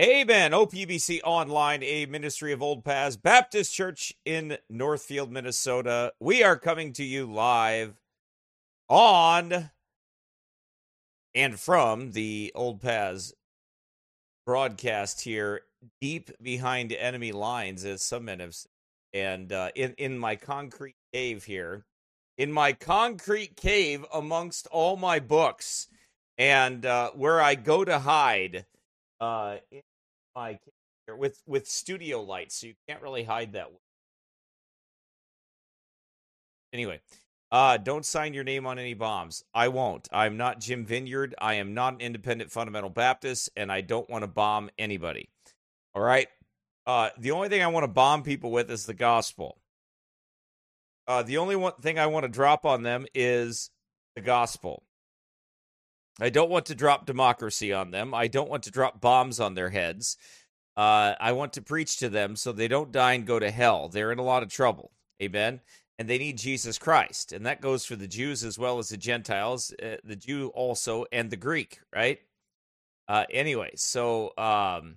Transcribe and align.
Amen. 0.00 0.52
OPBC 0.52 1.22
Online, 1.24 1.82
a 1.82 2.06
ministry 2.06 2.52
of 2.52 2.62
Old 2.62 2.84
Paths 2.84 3.16
Baptist 3.16 3.74
Church 3.74 4.12
in 4.24 4.56
Northfield, 4.70 5.32
Minnesota. 5.32 6.12
We 6.20 6.44
are 6.44 6.56
coming 6.56 6.92
to 6.92 7.02
you 7.02 7.26
live 7.26 8.00
on 8.88 9.70
and 11.34 11.58
from 11.58 12.12
the 12.12 12.52
Old 12.54 12.80
Paths 12.80 13.32
broadcast 14.46 15.22
here, 15.22 15.62
deep 16.00 16.30
behind 16.40 16.92
enemy 16.92 17.32
lines, 17.32 17.84
as 17.84 18.00
some 18.00 18.26
men 18.26 18.38
have 18.38 18.54
said. 18.54 18.70
And 19.12 19.52
uh, 19.52 19.70
in, 19.74 19.94
in 19.98 20.16
my 20.16 20.36
concrete 20.36 20.94
cave 21.12 21.42
here, 21.42 21.86
in 22.36 22.52
my 22.52 22.72
concrete 22.72 23.56
cave 23.56 24.06
amongst 24.14 24.68
all 24.68 24.96
my 24.96 25.18
books, 25.18 25.88
and 26.36 26.86
uh, 26.86 27.10
where 27.16 27.40
I 27.40 27.56
go 27.56 27.84
to 27.84 27.98
hide 27.98 28.64
uh, 29.20 29.56
in 29.72 29.82
my 30.38 30.58
with 31.16 31.42
with 31.46 31.66
studio 31.66 32.22
lights, 32.22 32.60
so 32.60 32.68
you 32.68 32.74
can't 32.88 33.02
really 33.02 33.24
hide 33.24 33.52
that. 33.54 33.68
Anyway, 36.72 37.00
uh, 37.50 37.78
don't 37.78 38.04
sign 38.04 38.34
your 38.34 38.44
name 38.44 38.66
on 38.66 38.78
any 38.78 38.94
bombs. 38.94 39.42
I 39.54 39.68
won't. 39.68 40.06
I'm 40.12 40.36
not 40.36 40.60
Jim 40.60 40.84
Vineyard. 40.84 41.34
I 41.40 41.54
am 41.54 41.74
not 41.74 41.94
an 41.94 42.00
independent 42.00 42.52
fundamental 42.52 42.90
Baptist, 42.90 43.50
and 43.56 43.72
I 43.72 43.80
don't 43.80 44.08
want 44.08 44.22
to 44.22 44.28
bomb 44.28 44.70
anybody. 44.78 45.28
All 45.94 46.02
right. 46.02 46.28
Uh, 46.86 47.10
the 47.18 47.32
only 47.32 47.48
thing 47.48 47.62
I 47.62 47.66
want 47.68 47.84
to 47.84 47.88
bomb 47.88 48.22
people 48.22 48.50
with 48.50 48.70
is 48.70 48.86
the 48.86 48.94
gospel. 48.94 49.58
Uh, 51.06 51.22
the 51.22 51.38
only 51.38 51.56
one 51.56 51.72
thing 51.80 51.98
I 51.98 52.06
want 52.06 52.24
to 52.24 52.28
drop 52.28 52.66
on 52.66 52.82
them 52.82 53.06
is 53.14 53.70
the 54.14 54.20
gospel. 54.20 54.82
I 56.20 56.30
don't 56.30 56.50
want 56.50 56.66
to 56.66 56.74
drop 56.74 57.06
democracy 57.06 57.72
on 57.72 57.90
them. 57.90 58.12
I 58.12 58.26
don't 58.26 58.50
want 58.50 58.64
to 58.64 58.70
drop 58.70 59.00
bombs 59.00 59.38
on 59.38 59.54
their 59.54 59.70
heads. 59.70 60.16
Uh, 60.76 61.14
I 61.20 61.32
want 61.32 61.52
to 61.54 61.62
preach 61.62 61.98
to 61.98 62.08
them 62.08 62.36
so 62.36 62.52
they 62.52 62.68
don't 62.68 62.92
die 62.92 63.14
and 63.14 63.26
go 63.26 63.38
to 63.38 63.50
hell. 63.50 63.88
They're 63.88 64.12
in 64.12 64.18
a 64.18 64.24
lot 64.24 64.42
of 64.42 64.48
trouble. 64.48 64.92
Amen. 65.22 65.60
And 65.98 66.08
they 66.08 66.18
need 66.18 66.38
Jesus 66.38 66.78
Christ. 66.78 67.32
And 67.32 67.46
that 67.46 67.60
goes 67.60 67.84
for 67.84 67.96
the 67.96 68.06
Jews 68.06 68.44
as 68.44 68.58
well 68.58 68.78
as 68.78 68.88
the 68.88 68.96
Gentiles, 68.96 69.72
uh, 69.82 69.96
the 70.04 70.16
Jew 70.16 70.48
also, 70.54 71.04
and 71.10 71.30
the 71.30 71.36
Greek, 71.36 71.80
right? 71.92 72.20
Uh, 73.08 73.24
anyway, 73.30 73.70
so, 73.74 74.32
um, 74.38 74.96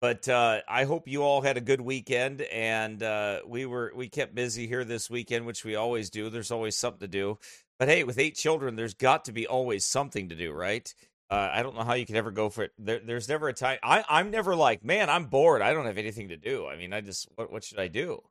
but 0.00 0.28
uh, 0.28 0.60
I 0.68 0.84
hope 0.84 1.08
you 1.08 1.22
all 1.22 1.42
had 1.42 1.56
a 1.56 1.60
good 1.60 1.80
weekend, 1.80 2.42
and 2.42 3.02
uh, 3.02 3.40
we 3.46 3.66
were 3.66 3.92
we 3.94 4.08
kept 4.08 4.34
busy 4.34 4.66
here 4.66 4.84
this 4.84 5.10
weekend, 5.10 5.44
which 5.44 5.64
we 5.64 5.74
always 5.74 6.10
do. 6.10 6.30
There's 6.30 6.50
always 6.50 6.76
something 6.76 7.00
to 7.00 7.08
do. 7.08 7.38
But 7.80 7.88
hey, 7.88 8.04
with 8.04 8.18
eight 8.18 8.36
children, 8.36 8.76
there's 8.76 8.92
got 8.92 9.24
to 9.24 9.32
be 9.32 9.46
always 9.46 9.86
something 9.86 10.28
to 10.28 10.36
do, 10.36 10.52
right? 10.52 10.94
Uh, 11.30 11.48
I 11.50 11.62
don't 11.62 11.74
know 11.74 11.82
how 11.82 11.94
you 11.94 12.04
can 12.04 12.16
ever 12.16 12.30
go 12.30 12.50
for 12.50 12.64
it. 12.64 12.72
There, 12.78 12.98
there's 12.98 13.26
never 13.26 13.48
a 13.48 13.54
time. 13.54 13.78
I, 13.82 14.04
I'm 14.06 14.30
never 14.30 14.54
like, 14.54 14.84
man, 14.84 15.08
I'm 15.08 15.24
bored. 15.24 15.62
I 15.62 15.72
don't 15.72 15.86
have 15.86 15.96
anything 15.96 16.28
to 16.28 16.36
do. 16.36 16.66
I 16.66 16.76
mean, 16.76 16.92
I 16.92 17.00
just 17.00 17.28
what 17.36 17.50
what 17.50 17.64
should 17.64 17.78
I 17.78 17.88
do? 17.88 18.22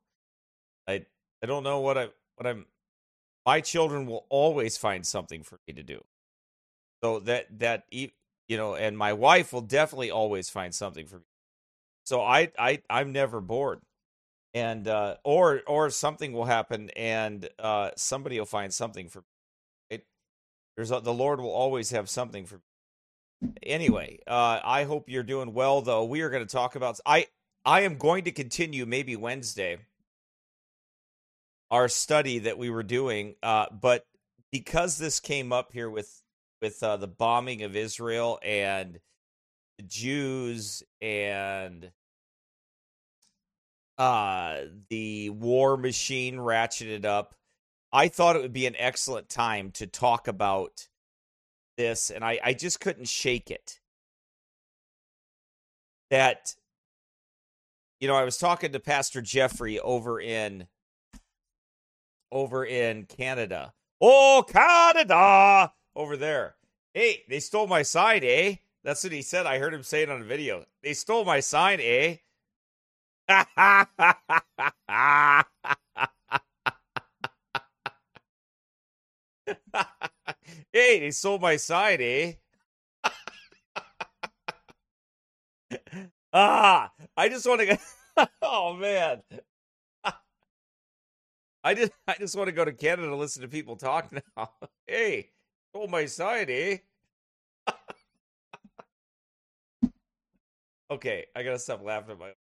I 0.87 1.05
I 1.41 1.47
don't 1.47 1.63
know 1.63 1.79
what 1.79 1.97
I 1.97 2.09
what 2.35 2.45
I'm. 2.45 2.67
My 3.43 3.59
children 3.59 4.05
will 4.05 4.27
always 4.29 4.77
find 4.77 5.03
something 5.03 5.41
for 5.41 5.59
me 5.67 5.73
to 5.73 5.81
do. 5.81 6.03
So 7.03 7.19
that 7.21 7.47
that 7.57 7.85
you 7.89 8.11
know, 8.49 8.75
and 8.75 8.95
my 8.95 9.13
wife 9.13 9.51
will 9.51 9.61
definitely 9.61 10.11
always 10.11 10.47
find 10.47 10.75
something 10.75 11.07
for 11.07 11.17
me. 11.17 11.25
So 12.05 12.21
I 12.21 12.51
I 12.59 12.83
I'm 12.87 13.13
never 13.13 13.41
bored 13.41 13.81
and 14.53 14.87
uh, 14.87 15.15
or 15.23 15.61
or 15.67 15.89
something 15.89 16.33
will 16.33 16.45
happen 16.45 16.89
and 16.91 17.49
uh, 17.59 17.91
somebody 17.95 18.37
will 18.39 18.45
find 18.45 18.73
something 18.73 19.09
for 19.09 19.23
there's 20.79 20.91
a, 20.91 21.01
the 21.01 21.13
Lord 21.13 21.41
will 21.41 21.51
always 21.51 21.89
have 21.89 22.09
something 22.09 22.45
for. 22.45 22.61
Me. 23.41 23.51
Anyway, 23.63 24.19
uh, 24.25 24.61
I 24.63 24.85
hope 24.85 25.09
you're 25.09 25.23
doing 25.23 25.53
well. 25.53 25.81
Though 25.81 26.05
we 26.05 26.21
are 26.21 26.29
going 26.29 26.45
to 26.45 26.49
talk 26.49 26.77
about. 26.77 26.97
I 27.05 27.27
I 27.65 27.81
am 27.81 27.97
going 27.97 28.23
to 28.23 28.31
continue 28.31 28.85
maybe 28.85 29.17
Wednesday 29.17 29.79
our 31.69 31.89
study 31.89 32.39
that 32.39 32.57
we 32.57 32.69
were 32.69 32.83
doing, 32.83 33.35
uh, 33.43 33.65
but 33.69 34.05
because 34.53 34.97
this 34.97 35.19
came 35.19 35.51
up 35.51 35.73
here 35.73 35.89
with 35.89 36.21
with 36.61 36.81
uh, 36.81 36.95
the 36.95 37.09
bombing 37.09 37.63
of 37.63 37.75
Israel 37.75 38.39
and 38.41 39.01
the 39.79 39.83
Jews 39.83 40.81
and 41.01 41.91
uh, 43.97 44.59
the 44.89 45.29
war 45.31 45.75
machine 45.75 46.37
ratcheted 46.37 47.03
up. 47.03 47.35
I 47.91 48.07
thought 48.07 48.35
it 48.35 48.41
would 48.41 48.53
be 48.53 48.67
an 48.67 48.75
excellent 48.77 49.29
time 49.29 49.71
to 49.71 49.87
talk 49.87 50.27
about 50.27 50.87
this, 51.77 52.09
and 52.09 52.23
I, 52.23 52.39
I 52.43 52.53
just 52.53 52.79
couldn't 52.79 53.07
shake 53.07 53.49
it. 53.49 53.79
That, 56.11 56.55
you 57.99 58.07
know, 58.07 58.15
I 58.15 58.23
was 58.23 58.37
talking 58.37 58.71
to 58.71 58.79
Pastor 58.79 59.21
Jeffrey 59.21 59.79
over 59.79 60.19
in 60.19 60.67
over 62.31 62.65
in 62.65 63.05
Canada. 63.05 63.73
Oh, 64.01 64.45
Canada! 64.47 65.73
Over 65.95 66.15
there. 66.15 66.55
Hey, 66.93 67.23
they 67.27 67.39
stole 67.39 67.67
my 67.67 67.81
sign, 67.81 68.21
eh? 68.23 68.55
That's 68.83 69.03
what 69.03 69.13
he 69.13 69.21
said. 69.21 69.45
I 69.45 69.59
heard 69.59 69.73
him 69.73 69.83
say 69.83 70.03
it 70.03 70.09
on 70.09 70.21
a 70.21 70.25
video. 70.25 70.65
They 70.83 70.93
stole 70.93 71.25
my 71.25 71.41
sign, 71.41 71.79
eh? 71.81 72.17
hey, 80.73 80.99
they 80.99 81.11
sold 81.11 81.41
my 81.41 81.55
side, 81.57 82.01
eh? 82.01 82.33
ah, 86.33 86.91
I 87.15 87.29
just 87.29 87.47
want 87.47 87.61
to 87.61 87.65
go. 87.67 87.77
oh 88.41 88.73
man, 88.75 89.21
I 91.63 91.73
just 91.73 91.91
I 92.07 92.15
just 92.19 92.35
want 92.35 92.47
to 92.47 92.51
go 92.53 92.65
to 92.65 92.71
Canada 92.73 93.07
to 93.09 93.15
listen 93.15 93.41
to 93.41 93.47
people 93.47 93.75
talk 93.75 94.11
now. 94.11 94.51
hey, 94.87 95.29
sold 95.73 95.89
my 95.91 96.05
side, 96.05 96.49
eh? 96.49 96.77
okay, 100.91 101.25
I 101.35 101.43
gotta 101.43 101.59
stop 101.59 101.83
laughing 101.83 102.11
at 102.11 102.19
my. 102.19 102.33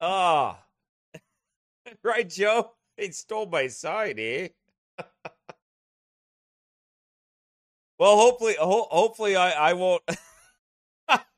Ah. 0.00 0.63
Right, 2.04 2.28
Joe? 2.28 2.72
They 2.96 3.10
stole 3.10 3.46
my 3.46 3.66
sign, 3.68 4.14
eh? 4.18 4.48
well, 7.98 8.16
hopefully, 8.16 8.56
ho- 8.58 8.88
hopefully, 8.90 9.36
I, 9.36 9.70
I 9.70 9.72
won't. 9.74 10.02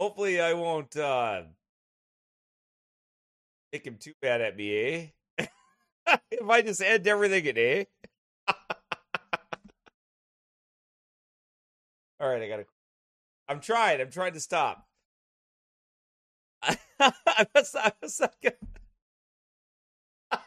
hopefully, 0.00 0.40
I 0.40 0.52
won't 0.54 0.96
uh, 0.96 1.42
make 3.72 3.86
him 3.86 3.96
too 3.98 4.12
bad 4.22 4.40
at 4.40 4.56
me, 4.56 5.10
eh? 5.38 5.46
if 6.30 6.48
I 6.48 6.62
just 6.62 6.82
end 6.82 7.06
everything 7.06 7.44
in 7.46 7.58
eh? 7.58 7.84
All 12.20 12.28
right, 12.28 12.42
I 12.42 12.48
gotta. 12.48 12.66
I'm 13.48 13.60
trying. 13.60 14.00
I'm 14.00 14.10
trying 14.10 14.34
to 14.34 14.40
stop. 14.40 14.86
I 17.00 17.46
must, 17.54 17.76
I 17.76 17.92
must 18.00 18.20
not. 18.20 18.34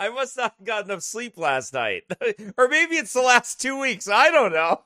I 0.00 0.08
must 0.08 0.36
not 0.36 0.54
have 0.58 0.66
got 0.66 0.84
enough 0.84 1.02
sleep 1.02 1.38
last 1.38 1.72
night. 1.72 2.02
or 2.58 2.68
maybe 2.68 2.96
it's 2.96 3.12
the 3.12 3.22
last 3.22 3.60
two 3.60 3.78
weeks. 3.78 4.08
I 4.08 4.30
don't 4.30 4.52
know. 4.52 4.80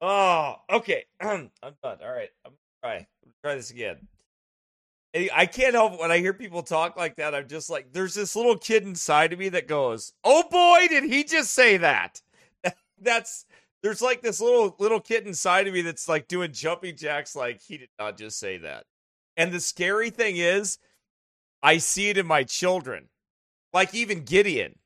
oh, 0.00 0.56
okay. 0.70 1.04
I'm 1.20 1.50
done. 1.62 1.98
All 2.02 2.12
right. 2.12 2.30
I'm 2.44 2.52
gonna 2.52 2.56
try. 2.82 2.96
I'm 2.96 3.06
gonna 3.24 3.34
try 3.42 3.54
this 3.54 3.70
again. 3.70 4.08
I 5.34 5.46
can't 5.46 5.74
help 5.74 5.98
when 5.98 6.12
I 6.12 6.18
hear 6.18 6.34
people 6.34 6.62
talk 6.62 6.96
like 6.96 7.16
that. 7.16 7.34
I'm 7.34 7.48
just 7.48 7.70
like, 7.70 7.92
there's 7.92 8.14
this 8.14 8.36
little 8.36 8.58
kid 8.58 8.82
inside 8.84 9.32
of 9.32 9.38
me 9.38 9.48
that 9.48 9.66
goes, 9.66 10.12
"Oh 10.22 10.44
boy, 10.50 10.86
did 10.88 11.04
he 11.04 11.24
just 11.24 11.52
say 11.52 11.78
that?" 11.78 12.20
That's 13.00 13.46
there's 13.82 14.02
like 14.02 14.22
this 14.22 14.40
little 14.40 14.74
little 14.78 15.00
kid 15.00 15.26
inside 15.26 15.66
of 15.68 15.74
me 15.74 15.82
that's 15.82 16.08
like 16.08 16.28
doing 16.28 16.52
jumping 16.52 16.96
jacks 16.96 17.36
like 17.36 17.60
he 17.60 17.78
did 17.78 17.90
not 17.98 18.16
just 18.18 18.38
say 18.38 18.58
that. 18.58 18.84
And 19.36 19.52
the 19.52 19.60
scary 19.60 20.10
thing 20.10 20.36
is 20.36 20.78
I 21.62 21.78
see 21.78 22.08
it 22.10 22.18
in 22.18 22.26
my 22.26 22.44
children. 22.44 23.08
Like 23.72 23.94
even 23.94 24.24
Gideon. 24.24 24.78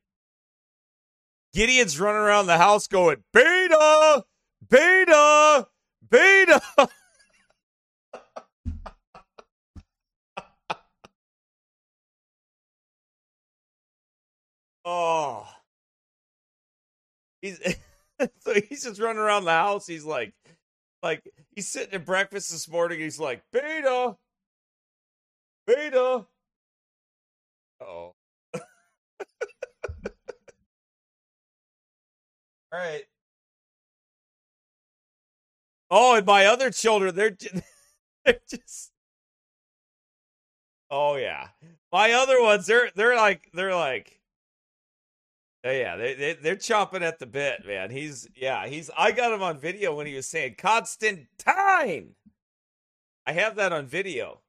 Gideon's 1.55 2.01
running 2.01 2.23
around 2.23 2.47
the 2.47 2.59
house 2.59 2.87
going, 2.87 3.25
"Beta! 3.33 4.25
Beta! 4.69 5.69
Beta!" 6.09 6.61
oh. 14.85 15.49
He's 17.43 17.61
so 18.41 18.55
he's 18.69 18.85
just 18.85 19.01
running 19.01 19.19
around 19.21 19.45
the 19.45 19.51
house. 19.53 19.87
He's 19.87 20.05
like, 20.05 20.35
like 21.03 21.23
he's 21.55 21.69
sitting 21.69 21.95
at 21.95 22.07
breakfast 22.07 22.51
this 22.51 22.69
morning. 22.69 23.01
He's 23.01 23.21
like, 23.21 23.43
Beta, 23.53 24.17
Beta. 25.67 26.27
Oh. 27.81 28.15
All 32.73 32.79
right. 32.79 33.05
Oh, 35.91 36.17
and 36.17 36.27
my 36.27 36.47
other 36.47 36.71
children, 36.71 37.15
they're 37.15 37.31
just, 37.31 37.55
they're 38.25 38.41
just 38.49 38.93
Oh 40.91 41.17
yeah. 41.17 41.49
My 41.91 42.13
other 42.13 42.41
ones, 42.43 42.67
they're 42.67 42.91
they're 42.95 43.17
like 43.17 43.51
they're 43.55 43.75
like 43.75 44.21
Oh, 45.65 45.71
yeah, 45.71 45.97
they, 45.97 46.15
they 46.15 46.33
they're 46.35 46.57
chomping 46.57 47.03
at 47.03 47.21
the 47.21 47.27
bit, 47.27 47.65
man. 47.65 47.91
He's 47.91 48.29
yeah, 48.35 48.67
he's 48.67 48.91
I 48.97 49.13
got 49.13 49.33
him 49.33 49.43
on 49.43 49.59
video 49.59 49.95
when 49.95 50.07
he 50.09 50.15
was 50.15 50.27
saying 50.27 50.57
Constantine. 50.59 51.29
I 53.25 53.33
have 53.33 53.55
that 53.57 53.73
on 53.73 53.87
video. 53.87 54.41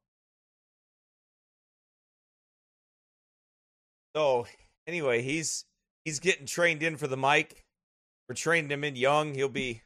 So 4.15 4.47
anyway, 4.87 5.21
he's 5.21 5.65
he's 6.03 6.19
getting 6.19 6.47
trained 6.47 6.81
in 6.81 6.97
for 6.97 7.07
the 7.07 7.17
mic. 7.17 7.63
We're 8.27 8.35
training 8.35 8.71
him 8.71 8.83
in 8.83 8.95
young. 8.95 9.35
He'll 9.35 9.49
be 9.49 9.83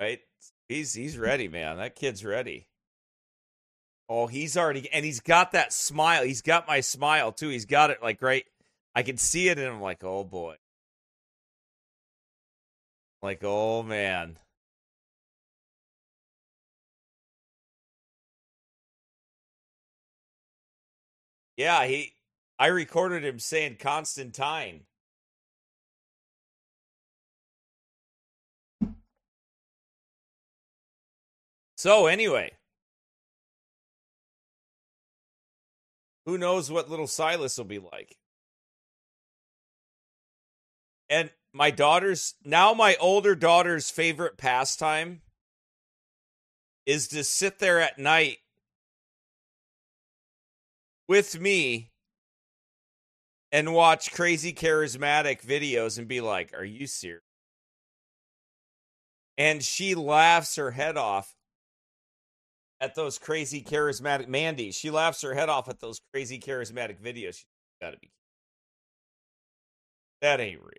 right. 0.00 0.20
He's 0.68 0.92
he's 0.92 1.16
ready, 1.16 1.48
man. 1.48 1.78
That 1.78 1.94
kid's 1.96 2.24
ready. 2.24 2.68
Oh, 4.08 4.26
he's 4.28 4.56
already 4.56 4.90
and 4.92 5.04
he's 5.04 5.20
got 5.20 5.52
that 5.52 5.72
smile. 5.72 6.24
He's 6.24 6.42
got 6.42 6.68
my 6.68 6.80
smile 6.80 7.32
too. 7.32 7.48
He's 7.48 7.64
got 7.66 7.90
it 7.90 8.02
like 8.02 8.22
right. 8.22 8.44
I 8.94 9.02
can 9.02 9.16
see 9.16 9.48
it 9.48 9.58
and 9.58 9.68
I'm 9.68 9.80
like, 9.80 10.04
oh 10.04 10.24
boy. 10.24 10.56
Like, 13.22 13.40
oh 13.42 13.82
man. 13.82 14.38
Yeah, 21.56 21.86
he 21.86 22.14
I 22.58 22.68
recorded 22.68 23.24
him 23.24 23.38
saying 23.38 23.76
Constantine. 23.80 24.82
So 31.76 32.06
anyway, 32.06 32.52
who 36.26 36.36
knows 36.36 36.70
what 36.70 36.90
little 36.90 37.06
Silas 37.06 37.56
will 37.56 37.64
be 37.64 37.78
like? 37.78 38.18
And 41.08 41.30
my 41.52 41.70
daughter's 41.70 42.34
now 42.44 42.74
my 42.74 42.96
older 43.00 43.34
daughter's 43.34 43.88
favorite 43.90 44.36
pastime 44.36 45.22
is 46.84 47.08
to 47.08 47.24
sit 47.24 47.60
there 47.60 47.80
at 47.80 47.98
night 47.98 48.38
with 51.08 51.40
me 51.40 51.92
and 53.52 53.72
watch 53.72 54.12
crazy 54.12 54.52
charismatic 54.52 55.42
videos 55.42 55.96
and 55.96 56.08
be 56.08 56.20
like, 56.20 56.52
Are 56.54 56.64
you 56.64 56.88
serious? 56.88 57.22
And 59.38 59.62
she 59.62 59.94
laughs 59.94 60.56
her 60.56 60.72
head 60.72 60.96
off 60.96 61.34
at 62.80 62.94
those 62.94 63.18
crazy 63.18 63.62
charismatic 63.62 64.28
Mandy. 64.28 64.70
She 64.72 64.90
laughs 64.90 65.22
her 65.22 65.34
head 65.34 65.48
off 65.48 65.68
at 65.68 65.80
those 65.80 66.00
crazy 66.12 66.38
charismatic 66.38 67.00
videos. 67.00 67.36
She's 67.36 67.46
gotta 67.80 67.98
be 67.98 68.10
that 70.22 70.40
ain't 70.40 70.60
real. 70.60 70.72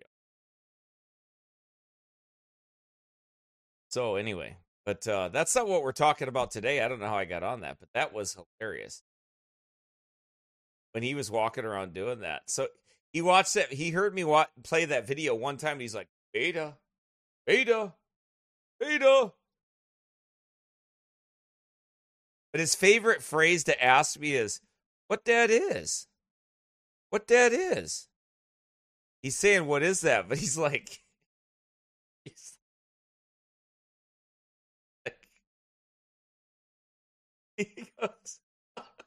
So 3.88 4.16
anyway, 4.16 4.56
but 4.84 5.06
uh 5.08 5.28
that's 5.28 5.54
not 5.54 5.68
what 5.68 5.82
we're 5.82 5.92
talking 5.92 6.28
about 6.28 6.50
today. 6.50 6.82
I 6.82 6.88
don't 6.88 7.00
know 7.00 7.08
how 7.08 7.16
I 7.18 7.24
got 7.24 7.42
on 7.42 7.60
that, 7.60 7.78
but 7.80 7.88
that 7.94 8.12
was 8.12 8.36
hilarious 8.60 9.02
when 10.92 11.02
he 11.02 11.14
was 11.14 11.30
walking 11.30 11.64
around 11.64 11.94
doing 11.94 12.20
that. 12.20 12.42
So 12.50 12.68
he 13.12 13.22
watched 13.22 13.54
that. 13.54 13.72
He 13.72 13.90
heard 13.90 14.14
me 14.14 14.24
wa- 14.24 14.46
play 14.64 14.84
that 14.84 15.06
video 15.06 15.34
one 15.34 15.56
time. 15.56 15.80
He's 15.80 15.94
like, 15.94 16.08
"Beta, 16.32 16.76
beta, 17.46 17.94
beta." 18.80 19.32
But 22.52 22.60
his 22.60 22.74
favorite 22.74 23.22
phrase 23.22 23.64
to 23.64 23.82
ask 23.84 24.18
me 24.18 24.34
is, 24.34 24.60
"What 25.06 25.24
that 25.26 25.50
is? 25.50 26.06
What 27.10 27.26
that 27.28 27.52
is?" 27.52 28.08
He's 29.22 29.36
saying, 29.36 29.66
"What 29.66 29.82
is 29.84 30.00
that?" 30.00 30.28
But 30.28 30.38
he's 30.38 30.58
like, 30.58 31.02
he's 32.24 32.58
like 35.06 35.28
he 37.56 37.88
goes. 38.00 38.40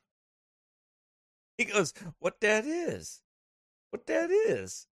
He 1.57 1.65
goes, 1.65 1.93
What 2.19 2.41
that 2.41 2.65
is? 2.65 3.21
What 3.91 4.07
that 4.07 4.31
is? 4.31 4.87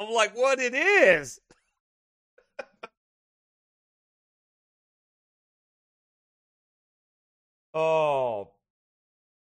I'm 0.00 0.10
like, 0.12 0.36
What 0.36 0.60
it 0.60 0.74
is? 0.74 1.40
Oh. 7.74 8.50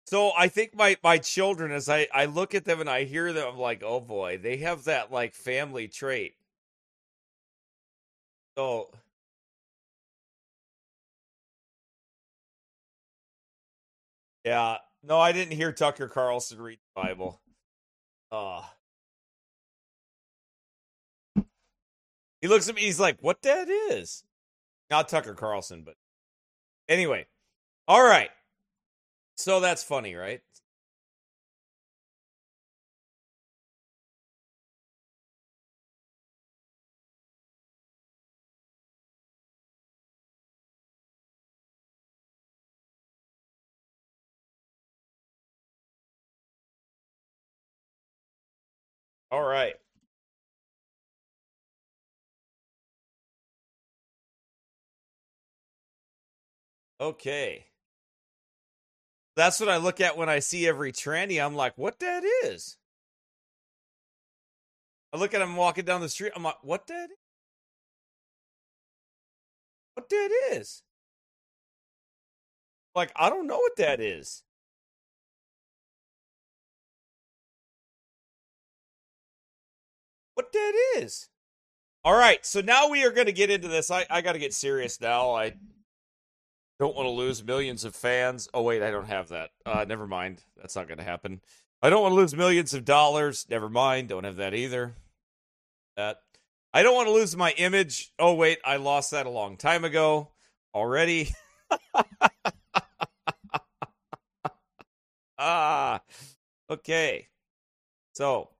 So 0.06 0.32
I 0.36 0.48
think 0.48 0.74
my 0.74 0.96
my 1.02 1.18
children, 1.18 1.70
as 1.72 1.88
I 1.88 2.08
I 2.12 2.24
look 2.26 2.54
at 2.54 2.64
them 2.64 2.80
and 2.80 2.88
I 2.90 3.04
hear 3.04 3.32
them, 3.32 3.46
I'm 3.52 3.58
like, 3.58 3.82
oh 3.84 4.00
boy, 4.00 4.38
they 4.38 4.58
have 4.58 4.84
that 4.84 5.12
like 5.12 5.34
family 5.34 5.88
trait. 5.88 6.34
So 8.56 8.90
yeah, 14.44 14.78
no, 15.02 15.18
I 15.18 15.32
didn't 15.32 15.52
hear 15.56 15.72
Tucker 15.72 16.08
Carlson 16.08 16.60
read 16.60 16.78
the 16.94 17.02
Bible. 17.02 17.40
Uh 18.30 18.62
He 22.40 22.48
looks 22.48 22.68
at 22.68 22.74
me, 22.74 22.82
he's 22.82 23.00
like, 23.00 23.18
what 23.20 23.42
that 23.42 23.68
is? 23.68 24.24
Not 24.90 25.08
Tucker 25.08 25.34
Carlson, 25.34 25.82
but 25.84 25.96
anyway. 26.88 27.26
All 27.88 28.04
right. 28.04 28.30
So 29.36 29.60
that's 29.60 29.82
funny, 29.82 30.14
right? 30.14 30.42
All 49.30 49.42
right. 49.44 49.74
Okay. 57.00 57.67
That's 59.38 59.60
what 59.60 59.68
I 59.68 59.76
look 59.76 60.00
at 60.00 60.16
when 60.16 60.28
I 60.28 60.40
see 60.40 60.66
every 60.66 60.90
tranny. 60.90 61.40
I'm 61.40 61.54
like, 61.54 61.78
what 61.78 62.00
that 62.00 62.24
is? 62.44 62.76
I 65.12 65.16
look 65.16 65.32
at 65.32 65.40
him 65.40 65.54
walking 65.54 65.84
down 65.84 66.00
the 66.00 66.08
street. 66.08 66.32
I'm 66.34 66.42
like, 66.42 66.56
what 66.62 66.88
that? 66.88 67.10
What 69.94 70.08
that 70.08 70.30
is? 70.54 70.82
Like, 72.96 73.12
I 73.14 73.30
don't 73.30 73.46
know 73.46 73.58
what 73.58 73.76
that 73.76 74.00
is. 74.00 74.42
What 80.34 80.52
that 80.52 80.72
is? 80.96 81.28
All 82.02 82.18
right, 82.18 82.44
so 82.44 82.60
now 82.60 82.88
we 82.88 83.04
are 83.04 83.12
going 83.12 83.26
to 83.28 83.32
get 83.32 83.50
into 83.50 83.68
this. 83.68 83.88
I, 83.88 84.04
I 84.10 84.20
got 84.20 84.32
to 84.32 84.40
get 84.40 84.52
serious 84.52 85.00
now. 85.00 85.30
I 85.30 85.54
don't 86.78 86.94
want 86.94 87.06
to 87.06 87.10
lose 87.10 87.42
millions 87.44 87.84
of 87.84 87.94
fans. 87.94 88.48
Oh 88.54 88.62
wait, 88.62 88.82
I 88.82 88.90
don't 88.90 89.08
have 89.08 89.28
that. 89.28 89.50
Uh, 89.66 89.84
never 89.86 90.06
mind. 90.06 90.42
That's 90.56 90.76
not 90.76 90.88
going 90.88 90.98
to 90.98 91.04
happen. 91.04 91.40
I 91.82 91.90
don't 91.90 92.02
want 92.02 92.12
to 92.12 92.16
lose 92.16 92.36
millions 92.36 92.74
of 92.74 92.84
dollars. 92.84 93.46
Never 93.48 93.68
mind. 93.68 94.08
Don't 94.08 94.24
have 94.24 94.36
that 94.36 94.54
either. 94.54 94.94
That 95.96 96.18
I 96.72 96.82
don't 96.82 96.94
want 96.94 97.08
to 97.08 97.14
lose 97.14 97.36
my 97.36 97.52
image. 97.52 98.12
Oh 98.18 98.34
wait, 98.34 98.58
I 98.64 98.76
lost 98.76 99.10
that 99.10 99.26
a 99.26 99.30
long 99.30 99.56
time 99.56 99.84
ago 99.84 100.30
already. 100.74 101.34
ah, 105.38 106.00
okay. 106.70 107.28
So, 108.12 108.50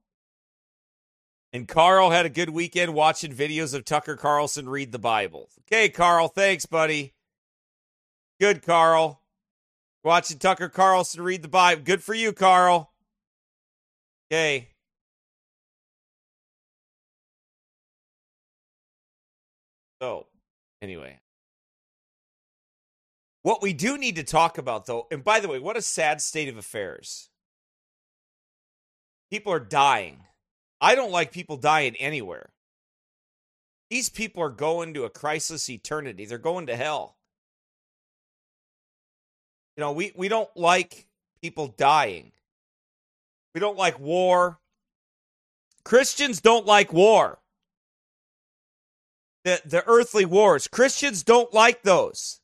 and 1.53 1.67
Carl 1.69 2.11
had 2.11 2.27
a 2.27 2.31
good 2.31 2.51
weekend 2.51 2.95
watching 2.95 3.33
videos 3.33 3.75
of 3.75 3.85
Tucker 3.85 4.17
Carlson 4.17 4.69
read 4.69 4.93
the 4.93 4.99
Bible. 4.99 5.49
Okay, 5.63 5.89
Carl, 5.89 6.29
thanks, 6.29 6.67
buddy. 6.67 7.15
Good, 8.41 8.63
Carl. 8.63 9.21
Watching 10.05 10.39
Tucker 10.39 10.69
Carlson 10.69 11.23
read 11.23 11.43
the 11.43 11.49
Bible. 11.49 11.83
Good 11.83 12.03
for 12.03 12.15
you, 12.15 12.33
Carl. 12.33 12.93
Okay. 14.31 14.69
So, 20.01 20.27
anyway. 20.81 21.19
What 23.43 23.63
we 23.63 23.73
do 23.73 23.99
need 23.99 24.17
to 24.17 24.25
talk 24.25 24.59
about, 24.59 24.87
though, 24.87 25.07
and 25.11 25.25
by 25.25 25.41
the 25.41 25.49
way, 25.49 25.59
what 25.59 25.77
a 25.77 25.83
sad 25.83 26.21
state 26.21 26.49
of 26.49 26.57
affairs. 26.57 27.31
People 29.31 29.53
are 29.53 29.61
dying. 29.61 30.25
I 30.81 30.95
don't 30.95 31.13
like 31.13 31.33
people 31.33 31.57
dying 31.57 31.97
anywhere. 31.97 32.51
These 33.91 34.11
people 34.11 34.43
are 34.43 34.51
going 34.51 34.95
to 34.95 35.05
a 35.05 35.11
crisis 35.11 35.69
eternity. 35.69 36.25
They're 36.25 36.39
going 36.39 36.67
to 36.67 36.77
hell. 36.77 37.18
You 39.79 39.85
know, 39.85 39.93
we, 39.93 40.11
we 40.17 40.27
don't 40.27 40.51
like 40.57 41.07
people 41.41 41.69
dying. 41.69 42.33
We 43.55 43.61
don't 43.61 43.79
like 43.79 44.01
war. 44.01 44.59
Christians 45.85 46.41
don't 46.41 46.67
like 46.67 46.93
war. 46.93 47.39
The, 49.45 49.63
the 49.65 49.85
earthly 49.87 50.25
wars. 50.25 50.67
Christians 50.67 51.23
don't 51.23 51.55
like 51.55 51.85
those. 51.85 52.41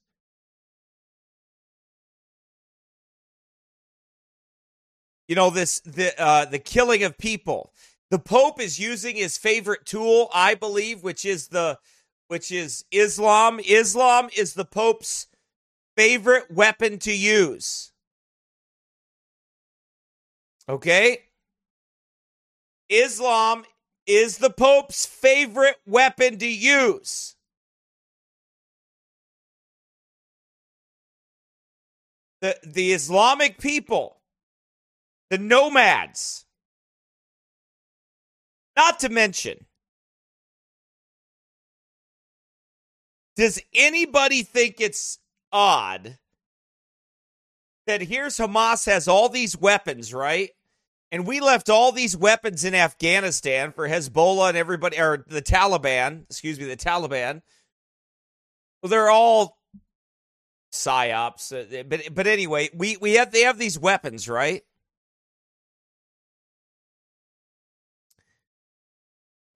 You 5.26 5.34
know 5.34 5.50
this 5.50 5.80
the 5.80 6.12
uh, 6.22 6.44
the 6.44 6.60
killing 6.60 7.02
of 7.02 7.18
people. 7.18 7.72
The 8.10 8.18
Pope 8.20 8.60
is 8.60 8.78
using 8.78 9.16
his 9.16 9.38
favorite 9.38 9.86
tool, 9.86 10.30
I 10.32 10.54
believe, 10.54 11.02
which 11.02 11.24
is 11.24 11.48
the 11.48 11.78
which 12.28 12.52
is 12.52 12.84
Islam. 12.92 13.58
Islam 13.58 14.28
is 14.36 14.54
the 14.54 14.66
Pope's 14.66 15.26
favorite 15.96 16.50
weapon 16.50 16.98
to 17.00 17.16
use. 17.16 17.92
Okay? 20.68 21.18
Islam 22.88 23.64
is 24.06 24.38
the 24.38 24.50
Pope's 24.50 25.06
favorite 25.06 25.76
weapon 25.86 26.38
to 26.38 26.46
use. 26.46 27.36
The, 32.40 32.58
the 32.62 32.92
Islamic 32.92 33.58
people, 33.58 34.20
the 35.30 35.38
nomads, 35.38 36.44
not 38.76 39.00
to 39.00 39.08
mention, 39.08 39.64
does 43.36 43.60
anybody 43.72 44.42
think 44.42 44.76
it's 44.78 45.18
odd 45.54 46.18
that 47.86 48.02
here's 48.02 48.36
Hamas 48.36 48.86
has 48.86 49.08
all 49.08 49.28
these 49.28 49.56
weapons, 49.56 50.12
right? 50.12 50.50
And 51.12 51.26
we 51.26 51.40
left 51.40 51.70
all 51.70 51.92
these 51.92 52.16
weapons 52.16 52.64
in 52.64 52.74
Afghanistan 52.74 53.72
for 53.72 53.88
Hezbollah 53.88 54.48
and 54.48 54.58
everybody, 54.58 54.98
or 54.98 55.24
the 55.28 55.42
Taliban, 55.42 56.24
excuse 56.24 56.58
me, 56.58 56.64
the 56.64 56.76
Taliban. 56.76 57.40
Well, 58.82 58.90
they're 58.90 59.10
all 59.10 59.58
psyops, 60.72 61.52
uh, 61.52 61.84
but 61.84 62.12
but 62.12 62.26
anyway, 62.26 62.68
we 62.74 62.96
we 62.96 63.14
have 63.14 63.30
they 63.30 63.42
have 63.42 63.58
these 63.58 63.78
weapons, 63.78 64.28
right? 64.28 64.62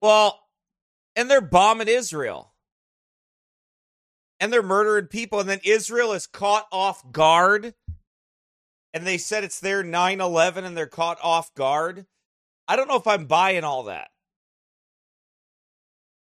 Well, 0.01 0.39
and 1.15 1.29
they're 1.29 1.41
bombing 1.41 1.89
Israel. 1.89 2.53
And 4.39 4.53
they're 4.53 4.63
murdering 4.63 5.07
people, 5.07 5.39
and 5.39 5.49
then 5.49 5.59
Israel 5.63 6.13
is 6.13 6.25
caught 6.25 6.67
off 6.71 7.11
guard 7.11 7.73
and 8.93 9.05
they 9.05 9.17
said 9.17 9.43
it's 9.43 9.59
their 9.59 9.83
9-11 9.83 10.63
and 10.63 10.75
they're 10.75 10.87
caught 10.87 11.19
off 11.21 11.53
guard. 11.53 12.05
I 12.67 12.75
don't 12.75 12.87
know 12.87 12.95
if 12.97 13.07
i'm 13.07 13.25
buying 13.25 13.63
all 13.63 13.83
that. 13.83 14.09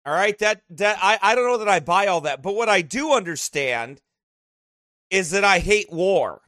All 0.07 0.15
right? 0.15 0.39
That 0.39 0.63
that 0.71 0.99
i, 1.03 1.19
I 1.21 1.35
don't 1.35 1.47
know 1.47 1.59
that 1.59 1.69
i 1.69 1.81
buy 1.81 2.07
all 2.07 2.23
that 2.23 2.43
but 2.43 2.55
what 2.55 2.69
i 2.69 2.83
do 2.83 3.13
understand 3.13 4.01
is 5.11 5.31
that 5.31 5.45
i 5.45 5.59
hate 5.59 5.93
war. 5.93 6.43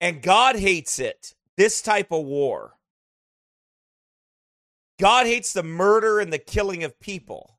And 0.00 0.22
god 0.22 0.56
hates 0.56 0.98
it 0.98 1.34
this 1.56 1.82
type 1.82 2.10
of 2.10 2.24
war 2.24 2.74
god 5.00 5.26
hates 5.26 5.52
the 5.52 5.62
murder 5.62 6.20
and 6.20 6.32
the 6.32 6.38
killing 6.38 6.84
of 6.84 7.00
people 7.00 7.58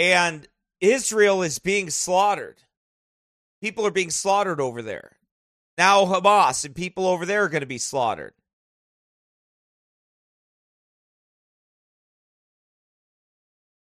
and 0.00 0.48
Israel 0.80 1.42
is 1.42 1.58
being 1.58 1.90
slaughtered. 1.90 2.62
People 3.60 3.86
are 3.86 3.90
being 3.90 4.10
slaughtered 4.10 4.58
over 4.58 4.80
there. 4.80 5.18
Now 5.76 6.06
Hamas 6.06 6.64
and 6.64 6.74
people 6.74 7.06
over 7.06 7.26
there 7.26 7.44
are 7.44 7.48
going 7.50 7.60
to 7.60 7.66
be 7.66 7.76
slaughtered. 7.76 8.32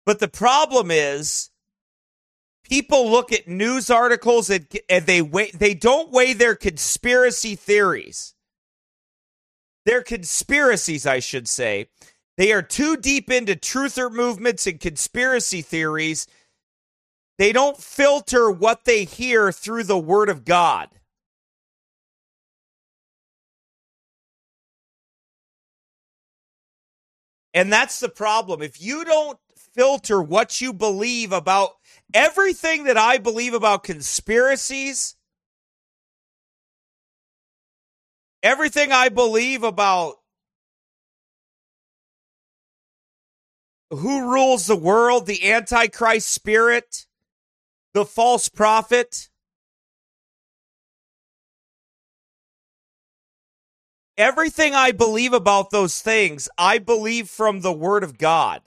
But 0.06 0.20
the 0.20 0.28
problem 0.28 0.90
is 0.90 1.50
people 2.64 3.10
look 3.10 3.30
at 3.30 3.46
news 3.46 3.90
articles 3.90 4.48
and, 4.48 4.66
and 4.88 5.04
they 5.04 5.20
weigh, 5.20 5.50
they 5.50 5.74
don't 5.74 6.10
weigh 6.10 6.32
their 6.32 6.54
conspiracy 6.54 7.54
theories. 7.54 8.34
Their 9.88 10.02
conspiracies, 10.02 11.06
I 11.06 11.18
should 11.18 11.48
say. 11.48 11.88
They 12.36 12.52
are 12.52 12.60
too 12.60 12.98
deep 12.98 13.30
into 13.30 13.56
truther 13.56 14.12
movements 14.12 14.66
and 14.66 14.78
conspiracy 14.78 15.62
theories 15.62 16.26
they 17.38 17.52
don't 17.52 17.78
filter 17.78 18.50
what 18.50 18.84
they 18.84 19.04
hear 19.04 19.50
through 19.50 19.84
the 19.84 19.98
Word 19.98 20.28
of 20.28 20.44
God. 20.44 20.90
And 27.54 27.72
that's 27.72 27.98
the 27.98 28.10
problem. 28.10 28.60
If 28.60 28.82
you 28.82 29.06
don't 29.06 29.38
filter 29.74 30.20
what 30.20 30.60
you 30.60 30.74
believe 30.74 31.32
about 31.32 31.70
everything 32.12 32.84
that 32.84 32.98
I 32.98 33.16
believe 33.16 33.54
about 33.54 33.84
conspiracies, 33.84 35.16
everything 38.42 38.92
I 38.92 39.08
believe 39.08 39.62
about 39.62 40.16
who 43.90 44.32
rules 44.32 44.66
the 44.66 44.76
world, 44.76 45.26
the 45.26 45.50
Antichrist 45.50 46.28
spirit, 46.28 47.06
the 47.94 48.04
false 48.04 48.48
prophet. 48.48 49.28
Everything 54.16 54.74
I 54.74 54.92
believe 54.92 55.32
about 55.32 55.70
those 55.70 56.00
things, 56.02 56.48
I 56.58 56.78
believe 56.78 57.30
from 57.30 57.60
the 57.60 57.72
Word 57.72 58.02
of 58.02 58.18
God. 58.18 58.62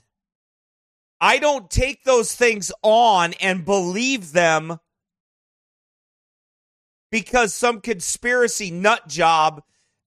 I 1.19 1.37
don't 1.37 1.69
take 1.69 2.03
those 2.03 2.33
things 2.33 2.71
on 2.81 3.33
and 3.33 3.65
believe 3.65 4.31
them 4.31 4.79
because 7.11 7.53
some 7.53 7.81
conspiracy 7.81 8.71
nut 8.71 9.07
job 9.07 9.63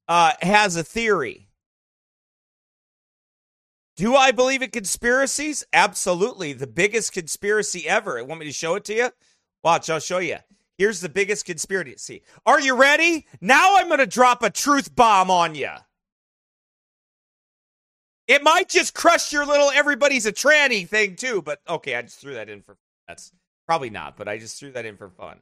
uh, 0.09 0.33
has 0.43 0.77
a 0.77 0.83
theory. 0.83 1.49
Do 3.97 4.17
I 4.17 4.33
believe 4.33 4.63
in 4.63 4.71
conspiracies? 4.71 5.65
Absolutely. 5.73 6.53
The 6.53 6.67
biggest 6.67 7.13
conspiracy 7.13 7.89
ever. 7.89 8.23
Want 8.25 8.41
me 8.41 8.47
to 8.47 8.53
show 8.53 8.75
it 8.75 8.85
to 8.87 8.95
you? 8.95 9.11
Watch, 9.63 9.89
I'll 9.89 10.01
show 10.01 10.19
you. 10.19 10.39
Here's 10.77 11.01
the 11.01 11.09
biggest 11.09 11.45
conspiracy. 11.47 12.23
Are 12.45 12.61
you 12.61 12.75
ready? 12.75 13.27
Now 13.41 13.77
I'm 13.77 13.87
going 13.87 14.01
to 14.01 14.07
drop 14.07 14.43
a 14.43 14.51
truth 14.51 14.95
bomb 14.97 15.31
on 15.31 15.55
you. 15.55 15.71
It 18.27 18.43
might 18.43 18.69
just 18.69 18.95
crush 18.95 19.33
your 19.33 19.47
little 19.47 19.71
everybody's 19.71 20.27
a 20.27 20.33
tranny 20.33 20.89
thing 20.89 21.15
too, 21.15 21.43
but 21.43 21.61
okay, 21.69 21.95
I 21.95 22.03
just 22.03 22.19
threw 22.19 22.35
that 22.35 22.49
in 22.49 22.63
for 22.63 22.77
that's 23.07 23.33
probably 23.67 23.91
not, 23.91 24.17
but 24.17 24.29
I 24.29 24.39
just 24.39 24.59
threw 24.59 24.73
that 24.73 24.87
in 24.87 24.97
for 24.97 25.11
fun. 25.11 25.39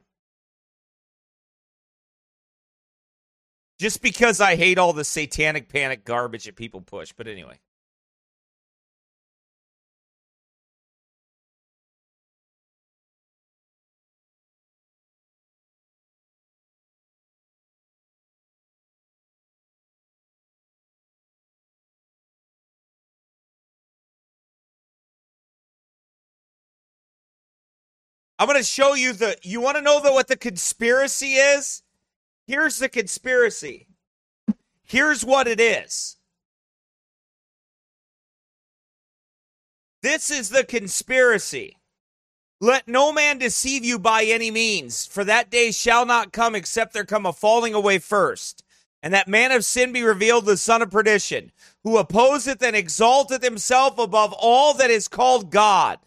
Just 3.83 4.01
because 4.01 4.39
I 4.39 4.55
hate 4.55 4.77
all 4.77 4.93
the 4.93 5.03
satanic 5.03 5.67
panic 5.67 6.05
garbage 6.05 6.45
that 6.45 6.55
people 6.55 6.79
push, 6.79 7.11
but 7.11 7.27
anyway. 7.27 7.59
I'm 28.39 28.47
going 28.47 28.57
to 28.57 28.63
show 28.63 28.93
you 28.93 29.11
the. 29.11 29.35
You 29.43 29.59
want 29.59 29.75
to 29.75 29.83
know 29.83 29.99
the, 30.01 30.13
what 30.13 30.29
the 30.29 30.37
conspiracy 30.37 31.33
is? 31.33 31.82
Here's 32.45 32.77
the 32.77 32.89
conspiracy. 32.89 33.87
Here's 34.83 35.23
what 35.23 35.47
it 35.47 35.59
is. 35.59 36.17
This 40.01 40.29
is 40.29 40.49
the 40.49 40.65
conspiracy. 40.65 41.77
Let 42.59 42.87
no 42.87 43.13
man 43.13 43.37
deceive 43.39 43.85
you 43.85 43.97
by 43.97 44.23
any 44.25 44.51
means, 44.51 45.05
for 45.05 45.23
that 45.23 45.49
day 45.49 45.71
shall 45.71 46.05
not 46.05 46.33
come 46.33 46.55
except 46.55 46.93
there 46.93 47.05
come 47.05 47.25
a 47.25 47.33
falling 47.33 47.73
away 47.73 47.99
first, 47.99 48.63
and 49.01 49.13
that 49.13 49.27
man 49.27 49.51
of 49.51 49.65
sin 49.65 49.93
be 49.93 50.03
revealed, 50.03 50.45
the 50.45 50.57
son 50.57 50.81
of 50.81 50.91
perdition, 50.91 51.51
who 51.83 51.97
opposeth 51.97 52.61
and 52.61 52.75
exalteth 52.75 53.43
himself 53.43 53.97
above 53.97 54.33
all 54.37 54.73
that 54.73 54.89
is 54.89 55.07
called 55.07 55.51
God. 55.51 55.99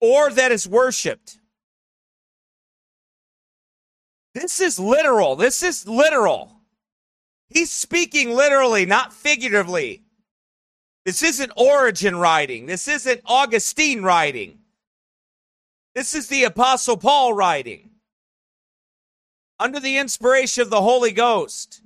Or 0.00 0.30
that 0.30 0.52
is 0.52 0.68
worshiped. 0.68 1.38
This 4.34 4.60
is 4.60 4.78
literal. 4.78 5.36
This 5.36 5.62
is 5.62 5.86
literal. 5.86 6.52
He's 7.48 7.72
speaking 7.72 8.30
literally, 8.30 8.86
not 8.86 9.12
figuratively. 9.12 10.04
This 11.04 11.22
isn't 11.22 11.52
Origen 11.56 12.16
writing. 12.16 12.66
This 12.66 12.86
isn't 12.86 13.22
Augustine 13.24 14.02
writing. 14.02 14.58
This 15.94 16.14
is 16.14 16.28
the 16.28 16.44
Apostle 16.44 16.96
Paul 16.96 17.32
writing 17.32 17.90
under 19.58 19.80
the 19.80 19.98
inspiration 19.98 20.62
of 20.62 20.70
the 20.70 20.82
Holy 20.82 21.10
Ghost, 21.10 21.82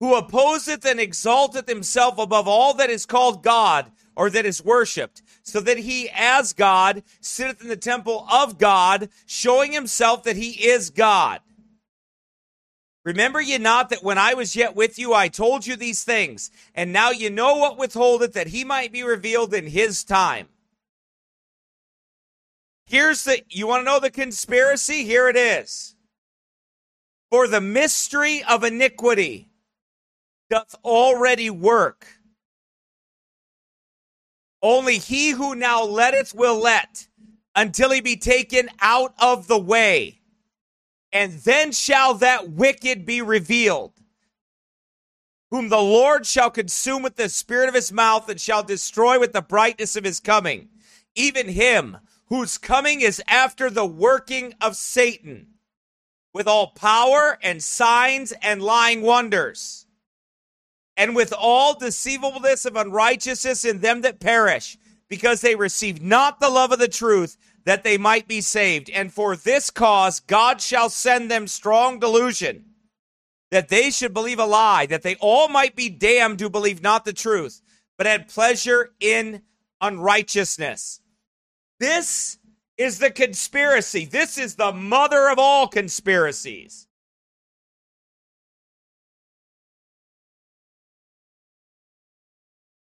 who 0.00 0.16
opposeth 0.16 0.84
and 0.84 0.98
exalteth 0.98 1.68
himself 1.68 2.18
above 2.18 2.48
all 2.48 2.74
that 2.74 2.90
is 2.90 3.06
called 3.06 3.44
God 3.44 3.92
or 4.16 4.30
that 4.30 4.46
is 4.46 4.64
worshipped, 4.64 5.22
so 5.42 5.60
that 5.60 5.78
he, 5.78 6.10
as 6.14 6.52
God, 6.52 7.02
sitteth 7.20 7.62
in 7.62 7.68
the 7.68 7.76
temple 7.76 8.26
of 8.30 8.58
God, 8.58 9.08
showing 9.26 9.72
himself 9.72 10.24
that 10.24 10.36
he 10.36 10.66
is 10.66 10.90
God. 10.90 11.40
Remember 13.04 13.40
ye 13.40 13.58
not 13.58 13.90
that 13.90 14.04
when 14.04 14.18
I 14.18 14.34
was 14.34 14.54
yet 14.54 14.76
with 14.76 14.98
you, 14.98 15.12
I 15.12 15.28
told 15.28 15.66
you 15.66 15.74
these 15.74 16.04
things, 16.04 16.50
and 16.74 16.92
now 16.92 17.10
ye 17.10 17.28
know 17.28 17.56
what 17.56 17.78
withholdeth, 17.78 18.34
that 18.34 18.48
he 18.48 18.64
might 18.64 18.92
be 18.92 19.02
revealed 19.02 19.52
in 19.54 19.66
his 19.66 20.04
time. 20.04 20.48
Here's 22.86 23.24
the, 23.24 23.42
you 23.48 23.66
want 23.66 23.80
to 23.80 23.84
know 23.84 23.98
the 23.98 24.10
conspiracy? 24.10 25.04
Here 25.04 25.28
it 25.28 25.36
is. 25.36 25.96
For 27.30 27.48
the 27.48 27.60
mystery 27.60 28.44
of 28.44 28.62
iniquity 28.62 29.48
doth 30.50 30.76
already 30.84 31.48
work. 31.48 32.06
Only 34.62 34.98
he 34.98 35.30
who 35.30 35.54
now 35.54 35.82
letteth 35.82 36.34
will 36.34 36.58
let 36.58 37.08
until 37.54 37.90
he 37.90 38.00
be 38.00 38.16
taken 38.16 38.68
out 38.80 39.14
of 39.18 39.48
the 39.48 39.58
way. 39.58 40.20
And 41.12 41.32
then 41.40 41.72
shall 41.72 42.14
that 42.14 42.50
wicked 42.50 43.04
be 43.04 43.20
revealed, 43.20 43.92
whom 45.50 45.68
the 45.68 45.82
Lord 45.82 46.24
shall 46.24 46.50
consume 46.50 47.02
with 47.02 47.16
the 47.16 47.28
spirit 47.28 47.68
of 47.68 47.74
his 47.74 47.92
mouth 47.92 48.28
and 48.28 48.40
shall 48.40 48.62
destroy 48.62 49.18
with 49.20 49.32
the 49.32 49.42
brightness 49.42 49.96
of 49.96 50.04
his 50.04 50.20
coming. 50.20 50.68
Even 51.14 51.48
him 51.48 51.98
whose 52.26 52.56
coming 52.56 53.02
is 53.02 53.22
after 53.28 53.68
the 53.68 53.84
working 53.84 54.54
of 54.62 54.74
Satan, 54.74 55.48
with 56.32 56.46
all 56.46 56.68
power 56.68 57.38
and 57.42 57.62
signs 57.62 58.32
and 58.40 58.62
lying 58.62 59.02
wonders, 59.02 59.81
and 60.96 61.16
with 61.16 61.32
all 61.36 61.78
deceivableness 61.78 62.64
of 62.64 62.76
unrighteousness 62.76 63.64
in 63.64 63.80
them 63.80 64.02
that 64.02 64.20
perish, 64.20 64.76
because 65.08 65.40
they 65.40 65.54
receive 65.54 66.02
not 66.02 66.40
the 66.40 66.48
love 66.48 66.72
of 66.72 66.78
the 66.78 66.88
truth, 66.88 67.36
that 67.64 67.84
they 67.84 67.98
might 67.98 68.26
be 68.26 68.40
saved. 68.40 68.90
And 68.90 69.12
for 69.12 69.36
this 69.36 69.70
cause 69.70 70.20
God 70.20 70.60
shall 70.60 70.88
send 70.88 71.30
them 71.30 71.46
strong 71.46 71.98
delusion, 71.98 72.64
that 73.50 73.68
they 73.68 73.90
should 73.90 74.14
believe 74.14 74.38
a 74.38 74.46
lie, 74.46 74.86
that 74.86 75.02
they 75.02 75.16
all 75.16 75.48
might 75.48 75.76
be 75.76 75.88
damned 75.88 76.40
who 76.40 76.50
believe 76.50 76.82
not 76.82 77.04
the 77.04 77.12
truth, 77.12 77.60
but 77.96 78.06
had 78.06 78.28
pleasure 78.28 78.90
in 79.00 79.42
unrighteousness 79.80 81.02
this 81.82 82.38
is 82.78 83.00
the 83.00 83.10
conspiracy. 83.10 84.04
This 84.04 84.38
is 84.38 84.54
the 84.54 84.70
mother 84.70 85.28
of 85.28 85.40
all 85.40 85.66
conspiracies. 85.66 86.86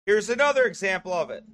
Here's 0.06 0.28
another 0.28 0.64
example 0.64 1.12
of 1.12 1.30
it. 1.30 1.44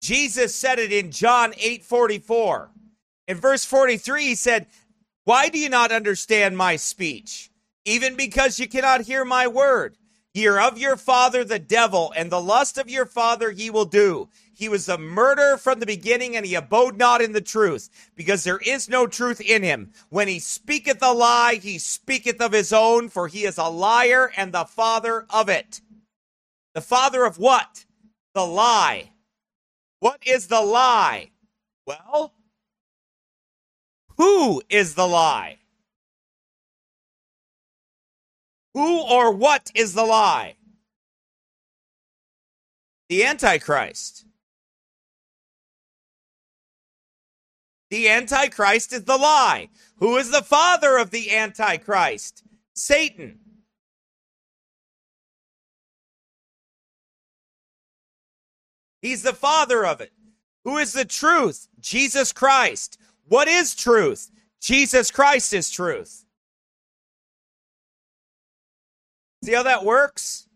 Jesus 0.00 0.54
said 0.54 0.80
it 0.80 0.92
in 0.92 1.12
John 1.12 1.54
8:44. 1.58 2.70
In 3.28 3.38
verse 3.38 3.64
43 3.64 4.24
he 4.24 4.34
said, 4.34 4.66
"Why 5.24 5.48
do 5.48 5.58
you 5.58 5.68
not 5.68 5.92
understand 5.92 6.56
my 6.56 6.74
speech? 6.74 7.50
Even 7.84 8.16
because 8.16 8.58
you 8.58 8.66
cannot 8.68 9.02
hear 9.02 9.24
my 9.24 9.46
word." 9.46 9.96
Ye 10.34 10.46
are 10.46 10.60
of 10.60 10.78
your 10.78 10.96
father 10.96 11.44
the 11.44 11.58
devil, 11.58 12.12
and 12.16 12.32
the 12.32 12.40
lust 12.40 12.78
of 12.78 12.88
your 12.88 13.06
father 13.06 13.50
ye 13.50 13.70
will 13.70 13.84
do. 13.84 14.28
He 14.62 14.68
was 14.68 14.88
a 14.88 14.96
murderer 14.96 15.56
from 15.56 15.80
the 15.80 15.86
beginning, 15.86 16.36
and 16.36 16.46
he 16.46 16.54
abode 16.54 16.96
not 16.96 17.20
in 17.20 17.32
the 17.32 17.40
truth, 17.40 17.90
because 18.14 18.44
there 18.44 18.60
is 18.64 18.88
no 18.88 19.08
truth 19.08 19.40
in 19.40 19.64
him. 19.64 19.90
When 20.08 20.28
he 20.28 20.38
speaketh 20.38 21.02
a 21.02 21.12
lie, 21.12 21.56
he 21.56 21.80
speaketh 21.80 22.40
of 22.40 22.52
his 22.52 22.72
own, 22.72 23.08
for 23.08 23.26
he 23.26 23.42
is 23.42 23.58
a 23.58 23.64
liar 23.64 24.30
and 24.36 24.52
the 24.52 24.64
father 24.64 25.26
of 25.30 25.48
it. 25.48 25.80
The 26.74 26.80
father 26.80 27.24
of 27.24 27.40
what? 27.40 27.86
The 28.34 28.46
lie. 28.46 29.10
What 29.98 30.22
is 30.24 30.46
the 30.46 30.60
lie? 30.60 31.30
Well, 31.84 32.32
who 34.16 34.62
is 34.70 34.94
the 34.94 35.08
lie? 35.08 35.58
Who 38.74 39.00
or 39.00 39.32
what 39.32 39.72
is 39.74 39.94
the 39.94 40.04
lie? 40.04 40.54
The 43.08 43.24
Antichrist. 43.24 44.24
The 47.92 48.08
Antichrist 48.08 48.94
is 48.94 49.04
the 49.04 49.18
lie. 49.18 49.68
Who 49.98 50.16
is 50.16 50.30
the 50.30 50.40
father 50.40 50.96
of 50.96 51.10
the 51.10 51.30
Antichrist? 51.30 52.42
Satan. 52.72 53.38
He's 59.02 59.22
the 59.22 59.34
father 59.34 59.84
of 59.84 60.00
it. 60.00 60.10
Who 60.64 60.78
is 60.78 60.94
the 60.94 61.04
truth? 61.04 61.68
Jesus 61.80 62.32
Christ. 62.32 62.96
What 63.28 63.46
is 63.46 63.74
truth? 63.74 64.30
Jesus 64.58 65.10
Christ 65.10 65.52
is 65.52 65.70
truth. 65.70 66.24
See 69.44 69.52
how 69.52 69.64
that 69.64 69.84
works? 69.84 70.48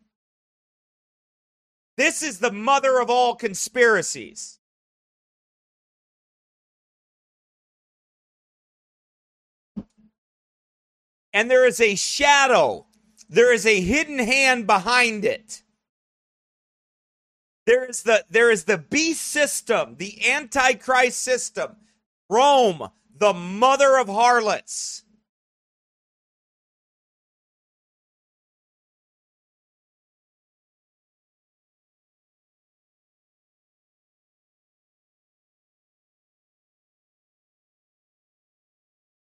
This 1.99 2.23
is 2.23 2.39
the 2.39 2.53
mother 2.53 2.99
of 2.99 3.11
all 3.11 3.35
conspiracies. 3.35 4.59
And 11.37 11.51
there 11.51 11.67
is 11.67 11.83
a 11.83 11.97
shadow, 11.97 12.87
there 13.29 13.53
is 13.53 13.67
a 13.67 13.83
hidden 13.83 14.19
hand 14.19 14.67
behind 14.67 15.23
it. 15.27 15.63
There 17.67 17.85
is 17.85 18.05
the 18.05 18.25
there 18.31 18.51
is 18.51 18.65
the 18.65 18.79
beast 18.79 19.21
system, 19.21 19.97
the 19.99 20.31
antichrist 20.31 21.21
system. 21.21 21.77
Rome, 22.31 22.89
the 23.15 23.35
mother 23.35 23.99
of 23.99 24.09
harlots. 24.09 25.05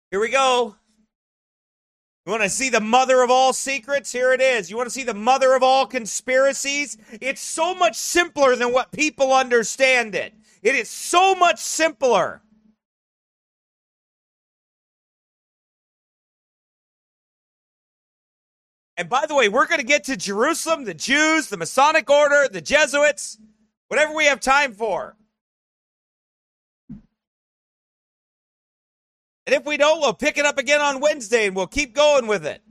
Here 0.10 0.20
we 0.20 0.28
go. 0.28 0.76
You 2.26 2.32
want 2.32 2.44
to 2.44 2.50
see 2.50 2.70
the 2.70 2.80
mother 2.80 3.24
of 3.24 3.32
all 3.32 3.52
secrets? 3.52 4.12
Here 4.12 4.32
it 4.32 4.42
is. 4.42 4.70
You 4.70 4.78
want 4.78 4.88
to 4.88 4.94
see 4.94 5.04
the 5.04 5.14
mother 5.14 5.56
of 5.56 5.64
all 5.64 5.88
conspiracies? 5.88 6.98
It's 7.20 7.42
so 7.42 7.74
much 7.74 7.96
simpler 7.96 8.56
than 8.56 8.72
what 8.72 8.92
people 8.92 9.34
understand 9.34 10.14
it. 10.14 10.34
It 10.62 10.76
is 10.76 10.88
so 10.88 11.34
much 11.34 11.60
simpler. 11.60 12.44
And 18.98 19.10
by 19.10 19.26
the 19.26 19.34
way, 19.34 19.50
we're 19.50 19.66
going 19.66 19.80
to 19.80 19.86
get 19.86 20.04
to 20.04 20.16
Jerusalem, 20.16 20.84
the 20.84 20.94
Jews, 20.94 21.48
the 21.48 21.58
Masonic 21.58 22.08
Order, 22.08 22.48
the 22.48 22.62
Jesuits, 22.62 23.40
whatever 23.88 24.14
we 24.14 24.26
have 24.26 24.40
time 24.40 24.74
for. 24.74 25.16
And 29.52 29.60
if 29.60 29.68
we 29.68 29.76
don't, 29.76 30.00
we'll 30.00 30.14
pick 30.14 30.38
it 30.38 30.46
up 30.46 30.58
again 30.58 30.80
on 30.80 31.02
Wednesday 31.02 31.46
and 31.46 31.54
we'll 31.54 31.68
keep 31.68 31.94
going 31.94 32.26
with 32.26 32.46
it. 32.46 32.62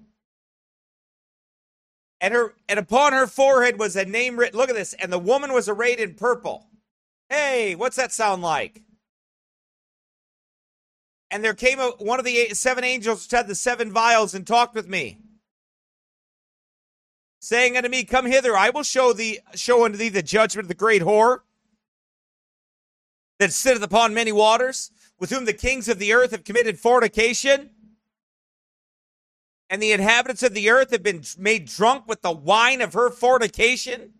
And 2.22 2.32
her 2.32 2.54
and 2.70 2.78
upon 2.78 3.12
her 3.12 3.26
forehead 3.26 3.78
was 3.78 3.96
a 3.96 4.06
name 4.06 4.38
written. 4.38 4.58
Look 4.58 4.70
at 4.70 4.76
this. 4.76 4.94
And 4.94 5.12
the 5.12 5.18
woman 5.18 5.52
was 5.52 5.68
arrayed 5.68 6.00
in 6.00 6.14
purple. 6.14 6.68
Hey, 7.28 7.74
what's 7.74 7.96
that 7.96 8.12
sound 8.12 8.40
like? 8.40 8.80
And 11.30 11.44
there 11.44 11.52
came 11.52 11.78
a, 11.78 11.90
one 11.98 12.18
of 12.18 12.24
the 12.24 12.38
eight, 12.38 12.56
seven 12.56 12.82
angels 12.82 13.24
which 13.24 13.30
had 13.30 13.46
the 13.46 13.54
seven 13.54 13.92
vials 13.92 14.32
and 14.32 14.46
talked 14.46 14.74
with 14.74 14.88
me. 14.88 15.18
saying 17.40 17.76
unto 17.76 17.90
me, 17.90 18.04
Come 18.04 18.24
hither, 18.24 18.56
I 18.56 18.70
will 18.70 18.84
show 18.84 19.12
thee 19.12 19.40
show 19.54 19.84
unto 19.84 19.98
thee 19.98 20.08
the 20.08 20.22
judgment 20.22 20.64
of 20.64 20.68
the 20.68 20.74
great 20.74 21.02
whore 21.02 21.40
that 23.38 23.52
sitteth 23.52 23.82
upon 23.82 24.14
many 24.14 24.32
waters, 24.32 24.90
with 25.20 25.30
whom 25.30 25.44
the 25.44 25.52
kings 25.52 25.88
of 25.88 25.98
the 25.98 26.12
earth 26.12 26.32
have 26.32 26.44
committed 26.44 26.80
fornication, 26.80 27.70
and 29.68 29.80
the 29.80 29.92
inhabitants 29.92 30.42
of 30.42 30.54
the 30.54 30.70
earth 30.70 30.90
have 30.90 31.02
been 31.02 31.22
made 31.38 31.66
drunk 31.66 32.08
with 32.08 32.22
the 32.22 32.32
wine 32.32 32.80
of 32.80 32.94
her 32.94 33.10
fornication. 33.10 34.14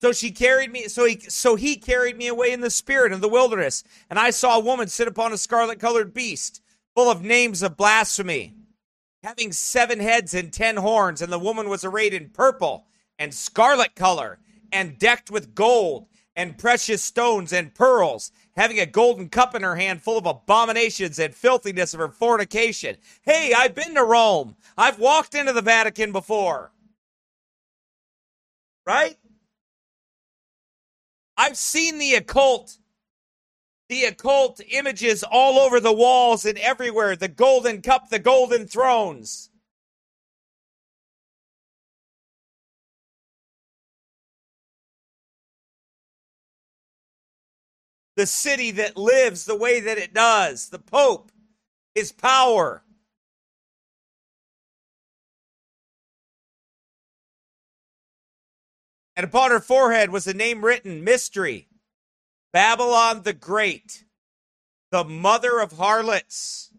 So 0.00 0.12
she 0.12 0.32
carried 0.32 0.72
me, 0.72 0.88
so 0.88 1.04
he 1.04 1.20
so 1.20 1.54
he 1.54 1.76
carried 1.76 2.16
me 2.16 2.26
away 2.26 2.50
in 2.50 2.60
the 2.60 2.70
spirit 2.70 3.12
in 3.12 3.20
the 3.20 3.28
wilderness, 3.28 3.84
and 4.10 4.18
I 4.18 4.30
saw 4.30 4.56
a 4.56 4.64
woman 4.64 4.88
sit 4.88 5.06
upon 5.06 5.32
a 5.32 5.38
scarlet 5.38 5.78
colored 5.78 6.12
beast, 6.12 6.60
full 6.96 7.08
of 7.08 7.22
names 7.22 7.62
of 7.62 7.76
blasphemy, 7.76 8.54
having 9.22 9.52
seven 9.52 10.00
heads 10.00 10.34
and 10.34 10.52
ten 10.52 10.78
horns, 10.78 11.22
and 11.22 11.32
the 11.32 11.38
woman 11.38 11.68
was 11.68 11.84
arrayed 11.84 12.14
in 12.14 12.30
purple 12.30 12.86
and 13.16 13.32
scarlet 13.32 13.94
color, 13.94 14.40
and 14.72 14.98
decked 14.98 15.30
with 15.30 15.54
gold 15.54 16.08
and 16.34 16.58
precious 16.58 17.02
stones 17.02 17.52
and 17.52 17.74
pearls, 17.74 18.32
having 18.56 18.78
a 18.78 18.86
golden 18.86 19.28
cup 19.28 19.54
in 19.54 19.62
her 19.62 19.76
hand 19.76 20.02
full 20.02 20.18
of 20.18 20.26
abominations 20.26 21.18
and 21.18 21.34
filthiness 21.34 21.94
of 21.94 22.00
her 22.00 22.08
fornication. 22.08 22.96
Hey, 23.22 23.52
I've 23.56 23.74
been 23.74 23.94
to 23.94 24.04
Rome. 24.04 24.56
I've 24.76 24.98
walked 24.98 25.34
into 25.34 25.52
the 25.52 25.62
Vatican 25.62 26.12
before. 26.12 26.72
Right? 28.86 29.16
I've 31.36 31.56
seen 31.56 31.98
the 31.98 32.14
occult, 32.14 32.76
the 33.88 34.04
occult 34.04 34.60
images 34.70 35.24
all 35.24 35.58
over 35.58 35.80
the 35.80 35.92
walls 35.92 36.44
and 36.44 36.58
everywhere 36.58 37.16
the 37.16 37.28
golden 37.28 37.80
cup, 37.80 38.10
the 38.10 38.18
golden 38.18 38.66
thrones. 38.66 39.50
The 48.22 48.26
city 48.26 48.70
that 48.70 48.96
lives 48.96 49.46
the 49.46 49.56
way 49.56 49.80
that 49.80 49.98
it 49.98 50.14
does, 50.14 50.68
the 50.68 50.78
Pope, 50.78 51.32
his 51.92 52.12
power. 52.12 52.84
And 59.16 59.24
upon 59.24 59.50
her 59.50 59.58
forehead 59.58 60.10
was 60.10 60.28
a 60.28 60.34
name 60.34 60.64
written 60.64 61.02
Mystery, 61.02 61.66
Babylon 62.52 63.22
the 63.22 63.32
Great, 63.32 64.04
the 64.92 65.02
mother 65.02 65.58
of 65.58 65.72
harlots. 65.72 66.70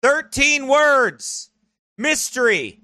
Thirteen 0.00 0.68
words 0.68 1.50
Mystery, 1.98 2.83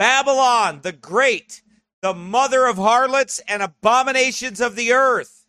Babylon 0.00 0.80
the 0.82 0.92
Great, 0.92 1.60
the 2.00 2.14
mother 2.14 2.64
of 2.64 2.78
harlots 2.78 3.38
and 3.46 3.62
abominations 3.62 4.58
of 4.58 4.74
the 4.74 4.94
earth. 4.94 5.44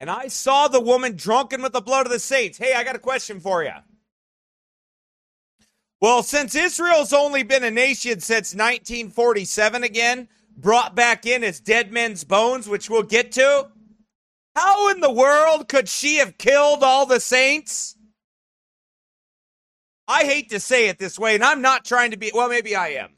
And 0.00 0.08
I 0.08 0.28
saw 0.28 0.68
the 0.68 0.80
woman 0.80 1.16
drunken 1.16 1.62
with 1.62 1.72
the 1.72 1.80
blood 1.80 2.06
of 2.06 2.12
the 2.12 2.20
saints. 2.20 2.58
Hey, 2.58 2.74
I 2.74 2.84
got 2.84 2.94
a 2.94 3.00
question 3.00 3.40
for 3.40 3.64
you. 3.64 3.72
Well, 6.00 6.22
since 6.22 6.54
Israel's 6.54 7.12
only 7.12 7.42
been 7.42 7.64
a 7.64 7.72
nation 7.72 8.20
since 8.20 8.54
1947 8.54 9.82
again, 9.82 10.28
brought 10.56 10.94
back 10.94 11.26
in 11.26 11.42
as 11.42 11.58
dead 11.58 11.90
men's 11.90 12.22
bones, 12.22 12.68
which 12.68 12.88
we'll 12.88 13.02
get 13.02 13.32
to, 13.32 13.66
how 14.54 14.90
in 14.90 15.00
the 15.00 15.12
world 15.12 15.66
could 15.66 15.88
she 15.88 16.18
have 16.18 16.38
killed 16.38 16.84
all 16.84 17.04
the 17.04 17.18
saints? 17.18 17.96
I 20.08 20.24
hate 20.24 20.50
to 20.50 20.58
say 20.60 20.88
it 20.88 20.98
this 20.98 21.18
way, 21.18 21.34
and 21.34 21.44
I'm 21.44 21.60
not 21.60 21.84
trying 21.84 22.12
to 22.12 22.16
be, 22.16 22.32
well, 22.34 22.48
maybe 22.48 22.74
I 22.74 22.88
am. 22.88 23.10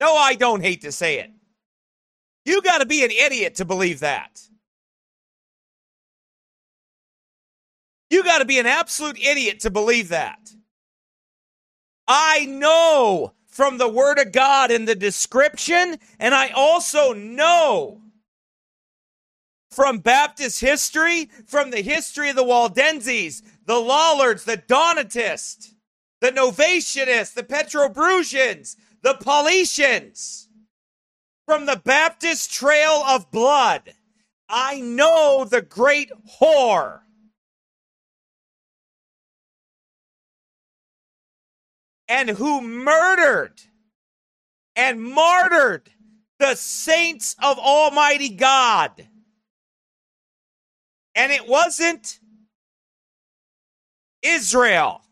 No, 0.00 0.14
I 0.14 0.34
don't 0.34 0.60
hate 0.60 0.82
to 0.82 0.92
say 0.92 1.18
it. 1.20 1.30
You 2.44 2.60
got 2.60 2.78
to 2.78 2.86
be 2.86 3.02
an 3.02 3.10
idiot 3.10 3.54
to 3.56 3.64
believe 3.64 4.00
that. 4.00 4.40
You 8.10 8.22
got 8.22 8.38
to 8.38 8.44
be 8.44 8.58
an 8.58 8.66
absolute 8.66 9.18
idiot 9.18 9.60
to 9.60 9.70
believe 9.70 10.10
that. 10.10 10.50
I 12.06 12.44
know 12.44 13.32
from 13.46 13.78
the 13.78 13.88
Word 13.88 14.18
of 14.18 14.32
God 14.32 14.70
in 14.70 14.84
the 14.84 14.94
description, 14.94 15.96
and 16.18 16.34
I 16.34 16.50
also 16.50 17.14
know 17.14 18.01
from 19.72 19.98
Baptist 19.98 20.60
history, 20.60 21.30
from 21.46 21.70
the 21.70 21.80
history 21.80 22.28
of 22.30 22.36
the 22.36 22.44
Waldenses, 22.44 23.42
the 23.66 23.78
Lollards, 23.78 24.44
the 24.44 24.58
Donatists, 24.58 25.74
the 26.20 26.30
Novatianists, 26.30 27.34
the 27.34 27.42
Petrobrusians, 27.42 28.76
the 29.02 29.14
Paulicians, 29.14 30.46
from 31.46 31.66
the 31.66 31.80
Baptist 31.82 32.52
trail 32.52 33.02
of 33.08 33.30
blood. 33.30 33.94
I 34.48 34.80
know 34.80 35.46
the 35.48 35.62
great 35.62 36.12
whore 36.40 37.00
and 42.08 42.28
who 42.28 42.60
murdered 42.60 43.62
and 44.76 45.02
martyred 45.02 45.90
the 46.38 46.54
saints 46.54 47.34
of 47.42 47.58
Almighty 47.58 48.28
God. 48.28 49.08
And 51.14 51.30
it 51.30 51.46
wasn't 51.46 52.18
Israel. 54.22 55.02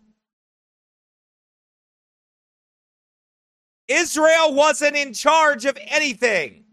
Israel 3.89 4.55
wasn't 4.55 4.97
in 4.97 5.13
charge 5.13 5.65
of 5.65 5.77
anything. 5.89 6.65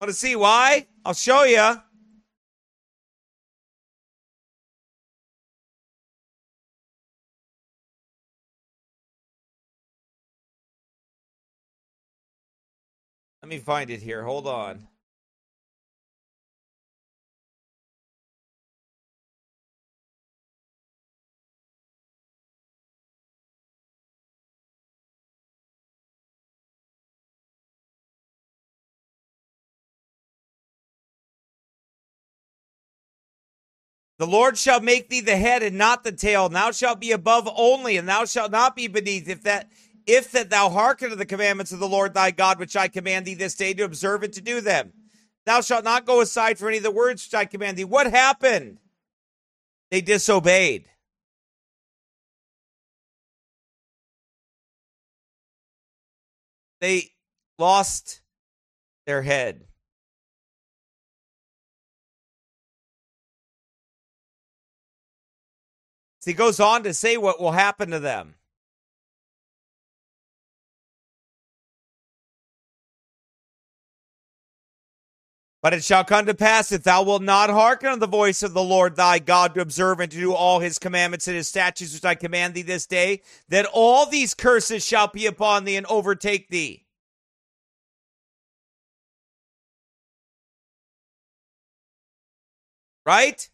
Want 0.00 0.10
to 0.10 0.16
see 0.16 0.36
why? 0.36 0.86
I'll 1.04 1.14
show 1.14 1.42
you. 1.42 1.56
Let 1.56 1.82
me 13.50 13.58
find 13.58 13.90
it 13.90 14.00
here. 14.00 14.22
Hold 14.22 14.46
on. 14.46 14.86
The 34.18 34.26
Lord 34.26 34.56
shall 34.56 34.80
make 34.80 35.08
thee 35.08 35.20
the 35.20 35.36
head 35.36 35.62
and 35.62 35.76
not 35.76 36.04
the 36.04 36.12
tail, 36.12 36.46
and 36.46 36.54
thou 36.54 36.70
shalt 36.70 37.00
be 37.00 37.10
above 37.10 37.48
only, 37.54 37.96
and 37.96 38.08
thou 38.08 38.24
shalt 38.24 38.52
not 38.52 38.76
be 38.76 38.86
beneath. 38.86 39.28
If 39.28 39.42
that 39.42 39.68
if 40.06 40.30
that 40.32 40.50
thou 40.50 40.68
hearken 40.70 41.10
to 41.10 41.16
the 41.16 41.26
commandments 41.26 41.72
of 41.72 41.78
the 41.78 41.88
Lord 41.88 42.14
thy 42.14 42.30
God, 42.30 42.58
which 42.58 42.76
I 42.76 42.88
command 42.88 43.26
thee 43.26 43.34
this 43.34 43.54
day 43.54 43.74
to 43.74 43.84
observe 43.84 44.22
and 44.22 44.32
to 44.34 44.40
do 44.40 44.60
them. 44.60 44.92
Thou 45.46 45.60
shalt 45.60 45.84
not 45.84 46.06
go 46.06 46.20
aside 46.20 46.58
for 46.58 46.68
any 46.68 46.78
of 46.78 46.82
the 46.82 46.90
words 46.90 47.24
which 47.24 47.34
I 47.34 47.44
command 47.44 47.76
thee. 47.76 47.84
What 47.84 48.10
happened? 48.10 48.78
They 49.90 50.00
disobeyed. 50.00 50.86
They 56.80 57.12
lost 57.58 58.20
their 59.06 59.22
head. 59.22 59.64
He 66.24 66.32
goes 66.32 66.60
on 66.60 66.82
to 66.84 66.94
say 66.94 67.16
what 67.16 67.40
will 67.40 67.52
happen 67.52 67.90
to 67.90 68.00
them. 68.00 68.34
But 75.64 75.72
it 75.72 75.82
shall 75.82 76.04
come 76.04 76.26
to 76.26 76.34
pass 76.34 76.72
if 76.72 76.82
thou 76.82 77.04
wilt 77.04 77.22
not 77.22 77.48
hearken 77.48 77.88
unto 77.88 78.00
the 78.00 78.06
voice 78.06 78.42
of 78.42 78.52
the 78.52 78.62
Lord 78.62 78.96
thy 78.96 79.18
God 79.18 79.54
to 79.54 79.62
observe 79.62 79.98
and 79.98 80.12
to 80.12 80.18
do 80.18 80.34
all 80.34 80.60
his 80.60 80.78
commandments 80.78 81.26
and 81.26 81.34
his 81.34 81.48
statutes 81.48 81.94
which 81.94 82.04
I 82.04 82.14
command 82.14 82.52
thee 82.52 82.60
this 82.60 82.86
day, 82.86 83.22
that 83.48 83.64
all 83.72 84.04
these 84.04 84.34
curses 84.34 84.84
shall 84.84 85.08
be 85.08 85.24
upon 85.24 85.64
thee 85.64 85.76
and 85.76 85.86
overtake 85.86 86.50
thee. 86.50 86.84
Right? 93.06 93.48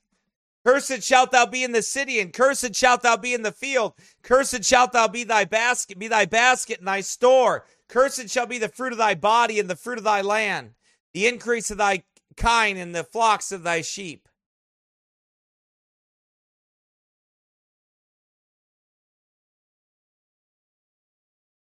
Cursed 0.67 1.03
shalt 1.03 1.33
thou 1.33 1.47
be 1.47 1.65
in 1.65 1.73
the 1.73 1.83
city, 1.83 2.21
and 2.21 2.33
cursed 2.33 2.75
shalt 2.75 3.03
thou 3.03 3.17
be 3.17 3.33
in 3.33 3.43
the 3.43 3.53
field. 3.53 3.95
Cursed 4.23 4.65
shalt 4.65 4.93
thou 4.93 5.09
be 5.09 5.25
thy 5.25 5.45
basket, 5.45 5.99
be 5.99 6.09
thy 6.09 6.27
basket 6.27 6.79
and 6.79 6.89
thy 6.89 7.01
store. 7.01 7.65
Cursed 7.89 8.29
shall 8.29 8.47
be 8.47 8.59
the 8.59 8.69
fruit 8.69 8.93
of 8.93 8.99
thy 8.99 9.15
body 9.15 9.59
and 9.59 9.71
the 9.71 9.77
fruit 9.77 9.99
of 9.99 10.05
thy 10.05 10.21
land 10.21 10.75
the 11.13 11.27
increase 11.27 11.71
of 11.71 11.79
thy 11.79 12.03
kine 12.37 12.77
and 12.77 12.95
the 12.95 13.05
flocks 13.05 13.53
of 13.53 13.63
thy 13.63 13.81
sheep. 13.81 14.29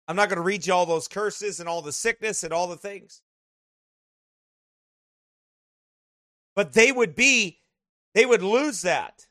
I'm 0.07 0.15
not 0.15 0.29
going 0.29 0.37
to 0.37 0.43
read 0.43 0.67
you 0.67 0.73
all 0.73 0.85
those 0.85 1.07
curses 1.07 1.59
and 1.59 1.69
all 1.69 1.81
the 1.81 1.93
sickness 1.93 2.43
and 2.43 2.53
all 2.53 2.67
the 2.67 2.75
things. 2.75 3.21
But 6.55 6.73
they 6.73 6.91
would 6.91 7.15
be, 7.15 7.61
they 8.13 8.25
would 8.25 8.43
lose 8.43 8.81
that. 8.81 9.27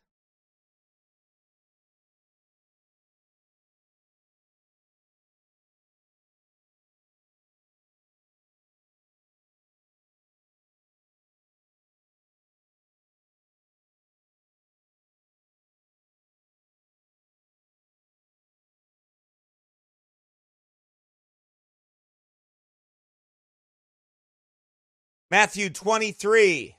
Matthew 25.32 25.70
23. 25.70 26.76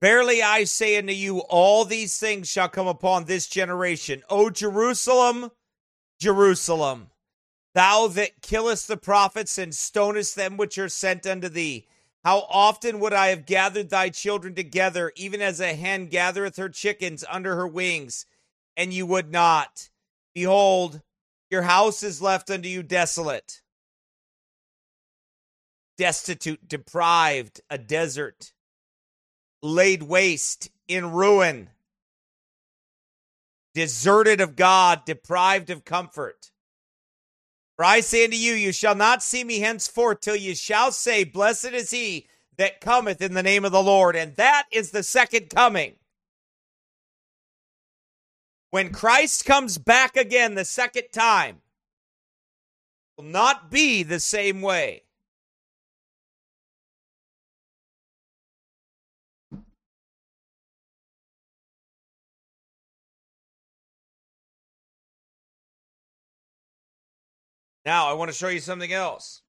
Verily 0.00 0.42
I 0.42 0.64
say 0.64 0.96
unto 0.96 1.12
you, 1.12 1.40
all 1.40 1.84
these 1.84 2.18
things 2.18 2.48
shall 2.48 2.68
come 2.68 2.86
upon 2.86 3.24
this 3.24 3.46
generation. 3.46 4.22
O 4.30 4.48
Jerusalem, 4.48 5.50
Jerusalem, 6.18 7.10
thou 7.74 8.06
that 8.08 8.40
killest 8.40 8.88
the 8.88 8.96
prophets 8.96 9.58
and 9.58 9.74
stonest 9.74 10.36
them 10.36 10.56
which 10.56 10.78
are 10.78 10.88
sent 10.88 11.26
unto 11.26 11.48
thee. 11.48 11.86
How 12.24 12.46
often 12.50 13.00
would 13.00 13.12
I 13.12 13.28
have 13.28 13.46
gathered 13.46 13.90
thy 13.90 14.10
children 14.10 14.54
together, 14.54 15.12
even 15.16 15.40
as 15.40 15.60
a 15.60 15.74
hen 15.74 16.06
gathereth 16.06 16.56
her 16.56 16.68
chickens 16.68 17.24
under 17.30 17.56
her 17.56 17.66
wings, 17.66 18.26
and 18.76 18.92
you 18.92 19.06
would 19.06 19.30
not? 19.30 19.90
Behold, 20.34 21.02
your 21.50 21.62
house 21.62 22.02
is 22.02 22.22
left 22.22 22.50
unto 22.50 22.68
you 22.68 22.82
desolate 22.82 23.62
destitute, 26.00 26.66
deprived, 26.66 27.60
a 27.68 27.76
desert, 27.76 28.54
laid 29.62 30.02
waste, 30.02 30.70
in 30.88 31.12
ruin, 31.12 31.70
deserted 33.74 34.40
of 34.40 34.56
God, 34.56 35.04
deprived 35.04 35.70
of 35.70 35.84
comfort. 35.84 36.50
For 37.76 37.84
I 37.84 38.00
say 38.00 38.24
unto 38.24 38.36
you, 38.36 38.52
you 38.52 38.72
shall 38.72 38.94
not 38.94 39.22
see 39.22 39.42
me 39.44 39.60
henceforth 39.60 40.20
till 40.20 40.36
you 40.36 40.54
shall 40.54 40.92
say, 40.92 41.24
Blessed 41.24 41.72
is 41.72 41.90
he 41.90 42.26
that 42.58 42.80
cometh 42.80 43.22
in 43.22 43.32
the 43.32 43.42
name 43.42 43.64
of 43.64 43.72
the 43.72 43.82
Lord. 43.82 44.16
And 44.16 44.36
that 44.36 44.64
is 44.70 44.90
the 44.90 45.02
second 45.02 45.48
coming. 45.48 45.94
When 48.70 48.92
Christ 48.92 49.46
comes 49.46 49.78
back 49.78 50.16
again 50.16 50.54
the 50.54 50.64
second 50.64 51.04
time, 51.12 51.62
will 53.16 53.24
not 53.24 53.70
be 53.70 54.02
the 54.02 54.20
same 54.20 54.60
way. 54.60 55.04
Now, 67.84 68.08
I 68.08 68.12
want 68.12 68.30
to 68.30 68.36
show 68.36 68.48
you 68.48 68.60
something 68.60 68.92
else. 68.92 69.42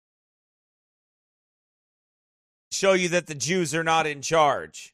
Show 2.72 2.94
you 2.94 3.10
that 3.10 3.28
the 3.28 3.36
Jews 3.36 3.76
are 3.76 3.84
not 3.84 4.08
in 4.08 4.22
charge. 4.22 4.94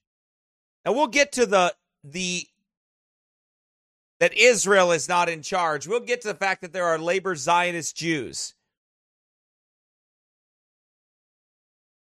Now 0.84 0.94
we'll 0.94 1.08
get 1.08 1.34
to 1.34 1.46
the 1.46 1.76
the 2.04 2.48
that 4.20 4.34
Israel 4.36 4.92
is 4.92 5.08
not 5.08 5.30
in 5.30 5.42
charge. 5.42 5.86
We'll 5.86 6.00
get 6.00 6.22
to 6.22 6.30
the 6.30 6.34
fact 6.34 6.62
that 6.62 6.74
there 6.74 6.86
are 6.86 6.98
labor 6.98 7.36
Zionist 7.36 7.96
Jews. 7.96 8.56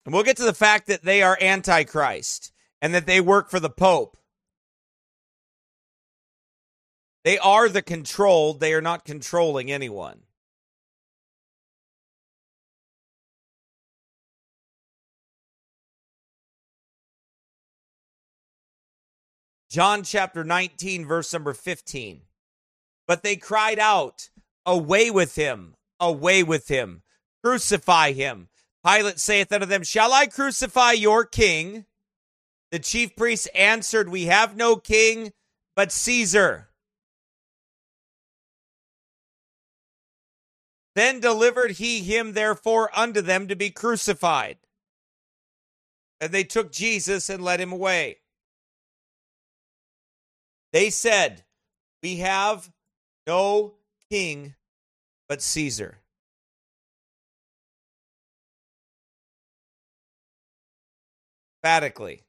And 0.06 0.14
we'll 0.14 0.24
get 0.24 0.38
to 0.38 0.44
the 0.44 0.54
fact 0.54 0.88
that 0.88 1.04
they 1.04 1.24
are 1.24 1.38
antichrist 1.42 2.52
and 2.82 2.94
that 2.94 3.06
they 3.06 3.22
work 3.22 3.50
for 3.50 3.60
the 3.60 3.70
Pope. 3.70 4.18
They 7.24 7.38
are 7.38 7.70
the 7.70 7.82
controlled, 7.82 8.60
they 8.60 8.74
are 8.74 8.82
not 8.82 9.06
controlling 9.06 9.72
anyone. 9.72 10.24
John 19.74 20.04
chapter 20.04 20.44
19, 20.44 21.08
verse 21.08 21.34
number 21.34 21.52
15. 21.52 22.22
But 23.08 23.24
they 23.24 23.36
cried 23.36 23.80
out, 23.80 24.30
Away 24.68 25.10
with 25.10 25.34
him, 25.34 25.74
away 26.00 26.44
with 26.44 26.68
him, 26.68 27.02
crucify 27.44 28.12
him. 28.12 28.50
Pilate 28.86 29.20
saith 29.20 29.52
unto 29.52 29.66
them, 29.66 29.82
Shall 29.82 30.14
I 30.14 30.28
crucify 30.28 30.92
your 30.92 31.26
king? 31.26 31.86
The 32.70 32.78
chief 32.78 33.16
priests 33.16 33.48
answered, 33.56 34.10
We 34.10 34.26
have 34.26 34.56
no 34.56 34.76
king 34.76 35.34
but 35.76 35.92
Caesar. 35.92 36.70
Then 40.94 41.20
delivered 41.20 41.72
he 41.72 42.02
him 42.02 42.34
therefore 42.34 42.92
unto 42.94 43.22
them 43.22 43.48
to 43.48 43.56
be 43.56 43.72
crucified. 43.72 44.60
And 46.22 46.32
they 46.32 46.44
took 46.44 46.72
Jesus 46.72 47.28
and 47.28 47.44
led 47.44 47.60
him 47.60 47.72
away. 47.72 48.18
They 50.74 50.90
said, 50.90 51.44
We 52.02 52.18
have 52.18 52.72
no 53.28 53.76
king 54.12 54.56
but 55.30 55.42
Caesar. 55.42 56.00
Emphatically. 61.64 62.24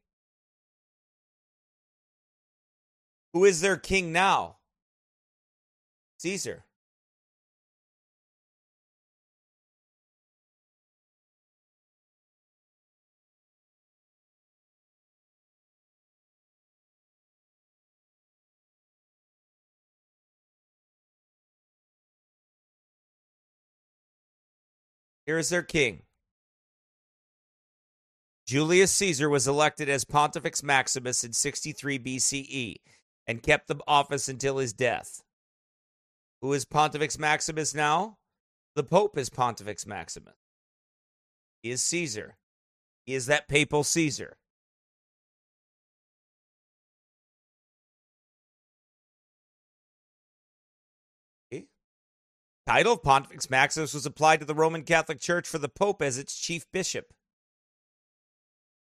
Who 3.32 3.44
is 3.46 3.62
their 3.62 3.78
king 3.78 4.12
now? 4.12 4.58
Caesar. 6.18 6.63
Here 25.26 25.38
is 25.38 25.48
their 25.48 25.62
king. 25.62 26.02
Julius 28.46 28.92
Caesar 28.92 29.30
was 29.30 29.48
elected 29.48 29.88
as 29.88 30.04
Pontifex 30.04 30.62
Maximus 30.62 31.24
in 31.24 31.32
63 31.32 31.98
BCE 31.98 32.76
and 33.26 33.42
kept 33.42 33.68
the 33.68 33.76
office 33.88 34.28
until 34.28 34.58
his 34.58 34.74
death. 34.74 35.22
Who 36.42 36.52
is 36.52 36.66
Pontifex 36.66 37.18
Maximus 37.18 37.74
now? 37.74 38.18
The 38.74 38.82
Pope 38.82 39.16
is 39.16 39.30
Pontifex 39.30 39.86
Maximus. 39.86 40.34
He 41.62 41.70
is 41.70 41.82
Caesar. 41.84 42.36
He 43.06 43.14
is 43.14 43.26
that 43.26 43.48
papal 43.48 43.82
Caesar. 43.82 44.36
Title 52.66 52.94
of 52.94 53.02
Pontifex 53.02 53.50
Maximus 53.50 53.92
was 53.92 54.06
applied 54.06 54.40
to 54.40 54.46
the 54.46 54.54
Roman 54.54 54.84
Catholic 54.84 55.20
Church 55.20 55.46
for 55.46 55.58
the 55.58 55.68
Pope 55.68 56.00
as 56.00 56.16
its 56.16 56.38
chief 56.38 56.64
bishop. 56.72 57.12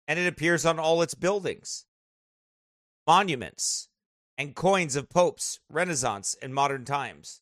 And 0.07 0.21
it 0.21 0.29
appears 0.29 0.65
on 0.65 0.79
all 0.79 1.03
its 1.03 1.15
buildings, 1.15 1.85
monuments, 3.09 3.89
and 4.39 4.55
coins 4.55 4.95
of 4.95 5.11
popes, 5.11 5.59
Renaissance, 5.69 6.37
and 6.41 6.55
modern 6.55 6.85
times. 6.85 7.41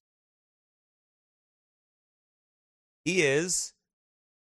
He 3.05 3.21
is 3.21 3.75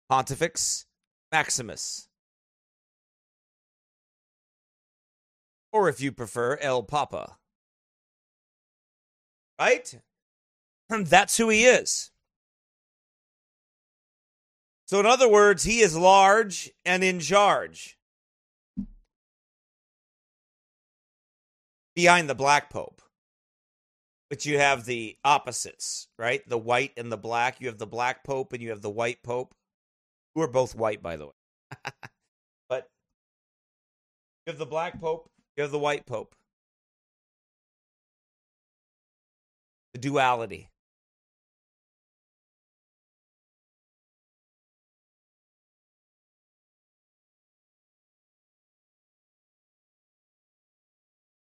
Pontifex 0.08 0.86
Maximus. 1.30 2.08
Or 5.70 5.90
if 5.90 6.00
you 6.00 6.12
prefer, 6.12 6.56
El 6.62 6.82
Papa. 6.82 7.36
Right? 9.60 10.00
That's 10.88 11.36
who 11.36 11.48
he 11.48 11.64
is. 11.64 12.10
So, 14.86 15.00
in 15.00 15.06
other 15.06 15.28
words, 15.28 15.64
he 15.64 15.80
is 15.80 15.96
large 15.96 16.70
and 16.84 17.02
in 17.02 17.20
charge. 17.20 17.98
Behind 21.96 22.28
the 22.28 22.34
black 22.34 22.70
pope. 22.70 23.00
But 24.28 24.44
you 24.44 24.58
have 24.58 24.84
the 24.84 25.16
opposites, 25.24 26.08
right? 26.18 26.46
The 26.48 26.58
white 26.58 26.92
and 26.96 27.10
the 27.10 27.16
black. 27.16 27.60
You 27.60 27.68
have 27.68 27.78
the 27.78 27.86
black 27.86 28.24
pope 28.24 28.52
and 28.52 28.62
you 28.62 28.70
have 28.70 28.82
the 28.82 28.90
white 28.90 29.22
pope. 29.22 29.54
who 30.34 30.42
are 30.42 30.48
both 30.48 30.74
white, 30.74 31.02
by 31.02 31.16
the 31.16 31.26
way. 31.26 31.32
but 32.68 32.90
you 34.46 34.50
have 34.50 34.58
the 34.58 34.66
black 34.66 35.00
pope, 35.00 35.30
you 35.56 35.62
have 35.62 35.70
the 35.70 35.78
white 35.78 36.04
pope. 36.04 36.34
The 39.92 40.00
duality. 40.00 40.68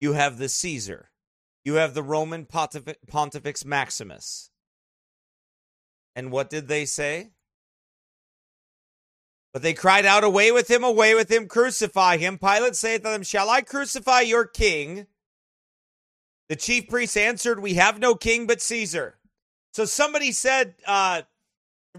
You 0.05 0.13
have 0.13 0.37
the 0.37 0.49
Caesar. 0.49 1.09
You 1.63 1.75
have 1.75 1.95
the 1.95 2.03
Roman 2.03 2.45
Pontifex 2.45 3.65
Maximus. 3.65 4.51
And 6.15 6.31
what 6.31 6.47
did 6.47 6.67
they 6.67 6.85
say? 6.85 7.31
But 9.51 9.63
they 9.63 9.73
cried 9.73 10.05
out, 10.05 10.23
Away 10.23 10.51
with 10.51 10.69
him, 10.69 10.83
away 10.83 11.15
with 11.15 11.31
him, 11.31 11.47
crucify 11.47 12.17
him. 12.17 12.37
Pilate 12.37 12.75
saith 12.75 13.01
to 13.01 13.09
them, 13.09 13.23
Shall 13.23 13.49
I 13.49 13.61
crucify 13.61 14.19
your 14.21 14.45
king? 14.45 15.07
The 16.49 16.55
chief 16.55 16.87
priests 16.87 17.17
answered, 17.17 17.59
We 17.59 17.73
have 17.73 17.97
no 17.97 18.13
king 18.13 18.45
but 18.45 18.61
Caesar. 18.61 19.17
So 19.73 19.85
somebody 19.85 20.31
said, 20.31 20.75
uh, 20.85 21.23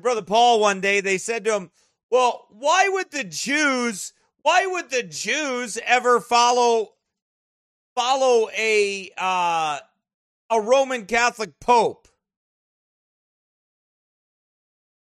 Brother 0.01 0.23
Paul 0.23 0.61
one 0.61 0.81
day, 0.81 1.01
they 1.01 1.19
said 1.19 1.45
to 1.47 1.57
him, 1.57 1.71
Well, 2.09 2.47
why 2.51 2.89
would 2.89 3.11
the 3.11 3.25
Jews, 3.25 4.13
why 4.43 4.65
would 4.65 4.91
the 4.91 5.03
Jews 5.03 5.77
ever 5.85 6.21
follow 6.21 6.93
follow 7.97 8.49
a 8.57 9.11
uh, 9.19 9.79
a 10.51 10.61
Roman 10.61 11.07
Catholic 11.07 11.59
Pope. 11.61 12.07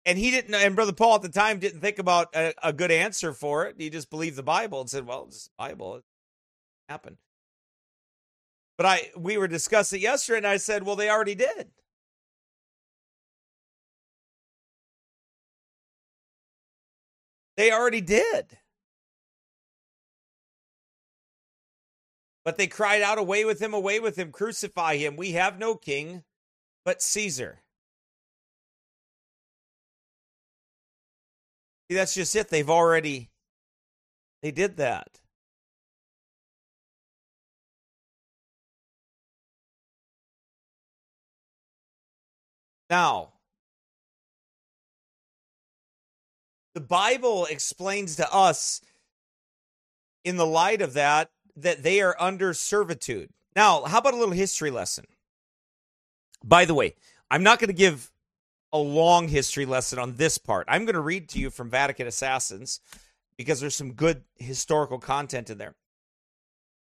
And 0.05 0.19
he 0.19 0.31
didn't, 0.31 0.53
and 0.53 0.75
Brother 0.75 0.91
Paul 0.91 1.15
at 1.15 1.21
the 1.21 1.29
time 1.29 1.59
didn't 1.59 1.79
think 1.79 1.97
about 1.97 2.35
a, 2.35 2.53
a 2.61 2.73
good 2.73 2.91
answer 2.91 3.33
for 3.33 3.65
it. 3.65 3.75
He 3.79 3.89
just 3.89 4.09
believed 4.09 4.35
the 4.35 4.43
Bible 4.43 4.81
and 4.81 4.89
said, 4.89 5.07
"Well, 5.07 5.25
it's 5.29 5.49
Bible, 5.57 5.95
it 5.95 6.03
happened." 6.89 7.17
But 8.77 8.85
I, 8.85 9.11
we 9.17 9.37
were 9.37 9.47
discussing 9.47 9.99
it 9.99 10.03
yesterday, 10.03 10.39
and 10.39 10.47
I 10.47 10.57
said, 10.57 10.83
"Well, 10.83 10.97
they 10.97 11.09
already 11.09 11.35
did." 11.35 11.71
They 17.55 17.71
already 17.71 18.01
did. 18.01 18.57
But 22.45 22.57
they 22.57 22.67
cried 22.67 23.01
out, 23.01 23.17
Away 23.17 23.45
with 23.45 23.61
him, 23.61 23.73
away 23.73 23.99
with 23.99 24.17
him, 24.17 24.31
crucify 24.31 24.97
him. 24.97 25.15
We 25.15 25.31
have 25.33 25.57
no 25.57 25.75
king 25.75 26.23
but 26.85 27.01
Caesar. 27.01 27.61
See, 31.89 31.95
that's 31.95 32.13
just 32.13 32.35
it. 32.35 32.49
They've 32.49 32.69
already 32.69 33.29
they 34.41 34.51
did 34.51 34.77
that. 34.77 35.21
Now, 42.89 43.33
the 46.75 46.81
Bible 46.81 47.45
explains 47.45 48.17
to 48.17 48.31
us 48.31 48.81
in 50.23 50.37
the 50.37 50.45
light 50.45 50.81
of 50.81 50.93
that 50.93 51.31
that 51.55 51.83
they 51.83 52.01
are 52.01 52.15
under 52.19 52.53
servitude. 52.53 53.29
Now, 53.55 53.83
how 53.83 53.99
about 53.99 54.13
a 54.13 54.17
little 54.17 54.33
history 54.33 54.71
lesson? 54.71 55.05
By 56.43 56.65
the 56.65 56.73
way, 56.73 56.95
I'm 57.29 57.43
not 57.43 57.59
going 57.59 57.67
to 57.67 57.73
give 57.73 58.11
a 58.71 58.77
long 58.77 59.27
history 59.27 59.65
lesson 59.65 59.99
on 59.99 60.15
this 60.15 60.37
part. 60.37 60.65
I'm 60.67 60.85
going 60.85 60.95
to 60.95 61.01
read 61.01 61.29
to 61.29 61.39
you 61.39 61.49
from 61.49 61.69
Vatican 61.69 62.07
Assassins 62.07 62.81
because 63.37 63.59
there's 63.59 63.75
some 63.75 63.93
good 63.93 64.23
historical 64.37 64.99
content 64.99 65.49
in 65.49 65.57
there. 65.57 65.75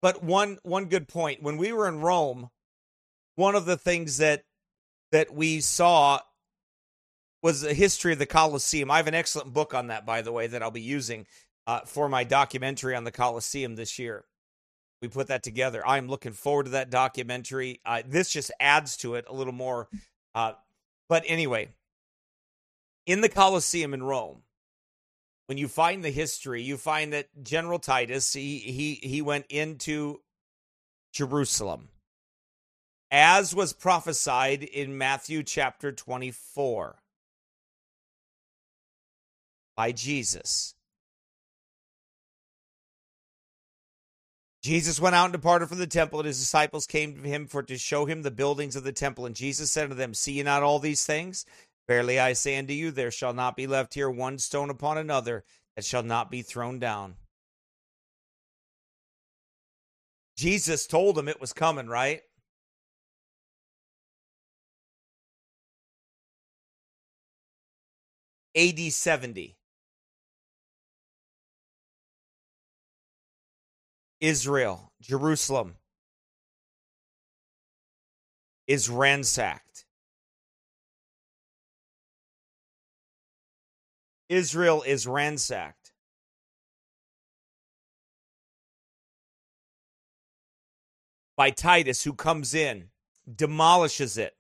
But 0.01 0.23
one 0.23 0.59
one 0.63 0.85
good 0.85 1.07
point, 1.07 1.41
when 1.41 1.57
we 1.57 1.73
were 1.73 1.87
in 1.87 1.99
Rome, 1.99 2.49
one 3.35 3.55
of 3.55 3.65
the 3.65 3.77
things 3.77 4.17
that 4.17 4.43
that 5.11 5.33
we 5.33 5.59
saw 5.61 6.19
was 7.41 7.61
the 7.61 7.73
history 7.73 8.13
of 8.13 8.19
the 8.19 8.25
Colosseum. 8.25 8.91
I 8.91 8.97
have 8.97 9.07
an 9.07 9.15
excellent 9.15 9.53
book 9.53 9.73
on 9.73 9.87
that, 9.87 10.05
by 10.05 10.21
the 10.21 10.31
way, 10.31 10.47
that 10.47 10.61
I'll 10.61 10.71
be 10.71 10.81
using 10.81 11.25
uh, 11.65 11.81
for 11.81 12.09
my 12.09 12.23
documentary 12.23 12.95
on 12.95 13.05
the 13.05 13.11
Colosseum 13.11 13.75
this 13.75 13.97
year 13.97 14.25
we 15.01 15.07
put 15.07 15.27
that 15.27 15.43
together. 15.43 15.85
I'm 15.85 16.07
looking 16.07 16.33
forward 16.33 16.65
to 16.65 16.69
that 16.71 16.89
documentary. 16.89 17.79
Uh, 17.85 18.01
this 18.05 18.31
just 18.31 18.51
adds 18.59 18.97
to 18.97 19.15
it 19.15 19.25
a 19.27 19.33
little 19.33 19.53
more. 19.53 19.87
Uh, 20.35 20.53
but 21.07 21.23
anyway, 21.27 21.69
in 23.05 23.21
the 23.21 23.29
Colosseum 23.29 23.93
in 23.93 24.03
Rome, 24.03 24.43
when 25.47 25.57
you 25.57 25.67
find 25.67 26.03
the 26.03 26.11
history, 26.11 26.61
you 26.61 26.77
find 26.77 27.13
that 27.13 27.27
General 27.41 27.79
Titus 27.79 28.33
he 28.33 28.59
he 28.59 28.99
he 29.01 29.21
went 29.21 29.47
into 29.49 30.21
Jerusalem, 31.11 31.89
as 33.09 33.55
was 33.55 33.73
prophesied 33.73 34.61
in 34.61 34.97
Matthew 34.97 35.41
chapter 35.41 35.91
24 35.91 37.01
by 39.75 39.91
Jesus. 39.91 40.75
Jesus 44.61 44.99
went 44.99 45.15
out 45.15 45.25
and 45.25 45.33
departed 45.33 45.69
from 45.69 45.77
the 45.77 45.87
temple, 45.87 46.19
and 46.19 46.27
his 46.27 46.39
disciples 46.39 46.85
came 46.85 47.15
to 47.15 47.27
him 47.29 47.47
for 47.47 47.63
to 47.63 47.77
show 47.77 48.05
him 48.05 48.21
the 48.21 48.31
buildings 48.31 48.75
of 48.75 48.83
the 48.83 48.91
temple. 48.91 49.25
And 49.25 49.35
Jesus 49.35 49.71
said 49.71 49.89
to 49.89 49.95
them, 49.95 50.13
See 50.13 50.33
ye 50.33 50.43
not 50.43 50.63
all 50.63 50.79
these 50.79 51.05
things? 51.05 51.45
Verily 51.87 52.19
I 52.19 52.33
say 52.33 52.57
unto 52.57 52.73
you, 52.73 52.91
there 52.91 53.09
shall 53.09 53.33
not 53.33 53.55
be 53.55 53.67
left 53.67 53.93
here 53.93 54.09
one 54.09 54.37
stone 54.37 54.69
upon 54.69 54.97
another 54.97 55.43
that 55.75 55.85
shall 55.85 56.03
not 56.03 56.29
be 56.29 56.41
thrown 56.41 56.77
down. 56.77 57.15
Jesus 60.37 60.87
told 60.87 61.15
them 61.15 61.27
it 61.27 61.41
was 61.41 61.51
coming, 61.51 61.87
right? 61.87 62.21
AD 68.55 68.79
70. 68.79 69.58
Israel, 74.21 74.91
Jerusalem, 75.01 75.75
is 78.67 78.89
ransacked. 78.89 79.85
Israel 84.29 84.83
is 84.85 85.07
ransacked. 85.07 85.91
By 91.35 91.49
Titus, 91.51 92.03
who 92.03 92.13
comes 92.13 92.53
in, 92.53 92.89
demolishes 93.33 94.17
it. 94.17 94.35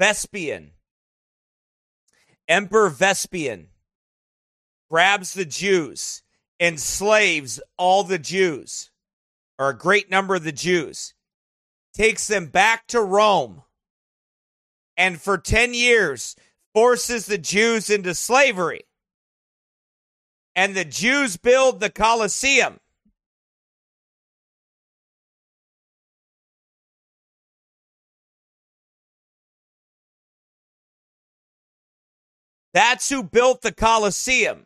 Vespian, 0.00 0.70
Emperor 2.48 2.90
Vespian, 2.90 3.66
grabs 4.90 5.34
the 5.34 5.44
Jews 5.44 6.23
enslaves 6.64 7.60
all 7.76 8.04
the 8.04 8.18
Jews, 8.18 8.90
or 9.58 9.68
a 9.68 9.76
great 9.76 10.10
number 10.10 10.34
of 10.34 10.44
the 10.44 10.52
Jews, 10.52 11.12
takes 11.92 12.26
them 12.26 12.46
back 12.46 12.86
to 12.86 13.02
Rome, 13.02 13.62
and 14.96 15.20
for 15.20 15.36
10 15.36 15.74
years 15.74 16.34
forces 16.72 17.26
the 17.26 17.36
Jews 17.36 17.90
into 17.90 18.14
slavery. 18.14 18.84
And 20.56 20.74
the 20.74 20.86
Jews 20.86 21.36
build 21.36 21.80
the 21.80 21.90
Colosseum. 21.90 22.80
That's 32.72 33.10
who 33.10 33.22
built 33.22 33.60
the 33.60 33.72
Colosseum 33.72 34.64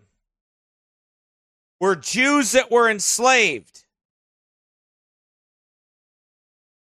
were 1.80 1.96
Jews 1.96 2.52
that 2.52 2.70
were 2.70 2.90
enslaved. 2.90 3.84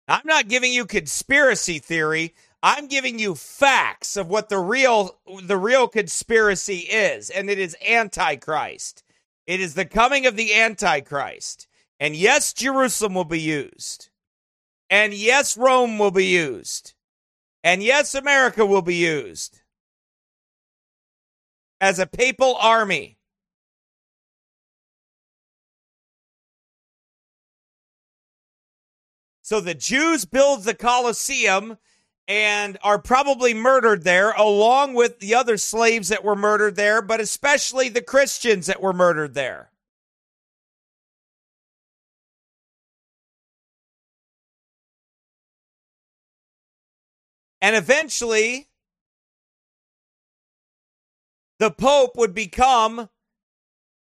I'm 0.07 0.25
not 0.25 0.47
giving 0.47 0.73
you 0.73 0.85
conspiracy 0.85 1.77
theory. 1.77 2.33
I'm 2.63 2.87
giving 2.87 3.19
you 3.19 3.35
facts 3.35 4.17
of 4.17 4.27
what 4.27 4.49
the 4.49 4.57
real 4.57 5.17
the 5.43 5.57
real 5.57 5.87
conspiracy 5.87 6.79
is, 6.79 7.29
and 7.29 7.49
it 7.49 7.59
is 7.59 7.77
antichrist. 7.87 9.03
It 9.45 9.61
is 9.61 9.75
the 9.75 9.85
coming 9.85 10.25
of 10.25 10.35
the 10.35 10.53
antichrist. 10.53 11.67
And 11.99 12.15
yes, 12.15 12.53
Jerusalem 12.53 13.13
will 13.13 13.25
be 13.25 13.39
used. 13.39 14.09
And 14.89 15.13
yes, 15.13 15.57
Rome 15.57 15.99
will 15.99 16.11
be 16.11 16.25
used. 16.25 16.93
And 17.63 17.83
yes, 17.83 18.15
America 18.15 18.65
will 18.65 18.81
be 18.81 18.95
used 18.95 19.61
as 21.79 21.99
a 21.99 22.07
papal 22.07 22.55
army. 22.55 23.18
So 29.49 29.59
the 29.59 29.73
Jews 29.73 30.25
build 30.25 30.63
the 30.63 30.75
Colosseum, 30.75 31.79
and 32.27 32.77
are 32.83 33.01
probably 33.01 33.55
murdered 33.55 34.03
there, 34.03 34.29
along 34.33 34.93
with 34.93 35.17
the 35.17 35.33
other 35.33 35.57
slaves 35.57 36.09
that 36.09 36.23
were 36.23 36.35
murdered 36.35 36.75
there, 36.75 37.01
but 37.01 37.19
especially 37.19 37.89
the 37.89 38.03
Christians 38.03 38.67
that 38.67 38.79
were 38.79 38.93
murdered 38.93 39.33
there. 39.33 39.71
And 47.59 47.75
eventually, 47.75 48.69
the 51.57 51.71
Pope 51.71 52.15
would 52.17 52.35
become 52.35 53.09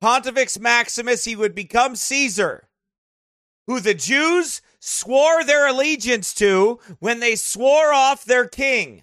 Pontifex 0.02 0.60
Maximus, 0.60 1.26
he 1.26 1.36
would 1.36 1.56
become 1.56 1.96
Caesar, 1.96 2.68
who 3.72 3.80
the 3.80 3.94
Jews 3.94 4.62
swore 4.82 5.46
their 5.46 5.66
allegiance 5.66 6.34
to 6.34 6.78
when 7.00 7.22
they 7.22 7.38
swore 7.38 7.94
off 7.94 8.26
their 8.26 8.46
king. 8.46 9.02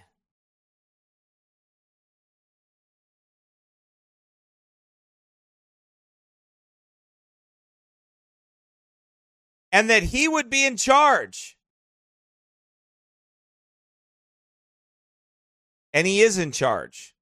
And 9.72 9.88
that 9.88 10.02
he 10.02 10.28
would 10.28 10.50
be 10.50 10.66
in 10.66 10.76
charge. 10.76 11.56
And 15.94 16.06
he 16.06 16.20
is 16.20 16.36
in 16.36 16.52
charge. 16.52 17.14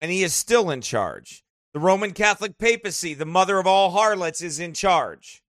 And 0.00 0.10
he 0.10 0.22
is 0.22 0.34
still 0.34 0.70
in 0.70 0.80
charge. 0.80 1.44
The 1.72 1.80
Roman 1.80 2.12
Catholic 2.12 2.58
papacy, 2.58 3.14
the 3.14 3.26
mother 3.26 3.58
of 3.58 3.66
all 3.66 3.90
harlots, 3.90 4.40
is 4.40 4.58
in 4.58 4.72
charge. 4.72 5.42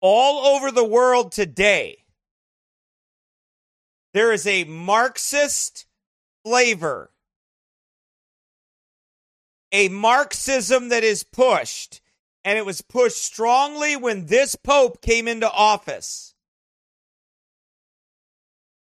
All 0.00 0.46
over 0.46 0.70
the 0.70 0.84
world 0.84 1.30
today, 1.30 2.04
there 4.14 4.32
is 4.32 4.46
a 4.46 4.64
Marxist 4.64 5.86
flavor, 6.42 7.10
a 9.70 9.88
Marxism 9.88 10.88
that 10.88 11.04
is 11.04 11.22
pushed, 11.22 12.00
and 12.44 12.56
it 12.58 12.64
was 12.64 12.82
pushed 12.82 13.22
strongly 13.22 13.96
when 13.96 14.26
this 14.26 14.56
Pope 14.56 15.00
came 15.02 15.28
into 15.28 15.50
office 15.50 16.34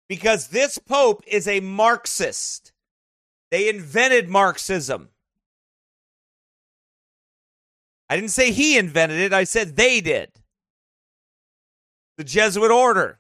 because 0.08 0.48
this 0.48 0.78
Pope 0.78 1.24
is 1.26 1.48
a 1.48 1.62
Marxist. 1.62 2.74
They 3.50 3.70
invented 3.70 4.30
Marxism. 4.30 5.10
I 8.10 8.18
didn't 8.18 8.32
say 8.32 8.52
he 8.52 8.78
invented 8.78 9.20
it, 9.20 9.32
I 9.32 9.46
said 9.46 9.78
they 9.78 10.02
did. 10.02 10.32
The 12.18 12.26
Jesuit 12.26 12.72
order. 12.72 13.20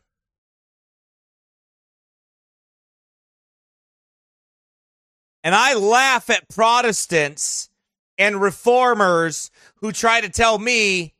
And 5.45 5.55
I 5.55 5.73
laugh 5.75 6.29
at 6.29 6.49
Protestants 6.49 7.70
and 8.21 8.39
reformers 8.39 9.49
who 9.77 9.91
try 9.91 10.21
to 10.21 10.29
tell 10.29 10.59
me 10.59 11.15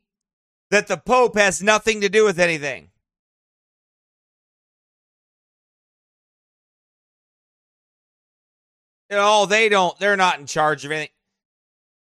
that 0.70 0.86
the 0.88 0.98
Pope 0.98 1.36
has 1.36 1.60
nothing 1.60 2.02
to 2.02 2.10
do 2.10 2.24
with 2.24 2.40
anything. 2.40 2.92
Oh, 9.10 9.48
they 9.48 9.68
don't. 9.68 9.98
They're 9.98 10.16
not 10.16 10.40
in 10.40 10.46
charge 10.46 10.86
of 10.86 10.92
anything. 10.92 11.10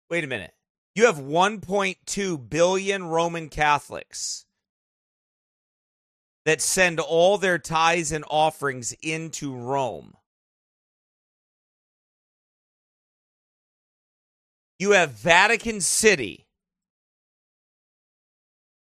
Wait 0.09 0.25
a 0.25 0.27
minute. 0.27 0.55
You 0.95 1.05
have 1.05 1.19
1.2 1.19 2.49
billion 2.49 3.05
Roman 3.05 3.51
Catholics 3.51 4.47
that 6.47 6.63
send 6.63 7.01
all 7.01 7.37
their 7.37 7.59
tithes 7.59 8.13
and 8.13 8.25
offerings 8.31 8.95
into 9.03 9.55
Rome. 9.55 10.15
You 14.79 14.93
have 14.93 15.13
Vatican 15.13 15.81
City, 15.81 16.47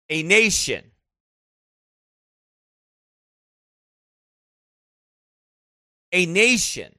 a 0.09 0.23
nation 0.23 0.91
a 6.11 6.25
nation 6.27 6.95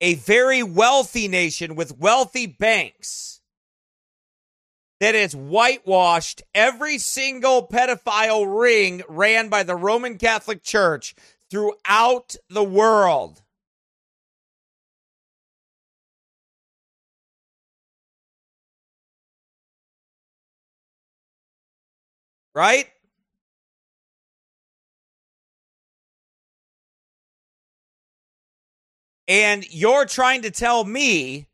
a 0.00 0.14
very 0.14 0.62
wealthy 0.62 1.28
nation 1.28 1.76
with 1.76 1.98
wealthy 1.98 2.46
banks 2.46 3.40
that 4.98 5.14
has 5.14 5.36
whitewashed 5.36 6.42
every 6.54 6.98
single 6.98 7.66
pedophile 7.68 8.46
ring 8.60 9.02
ran 9.08 9.48
by 9.48 9.62
the 9.62 9.76
Roman 9.76 10.18
Catholic 10.18 10.62
Church 10.62 11.14
throughout 11.50 12.34
the 12.48 12.64
world. 12.64 13.41
Right? 22.54 22.86
And 29.28 29.64
you're 29.70 30.04
trying 30.04 30.42
to 30.42 30.50
tell 30.50 30.84
me 30.84 31.46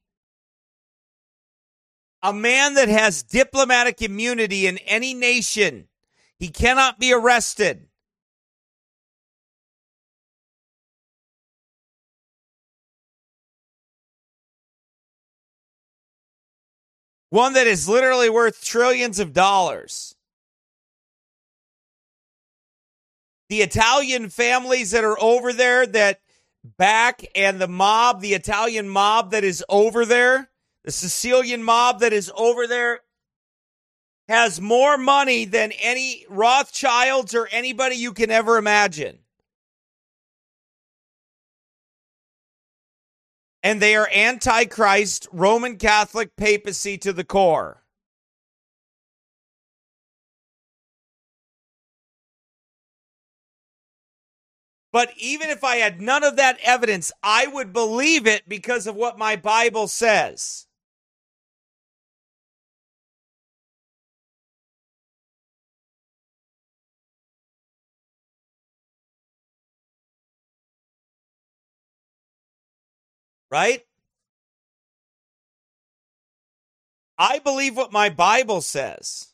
a 2.22 2.32
man 2.32 2.74
that 2.74 2.88
has 2.88 3.22
diplomatic 3.22 4.02
immunity 4.02 4.66
in 4.66 4.78
any 4.78 5.14
nation, 5.14 5.86
he 6.38 6.48
cannot 6.48 6.98
be 6.98 7.12
arrested. 7.12 7.86
One 17.30 17.52
that 17.52 17.66
is 17.66 17.88
literally 17.88 18.30
worth 18.30 18.64
trillions 18.64 19.18
of 19.20 19.32
dollars. 19.32 20.14
The 23.48 23.62
Italian 23.62 24.28
families 24.28 24.90
that 24.90 25.04
are 25.04 25.20
over 25.20 25.52
there 25.52 25.86
that 25.86 26.20
back 26.76 27.24
and 27.34 27.60
the 27.60 27.68
mob, 27.68 28.20
the 28.20 28.34
Italian 28.34 28.88
mob 28.88 29.30
that 29.30 29.44
is 29.44 29.64
over 29.68 30.04
there, 30.04 30.50
the 30.84 30.92
Sicilian 30.92 31.62
mob 31.62 32.00
that 32.00 32.12
is 32.12 32.30
over 32.36 32.66
there, 32.66 33.00
has 34.28 34.60
more 34.60 34.98
money 34.98 35.46
than 35.46 35.72
any 35.80 36.26
Rothschilds 36.28 37.34
or 37.34 37.48
anybody 37.50 37.96
you 37.96 38.12
can 38.12 38.30
ever 38.30 38.58
imagine. 38.58 39.18
And 43.62 43.80
they 43.80 43.96
are 43.96 44.08
antichrist, 44.14 45.26
Roman 45.32 45.78
Catholic 45.78 46.36
papacy 46.36 46.98
to 46.98 47.12
the 47.12 47.24
core. 47.24 47.82
But 54.92 55.12
even 55.18 55.50
if 55.50 55.64
I 55.64 55.76
had 55.76 56.00
none 56.00 56.24
of 56.24 56.36
that 56.36 56.58
evidence, 56.62 57.12
I 57.22 57.46
would 57.46 57.72
believe 57.72 58.26
it 58.26 58.48
because 58.48 58.86
of 58.86 58.96
what 58.96 59.18
my 59.18 59.36
Bible 59.36 59.86
says. 59.86 60.66
Right? 73.50 73.84
I 77.18 77.40
believe 77.40 77.76
what 77.76 77.92
my 77.92 78.08
Bible 78.10 78.60
says. 78.60 79.28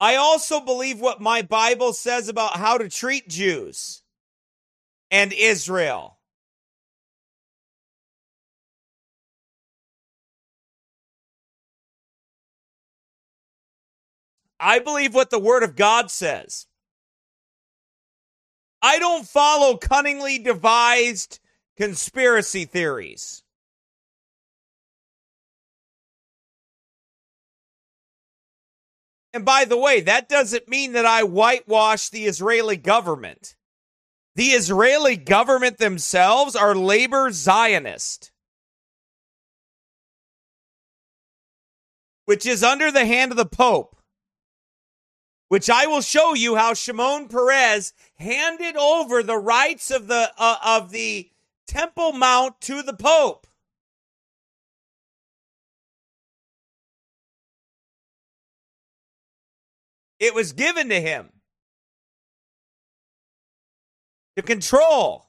I 0.00 0.16
also 0.16 0.60
believe 0.60 1.00
what 1.00 1.20
my 1.20 1.42
Bible 1.42 1.92
says 1.92 2.28
about 2.28 2.56
how 2.56 2.78
to 2.78 2.88
treat 2.88 3.28
Jews 3.28 4.02
and 5.10 5.32
Israel. 5.32 6.18
I 14.60 14.78
believe 14.80 15.14
what 15.14 15.30
the 15.30 15.38
Word 15.38 15.62
of 15.62 15.76
God 15.76 16.10
says. 16.10 16.66
I 18.82 18.98
don't 18.98 19.26
follow 19.26 19.76
cunningly 19.76 20.38
devised 20.38 21.40
conspiracy 21.76 22.64
theories. 22.64 23.42
And 29.34 29.44
by 29.44 29.64
the 29.64 29.76
way, 29.76 30.00
that 30.00 30.28
doesn't 30.28 30.68
mean 30.68 30.92
that 30.92 31.06
I 31.06 31.22
whitewash 31.22 32.08
the 32.08 32.26
Israeli 32.26 32.76
government. 32.76 33.56
the 34.34 34.50
Israeli 34.50 35.16
government 35.16 35.78
themselves 35.78 36.54
are 36.54 36.74
labor 36.74 37.32
Zionist, 37.32 38.30
which 42.24 42.46
is 42.46 42.62
under 42.62 42.92
the 42.92 43.04
hand 43.04 43.32
of 43.32 43.36
the 43.36 43.46
Pope. 43.46 43.96
Which 45.48 45.70
I 45.70 45.86
will 45.86 46.02
show 46.02 46.34
you 46.34 46.56
how 46.56 46.74
Shimon 46.74 47.28
Peres 47.28 47.94
handed 48.16 48.76
over 48.76 49.22
the 49.22 49.38
rights 49.38 49.90
of 49.90 50.06
the 50.06 50.30
uh, 50.38 50.56
of 50.64 50.90
the 50.90 51.30
Temple 51.66 52.12
Mount 52.12 52.60
to 52.62 52.82
the 52.82 52.92
Pope. 52.94 53.46
It 60.20 60.34
was 60.34 60.52
given 60.52 60.88
to 60.88 61.00
him 61.00 61.30
to 64.36 64.42
control. 64.42 65.26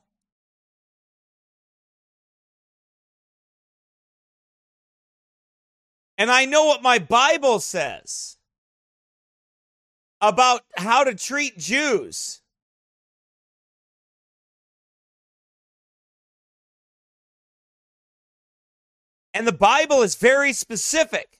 And 6.18 6.30
I 6.30 6.46
know 6.46 6.66
what 6.66 6.82
my 6.82 7.00
Bible 7.00 7.60
says 7.60 8.38
about 10.20 10.62
how 10.76 11.06
to 11.06 11.16
treat 11.16 11.58
Jews. 11.58 12.42
And 19.34 19.48
the 19.48 19.54
Bible 19.54 20.02
is 20.02 20.16
very 20.16 20.52
specific. 20.52 21.39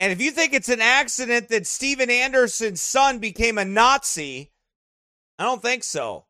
And 0.00 0.10
if 0.10 0.20
you 0.20 0.30
think 0.30 0.54
it's 0.54 0.70
an 0.70 0.80
accident 0.80 1.50
that 1.50 1.66
Steven 1.66 2.10
Anderson's 2.10 2.80
son 2.80 3.18
became 3.18 3.58
a 3.58 3.66
Nazi, 3.66 4.50
I 5.38 5.44
don't 5.44 5.60
think 5.60 5.84
so. 5.84 6.24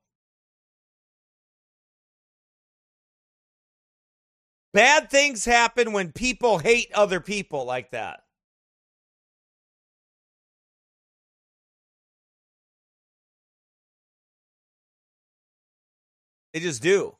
Bad 4.72 5.08
things 5.08 5.44
happen 5.44 5.92
when 5.92 6.10
people 6.12 6.58
hate 6.58 6.92
other 6.92 7.20
people 7.20 7.64
like 7.64 7.92
that. 7.92 8.24
They 16.52 16.58
just 16.58 16.82
do. 16.82 17.19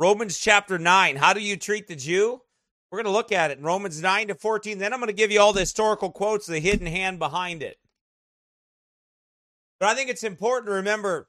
Romans 0.00 0.38
chapter 0.38 0.78
9. 0.78 1.16
How 1.16 1.34
do 1.34 1.40
you 1.40 1.58
treat 1.58 1.86
the 1.86 1.94
Jew? 1.94 2.40
We're 2.90 3.02
going 3.02 3.12
to 3.12 3.16
look 3.16 3.32
at 3.32 3.50
it 3.50 3.58
in 3.58 3.64
Romans 3.64 4.00
9 4.00 4.28
to 4.28 4.34
14. 4.34 4.78
Then 4.78 4.94
I'm 4.94 4.98
going 4.98 5.08
to 5.08 5.12
give 5.12 5.30
you 5.30 5.42
all 5.42 5.52
the 5.52 5.60
historical 5.60 6.10
quotes, 6.10 6.46
the 6.46 6.58
hidden 6.58 6.86
hand 6.86 7.18
behind 7.18 7.62
it. 7.62 7.76
But 9.78 9.90
I 9.90 9.94
think 9.94 10.08
it's 10.08 10.24
important 10.24 10.68
to 10.68 10.72
remember 10.76 11.28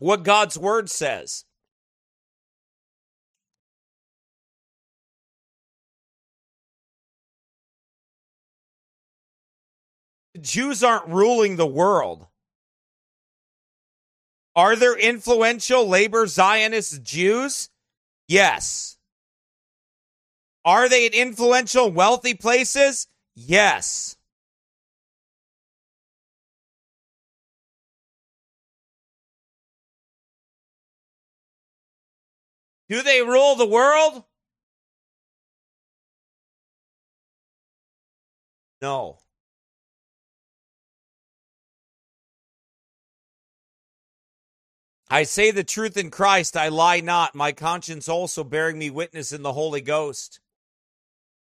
what 0.00 0.24
God's 0.24 0.58
word 0.58 0.90
says. 0.90 1.44
The 10.34 10.40
Jews 10.40 10.82
aren't 10.82 11.06
ruling 11.06 11.54
the 11.54 11.64
world. 11.64 12.26
Are 14.56 14.74
there 14.74 14.98
influential 14.98 15.86
labor 15.86 16.26
Zionist 16.26 17.04
Jews? 17.04 17.70
Yes. 18.28 18.96
Are 20.64 20.88
they 20.88 21.06
in 21.06 21.12
influential, 21.12 21.90
wealthy 21.90 22.34
places? 22.34 23.06
Yes. 23.34 24.16
Do 32.88 33.02
they 33.02 33.22
rule 33.22 33.56
the 33.56 33.66
world? 33.66 34.24
No. 38.80 39.23
I 45.10 45.24
say 45.24 45.50
the 45.50 45.64
truth 45.64 45.96
in 45.96 46.10
Christ, 46.10 46.56
I 46.56 46.68
lie 46.68 47.00
not, 47.00 47.34
my 47.34 47.52
conscience 47.52 48.08
also 48.08 48.42
bearing 48.42 48.78
me 48.78 48.90
witness 48.90 49.32
in 49.32 49.42
the 49.42 49.52
Holy 49.52 49.80
Ghost, 49.80 50.40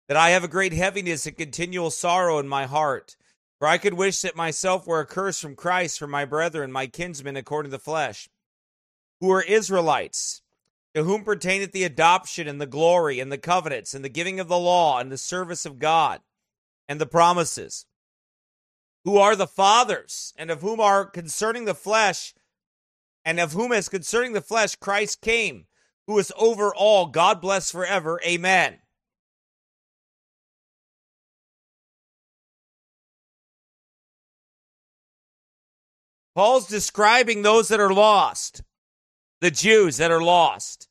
that 0.07 0.17
I 0.17 0.29
have 0.29 0.43
a 0.43 0.47
great 0.47 0.73
heaviness 0.73 1.25
and 1.25 1.37
continual 1.37 1.91
sorrow 1.91 2.39
in 2.39 2.47
my 2.47 2.65
heart. 2.65 3.15
For 3.59 3.67
I 3.67 3.77
could 3.77 3.93
wish 3.93 4.21
that 4.21 4.35
myself 4.35 4.87
were 4.87 5.01
accursed 5.01 5.39
from 5.39 5.55
Christ 5.55 5.99
for 5.99 6.07
my 6.07 6.25
brethren, 6.25 6.71
my 6.71 6.87
kinsmen 6.87 7.37
according 7.37 7.69
to 7.69 7.77
the 7.77 7.83
flesh, 7.83 8.27
who 9.19 9.29
are 9.29 9.43
Israelites, 9.43 10.41
to 10.95 11.03
whom 11.03 11.23
pertaineth 11.23 11.71
the 11.71 11.83
adoption 11.83 12.47
and 12.47 12.59
the 12.59 12.65
glory 12.65 13.19
and 13.19 13.31
the 13.31 13.37
covenants 13.37 13.93
and 13.93 14.03
the 14.03 14.09
giving 14.09 14.39
of 14.39 14.47
the 14.47 14.57
law 14.57 14.99
and 14.99 15.11
the 15.11 15.17
service 15.17 15.63
of 15.63 15.77
God 15.77 16.21
and 16.87 16.99
the 16.99 17.05
promises, 17.05 17.85
who 19.05 19.19
are 19.19 19.35
the 19.35 19.45
fathers, 19.45 20.33
and 20.37 20.49
of 20.49 20.61
whom 20.61 20.79
are 20.79 21.05
concerning 21.05 21.65
the 21.65 21.75
flesh 21.75 22.33
and 23.23 23.39
of 23.39 23.53
whom 23.53 23.71
as 23.71 23.89
concerning 23.89 24.33
the 24.33 24.41
flesh 24.41 24.75
Christ 24.75 25.21
came, 25.21 25.65
who 26.07 26.17
is 26.17 26.33
over 26.37 26.73
all, 26.73 27.05
God 27.07 27.41
bless 27.41 27.71
forever. 27.71 28.19
Amen. 28.25 28.79
Paul's 36.33 36.67
describing 36.67 37.41
those 37.41 37.67
that 37.67 37.79
are 37.79 37.93
lost, 37.93 38.63
the 39.41 39.51
Jews 39.51 39.97
that 39.97 40.11
are 40.11 40.21
lost. 40.21 40.87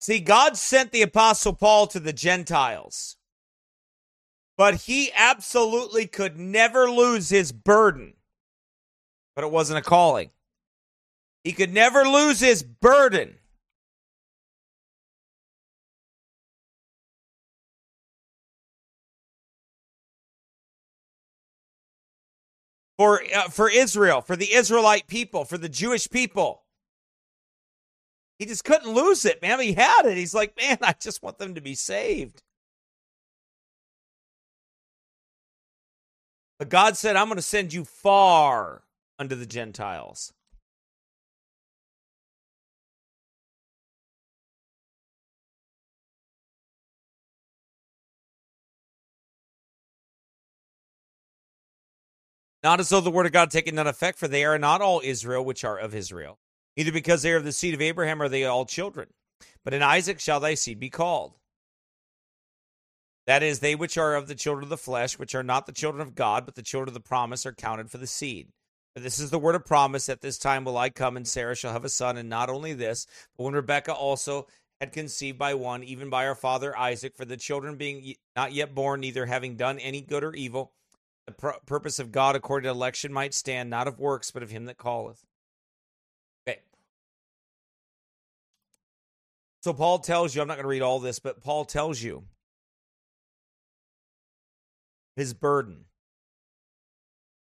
See, 0.00 0.20
God 0.20 0.56
sent 0.56 0.90
the 0.90 1.02
Apostle 1.02 1.52
Paul 1.52 1.86
to 1.88 2.00
the 2.00 2.12
Gentiles, 2.12 3.16
but 4.56 4.82
he 4.82 5.10
absolutely 5.14 6.06
could 6.06 6.38
never 6.38 6.90
lose 6.90 7.28
his 7.28 7.52
burden. 7.52 8.14
But 9.34 9.44
it 9.44 9.50
wasn't 9.50 9.78
a 9.78 9.82
calling. 9.82 10.30
He 11.44 11.52
could 11.52 11.74
never 11.74 12.04
lose 12.04 12.40
his 12.40 12.62
burden. 12.62 13.34
For, 22.96 23.22
uh, 23.34 23.48
for 23.48 23.68
Israel, 23.68 24.22
for 24.22 24.36
the 24.36 24.54
Israelite 24.54 25.06
people, 25.06 25.44
for 25.44 25.58
the 25.58 25.68
Jewish 25.68 26.08
people. 26.08 26.62
He 28.38 28.46
just 28.46 28.64
couldn't 28.64 28.92
lose 28.92 29.24
it, 29.24 29.42
man. 29.42 29.60
He 29.60 29.74
had 29.74 30.06
it. 30.06 30.16
He's 30.16 30.34
like, 30.34 30.56
man, 30.56 30.78
I 30.80 30.94
just 30.98 31.22
want 31.22 31.38
them 31.38 31.54
to 31.56 31.60
be 31.60 31.74
saved. 31.74 32.42
But 36.58 36.68
God 36.68 36.96
said, 36.96 37.16
I'm 37.16 37.26
going 37.26 37.36
to 37.36 37.42
send 37.42 37.72
you 37.72 37.84
far 37.84 38.84
unto 39.18 39.34
the 39.34 39.46
Gentiles. 39.46 40.32
Not 52.64 52.80
as 52.80 52.88
though 52.88 53.02
the 53.02 53.10
word 53.10 53.26
of 53.26 53.32
God 53.32 53.50
taken 53.50 53.74
none 53.74 53.86
effect, 53.86 54.18
for 54.18 54.26
they 54.26 54.42
are 54.42 54.58
not 54.58 54.80
all 54.80 55.02
Israel 55.04 55.44
which 55.44 55.64
are 55.64 55.78
of 55.78 55.94
Israel. 55.94 56.38
Either 56.76 56.90
because 56.90 57.20
they 57.20 57.30
are 57.30 57.36
of 57.36 57.44
the 57.44 57.52
seed 57.52 57.74
of 57.74 57.82
Abraham 57.82 58.22
are 58.22 58.28
they 58.28 58.44
all 58.44 58.64
children. 58.64 59.08
But 59.64 59.74
in 59.74 59.82
Isaac 59.82 60.18
shall 60.18 60.40
thy 60.40 60.54
seed 60.54 60.80
be 60.80 60.88
called. 60.88 61.34
That 63.26 63.42
is, 63.42 63.60
they 63.60 63.74
which 63.74 63.98
are 63.98 64.14
of 64.14 64.28
the 64.28 64.34
children 64.34 64.64
of 64.64 64.70
the 64.70 64.78
flesh, 64.78 65.18
which 65.18 65.34
are 65.34 65.42
not 65.42 65.66
the 65.66 65.72
children 65.72 66.00
of 66.00 66.14
God, 66.14 66.46
but 66.46 66.54
the 66.54 66.62
children 66.62 66.88
of 66.88 66.94
the 66.94 67.00
promise, 67.00 67.44
are 67.44 67.52
counted 67.52 67.90
for 67.90 67.98
the 67.98 68.06
seed. 68.06 68.48
For 68.94 69.00
this 69.00 69.18
is 69.18 69.30
the 69.30 69.38
word 69.38 69.54
of 69.54 69.66
promise. 69.66 70.08
At 70.08 70.22
this 70.22 70.38
time 70.38 70.64
will 70.64 70.78
I 70.78 70.88
come, 70.88 71.18
and 71.18 71.28
Sarah 71.28 71.54
shall 71.54 71.72
have 71.72 71.84
a 71.84 71.90
son. 71.90 72.16
And 72.16 72.30
not 72.30 72.48
only 72.48 72.72
this, 72.72 73.06
but 73.36 73.44
when 73.44 73.54
Rebekah 73.54 73.92
also 73.92 74.46
had 74.80 74.92
conceived 74.92 75.38
by 75.38 75.52
one, 75.52 75.82
even 75.84 76.08
by 76.08 76.26
our 76.26 76.34
father 76.34 76.76
Isaac, 76.76 77.14
for 77.14 77.26
the 77.26 77.36
children 77.36 77.76
being 77.76 78.14
not 78.36 78.52
yet 78.52 78.74
born, 78.74 79.00
neither 79.00 79.26
having 79.26 79.56
done 79.56 79.78
any 79.78 80.00
good 80.00 80.24
or 80.24 80.34
evil, 80.34 80.72
the 81.26 81.32
pr- 81.32 81.60
purpose 81.66 81.98
of 81.98 82.12
God 82.12 82.36
according 82.36 82.68
to 82.68 82.70
election 82.70 83.12
might 83.12 83.34
stand, 83.34 83.70
not 83.70 83.88
of 83.88 83.98
works, 83.98 84.30
but 84.30 84.42
of 84.42 84.50
him 84.50 84.66
that 84.66 84.78
calleth. 84.78 85.22
Okay. 86.46 86.60
So 89.62 89.72
Paul 89.72 89.98
tells 90.00 90.34
you, 90.34 90.42
I'm 90.42 90.48
not 90.48 90.56
going 90.56 90.64
to 90.64 90.68
read 90.68 90.82
all 90.82 91.00
this, 91.00 91.18
but 91.18 91.42
Paul 91.42 91.64
tells 91.64 92.02
you 92.02 92.24
his 95.16 95.32
burden. 95.34 95.84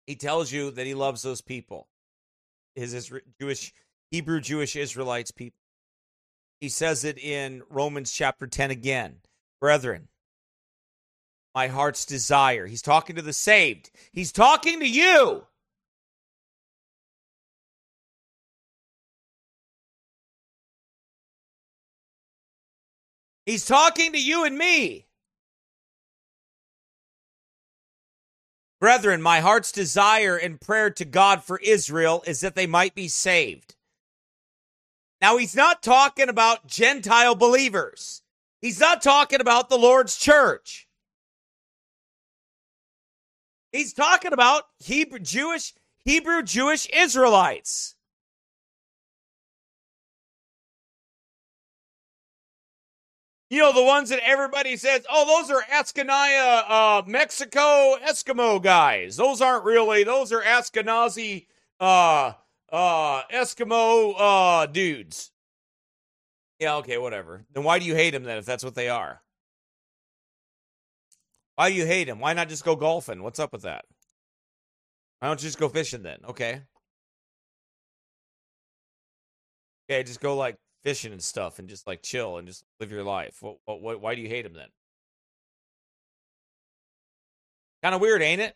He 0.07 0.15
tells 0.15 0.51
you 0.51 0.71
that 0.71 0.87
he 0.87 0.95
loves 0.95 1.21
those 1.21 1.41
people, 1.41 1.87
his 2.75 3.11
Jewish, 3.39 3.73
Hebrew 4.09 4.41
Jewish 4.41 4.75
Israelites 4.75 5.31
people. 5.31 5.59
He 6.59 6.69
says 6.69 7.05
it 7.05 7.17
in 7.17 7.61
Romans 7.69 8.11
chapter 8.11 8.47
10 8.47 8.71
again. 8.71 9.17
Brethren, 9.61 10.07
my 11.55 11.67
heart's 11.67 12.05
desire. 12.05 12.67
He's 12.67 12.81
talking 12.81 13.15
to 13.15 13.21
the 13.21 13.33
saved. 13.33 13.89
He's 14.11 14.31
talking 14.31 14.79
to 14.79 14.87
you. 14.87 15.45
He's 23.45 23.65
talking 23.65 24.11
to 24.11 24.21
you 24.21 24.45
and 24.45 24.55
me. 24.55 25.07
Brethren, 28.79 29.21
my 29.21 29.39
heart's 29.39 29.71
desire 29.71 30.37
and 30.37 30.61
prayer 30.61 30.89
to 30.91 31.03
God 31.03 31.43
for 31.43 31.59
Israel 31.59 32.23
is 32.27 32.41
that 32.41 32.55
they 32.55 32.67
might 32.67 32.93
be 32.93 33.07
saved. 33.07 33.75
Now, 35.19 35.37
he's 35.37 35.55
not 35.55 35.83
talking 35.83 36.29
about 36.29 36.67
Gentile 36.67 37.35
believers. 37.35 38.21
He's 38.61 38.79
not 38.79 39.01
talking 39.01 39.41
about 39.41 39.69
the 39.69 39.77
Lord's 39.77 40.15
church. 40.15 40.88
He's 43.71 43.93
talking 43.93 44.33
about 44.33 44.63
Hebrew 44.79 45.19
Jewish 45.19 45.73
Hebrew 46.05 46.41
Jewish 46.43 46.87
Israelites. 46.89 47.95
You 53.49 53.59
know, 53.59 53.73
the 53.73 53.83
ones 53.83 54.09
that 54.09 54.19
everybody 54.23 54.77
says, 54.77 55.05
oh, 55.11 55.25
those 55.25 55.49
are 55.49 55.63
Ascanaya, 55.63 56.69
uh, 56.69 57.01
Mexico 57.07 57.97
Eskimo 58.07 58.61
guys. 58.61 59.17
Those 59.17 59.41
aren't 59.41 59.65
really, 59.65 60.03
those 60.03 60.31
are 60.31 60.41
Ashkenazi, 60.41 61.47
uh, 61.79 62.33
uh, 62.71 63.23
Eskimo, 63.33 64.13
uh, 64.17 64.67
dudes. 64.67 65.31
Yeah, 66.59 66.75
okay, 66.75 66.99
whatever. 66.99 67.45
Then 67.51 67.63
why 67.63 67.79
do 67.79 67.85
you 67.85 67.95
hate 67.95 68.11
them 68.11 68.23
then 68.23 68.37
if 68.37 68.45
that's 68.45 68.63
what 68.63 68.75
they 68.75 68.89
are? 68.89 69.21
Why 71.59 71.67
you 71.67 71.85
hate 71.85 72.07
him? 72.07 72.19
Why 72.19 72.31
not 72.31 72.47
just 72.47 72.63
go 72.63 72.77
golfing? 72.77 73.21
What's 73.21 73.37
up 73.37 73.51
with 73.51 73.63
that? 73.63 73.83
Why 75.19 75.27
don't 75.27 75.41
you 75.41 75.47
just 75.49 75.59
go 75.59 75.67
fishing 75.67 76.03
then? 76.03 76.19
Okay. 76.25 76.61
Okay, 79.91 80.03
just 80.03 80.21
go 80.21 80.37
like 80.37 80.55
fishing 80.85 81.11
and 81.11 81.21
stuff 81.21 81.59
and 81.59 81.67
just 81.67 81.85
like 81.85 82.01
chill 82.01 82.37
and 82.37 82.47
just 82.47 82.63
live 82.79 82.91
your 82.91 83.03
life. 83.03 83.39
What, 83.41 83.57
what, 83.65 83.81
what 83.81 83.99
why 83.99 84.15
do 84.15 84.21
you 84.21 84.29
hate 84.29 84.45
him 84.45 84.53
then? 84.53 84.69
Kind 87.83 87.93
of 87.93 87.99
weird, 87.99 88.21
ain't 88.21 88.39
it? 88.39 88.55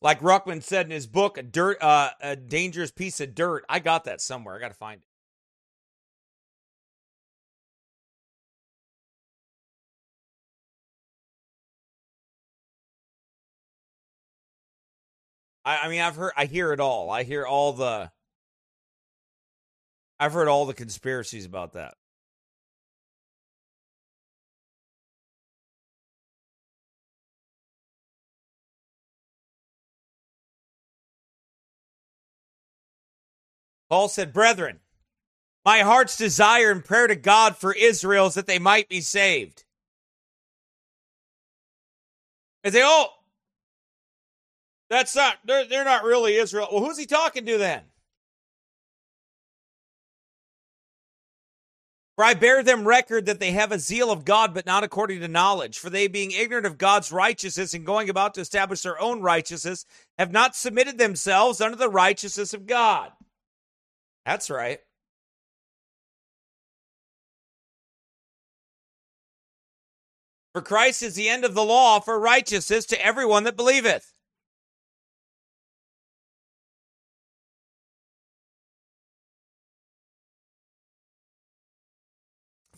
Like 0.00 0.20
Ruckman 0.20 0.62
said 0.62 0.86
in 0.86 0.92
his 0.92 1.08
book, 1.08 1.36
a 1.36 1.42
dirt, 1.42 1.82
uh, 1.82 2.10
a 2.20 2.36
dangerous 2.36 2.92
piece 2.92 3.20
of 3.20 3.34
dirt. 3.34 3.64
I 3.68 3.80
got 3.80 4.04
that 4.04 4.20
somewhere. 4.20 4.54
I 4.54 4.60
got 4.60 4.68
to 4.68 4.74
find 4.74 5.00
it. 5.00 5.07
I, 15.68 15.80
I 15.84 15.88
mean, 15.90 16.00
I've 16.00 16.16
heard, 16.16 16.32
I 16.34 16.46
hear 16.46 16.72
it 16.72 16.80
all. 16.80 17.10
I 17.10 17.24
hear 17.24 17.44
all 17.44 17.74
the, 17.74 18.10
I've 20.18 20.32
heard 20.32 20.48
all 20.48 20.64
the 20.64 20.72
conspiracies 20.72 21.44
about 21.44 21.74
that. 21.74 21.92
Paul 33.90 34.08
said, 34.08 34.32
Brethren, 34.32 34.80
my 35.66 35.80
heart's 35.80 36.16
desire 36.16 36.70
and 36.70 36.82
prayer 36.82 37.08
to 37.08 37.14
God 37.14 37.58
for 37.58 37.74
Israel 37.74 38.28
is 38.28 38.34
that 38.34 38.46
they 38.46 38.58
might 38.58 38.88
be 38.88 39.02
saved. 39.02 39.64
And 42.64 42.74
they, 42.74 42.82
oh, 42.82 43.08
that's 44.90 45.14
not, 45.14 45.38
they're, 45.44 45.66
they're 45.66 45.84
not 45.84 46.04
really 46.04 46.36
Israel. 46.36 46.68
Well, 46.72 46.84
who's 46.84 46.98
he 46.98 47.06
talking 47.06 47.44
to 47.46 47.58
then? 47.58 47.82
For 52.18 52.24
I 52.24 52.34
bear 52.34 52.64
them 52.64 52.88
record 52.88 53.26
that 53.26 53.38
they 53.38 53.52
have 53.52 53.70
a 53.70 53.78
zeal 53.78 54.10
of 54.10 54.24
God, 54.24 54.52
but 54.52 54.66
not 54.66 54.82
according 54.82 55.20
to 55.20 55.28
knowledge. 55.28 55.78
For 55.78 55.88
they, 55.88 56.08
being 56.08 56.32
ignorant 56.32 56.66
of 56.66 56.76
God's 56.76 57.12
righteousness 57.12 57.74
and 57.74 57.86
going 57.86 58.10
about 58.10 58.34
to 58.34 58.40
establish 58.40 58.82
their 58.82 59.00
own 59.00 59.20
righteousness, 59.20 59.86
have 60.18 60.32
not 60.32 60.56
submitted 60.56 60.98
themselves 60.98 61.60
unto 61.60 61.76
the 61.76 61.88
righteousness 61.88 62.52
of 62.52 62.66
God. 62.66 63.12
That's 64.26 64.50
right. 64.50 64.80
For 70.52 70.60
Christ 70.60 71.04
is 71.04 71.14
the 71.14 71.28
end 71.28 71.44
of 71.44 71.54
the 71.54 71.64
law 71.64 72.00
for 72.00 72.18
righteousness 72.18 72.84
to 72.86 73.00
everyone 73.00 73.44
that 73.44 73.56
believeth. 73.56 74.12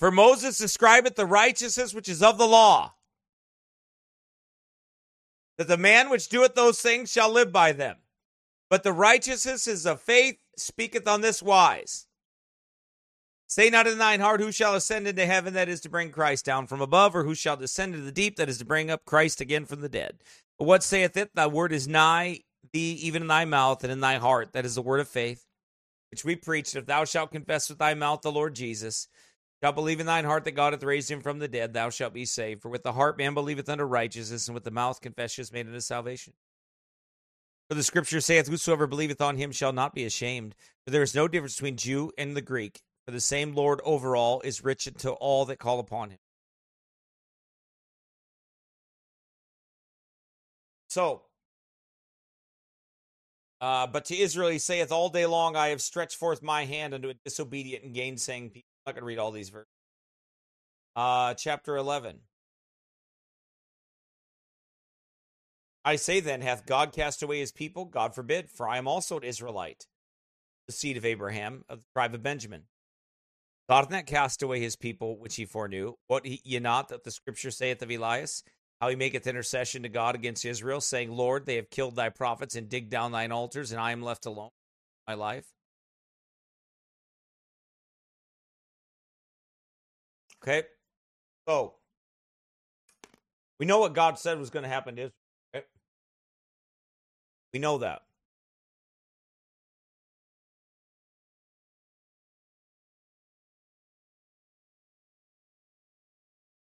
For 0.00 0.10
Moses 0.10 0.58
describeth 0.58 1.14
the 1.14 1.26
righteousness 1.26 1.94
which 1.94 2.08
is 2.08 2.22
of 2.22 2.38
the 2.38 2.46
law, 2.46 2.94
that 5.58 5.68
the 5.68 5.76
man 5.76 6.08
which 6.08 6.30
doeth 6.30 6.54
those 6.54 6.80
things 6.80 7.12
shall 7.12 7.30
live 7.30 7.52
by 7.52 7.72
them. 7.72 7.98
But 8.70 8.82
the 8.82 8.94
righteousness 8.94 9.66
is 9.66 9.84
of 9.84 10.00
faith 10.00 10.38
speaketh 10.56 11.06
on 11.06 11.20
this 11.20 11.42
wise. 11.42 12.06
Say 13.46 13.68
not 13.68 13.86
in 13.86 13.98
thine 13.98 14.20
heart, 14.20 14.40
who 14.40 14.52
shall 14.52 14.74
ascend 14.74 15.06
into 15.06 15.26
heaven, 15.26 15.54
that 15.54 15.68
is 15.68 15.80
to 15.82 15.90
bring 15.90 16.10
Christ 16.10 16.44
down 16.44 16.66
from 16.66 16.80
above, 16.80 17.14
or 17.14 17.24
who 17.24 17.34
shall 17.34 17.56
descend 17.56 17.94
into 17.94 18.06
the 18.06 18.12
deep, 18.12 18.36
that 18.36 18.48
is 18.48 18.58
to 18.58 18.64
bring 18.64 18.90
up 18.90 19.04
Christ 19.04 19.40
again 19.40 19.66
from 19.66 19.80
the 19.80 19.88
dead. 19.88 20.22
But 20.58 20.66
what 20.66 20.82
saith 20.82 21.16
it? 21.16 21.34
Thy 21.34 21.48
word 21.48 21.72
is 21.72 21.88
nigh 21.88 22.40
thee, 22.72 22.92
even 23.02 23.22
in 23.22 23.28
thy 23.28 23.44
mouth 23.44 23.82
and 23.82 23.92
in 23.92 24.00
thy 24.00 24.16
heart. 24.16 24.52
That 24.52 24.64
is 24.64 24.76
the 24.76 24.82
word 24.82 25.00
of 25.00 25.08
faith, 25.08 25.44
which 26.10 26.24
we 26.24 26.36
preached. 26.36 26.76
If 26.76 26.86
thou 26.86 27.04
shalt 27.04 27.32
confess 27.32 27.68
with 27.68 27.78
thy 27.78 27.94
mouth 27.94 28.22
the 28.22 28.32
Lord 28.32 28.54
Jesus, 28.54 29.08
shalt 29.62 29.74
believe 29.74 30.00
in 30.00 30.06
thine 30.06 30.24
heart 30.24 30.44
that 30.44 30.52
God 30.52 30.72
hath 30.72 30.82
raised 30.82 31.10
him 31.10 31.20
from 31.20 31.38
the 31.38 31.48
dead, 31.48 31.72
thou 31.72 31.90
shalt 31.90 32.14
be 32.14 32.24
saved. 32.24 32.62
For 32.62 32.68
with 32.68 32.82
the 32.82 32.92
heart 32.92 33.18
man 33.18 33.34
believeth 33.34 33.68
unto 33.68 33.84
righteousness, 33.84 34.48
and 34.48 34.54
with 34.54 34.64
the 34.64 34.70
mouth 34.70 35.00
confession 35.00 35.42
is 35.42 35.52
made 35.52 35.66
unto 35.66 35.80
salvation. 35.80 36.32
For 37.68 37.74
the 37.74 37.82
scripture 37.82 38.20
saith, 38.20 38.48
Whosoever 38.48 38.86
believeth 38.86 39.20
on 39.20 39.36
him 39.36 39.52
shall 39.52 39.72
not 39.72 39.94
be 39.94 40.04
ashamed. 40.04 40.54
For 40.84 40.90
there 40.90 41.02
is 41.02 41.14
no 41.14 41.28
difference 41.28 41.56
between 41.56 41.76
Jew 41.76 42.10
and 42.18 42.36
the 42.36 42.42
Greek, 42.42 42.80
for 43.04 43.12
the 43.12 43.20
same 43.20 43.54
Lord 43.54 43.80
over 43.84 44.16
all 44.16 44.40
is 44.40 44.64
rich 44.64 44.88
unto 44.88 45.10
all 45.10 45.44
that 45.44 45.58
call 45.58 45.78
upon 45.78 46.10
him. 46.10 46.18
So, 50.88 51.22
uh, 53.60 53.86
but 53.86 54.06
to 54.06 54.16
Israel 54.16 54.48
he 54.48 54.58
saith, 54.58 54.90
All 54.90 55.10
day 55.10 55.26
long 55.26 55.54
I 55.54 55.68
have 55.68 55.80
stretched 55.80 56.16
forth 56.16 56.42
my 56.42 56.64
hand 56.64 56.94
unto 56.94 57.10
a 57.10 57.14
disobedient 57.24 57.84
and 57.84 57.94
gainsaying 57.94 58.50
people. 58.50 58.66
I'm 58.86 58.90
not 58.90 58.94
going 58.94 59.02
to 59.02 59.06
read 59.06 59.18
all 59.18 59.30
these 59.30 59.50
verses. 59.50 59.68
Uh, 60.96 61.34
chapter 61.34 61.76
11. 61.76 62.20
I 65.84 65.96
say 65.96 66.20
then, 66.20 66.40
hath 66.40 66.66
God 66.66 66.92
cast 66.92 67.22
away 67.22 67.40
his 67.40 67.52
people? 67.52 67.84
God 67.84 68.14
forbid, 68.14 68.50
for 68.50 68.68
I 68.68 68.78
am 68.78 68.88
also 68.88 69.18
an 69.18 69.24
Israelite, 69.24 69.86
the 70.66 70.72
seed 70.72 70.96
of 70.96 71.04
Abraham, 71.04 71.64
of 71.68 71.78
the 71.78 71.84
tribe 71.94 72.14
of 72.14 72.22
Benjamin. 72.22 72.64
God 73.68 73.82
hath 73.82 73.90
not 73.90 74.06
cast 74.06 74.42
away 74.42 74.60
his 74.60 74.76
people 74.76 75.18
which 75.18 75.36
he 75.36 75.44
foreknew. 75.44 75.94
What 76.06 76.26
ye 76.26 76.58
not 76.58 76.88
that 76.88 77.04
the 77.04 77.10
scripture 77.10 77.50
saith 77.50 77.82
of 77.82 77.90
Elias, 77.90 78.42
how 78.80 78.88
he 78.88 78.96
maketh 78.96 79.26
intercession 79.26 79.82
to 79.84 79.88
God 79.88 80.14
against 80.14 80.44
Israel, 80.44 80.80
saying, 80.80 81.10
Lord, 81.10 81.46
they 81.46 81.56
have 81.56 81.70
killed 81.70 81.96
thy 81.96 82.08
prophets 82.08 82.56
and 82.56 82.68
digged 82.68 82.90
down 82.90 83.12
thine 83.12 83.32
altars, 83.32 83.72
and 83.72 83.80
I 83.80 83.92
am 83.92 84.02
left 84.02 84.26
alone 84.26 84.50
my 85.06 85.14
life. 85.14 85.46
Okay. 90.42 90.64
So 91.46 91.74
we 93.58 93.66
know 93.66 93.78
what 93.78 93.94
God 93.94 94.18
said 94.18 94.38
was 94.38 94.50
going 94.50 94.62
to 94.62 94.68
happen 94.68 94.96
to 94.96 95.02
Israel. 95.02 95.14
Okay? 95.54 95.66
We 97.52 97.60
know 97.60 97.78
that. 97.78 98.02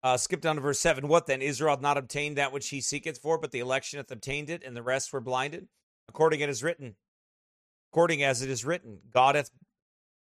Uh, 0.03 0.17
skip 0.17 0.41
down 0.41 0.55
to 0.55 0.61
verse 0.61 0.79
7. 0.79 1.07
What 1.07 1.27
then? 1.27 1.43
Israel 1.43 1.75
hath 1.75 1.81
not 1.81 1.97
obtained 1.97 2.37
that 2.37 2.51
which 2.51 2.69
he 2.69 2.81
seeketh 2.81 3.19
for, 3.19 3.37
but 3.37 3.51
the 3.51 3.59
election 3.59 3.97
hath 3.97 4.09
obtained 4.09 4.49
it, 4.49 4.63
and 4.63 4.75
the 4.75 4.81
rest 4.81 5.13
were 5.13 5.21
blinded. 5.21 5.67
According 6.09 6.39
it 6.39 6.49
is 6.49 6.63
written. 6.63 6.95
According 7.91 8.23
as 8.23 8.41
it 8.41 8.49
is 8.49 8.65
written, 8.65 8.99
God 9.13 9.35
hath 9.35 9.51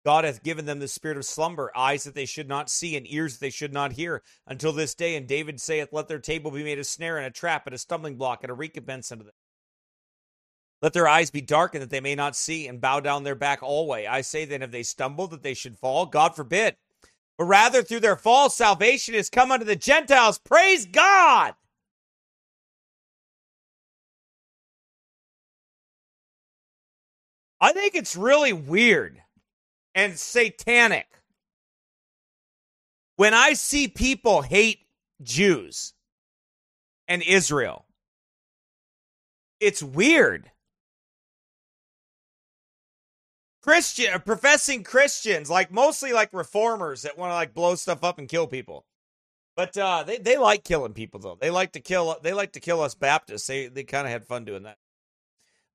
God 0.07 0.22
hath 0.22 0.44
given 0.44 0.66
them 0.66 0.78
the 0.78 0.86
spirit 0.86 1.16
of 1.16 1.24
slumber, 1.24 1.72
eyes 1.74 2.04
that 2.04 2.14
they 2.14 2.26
should 2.26 2.46
not 2.46 2.70
see, 2.70 2.96
and 2.96 3.12
ears 3.12 3.32
that 3.32 3.40
they 3.40 3.50
should 3.50 3.72
not 3.72 3.90
hear, 3.90 4.22
until 4.46 4.72
this 4.72 4.94
day. 4.94 5.16
And 5.16 5.26
David 5.26 5.61
saith, 5.61 5.88
Let 5.90 6.07
their 6.07 6.20
table 6.20 6.52
be 6.52 6.62
made 6.62 6.78
a 6.78 6.84
snare 6.84 7.16
and 7.16 7.26
a 7.26 7.30
trap 7.30 7.66
and 7.66 7.74
a 7.74 7.78
stumbling 7.78 8.14
block 8.14 8.44
and 8.44 8.50
a 8.52 8.54
recompense 8.54 9.11
unto 9.11 9.24
them. 9.24 9.32
Let 10.80 10.92
their 10.92 11.09
eyes 11.09 11.32
be 11.32 11.40
darkened 11.40 11.82
that 11.82 11.90
they 11.90 11.98
may 11.98 12.14
not 12.14 12.36
see, 12.36 12.68
and 12.68 12.80
bow 12.80 13.00
down 13.00 13.24
their 13.24 13.34
back 13.34 13.64
always. 13.64 14.07
I 14.09 14.20
say 14.20 14.44
then, 14.44 14.62
if 14.62 14.70
they 14.70 14.84
stumble, 14.84 15.26
that 15.26 15.42
they 15.42 15.54
should 15.54 15.76
fall. 15.76 16.07
God 16.07 16.36
forbid. 16.36 16.76
But 17.36 17.46
rather 17.46 17.82
through 17.82 17.98
their 17.98 18.14
fall, 18.14 18.48
salvation 18.48 19.16
is 19.16 19.28
come 19.28 19.50
unto 19.50 19.64
the 19.64 19.74
Gentiles. 19.74 20.38
Praise 20.38 20.86
God. 20.86 21.54
I 27.61 27.72
think 27.72 27.96
it's 27.96 28.14
really 28.14 28.52
weird 28.52 29.20
and 29.97 30.18
satanic 30.18 31.09
when 33.16 33.32
I 33.32 33.55
see 33.55 33.88
people 33.88 34.42
hate 34.42 34.80
Jews 35.22 35.94
and 37.09 37.22
Israel. 37.22 37.86
It's 39.59 39.82
weird. 39.82 40.51
Christian 43.62 44.20
professing 44.20 44.84
Christians, 44.84 45.51
like 45.51 45.72
mostly 45.72 46.12
like 46.12 46.32
reformers 46.32 47.03
that 47.03 47.18
want 47.18 47.30
to 47.30 47.34
like 47.34 47.55
blow 47.55 47.74
stuff 47.74 48.05
up 48.05 48.18
and 48.18 48.28
kill 48.28 48.47
people. 48.47 48.84
But 49.57 49.76
uh 49.78 50.05
they, 50.05 50.18
they 50.18 50.36
like 50.36 50.62
killing 50.62 50.92
people 50.92 51.18
though. 51.20 51.38
They 51.40 51.51
like 51.51 51.72
to 51.72 51.80
kill 51.80 52.18
they 52.22 52.34
like 52.34 52.53
to 52.53 52.61
kill 52.61 52.82
us 52.82 52.94
Baptists. 52.94 53.47
They 53.47 53.68
they 53.68 53.82
kind 53.82 54.07
of 54.07 54.12
had 54.12 54.26
fun 54.26 54.44
doing 54.44 54.64
that. 54.64 54.76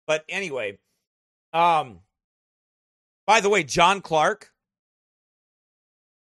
But 0.05 0.23
anyway, 0.29 0.77
um 1.53 2.01
by 3.31 3.39
the 3.39 3.49
way, 3.49 3.63
John 3.63 4.01
Clarke 4.01 4.51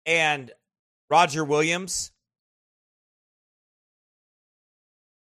and 0.05 0.49
Roger 1.09 1.43
Williams 1.43 2.13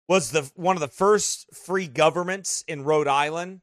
was 0.08 0.30
the 0.30 0.52
one 0.54 0.76
of 0.76 0.80
the 0.80 0.88
first 0.88 1.48
free 1.56 1.88
governments 1.88 2.64
in 2.68 2.84
Rhode 2.84 3.08
Island 3.08 3.62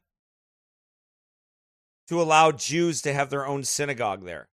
to 2.09 2.21
allow 2.21 2.51
Jews 2.51 3.01
to 3.03 3.13
have 3.13 3.29
their 3.29 3.47
own 3.47 3.63
synagogue 3.63 4.25
there 4.25 4.49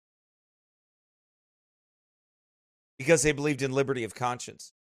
because 2.99 3.23
they 3.23 3.31
believed 3.31 3.63
in 3.63 3.71
liberty 3.71 4.03
of 4.03 4.17
conscience. 4.17 4.73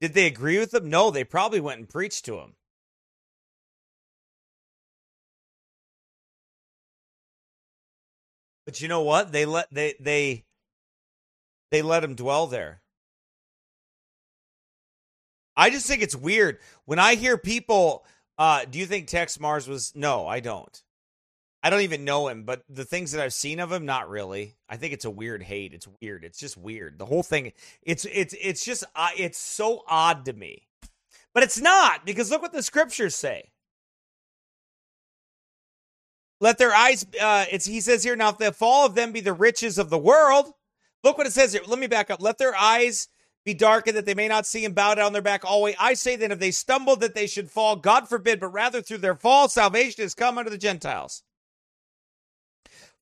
Did 0.00 0.14
they 0.14 0.26
agree 0.26 0.58
with 0.58 0.72
them? 0.72 0.90
No, 0.90 1.12
they 1.12 1.22
probably 1.22 1.60
went 1.60 1.78
and 1.78 1.88
preached 1.88 2.24
to 2.24 2.40
him. 2.40 2.56
But 8.70 8.80
you 8.80 8.86
know 8.86 9.02
what? 9.02 9.32
They 9.32 9.46
let 9.46 9.66
they 9.72 9.96
they 9.98 10.44
they 11.72 11.82
let 11.82 12.04
him 12.04 12.14
dwell 12.14 12.46
there. 12.46 12.82
I 15.56 15.70
just 15.70 15.88
think 15.88 16.02
it's 16.02 16.14
weird 16.14 16.60
when 16.84 17.00
I 17.00 17.16
hear 17.16 17.36
people. 17.36 18.06
Uh, 18.38 18.64
do 18.70 18.78
you 18.78 18.86
think 18.86 19.08
Texe 19.08 19.38
Marrs 19.38 19.66
was? 19.66 19.92
No, 19.96 20.24
I 20.28 20.38
don't. 20.38 20.80
I 21.64 21.70
don't 21.70 21.80
even 21.80 22.04
know 22.04 22.28
him, 22.28 22.44
but 22.44 22.62
the 22.68 22.84
things 22.84 23.10
that 23.10 23.20
I've 23.20 23.32
seen 23.32 23.58
of 23.58 23.72
him, 23.72 23.86
not 23.86 24.08
really. 24.08 24.54
I 24.68 24.76
think 24.76 24.92
it's 24.92 25.04
a 25.04 25.10
weird 25.10 25.42
hate. 25.42 25.74
It's 25.74 25.88
weird. 26.00 26.22
It's 26.22 26.38
just 26.38 26.56
weird. 26.56 26.96
The 27.00 27.06
whole 27.06 27.24
thing. 27.24 27.52
It's 27.82 28.04
it's 28.04 28.36
it's 28.40 28.64
just 28.64 28.84
uh, 28.94 29.08
it's 29.18 29.36
so 29.36 29.82
odd 29.88 30.26
to 30.26 30.32
me, 30.32 30.68
but 31.34 31.42
it's 31.42 31.60
not 31.60 32.06
because 32.06 32.30
look 32.30 32.42
what 32.42 32.52
the 32.52 32.62
scriptures 32.62 33.16
say. 33.16 33.49
Let 36.40 36.58
their 36.58 36.74
eyes. 36.74 37.06
Uh, 37.20 37.44
it's 37.50 37.66
he 37.66 37.80
says 37.80 38.02
here 38.02 38.16
now. 38.16 38.30
If 38.30 38.38
the 38.38 38.52
fall 38.52 38.86
of 38.86 38.94
them 38.94 39.12
be 39.12 39.20
the 39.20 39.32
riches 39.32 39.78
of 39.78 39.90
the 39.90 39.98
world, 39.98 40.52
look 41.04 41.18
what 41.18 41.26
it 41.26 41.32
says 41.32 41.52
here. 41.52 41.62
Let 41.66 41.78
me 41.78 41.86
back 41.86 42.10
up. 42.10 42.22
Let 42.22 42.38
their 42.38 42.56
eyes 42.56 43.08
be 43.44 43.54
darkened 43.54 43.96
that 43.96 44.06
they 44.06 44.14
may 44.14 44.28
not 44.28 44.46
see 44.46 44.64
and 44.64 44.74
bow 44.74 44.94
down 44.94 45.12
their 45.12 45.22
back 45.22 45.44
always. 45.44 45.74
I 45.78 45.94
say 45.94 46.16
then, 46.16 46.32
if 46.32 46.38
they 46.38 46.50
stumble, 46.50 46.96
that 46.96 47.14
they 47.14 47.26
should 47.26 47.50
fall. 47.50 47.76
God 47.76 48.08
forbid, 48.08 48.40
but 48.40 48.48
rather 48.48 48.82
through 48.82 48.98
their 48.98 49.14
fall, 49.14 49.48
salvation 49.48 50.02
has 50.02 50.14
come 50.14 50.38
unto 50.38 50.50
the 50.50 50.58
Gentiles. 50.58 51.22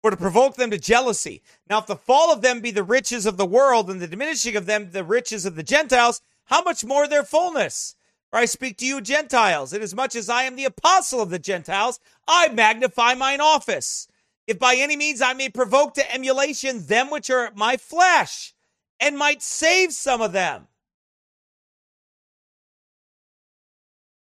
For 0.00 0.12
to 0.12 0.16
provoke 0.16 0.54
them 0.54 0.70
to 0.70 0.78
jealousy. 0.78 1.42
Now, 1.68 1.78
if 1.78 1.86
the 1.86 1.96
fall 1.96 2.32
of 2.32 2.40
them 2.40 2.60
be 2.60 2.70
the 2.70 2.84
riches 2.84 3.26
of 3.26 3.36
the 3.36 3.46
world, 3.46 3.90
and 3.90 4.00
the 4.00 4.06
diminishing 4.06 4.54
of 4.54 4.66
them 4.66 4.90
the 4.92 5.02
riches 5.02 5.44
of 5.44 5.56
the 5.56 5.64
Gentiles, 5.64 6.22
how 6.44 6.62
much 6.62 6.84
more 6.84 7.08
their 7.08 7.24
fullness? 7.24 7.96
For 8.30 8.38
I 8.38 8.44
speak 8.44 8.76
to 8.78 8.86
you, 8.86 9.00
Gentiles, 9.00 9.72
inasmuch 9.72 10.14
as 10.14 10.28
I 10.28 10.42
am 10.42 10.56
the 10.56 10.66
apostle 10.66 11.22
of 11.22 11.30
the 11.30 11.38
Gentiles, 11.38 11.98
I 12.26 12.48
magnify 12.48 13.14
mine 13.14 13.40
office. 13.40 14.08
If 14.46 14.58
by 14.58 14.74
any 14.76 14.96
means 14.96 15.22
I 15.22 15.32
may 15.32 15.48
provoke 15.48 15.94
to 15.94 16.14
emulation 16.14 16.86
them 16.86 17.10
which 17.10 17.30
are 17.30 17.52
my 17.54 17.76
flesh 17.76 18.54
and 19.00 19.16
might 19.16 19.42
save 19.42 19.92
some 19.92 20.20
of 20.20 20.32
them. 20.32 20.68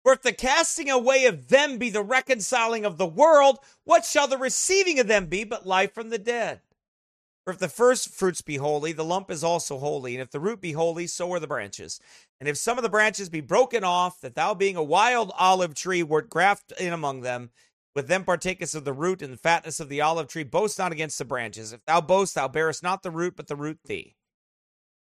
For 0.03 0.13
if 0.13 0.23
the 0.23 0.33
casting 0.33 0.91
away 0.91 1.27
of 1.27 1.49
them 1.49 1.79
be 1.79 1.91
the 1.91 2.03
reconciling 2.03 2.85
of 2.85 2.99
the 2.99 3.07
world, 3.07 3.59
what 3.85 4.05
shall 4.05 4.27
the 4.27 4.39
receiving 4.39 4.99
of 4.99 5.07
them 5.07 5.27
be 5.27 5.45
but 5.45 5.67
life 5.67 5.95
from 5.95 6.11
the 6.11 6.19
dead? 6.19 6.61
For 7.45 7.53
if 7.53 7.59
the 7.59 7.69
first 7.69 8.09
fruits 8.09 8.41
be 8.41 8.57
holy, 8.57 8.93
the 8.93 9.05
lump 9.05 9.31
is 9.31 9.43
also 9.43 9.79
holy. 9.79 10.15
And 10.15 10.23
if 10.23 10.31
the 10.31 10.41
root 10.41 10.61
be 10.61 10.73
holy, 10.73 11.09
so 11.09 11.33
are 11.33 11.41
the 11.41 11.47
branches. 11.47 12.01
And 12.43 12.49
if 12.49 12.57
some 12.57 12.77
of 12.77 12.83
the 12.83 12.91
branches 12.91 13.29
be 13.29 13.41
broken 13.41 13.85
off, 13.85 14.21
that 14.21 14.35
thou 14.35 14.53
being 14.53 14.75
a 14.75 14.83
wild 14.83 15.31
olive 15.39 15.75
tree 15.75 16.03
wert 16.03 16.29
grafted 16.29 16.77
in 16.81 16.93
among 16.93 17.21
them, 17.21 17.51
with 17.95 18.09
them 18.09 18.25
partakest 18.25 18.75
of 18.75 18.85
the 18.85 18.93
root 18.93 19.23
and 19.23 19.33
the 19.33 19.39
fatness 19.39 19.79
of 19.79 19.89
the 19.89 20.01
olive 20.01 20.27
tree, 20.27 20.43
boast 20.43 20.77
not 20.77 20.91
against 20.91 21.19
the 21.19 21.25
branches. 21.25 21.73
If 21.73 21.85
thou 21.85 22.01
boast, 22.01 22.35
thou 22.35 22.49
bearest 22.49 22.83
not 22.83 23.05
the 23.05 23.13
root, 23.13 23.37
but 23.37 23.47
the 23.47 23.55
root 23.55 23.79
thee. 23.85 24.17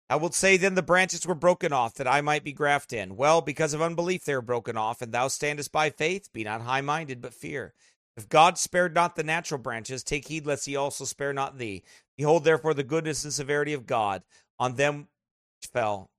I 0.10 0.18
will 0.18 0.34
say 0.34 0.58
then 0.58 0.76
the 0.76 0.82
branches 0.82 1.26
were 1.26 1.34
broken 1.34 1.72
off 1.72 1.94
that 1.94 2.06
I 2.06 2.20
might 2.20 2.44
be 2.44 2.52
grafted 2.52 3.00
in. 3.00 3.16
Well, 3.16 3.40
because 3.40 3.74
of 3.74 3.82
unbelief 3.82 4.26
they 4.26 4.34
are 4.34 4.42
broken 4.42 4.76
off, 4.76 5.02
and 5.02 5.14
thou 5.14 5.30
standest 5.30 5.72
by 5.72 5.90
faith. 5.90 6.34
Be 6.34 6.44
not 6.44 6.64
high 6.64 6.82
minded, 6.82 7.22
but 7.22 7.34
fear. 7.34 7.74
If 8.18 8.28
God 8.28 8.58
spared 8.58 8.94
not 8.94 9.16
the 9.16 9.24
natural 9.24 9.62
branches, 9.62 10.04
take 10.04 10.28
heed 10.28 10.46
lest 10.46 10.66
he 10.66 10.76
also 10.76 11.06
spare 11.06 11.32
not 11.32 11.60
thee. 11.60 11.84
Behold, 12.18 12.44
therefore, 12.44 12.74
the 12.74 12.84
goodness 12.84 13.24
and 13.24 13.32
severity 13.32 13.72
of 13.72 13.88
God 13.88 14.24
on 14.60 14.76
them 14.76 15.08
which 15.62 15.72
fell 15.72 16.11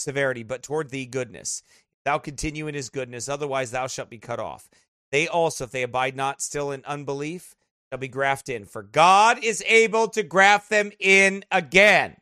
severity, 0.00 0.42
but 0.42 0.62
toward 0.62 0.90
thee 0.90 1.06
goodness. 1.06 1.62
Thou 2.04 2.18
continue 2.18 2.66
in 2.66 2.74
his 2.74 2.88
goodness, 2.88 3.28
otherwise 3.28 3.70
thou 3.70 3.86
shalt 3.86 4.10
be 4.10 4.18
cut 4.18 4.40
off. 4.40 4.68
They 5.12 5.28
also, 5.28 5.64
if 5.64 5.70
they 5.70 5.82
abide 5.82 6.16
not 6.16 6.40
still 6.40 6.70
in 6.70 6.84
unbelief, 6.84 7.54
shall 7.90 7.98
be 7.98 8.08
grafted 8.08 8.56
in. 8.56 8.64
For 8.64 8.82
God 8.82 9.42
is 9.42 9.62
able 9.66 10.08
to 10.08 10.22
graft 10.22 10.70
them 10.70 10.92
in 10.98 11.44
again. 11.50 12.16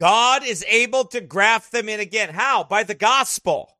God 0.00 0.44
is 0.44 0.64
able 0.68 1.04
to 1.06 1.20
graft 1.20 1.72
them 1.72 1.88
in 1.88 1.98
again. 2.00 2.30
How? 2.30 2.62
By 2.62 2.84
the 2.84 2.94
gospel. 2.94 3.76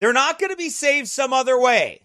They're 0.00 0.12
not 0.12 0.38
going 0.38 0.50
to 0.50 0.56
be 0.56 0.70
saved 0.70 1.08
some 1.08 1.32
other 1.32 1.60
way. 1.60 2.02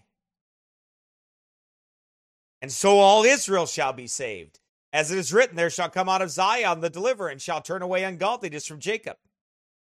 And 2.62 2.72
so 2.72 2.98
all 2.98 3.24
Israel 3.24 3.66
shall 3.66 3.92
be 3.92 4.06
saved. 4.06 4.60
As 4.92 5.10
it 5.10 5.18
is 5.18 5.32
written, 5.32 5.56
there 5.56 5.70
shall 5.70 5.90
come 5.90 6.08
out 6.08 6.22
of 6.22 6.30
Zion 6.30 6.80
the 6.80 6.88
deliverer, 6.88 7.28
and 7.28 7.40
shall 7.40 7.60
turn 7.60 7.82
away 7.82 8.04
ungodliness 8.04 8.66
from 8.66 8.80
Jacob. 8.80 9.16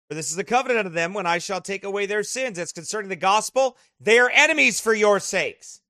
For 0.09 0.15
this 0.15 0.31
is 0.31 0.37
the 0.37 0.45
covenant 0.45 0.87
of 0.87 0.95
them 0.95 1.13
when 1.13 1.27
I 1.27 1.39
shall 1.39 1.61
take 1.61 1.85
away 1.85 2.07
their 2.07 2.23
sins. 2.23 2.59
As 2.59 2.73
concerning 2.73 3.11
the 3.11 3.17
gospel, 3.17 3.77
they 4.01 4.19
are 4.19 4.31
enemies 4.33 4.81
for 4.81 4.95
your 4.95 5.21
sakes. 5.21 5.83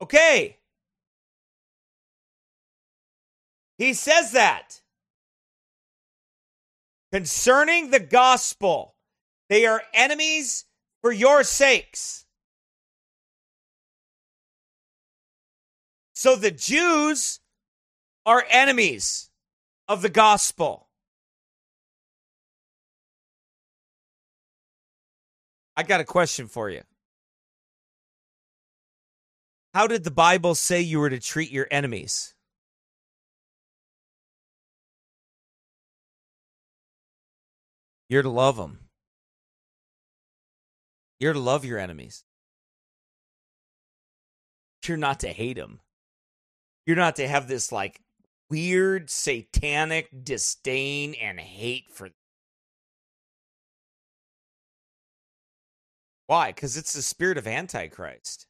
Okay. 0.00 0.58
He 3.78 3.94
says 3.94 4.32
that 4.32 4.82
concerning 7.12 7.90
the 7.90 8.00
gospel. 8.00 8.94
They 9.48 9.64
are 9.64 9.82
enemies 9.94 10.66
for 11.00 11.12
your 11.12 11.44
sakes. 11.44 12.25
So 16.26 16.34
the 16.34 16.50
Jews 16.50 17.38
are 18.24 18.44
enemies 18.50 19.30
of 19.86 20.02
the 20.02 20.08
gospel. 20.08 20.88
I 25.76 25.84
got 25.84 26.00
a 26.00 26.04
question 26.04 26.48
for 26.48 26.68
you. 26.68 26.82
How 29.72 29.86
did 29.86 30.02
the 30.02 30.10
Bible 30.10 30.56
say 30.56 30.80
you 30.80 30.98
were 30.98 31.10
to 31.10 31.20
treat 31.20 31.52
your 31.52 31.68
enemies? 31.70 32.34
You're 38.08 38.24
to 38.24 38.30
love 38.30 38.56
them. 38.56 38.88
You're 41.20 41.34
to 41.34 41.38
love 41.38 41.64
your 41.64 41.78
enemies. 41.78 42.24
You're 44.84 44.96
not 44.96 45.20
to 45.20 45.28
hate 45.28 45.54
them. 45.54 45.78
You're 46.86 46.96
not 46.96 47.16
to 47.16 47.28
have 47.28 47.48
this 47.48 47.72
like 47.72 48.00
weird 48.48 49.10
satanic 49.10 50.08
disdain 50.24 51.14
and 51.14 51.40
hate 51.40 51.90
for 51.92 52.04
them. 52.08 52.14
Why? 56.28 56.52
Because 56.52 56.76
it's 56.76 56.92
the 56.92 57.02
spirit 57.02 57.38
of 57.38 57.46
Antichrist. 57.46 58.46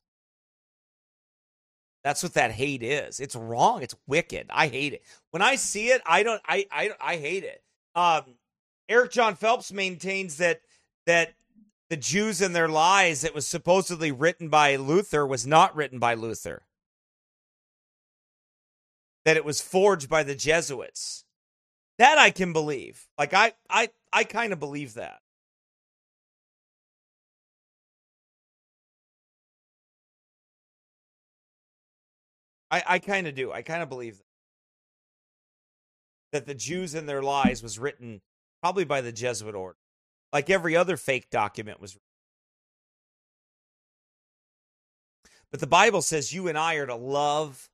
That's 2.05 2.23
what 2.23 2.35
that 2.35 2.53
hate 2.53 2.83
is. 2.83 3.19
It's 3.21 3.35
wrong. 3.35 3.83
It's 3.83 3.97
wicked. 4.07 4.47
I 4.51 4.69
hate 4.69 4.93
it. 4.93 5.03
When 5.33 5.43
I 5.43 5.57
see 5.57 5.89
it, 5.89 6.01
I 6.07 6.23
don't. 6.23 6.41
I 6.47 6.67
I 6.71 6.91
I 7.01 7.17
hate 7.17 7.43
it. 7.43 7.63
Um, 7.95 8.37
Eric 8.89 9.11
John 9.11 9.35
Phelps 9.35 9.73
maintains 9.73 10.37
that 10.37 10.61
that 11.07 11.35
the 11.91 11.97
Jews 11.97 12.41
and 12.41 12.55
their 12.55 12.69
lies 12.69 13.23
that 13.23 13.35
was 13.35 13.47
supposedly 13.47 14.13
written 14.13 14.49
by 14.49 14.77
Luther 14.77 15.27
was 15.27 15.47
not 15.47 15.75
written 15.75 15.99
by 15.99 16.15
Luther. 16.15 16.63
That 19.27 19.37
it 19.39 19.47
was 19.47 19.63
forged 19.63 20.11
by 20.11 20.25
the 20.25 20.37
Jesuits. 20.37 21.25
That 21.99 22.19
I 22.19 22.31
can 22.33 22.55
believe. 22.55 23.07
Like 23.19 23.35
I 23.35 23.55
I 23.71 23.91
I 24.13 24.25
kind 24.25 24.55
of 24.55 24.61
believe 24.61 24.95
that. 24.95 25.21
I 32.71 32.85
I 32.87 33.01
kind 33.01 33.27
of 33.29 33.35
do. 33.37 33.53
I 33.53 33.63
kind 33.63 33.83
of 33.83 33.91
believe 33.91 34.19
that. 34.19 34.25
that 36.33 36.47
the 36.47 36.55
Jews 36.55 36.95
and 36.95 37.09
their 37.09 37.23
lies 37.23 37.63
was 37.63 37.79
written 37.79 38.21
probably 38.63 38.85
by 38.85 39.01
the 39.01 39.13
Jesuit 39.13 39.55
order. 39.55 39.79
Like 40.33 40.51
every 40.51 40.77
other 40.77 40.97
fake 40.99 41.31
document 41.31 41.81
was 41.81 41.99
But 45.51 45.61
the 45.61 45.67
Bible 45.67 46.03
says 46.03 46.35
you 46.35 46.49
and 46.49 46.59
I 46.59 46.75
are 46.77 46.87
to 46.87 46.97
love 46.97 47.71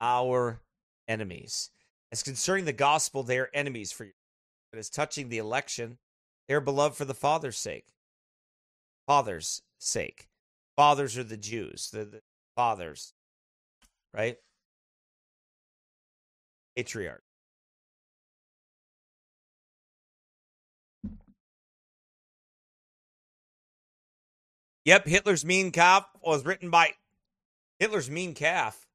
our 0.00 0.60
enemies. 1.08 1.70
As 2.12 2.22
concerning 2.22 2.64
the 2.64 2.72
gospel, 2.72 3.22
they 3.22 3.38
are 3.38 3.50
enemies 3.52 3.92
for 3.92 4.04
you. 4.04 4.12
But 4.70 4.78
as 4.78 4.90
touching 4.90 5.28
the 5.28 5.38
election, 5.38 5.98
they 6.48 6.54
are 6.54 6.60
beloved 6.60 6.96
for 6.96 7.04
the 7.04 7.14
Father's 7.14 7.58
sake. 7.58 7.86
Father's 9.06 9.62
sake. 9.78 10.28
Fathers 10.76 11.16
are 11.16 11.24
the 11.24 11.36
Jews, 11.36 11.90
the, 11.90 12.04
the 12.04 12.22
fathers, 12.54 13.14
right? 14.12 14.36
Patriarch. 16.76 17.22
Yep, 24.84 25.08
Hitler's 25.08 25.44
Mean 25.44 25.72
Calf 25.72 26.06
was 26.22 26.44
written 26.44 26.70
by 26.70 26.92
Hitler's 27.80 28.08
Mean 28.08 28.34
Calf. 28.34 28.85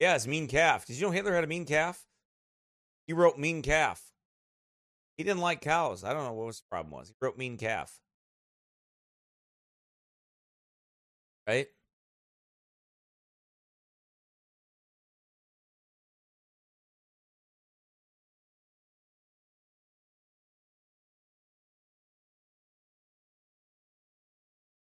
Yeah, 0.00 0.14
it's 0.14 0.26
Mean 0.26 0.46
Calf. 0.48 0.86
Did 0.86 0.96
you 0.96 1.02
know 1.06 1.10
Hitler 1.10 1.34
had 1.34 1.44
a 1.44 1.46
mean 1.46 1.64
calf? 1.64 2.06
He 3.06 3.12
wrote 3.14 3.36
Mean 3.38 3.62
Calf. 3.62 4.12
He 5.18 5.24
didn't 5.24 5.40
like 5.42 5.60
cows. 5.60 6.04
I 6.04 6.14
don't 6.14 6.24
know 6.24 6.32
what 6.32 6.46
his 6.46 6.62
problem 6.62 6.90
was. 6.92 7.08
He 7.08 7.14
wrote 7.20 7.36
Mean 7.36 7.58
Calf. 7.58 8.00
Right? 11.46 11.68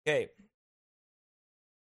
Okay. 0.07 0.31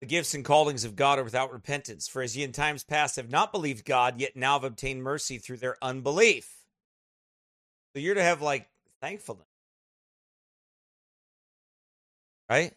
The 0.00 0.06
gifts 0.06 0.34
and 0.34 0.44
callings 0.44 0.84
of 0.84 0.94
God 0.94 1.18
are 1.18 1.24
without 1.24 1.52
repentance. 1.52 2.06
For 2.06 2.22
as 2.22 2.36
ye 2.36 2.44
in 2.44 2.52
times 2.52 2.84
past 2.84 3.16
have 3.16 3.30
not 3.30 3.52
believed 3.52 3.84
God, 3.84 4.20
yet 4.20 4.36
now 4.36 4.52
have 4.52 4.64
obtained 4.64 5.02
mercy 5.02 5.38
through 5.38 5.56
their 5.56 5.76
unbelief. 5.82 6.54
So 7.92 8.00
you're 8.00 8.14
to 8.14 8.22
have 8.22 8.40
like 8.40 8.68
thankfulness. 9.00 9.46
Right? 12.48 12.72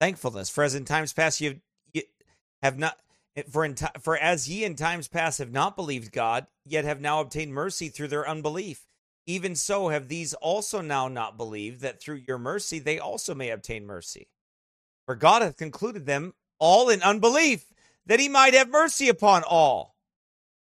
Thankfulness. 0.00 0.48
For 0.48 0.64
as 0.64 0.74
in 0.74 0.84
times 0.84 1.12
past 1.12 1.40
you 1.40 1.60
have, 2.62 2.78
not 2.78 2.98
for, 3.50 3.64
in, 3.64 3.76
for 4.00 4.16
as 4.16 4.48
ye 4.48 4.64
in 4.64 4.74
times 4.74 5.08
past 5.08 5.38
have 5.38 5.52
not 5.52 5.76
believed 5.76 6.12
God, 6.12 6.46
yet 6.64 6.84
have 6.84 7.00
now 7.00 7.20
obtained 7.20 7.52
mercy 7.52 7.88
through 7.88 8.08
their 8.08 8.28
unbelief. 8.28 8.86
Even 9.26 9.54
so 9.54 9.88
have 9.88 10.08
these 10.08 10.34
also 10.34 10.80
now 10.80 11.06
not 11.08 11.36
believed, 11.36 11.80
that 11.82 12.00
through 12.00 12.22
your 12.26 12.38
mercy 12.38 12.78
they 12.78 12.98
also 12.98 13.34
may 13.34 13.50
obtain 13.50 13.86
mercy. 13.86 14.28
For 15.06 15.14
God 15.14 15.42
hath 15.42 15.56
concluded 15.56 16.06
them 16.06 16.34
all 16.58 16.88
in 16.88 17.02
unbelief, 17.02 17.66
that 18.06 18.20
he 18.20 18.28
might 18.28 18.54
have 18.54 18.68
mercy 18.68 19.08
upon 19.08 19.42
all. 19.44 19.96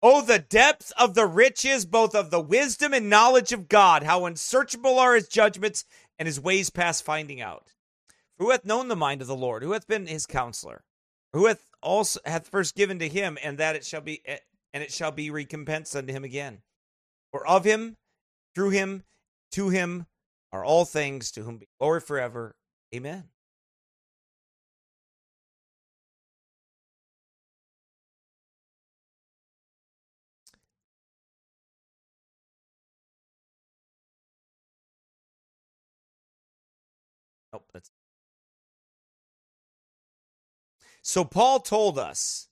Oh, 0.02 0.22
the 0.22 0.40
depth 0.40 0.92
of 0.98 1.16
the 1.16 1.26
riches, 1.26 1.86
both 1.86 2.14
of 2.14 2.30
the 2.30 2.40
wisdom 2.40 2.94
and 2.94 3.10
knowledge 3.10 3.52
of 3.54 3.68
God, 3.68 4.04
how 4.04 4.26
unsearchable 4.26 5.00
are 5.00 5.16
his 5.16 5.28
judgments 5.28 5.86
and 6.20 6.28
his 6.28 6.40
ways 6.40 6.70
past 6.70 7.04
finding 7.04 7.42
out. 7.42 7.74
For 8.38 8.46
who 8.46 8.52
hath 8.52 8.66
known 8.66 8.88
the 8.88 8.96
mind 8.96 9.22
of 9.22 9.28
the 9.28 9.36
Lord? 9.36 9.64
Who 9.64 9.72
hath 9.72 9.88
been 9.88 10.08
his 10.08 10.26
counselor? 10.26 10.84
Who 11.34 11.48
hath 11.48 11.72
also 11.86 12.20
hath 12.26 12.50
first 12.50 12.76
given 12.76 13.00
to 13.00 13.08
him, 13.08 13.38
and 13.44 13.60
that 13.60 13.78
it 13.78 13.86
shall 13.86 14.02
be 14.02 14.22
eh, 14.26 14.40
and 14.74 14.84
it 14.84 14.92
shall 14.92 15.12
be 15.12 15.30
recompensed 15.30 15.96
unto 15.96 16.12
him 16.12 16.26
again. 16.26 16.62
For 17.32 17.48
of 17.48 17.64
him, 17.64 17.96
through 18.56 18.72
him, 18.72 19.04
to 19.52 19.70
him 19.70 20.08
are 20.52 20.66
all 20.66 20.86
things, 20.86 21.32
to 21.32 21.44
whom 21.44 21.58
be 21.60 21.68
glory 21.80 22.02
forever. 22.02 22.56
Amen. 22.94 23.26
Nope, 37.54 37.70
that's 37.74 37.90
So 41.08 41.24
Paul 41.24 41.60
told 41.60 42.00
us, 42.00 42.48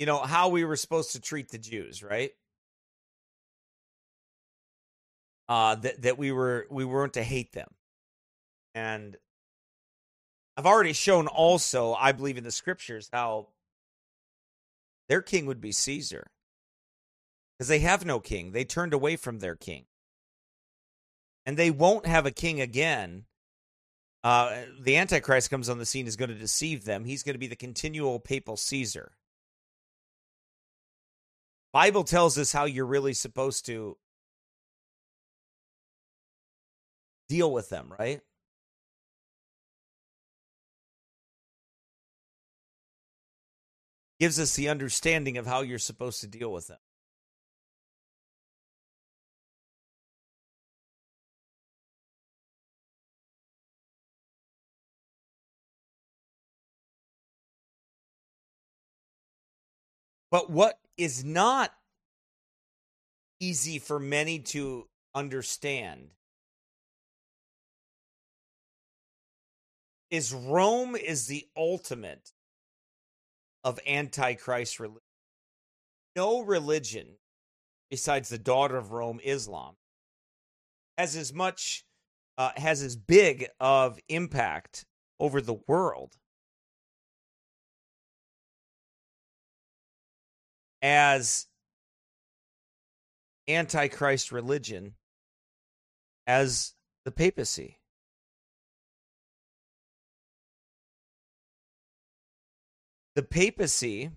you 0.00 0.06
know, 0.06 0.18
how 0.18 0.48
we 0.48 0.64
were 0.64 0.74
supposed 0.74 1.12
to 1.12 1.20
treat 1.20 1.50
the 1.50 1.58
Jews, 1.58 2.02
right? 2.02 2.32
Uh, 5.48 5.76
that 5.76 6.02
that 6.02 6.18
we 6.18 6.32
were 6.32 6.66
we 6.70 6.84
weren't 6.84 7.12
to 7.12 7.22
hate 7.22 7.52
them, 7.52 7.68
and 8.74 9.16
I've 10.56 10.66
already 10.66 10.92
shown 10.92 11.28
also, 11.28 11.94
I 11.94 12.10
believe 12.10 12.36
in 12.36 12.42
the 12.42 12.50
scriptures 12.50 13.08
how 13.12 13.50
their 15.08 15.22
king 15.22 15.46
would 15.46 15.60
be 15.60 15.70
Caesar, 15.70 16.26
because 17.56 17.68
they 17.68 17.78
have 17.78 18.04
no 18.04 18.18
king. 18.18 18.50
They 18.50 18.64
turned 18.64 18.92
away 18.92 19.14
from 19.14 19.38
their 19.38 19.54
king, 19.54 19.84
and 21.46 21.56
they 21.56 21.70
won't 21.70 22.06
have 22.06 22.26
a 22.26 22.32
king 22.32 22.60
again 22.60 23.26
uh, 24.24 24.62
the 24.80 24.96
Antichrist 24.96 25.50
comes 25.50 25.68
on 25.68 25.76
the 25.76 25.84
scene 25.84 26.06
is 26.06 26.16
going 26.16 26.30
to 26.30 26.34
deceive 26.34 26.86
them. 26.86 27.04
He's 27.04 27.22
going 27.22 27.34
to 27.34 27.38
be 27.38 27.46
the 27.46 27.54
continual 27.54 28.18
papal 28.18 28.56
Caesar. 28.56 29.12
Bible 31.74 32.04
tells 32.04 32.38
us 32.38 32.50
how 32.50 32.64
you're 32.64 32.86
really 32.86 33.12
supposed 33.12 33.66
to 33.66 33.98
deal 37.28 37.52
with 37.52 37.68
them, 37.68 37.92
right? 37.98 38.22
Gives 44.20 44.40
us 44.40 44.56
the 44.56 44.70
understanding 44.70 45.36
of 45.36 45.46
how 45.46 45.60
you're 45.60 45.78
supposed 45.78 46.22
to 46.22 46.26
deal 46.26 46.50
with 46.50 46.68
them. 46.68 46.78
But 60.34 60.50
what 60.50 60.80
is 60.96 61.22
not 61.22 61.72
easy 63.38 63.78
for 63.78 64.00
many 64.00 64.40
to 64.40 64.88
understand 65.14 66.10
is 70.10 70.34
Rome 70.34 70.96
is 70.96 71.28
the 71.28 71.46
ultimate 71.56 72.32
of 73.62 73.78
antichrist 73.86 74.80
religion. 74.80 75.02
No 76.16 76.40
religion 76.40 77.06
besides 77.88 78.28
the 78.28 78.36
daughter 78.36 78.76
of 78.76 78.90
Rome, 78.90 79.20
Islam, 79.22 79.76
has 80.98 81.14
as 81.14 81.32
much 81.32 81.84
uh, 82.38 82.50
has 82.56 82.82
as 82.82 82.96
big 82.96 83.46
of 83.60 84.00
impact 84.08 84.84
over 85.20 85.40
the 85.40 85.60
world 85.68 86.16
as 90.84 91.46
antichrist 93.48 94.30
religion 94.30 94.94
as 96.26 96.74
the 97.06 97.10
papacy. 97.10 97.78
The 103.14 103.22
papacy 103.22 104.10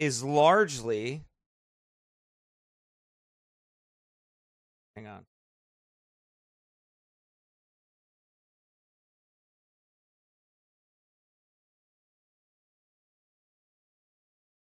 is 0.00 0.24
largely 0.24 1.22
hang 4.96 5.06
on 5.06 5.24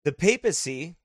the 0.04 0.12
papacy 0.12 0.96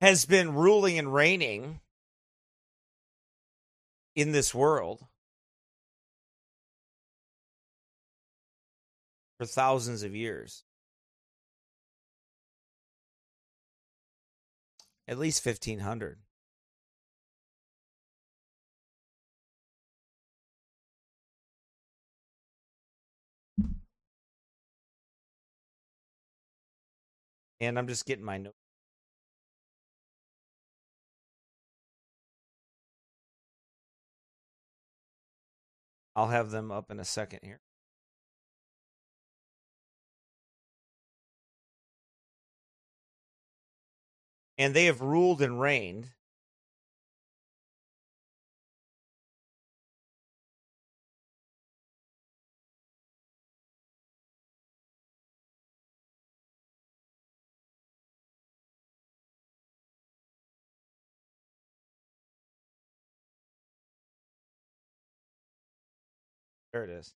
has 0.00 0.24
been 0.24 0.52
ruling 0.52 0.98
and 0.98 1.14
reigning 1.14 1.80
in 4.16 4.32
this 4.32 4.52
world 4.52 5.06
for 9.38 9.46
thousands 9.46 10.02
of 10.02 10.14
years. 10.14 10.64
At 15.12 15.18
least 15.18 15.44
1500. 15.44 16.20
And 27.60 27.78
I'm 27.78 27.86
just 27.88 28.06
getting 28.06 28.24
my 28.24 28.38
notes. 28.38 28.56
I'll 36.16 36.28
have 36.28 36.50
them 36.50 36.72
up 36.72 36.90
in 36.90 36.98
a 36.98 37.04
second 37.04 37.40
here. 37.42 37.61
And 44.62 44.74
they 44.74 44.84
have 44.84 45.00
ruled 45.00 45.42
and 45.42 45.58
reigned. 45.60 46.12
There 66.72 66.84
it 66.84 66.90
is. 66.90 67.12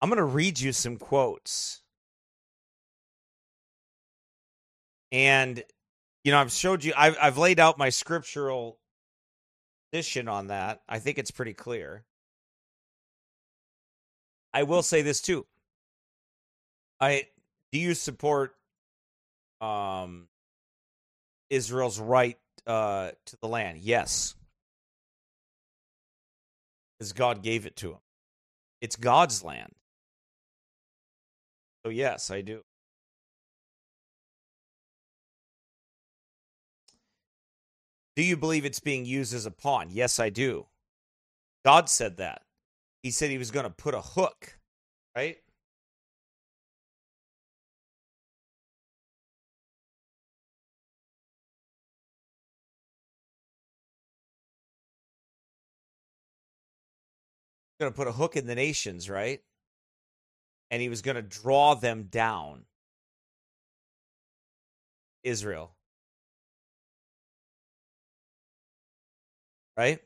I'm 0.00 0.08
going 0.08 0.18
to 0.18 0.24
read 0.24 0.60
you 0.60 0.72
some 0.72 0.96
quotes. 0.96 1.82
And, 5.10 5.62
you 6.24 6.32
know, 6.32 6.38
I've 6.38 6.52
showed 6.52 6.84
you, 6.84 6.92
I've, 6.96 7.16
I've 7.20 7.38
laid 7.38 7.58
out 7.58 7.78
my 7.78 7.88
scriptural 7.88 8.78
position 9.90 10.28
on 10.28 10.48
that. 10.48 10.82
I 10.88 10.98
think 10.98 11.18
it's 11.18 11.30
pretty 11.30 11.54
clear. 11.54 12.04
I 14.52 14.62
will 14.64 14.82
say 14.82 15.02
this 15.02 15.20
too. 15.20 15.46
I 17.00 17.26
do 17.70 17.78
you 17.78 17.94
support 17.94 18.54
um 19.60 20.28
Israel's 21.50 21.98
right 22.00 22.38
uh, 22.66 23.10
to 23.26 23.36
the 23.40 23.48
land? 23.48 23.78
Yes. 23.78 24.34
Because 26.98 27.12
God 27.12 27.42
gave 27.42 27.66
it 27.66 27.76
to 27.76 27.92
him. 27.92 27.98
It's 28.80 28.96
God's 28.96 29.42
land. 29.42 29.72
Yes, 31.84 32.30
I 32.30 32.42
do. 32.42 32.62
Do 38.16 38.22
you 38.22 38.36
believe 38.36 38.64
it's 38.64 38.80
being 38.80 39.04
used 39.04 39.32
as 39.32 39.46
a 39.46 39.50
pawn? 39.50 39.88
Yes, 39.90 40.18
I 40.18 40.28
do. 40.30 40.66
God 41.64 41.88
said 41.88 42.16
that. 42.16 42.42
He 43.02 43.10
said 43.10 43.30
he 43.30 43.38
was 43.38 43.50
going 43.50 43.64
to 43.64 43.70
put 43.70 43.94
a 43.94 44.00
hook, 44.00 44.58
right? 45.14 45.38
going 57.80 57.92
to 57.92 57.96
put 57.96 58.08
a 58.08 58.12
hook 58.12 58.36
in 58.36 58.46
the 58.46 58.56
nations, 58.56 59.08
right? 59.08 59.40
And 60.70 60.82
he 60.82 60.88
was 60.88 61.02
going 61.02 61.16
to 61.16 61.22
draw 61.22 61.74
them 61.74 62.04
down. 62.10 62.64
Israel. 65.22 65.72
Right? 69.76 70.00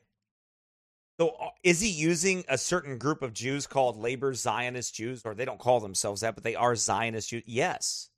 So 1.19 1.29
uh, 1.29 1.49
is 1.63 1.79
he 1.79 1.89
using 1.89 2.43
a 2.47 2.57
certain 2.57 2.97
group 2.97 3.21
of 3.21 3.33
Jews 3.33 3.67
called 3.67 3.97
labor 3.97 4.33
Zionist 4.33 4.95
Jews, 4.95 5.21
or 5.25 5.33
they 5.35 5.45
don't 5.45 5.59
call 5.59 5.79
themselves 5.79 6.21
that, 6.21 6.35
but 6.35 6.43
they 6.43 6.55
are 6.55 6.75
Zionist 6.75 7.29
Jews? 7.29 7.43
Yes. 7.45 8.09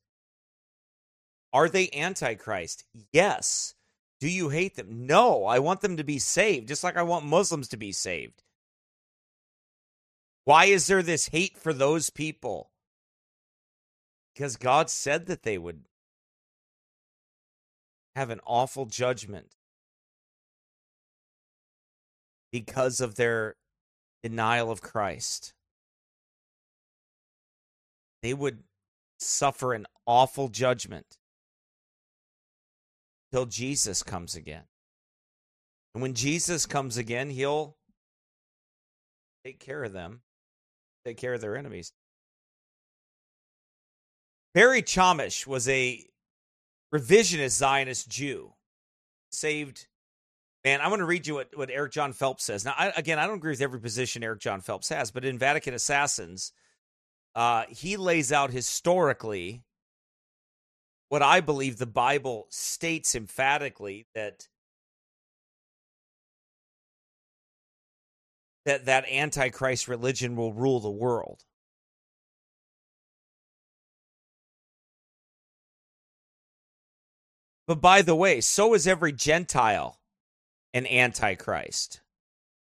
Are 1.53 1.69
they 1.69 1.89
antichrist? 1.91 2.83
Yes. 3.13 3.75
Do 4.19 4.29
you 4.29 4.49
hate 4.49 4.75
them? 4.75 5.07
No. 5.07 5.45
I 5.45 5.59
want 5.59 5.81
them 5.81 5.97
to 5.97 6.03
be 6.03 6.19
saved, 6.19 6.67
just 6.67 6.83
like 6.83 6.97
I 6.97 7.03
want 7.03 7.25
Muslims 7.25 7.69
to 7.69 7.77
be 7.77 7.91
saved. 7.91 8.43
Why 10.45 10.65
is 10.65 10.85
there 10.85 11.01
this 11.01 11.29
hate 11.29 11.57
for 11.57 11.73
those 11.73 12.11
people? 12.11 12.69
Because 14.33 14.57
God 14.57 14.89
said 14.89 15.25
that 15.25 15.41
they 15.41 15.57
would 15.57 15.85
have 18.15 18.29
an 18.29 18.39
awful 18.45 18.85
judgment 18.85 19.55
because 22.51 23.01
of 23.01 23.15
their 23.15 23.55
denial 24.23 24.71
of 24.71 24.81
Christ. 24.81 25.53
They 28.21 28.33
would 28.33 28.63
suffer 29.19 29.73
an 29.73 29.87
awful 30.05 30.49
judgment 30.49 31.17
till 33.31 33.47
Jesus 33.47 34.03
comes 34.03 34.35
again. 34.35 34.63
And 35.93 36.01
when 36.01 36.13
Jesus 36.13 36.65
comes 36.65 36.97
again, 36.97 37.31
he'll 37.31 37.77
take 39.43 39.59
care 39.59 39.83
of 39.83 39.93
them 39.93 40.21
take 41.05 41.17
care 41.17 41.33
of 41.33 41.41
their 41.41 41.55
enemies. 41.55 41.93
Barry 44.53 44.81
Chamish 44.81 45.45
was 45.45 45.67
a 45.69 46.03
revisionist 46.93 47.57
Zionist 47.57 48.09
Jew. 48.09 48.53
Saved, 49.31 49.87
man, 50.63 50.79
I'm 50.81 50.89
going 50.89 50.99
to 50.99 51.05
read 51.05 51.27
you 51.27 51.35
what, 51.35 51.49
what 51.55 51.69
Eric 51.69 51.91
John 51.91 52.13
Phelps 52.13 52.45
says. 52.45 52.63
Now, 52.63 52.73
I, 52.77 52.93
again, 52.95 53.19
I 53.19 53.27
don't 53.27 53.37
agree 53.37 53.51
with 53.51 53.61
every 53.61 53.79
position 53.79 54.23
Eric 54.23 54.39
John 54.39 54.61
Phelps 54.61 54.89
has, 54.89 55.11
but 55.11 55.25
in 55.25 55.37
Vatican 55.37 55.73
Assassins, 55.73 56.53
uh, 57.35 57.63
he 57.67 57.97
lays 57.97 58.31
out 58.31 58.51
historically 58.51 59.63
what 61.09 61.21
I 61.21 61.41
believe 61.41 61.77
the 61.77 61.85
Bible 61.85 62.47
states 62.49 63.13
emphatically 63.13 64.07
that 64.15 64.47
that 68.65 68.85
that 68.85 69.05
antichrist 69.09 69.87
religion 69.87 70.35
will 70.35 70.53
rule 70.53 70.79
the 70.79 70.89
world. 70.89 71.43
But 77.67 77.81
by 77.81 78.01
the 78.01 78.15
way, 78.15 78.41
so 78.41 78.73
is 78.73 78.85
every 78.85 79.11
Gentile 79.11 79.99
an 80.73 80.85
antichrist. 80.85 82.01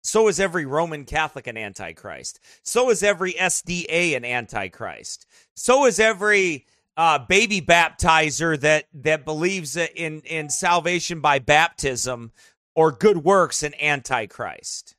So 0.03 0.29
is 0.29 0.39
every 0.39 0.67
Roman 0.67 1.05
Catholic 1.05 1.47
an 1.47 1.57
antichrist. 1.57 2.39
So 2.63 2.91
is 2.91 3.03
every 3.03 3.33
SDA 3.33 4.17
an 4.17 4.25
antichrist. 4.25 5.27
So 5.57 5.87
is 5.87 5.99
every 5.99 6.67
uh, 6.97 7.19
baby 7.19 7.61
baptizer 7.61 8.61
that 8.61 8.87
that 8.93 9.25
believes 9.25 9.77
in 9.77 10.21
in 10.21 10.49
salvation 10.51 11.21
by 11.21 11.39
baptism 11.39 12.33
or 12.75 12.93
good 12.93 13.19
works 13.19 13.63
an 13.63 13.75
antichrist. 13.81 14.95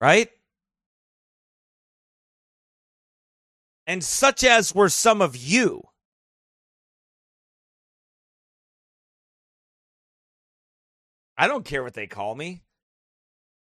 right? 0.00 0.30
And 3.86 4.04
such 4.04 4.44
as 4.44 4.74
were 4.74 4.88
some 4.88 5.22
of 5.22 5.36
you. 5.36 5.82
I 11.36 11.46
don't 11.46 11.64
care 11.64 11.82
what 11.82 11.94
they 11.94 12.06
call 12.06 12.34
me. 12.34 12.62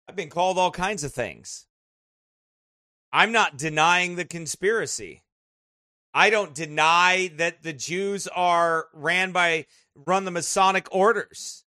I've 0.08 0.16
been 0.16 0.28
called 0.28 0.58
all 0.58 0.72
kinds 0.72 1.04
of 1.04 1.12
things. 1.12 1.66
I'm 3.12 3.32
not 3.32 3.56
denying 3.56 4.16
the 4.16 4.24
conspiracy. 4.24 5.22
I 6.12 6.30
don't 6.30 6.54
deny 6.54 7.30
that 7.36 7.62
the 7.62 7.72
Jews 7.72 8.26
are 8.26 8.86
ran 8.92 9.30
by 9.30 9.66
run 9.94 10.24
the 10.24 10.30
Masonic 10.32 10.88
orders. 10.90 11.64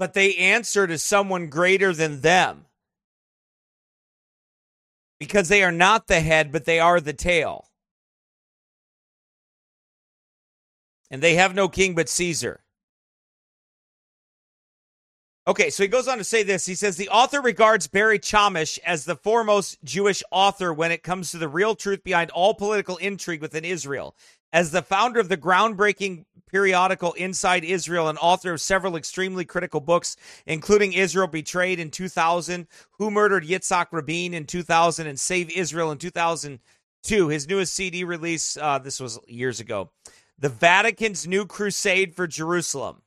But 0.00 0.14
they 0.14 0.34
answer 0.36 0.86
to 0.86 0.96
someone 0.96 1.50
greater 1.50 1.92
than 1.92 2.22
them. 2.22 2.64
Because 5.18 5.50
they 5.50 5.62
are 5.62 5.70
not 5.70 6.06
the 6.06 6.20
head, 6.20 6.50
but 6.50 6.64
they 6.64 6.80
are 6.80 7.00
the 7.00 7.12
tail. 7.12 7.66
And 11.10 11.22
they 11.22 11.34
have 11.34 11.54
no 11.54 11.68
king 11.68 11.94
but 11.94 12.08
Caesar. 12.08 12.62
Okay, 15.46 15.68
so 15.68 15.82
he 15.82 15.88
goes 15.88 16.08
on 16.08 16.16
to 16.16 16.24
say 16.24 16.44
this. 16.44 16.64
He 16.64 16.74
says 16.74 16.96
the 16.96 17.10
author 17.10 17.42
regards 17.42 17.86
Barry 17.86 18.18
Chamish 18.18 18.78
as 18.86 19.04
the 19.04 19.16
foremost 19.16 19.84
Jewish 19.84 20.22
author 20.30 20.72
when 20.72 20.92
it 20.92 21.02
comes 21.02 21.30
to 21.30 21.38
the 21.38 21.48
real 21.48 21.74
truth 21.74 22.02
behind 22.02 22.30
all 22.30 22.54
political 22.54 22.96
intrigue 22.96 23.42
within 23.42 23.66
Israel. 23.66 24.16
As 24.52 24.70
the 24.72 24.82
founder 24.82 25.20
of 25.20 25.28
the 25.28 25.36
groundbreaking 25.36 26.24
periodical 26.50 27.12
Inside 27.12 27.64
Israel 27.64 28.08
and 28.08 28.18
author 28.20 28.52
of 28.52 28.60
several 28.60 28.96
extremely 28.96 29.44
critical 29.44 29.80
books, 29.80 30.16
including 30.46 30.92
Israel 30.92 31.28
Betrayed 31.28 31.78
in 31.78 31.90
2000, 31.90 32.66
Who 32.98 33.10
Murdered 33.10 33.44
Yitzhak 33.44 33.86
Rabin 33.92 34.34
in 34.34 34.46
2000, 34.46 35.06
and 35.06 35.18
Save 35.18 35.50
Israel 35.50 35.92
in 35.92 35.98
2002, 35.98 37.28
his 37.28 37.48
newest 37.48 37.74
CD 37.74 38.04
release, 38.04 38.56
uh, 38.56 38.78
this 38.78 38.98
was 38.98 39.18
years 39.28 39.60
ago, 39.60 39.90
The 40.38 40.48
Vatican's 40.48 41.26
New 41.26 41.46
Crusade 41.46 42.14
for 42.14 42.26
Jerusalem. 42.26 43.02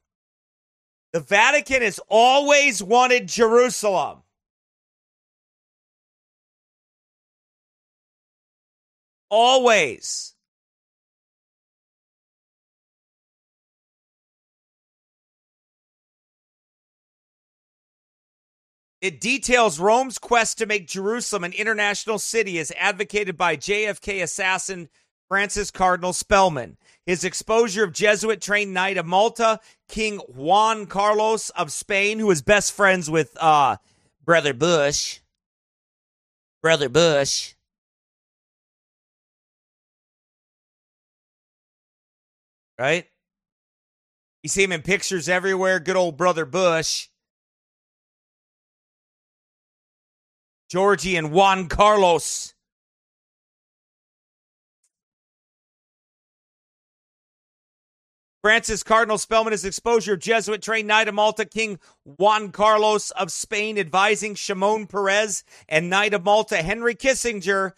The 1.11 1.19
Vatican 1.19 1.81
has 1.81 1.99
always 2.07 2.81
wanted 2.81 3.27
Jerusalem. 3.27 4.23
Always. 9.29 10.32
It 19.03 19.19
details 19.19 19.81
Rome's 19.81 20.17
quest 20.17 20.59
to 20.59 20.65
make 20.65 20.87
Jerusalem 20.87 21.43
an 21.43 21.51
international 21.51 22.17
city 22.19 22.57
as 22.57 22.71
advocated 22.79 23.35
by 23.35 23.57
JFK 23.57 24.23
assassin 24.23 24.87
Francis 25.27 25.71
Cardinal 25.71 26.13
Spellman. 26.13 26.77
His 27.05 27.25
exposure 27.25 27.83
of 27.83 27.91
Jesuit 27.91 28.41
trained 28.41 28.73
knight 28.73 28.95
of 28.95 29.05
Malta, 29.05 29.59
King 29.89 30.19
Juan 30.19 30.85
Carlos 30.85 31.49
of 31.49 31.73
Spain, 31.73 32.17
who 32.17 32.27
was 32.27 32.41
best 32.41 32.71
friends 32.71 33.09
with 33.09 33.35
uh, 33.41 33.75
Brother 34.23 34.53
Bush. 34.53 35.19
Brother 36.61 36.87
Bush. 36.87 37.55
Right? 42.79 43.05
You 44.43 44.47
see 44.47 44.63
him 44.63 44.71
in 44.71 44.81
pictures 44.81 45.27
everywhere. 45.27 45.81
Good 45.81 45.97
old 45.97 46.15
Brother 46.15 46.45
Bush. 46.45 47.09
Georgie 50.73 51.17
and 51.17 51.31
Juan 51.31 51.67
Carlos. 51.67 52.55
Francis 58.41 58.81
Cardinal 58.81 59.19
Spellman, 59.19 59.51
his 59.51 59.65
exposure 59.65 60.13
of 60.13 60.19
Jesuit 60.19 60.63
trained 60.63 60.87
Knight 60.87 61.07
of 61.07 61.13
Malta 61.13 61.45
King 61.45 61.77
Juan 62.05 62.51
Carlos 62.51 63.11
of 63.11 63.31
Spain, 63.31 63.77
advising 63.77 64.33
Shimon 64.33 64.87
Peres 64.87 65.43
and 65.69 65.91
Knight 65.91 66.15
of 66.15 66.23
Malta 66.23 66.63
Henry 66.63 66.95
Kissinger, 66.95 67.73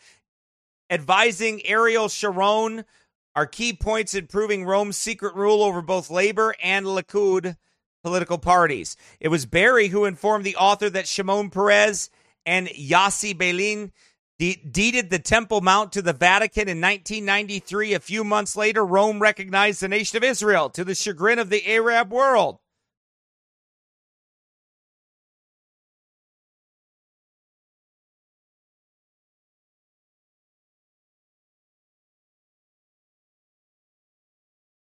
advising 0.90 1.66
Ariel 1.66 2.08
Sharon, 2.08 2.86
are 3.36 3.46
key 3.46 3.74
points 3.74 4.14
in 4.14 4.28
proving 4.28 4.64
Rome's 4.64 4.96
secret 4.96 5.36
rule 5.36 5.62
over 5.64 5.82
both 5.82 6.10
Labor 6.10 6.56
and 6.64 6.86
Likud 6.86 7.58
political 8.04 8.38
parties. 8.38 8.96
It 9.20 9.28
was 9.28 9.46
Barry 9.46 9.90
who 9.90 10.06
informed 10.06 10.46
the 10.46 10.56
author 10.56 10.90
that 10.90 11.10
Shimon 11.10 11.50
Peres 11.50 12.10
and 12.46 12.68
Yossi 12.68 13.38
Beilin 13.38 13.92
de- 14.40 14.62
deeded 14.70 15.10
the 15.10 15.20
Temple 15.20 15.62
Mount 15.62 15.92
to 15.94 16.02
the 16.02 16.14
Vatican 16.14 16.68
in 16.68 16.82
1993. 16.82 17.94
A 17.94 18.00
few 18.00 18.24
months 18.24 18.56
later, 18.56 18.86
Rome 18.86 19.20
recognized 19.20 19.82
the 19.82 19.88
nation 19.88 20.18
of 20.18 20.24
Israel 20.24 20.70
to 20.72 20.84
the 20.84 20.96
chagrin 20.96 21.40
of 21.40 21.50
the 21.50 21.66
Arab 21.68 22.12
world. 22.12 22.60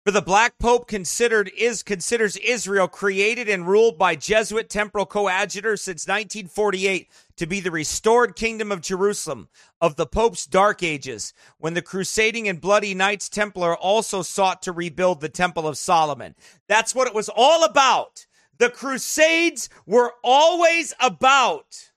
For 0.06 0.12
the 0.12 0.22
Black 0.22 0.60
Pope 0.60 0.86
considered 0.86 1.50
is 1.58 1.82
considers 1.82 2.36
Israel 2.36 2.86
created 2.86 3.48
and 3.48 3.66
ruled 3.66 3.98
by 3.98 4.14
Jesuit 4.14 4.70
temporal 4.70 5.04
coadjutor 5.04 5.76
since 5.76 6.06
1948 6.06 7.10
to 7.34 7.46
be 7.48 7.58
the 7.58 7.72
restored 7.72 8.36
kingdom 8.36 8.70
of 8.70 8.80
Jerusalem 8.82 9.48
of 9.80 9.96
the 9.96 10.06
Pope's 10.06 10.46
dark 10.46 10.84
ages, 10.84 11.34
when 11.58 11.74
the 11.74 11.82
crusading 11.82 12.46
and 12.46 12.60
bloody 12.60 12.94
Knights 12.94 13.28
Templar 13.28 13.76
also 13.76 14.22
sought 14.22 14.62
to 14.62 14.70
rebuild 14.70 15.20
the 15.20 15.28
Temple 15.28 15.66
of 15.66 15.76
Solomon. 15.76 16.36
That's 16.68 16.94
what 16.94 17.08
it 17.08 17.14
was 17.14 17.28
all 17.28 17.64
about. 17.64 18.26
The 18.58 18.70
Crusades 18.70 19.68
were 19.86 20.12
always 20.22 20.94
about 21.00 21.90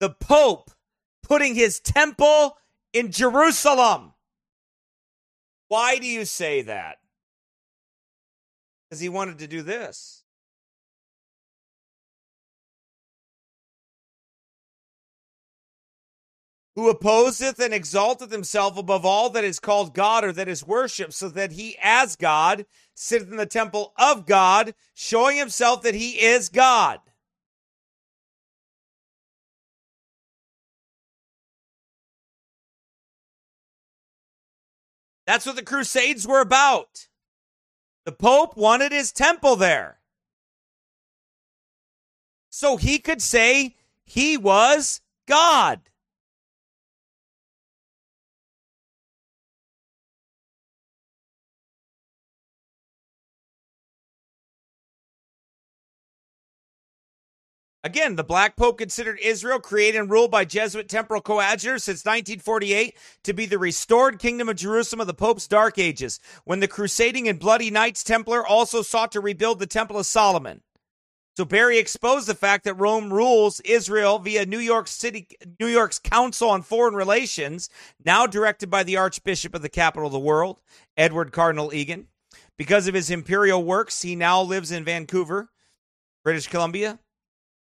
the 0.00 0.10
Pope 0.10 0.70
putting 1.28 1.54
his 1.54 1.78
temple 1.78 2.56
in 2.92 3.12
Jerusalem. 3.12 4.14
Why 5.68 5.98
do 5.98 6.06
you 6.06 6.24
say 6.24 6.62
that? 6.62 6.96
Because 8.88 9.00
he 9.00 9.10
wanted 9.10 9.38
to 9.38 9.46
do 9.46 9.62
this. 9.62 10.24
Who 16.74 16.88
opposeth 16.88 17.58
and 17.58 17.74
exalteth 17.74 18.30
himself 18.30 18.78
above 18.78 19.04
all 19.04 19.30
that 19.30 19.42
is 19.42 19.58
called 19.58 19.94
God 19.94 20.24
or 20.24 20.32
that 20.32 20.48
is 20.48 20.64
worshipped, 20.64 21.12
so 21.12 21.28
that 21.30 21.52
he, 21.52 21.76
as 21.82 22.14
God, 22.14 22.66
sitteth 22.94 23.30
in 23.30 23.36
the 23.36 23.46
temple 23.46 23.92
of 23.98 24.26
God, 24.26 24.74
showing 24.94 25.36
himself 25.36 25.82
that 25.82 25.96
he 25.96 26.12
is 26.20 26.48
God. 26.48 27.00
That's 35.28 35.44
what 35.44 35.56
the 35.56 35.62
Crusades 35.62 36.26
were 36.26 36.40
about. 36.40 37.08
The 38.06 38.12
Pope 38.12 38.56
wanted 38.56 38.92
his 38.92 39.12
temple 39.12 39.56
there. 39.56 39.98
So 42.48 42.78
he 42.78 42.98
could 42.98 43.20
say 43.20 43.76
he 44.06 44.38
was 44.38 45.02
God. 45.26 45.80
Again, 57.84 58.16
the 58.16 58.24
Black 58.24 58.56
Pope 58.56 58.78
considered 58.78 59.20
Israel, 59.22 59.60
created 59.60 60.00
and 60.00 60.10
ruled 60.10 60.32
by 60.32 60.44
Jesuit 60.44 60.88
temporal 60.88 61.20
coadjutors 61.20 61.84
since 61.84 62.04
1948, 62.04 62.96
to 63.22 63.32
be 63.32 63.46
the 63.46 63.58
restored 63.58 64.18
kingdom 64.18 64.48
of 64.48 64.56
Jerusalem 64.56 65.00
of 65.00 65.06
the 65.06 65.14
Pope's 65.14 65.46
Dark 65.46 65.78
Ages, 65.78 66.18
when 66.44 66.58
the 66.58 66.66
crusading 66.66 67.28
and 67.28 67.38
bloody 67.38 67.70
Knights 67.70 68.02
Templar 68.02 68.44
also 68.44 68.82
sought 68.82 69.12
to 69.12 69.20
rebuild 69.20 69.60
the 69.60 69.66
Temple 69.66 69.96
of 69.96 70.06
Solomon. 70.06 70.62
So 71.36 71.44
Barry 71.44 71.78
exposed 71.78 72.26
the 72.26 72.34
fact 72.34 72.64
that 72.64 72.74
Rome 72.74 73.12
rules 73.12 73.60
Israel 73.60 74.18
via 74.18 74.44
New 74.44 74.58
York 74.58 74.88
City, 74.88 75.28
New 75.60 75.68
York's 75.68 76.00
Council 76.00 76.50
on 76.50 76.62
Foreign 76.62 76.94
Relations, 76.94 77.70
now 78.04 78.26
directed 78.26 78.70
by 78.70 78.82
the 78.82 78.96
Archbishop 78.96 79.54
of 79.54 79.62
the 79.62 79.68
capital 79.68 80.08
of 80.08 80.12
the 80.12 80.18
world, 80.18 80.60
Edward 80.96 81.30
Cardinal 81.30 81.72
Egan. 81.72 82.08
Because 82.56 82.88
of 82.88 82.94
his 82.94 83.08
imperial 83.08 83.62
works, 83.62 84.02
he 84.02 84.16
now 84.16 84.42
lives 84.42 84.72
in 84.72 84.82
Vancouver, 84.82 85.50
British 86.24 86.48
Columbia, 86.48 86.98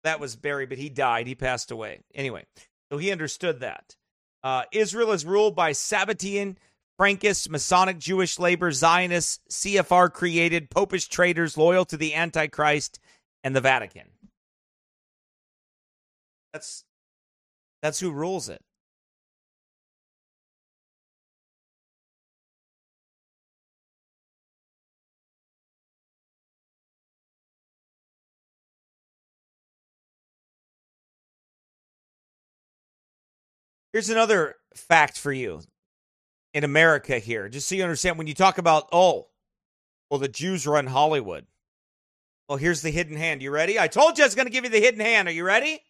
that 0.08 0.22
was 0.22 0.38
Barry, 0.38 0.66
but 0.66 0.78
he 0.78 0.88
died. 0.88 1.28
He 1.28 1.36
passed 1.36 1.70
away. 1.70 2.00
Anyway, 2.16 2.46
so 2.90 2.98
he 2.98 3.12
understood 3.12 3.60
that. 3.60 3.98
Uh, 4.42 4.64
Israel 4.72 5.12
is 5.12 5.26
ruled 5.26 5.54
by 5.54 5.72
Sabbatean, 5.72 6.56
Frankist, 6.98 7.50
Masonic, 7.50 8.00
Jewish 8.00 8.40
labor, 8.40 8.72
Zionists, 8.72 9.42
CFR 9.52 10.12
created, 10.12 10.70
Popish 10.70 11.10
traitors 11.10 11.58
loyal 11.58 11.84
to 11.86 11.98
the 11.98 12.16
Antichrist 12.16 13.00
and 13.44 13.54
the 13.54 13.60
Vatican. 13.60 14.08
That's 16.54 16.86
That's 17.82 18.00
who 18.00 18.12
rules 18.12 18.48
it. 18.48 18.62
Here's 33.94 34.10
another 34.10 34.56
fact 34.76 35.18
for 35.18 35.32
you 35.32 35.62
in 36.54 36.64
America 36.64 37.20
here, 37.20 37.50
just 37.50 37.68
so 37.68 37.76
you 37.76 37.84
understand 37.84 38.18
when 38.18 38.28
you 38.28 38.34
talk 38.34 38.58
about, 38.58 38.90
oh, 38.92 39.28
well, 40.10 40.20
the 40.20 40.28
Jews 40.28 40.66
run 40.66 40.88
Hollywood. 40.88 41.46
Well, 42.48 42.58
here's 42.58 42.82
the 42.82 42.92
hidden 42.92 43.18
hand. 43.18 43.42
You 43.42 43.52
ready? 43.52 43.80
I 43.80 43.88
told 43.88 44.18
you 44.18 44.24
I 44.24 44.28
was 44.28 44.36
going 44.36 44.46
to 44.46 44.52
give 44.52 44.64
you 44.64 44.70
the 44.70 44.80
hidden 44.80 45.02
hand. 45.02 45.28
Are 45.28 45.32
you 45.32 45.44
ready? 45.44 45.82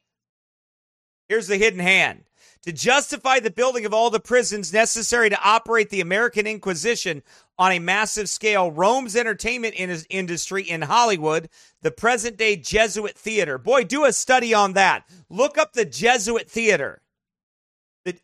Here's 1.29 1.47
the 1.47 1.57
hidden 1.57 1.79
hand. 1.79 2.23
To 2.63 2.71
justify 2.71 3.39
the 3.39 3.51
building 3.51 3.85
of 3.85 3.93
all 3.93 4.09
the 4.09 4.19
prisons 4.19 4.73
necessary 4.73 5.29
to 5.29 5.41
operate 5.41 5.89
the 5.89 6.01
American 6.01 6.47
Inquisition 6.47 7.21
on 7.57 7.71
a 7.71 7.79
massive 7.79 8.27
scale, 8.27 8.71
Rome's 8.71 9.15
entertainment 9.15 9.75
in- 9.75 10.03
industry 10.09 10.63
in 10.63 10.81
Hollywood, 10.81 11.49
the 11.81 11.91
present 11.91 12.37
day 12.37 12.55
Jesuit 12.55 13.17
theater. 13.17 13.57
Boy, 13.57 13.83
do 13.83 14.05
a 14.05 14.11
study 14.11 14.53
on 14.53 14.73
that. 14.73 15.07
Look 15.29 15.57
up 15.57 15.73
the 15.73 15.85
Jesuit 15.85 16.49
theater 16.49 17.01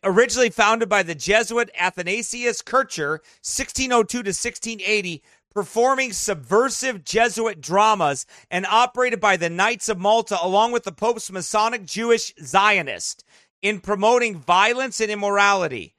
originally 0.02 0.50
founded 0.50 0.88
by 0.88 1.02
the 1.02 1.14
Jesuit 1.14 1.70
Athanasius 1.78 2.62
Kircher, 2.62 3.22
1602 3.42 4.06
to 4.06 4.28
1680, 4.28 5.22
performing 5.54 6.12
subversive 6.12 7.04
Jesuit 7.04 7.60
dramas 7.60 8.26
and 8.50 8.66
operated 8.66 9.20
by 9.20 9.36
the 9.36 9.48
Knights 9.48 9.88
of 9.88 9.98
Malta 9.98 10.36
along 10.42 10.72
with 10.72 10.84
the 10.84 10.92
Pope's 10.92 11.30
Masonic 11.30 11.84
Jewish 11.84 12.34
Zionist 12.42 13.24
in 13.62 13.80
promoting 13.80 14.36
violence 14.36 15.00
and 15.00 15.10
immorality. 15.10 15.94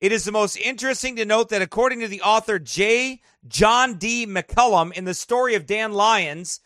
It 0.00 0.12
is 0.12 0.24
the 0.24 0.32
most 0.32 0.56
interesting 0.56 1.16
to 1.16 1.24
note 1.24 1.50
that 1.50 1.62
according 1.62 2.00
to 2.00 2.08
the 2.08 2.22
author 2.22 2.58
J. 2.58 3.20
John 3.46 3.94
D. 3.94 4.26
McCallum 4.26 4.92
in 4.92 5.04
the 5.04 5.14
story 5.14 5.54
of 5.54 5.66
Dan 5.66 5.92
Lyons, 5.92 6.60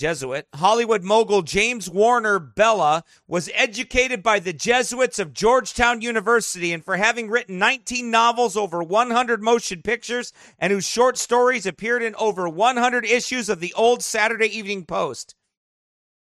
Jesuit, 0.00 0.48
Hollywood 0.54 1.02
mogul 1.02 1.42
James 1.42 1.90
Warner 1.90 2.40
Bellah 2.40 3.02
was 3.28 3.50
educated 3.52 4.22
by 4.22 4.38
the 4.38 4.54
Jesuits 4.54 5.18
of 5.18 5.34
Georgetown 5.34 6.00
University 6.00 6.72
and 6.72 6.82
for 6.82 6.96
having 6.96 7.28
written 7.28 7.58
19 7.58 8.10
novels, 8.10 8.56
over 8.56 8.82
100 8.82 9.42
motion 9.42 9.82
pictures, 9.82 10.32
and 10.58 10.72
whose 10.72 10.86
short 10.86 11.18
stories 11.18 11.66
appeared 11.66 12.02
in 12.02 12.14
over 12.14 12.48
100 12.48 13.04
issues 13.04 13.50
of 13.50 13.60
the 13.60 13.74
old 13.74 14.02
Saturday 14.02 14.46
Evening 14.46 14.86
Post. 14.86 15.34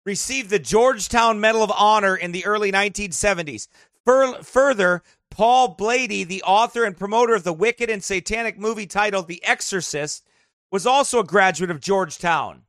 Received 0.05 0.51
the 0.51 0.59
Georgetown 0.59 1.41
Medal 1.41 1.63
of 1.63 1.73
Honor 1.75 2.15
in 2.15 2.33
the 2.33 2.45
early 2.45 2.71
1970s. 2.71 3.69
further, 4.45 5.03
Paul 5.31 5.69
Beatty, 5.69 6.25
the 6.25 6.43
author 6.43 6.85
and 6.85 6.95
promoter 6.95 7.35
of 7.35 7.45
the 7.45 7.55
wicked 7.55 7.89
and 7.89 8.05
satanic 8.05 8.59
movie 8.59 8.87
titled 8.87 9.29
The 9.29 9.43
Exorcist, 9.43 10.27
was 10.71 10.85
also 10.87 11.21
a 11.21 11.25
graduate 11.25 11.71
of 11.71 11.81
Georgetown. 11.81 12.65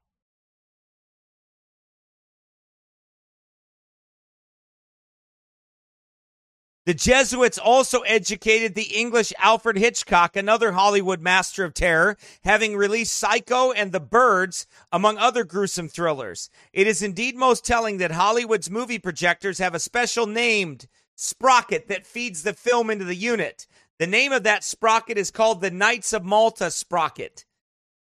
The 6.86 6.94
Jesuits 6.94 7.58
also 7.58 8.02
educated 8.02 8.76
the 8.76 8.94
English 8.94 9.32
Alfred 9.40 9.78
Hitchcock, 9.78 10.36
another 10.36 10.74
Hollywood 10.74 11.22
master 11.22 11.64
of 11.64 11.74
terror, 11.74 12.18
having 12.44 12.76
released 12.76 13.16
Psycho 13.16 13.72
and 13.72 13.94
The 13.94 14.02
Birds, 14.02 14.68
among 14.92 15.18
other 15.18 15.46
gruesome 15.46 15.88
thrillers. 15.88 16.50
It 16.74 16.86
is 16.86 17.02
indeed 17.02 17.38
most 17.38 17.64
telling 17.64 18.00
that 18.00 18.12
Hollywood's 18.12 18.70
movie 18.70 19.00
projectors 19.00 19.60
have 19.60 19.74
a 19.74 19.80
special 19.80 20.28
named 20.28 20.88
sprocket 21.16 21.88
that 21.88 22.06
feeds 22.06 22.44
the 22.44 22.52
film 22.52 22.90
into 22.90 23.06
the 23.06 23.16
unit. 23.16 23.66
The 23.98 24.08
name 24.08 24.34
of 24.34 24.44
that 24.44 24.66
sprocket 24.66 25.18
is 25.18 25.32
called 25.32 25.62
the 25.62 25.72
Knights 25.72 26.12
of 26.12 26.26
Malta 26.26 26.70
sprocket. 26.70 27.46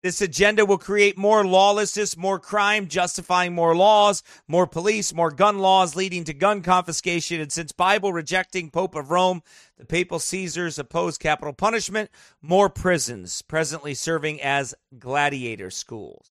This 0.03 0.19
agenda 0.19 0.65
will 0.65 0.79
create 0.79 1.15
more 1.15 1.45
lawlessness, 1.45 2.17
more 2.17 2.39
crime, 2.39 2.87
justifying 2.87 3.53
more 3.53 3.75
laws, 3.75 4.23
more 4.47 4.65
police, 4.65 5.13
more 5.13 5.29
gun 5.29 5.59
laws, 5.59 5.95
leading 5.95 6.23
to 6.23 6.33
gun 6.33 6.63
confiscation. 6.63 7.39
And 7.39 7.51
since 7.51 7.71
Bible 7.71 8.11
rejecting 8.11 8.71
Pope 8.71 8.95
of 8.95 9.11
Rome, 9.11 9.43
the 9.77 9.85
papal 9.85 10.17
Caesars 10.17 10.79
oppose 10.79 11.19
capital 11.19 11.53
punishment, 11.53 12.09
more 12.41 12.67
prisons, 12.67 13.43
presently 13.43 13.93
serving 13.93 14.41
as 14.41 14.73
gladiator 14.97 15.69
schools. 15.69 16.31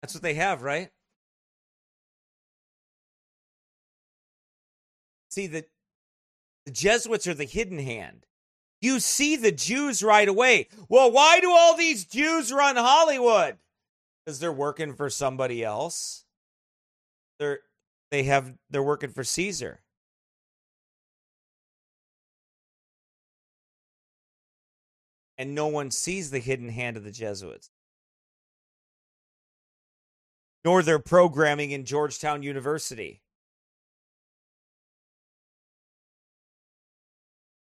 That's 0.00 0.14
what 0.14 0.22
they 0.22 0.34
have, 0.34 0.62
right? 0.62 0.88
See, 5.28 5.46
the, 5.46 5.66
the 6.64 6.70
Jesuits 6.70 7.26
are 7.26 7.34
the 7.34 7.44
hidden 7.44 7.78
hand 7.78 8.24
you 8.80 9.00
see 9.00 9.36
the 9.36 9.52
Jews 9.52 10.02
right 10.02 10.28
away. 10.28 10.68
Well, 10.88 11.10
why 11.10 11.40
do 11.40 11.50
all 11.50 11.76
these 11.76 12.04
Jews 12.04 12.52
run 12.52 12.76
Hollywood? 12.76 13.56
Because 14.24 14.38
they're 14.38 14.52
working 14.52 14.94
for 14.94 15.08
somebody 15.08 15.64
else. 15.64 16.24
They're 17.38 17.60
they 18.10 18.24
have 18.24 18.54
they're 18.70 18.82
working 18.82 19.10
for 19.10 19.24
Caesar. 19.24 19.80
And 25.38 25.54
no 25.54 25.66
one 25.66 25.90
sees 25.90 26.30
the 26.30 26.38
hidden 26.38 26.70
hand 26.70 26.96
of 26.96 27.04
the 27.04 27.10
Jesuits. 27.10 27.70
Nor 30.64 30.82
their 30.82 30.98
programming 30.98 31.70
in 31.70 31.84
Georgetown 31.84 32.42
University. 32.42 33.20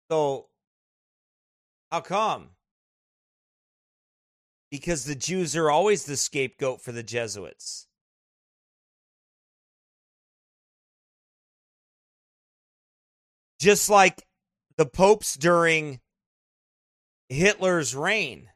So 0.10 0.48
how 1.92 2.00
come? 2.00 2.52
Because 4.70 5.04
the 5.04 5.16
Jews 5.16 5.56
are 5.58 5.70
always 5.70 6.06
the 6.06 6.16
scapegoat 6.16 6.82
for 6.82 6.94
the 6.94 7.04
Jesuits. 7.04 7.88
Just 13.60 13.90
like 13.90 14.24
the 14.78 14.86
popes 14.86 15.36
during 15.36 16.00
Hitler's 17.28 17.94
reign. 17.94 18.50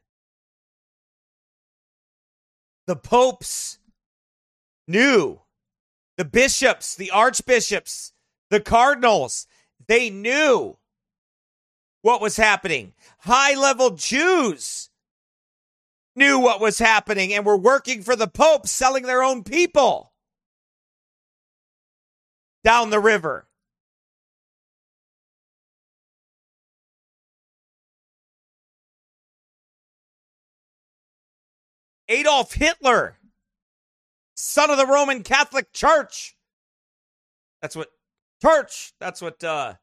The 2.86 2.96
popes 2.96 3.78
knew, 4.88 5.40
the 6.16 6.24
bishops, 6.24 6.94
the 6.94 7.10
archbishops, 7.10 8.12
the 8.48 8.60
cardinals, 8.60 9.46
they 9.86 10.08
knew 10.08 10.78
what 12.06 12.20
was 12.20 12.36
happening. 12.36 12.92
High 13.18 13.54
level 13.54 13.90
Jews 13.90 14.90
knew 16.14 16.38
what 16.38 16.60
was 16.60 16.78
happening 16.78 17.34
and 17.34 17.44
were 17.44 17.56
working 17.56 18.00
for 18.00 18.14
the 18.14 18.28
Pope, 18.28 18.68
selling 18.68 19.02
their 19.02 19.24
own 19.24 19.42
people 19.42 20.12
down 22.62 22.90
the 22.90 23.00
river. 23.00 23.48
Adolf 32.08 32.52
Hitler, 32.52 33.18
son 34.36 34.70
of 34.70 34.78
the 34.78 34.86
Roman 34.86 35.24
Catholic 35.24 35.72
Church. 35.72 36.36
That's 37.60 37.74
what 37.74 37.88
church. 38.40 38.92
That's 39.00 39.20
what 39.20 39.42
uh 39.42 39.74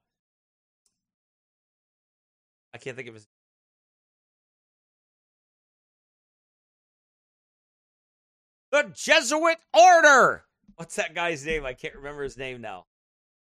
I 2.74 2.78
can't 2.78 2.96
think 2.96 3.08
of 3.08 3.14
his. 3.14 3.28
The 8.72 8.92
Jesuit 8.96 9.58
Order. 9.74 10.46
What's 10.76 10.96
that 10.96 11.14
guy's 11.14 11.46
name? 11.46 11.66
I 11.66 11.74
can't 11.74 11.96
remember 11.96 12.24
his 12.24 12.38
name 12.38 12.62
now. 12.62 12.86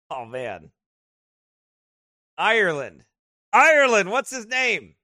Oh 0.09 0.25
man. 0.25 0.71
Ireland. 2.37 3.05
Ireland. 3.53 4.11
What's 4.11 4.29
his 4.29 4.47
name? 4.47 4.95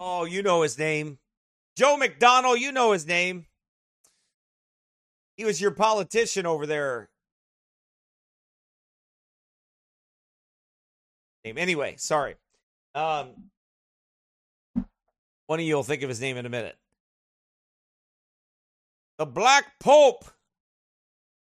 Oh, 0.00 0.24
you 0.24 0.42
know 0.42 0.62
his 0.62 0.78
name. 0.78 1.18
Joe 1.76 1.96
McDonnell, 1.96 2.58
you 2.58 2.72
know 2.72 2.92
his 2.92 3.06
name. 3.06 3.46
He 5.36 5.44
was 5.44 5.60
your 5.60 5.70
politician 5.70 6.46
over 6.46 6.66
there 6.66 7.08
name. 11.44 11.58
Anyway, 11.58 11.94
sorry. 11.98 12.36
Um, 12.94 13.50
one 15.46 15.60
of 15.60 15.64
you 15.64 15.74
will 15.74 15.82
think 15.82 16.02
of 16.02 16.08
his 16.08 16.20
name 16.20 16.36
in 16.36 16.46
a 16.46 16.50
minute. 16.50 16.76
The 19.18 19.26
Black 19.26 19.78
Pope 19.80 20.24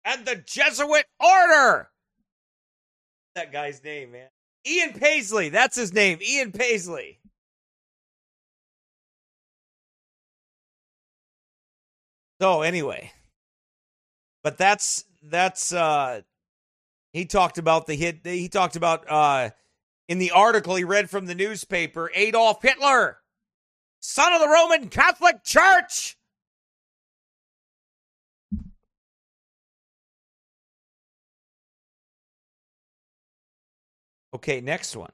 and 0.05 0.26
the 0.26 0.35
Jesuit 0.35 1.05
Order. 1.19 1.89
That 3.35 3.51
guy's 3.51 3.84
name, 3.84 4.11
man. 4.11 4.27
Ian 4.65 4.93
Paisley. 4.93 5.49
That's 5.49 5.76
his 5.76 5.93
name. 5.93 6.19
Ian 6.22 6.51
Paisley. 6.51 7.19
So 12.41 12.61
anyway, 12.61 13.11
but 14.43 14.57
that's 14.57 15.05
that's 15.23 15.72
uh 15.72 16.22
he 17.14 17.26
talked 17.26 17.57
about 17.57 17.88
the 17.88 17.95
hit 17.95 18.19
he 18.23 18.49
talked 18.49 18.76
about 18.76 19.10
uh 19.10 19.51
in 20.08 20.20
the 20.20 20.32
article 20.32 20.76
he 20.76 20.84
read 20.84 21.10
from 21.10 21.26
the 21.26 21.36
newspaper 21.36 22.12
Adolf 22.16 22.62
Hitler, 22.62 23.18
son 24.00 24.34
of 24.34 24.42
the 24.42 24.50
Roman 24.50 24.90
Catholic 24.90 25.44
Church. 25.44 26.18
Okay, 34.34 34.62
next 34.62 34.96
one. 34.96 35.12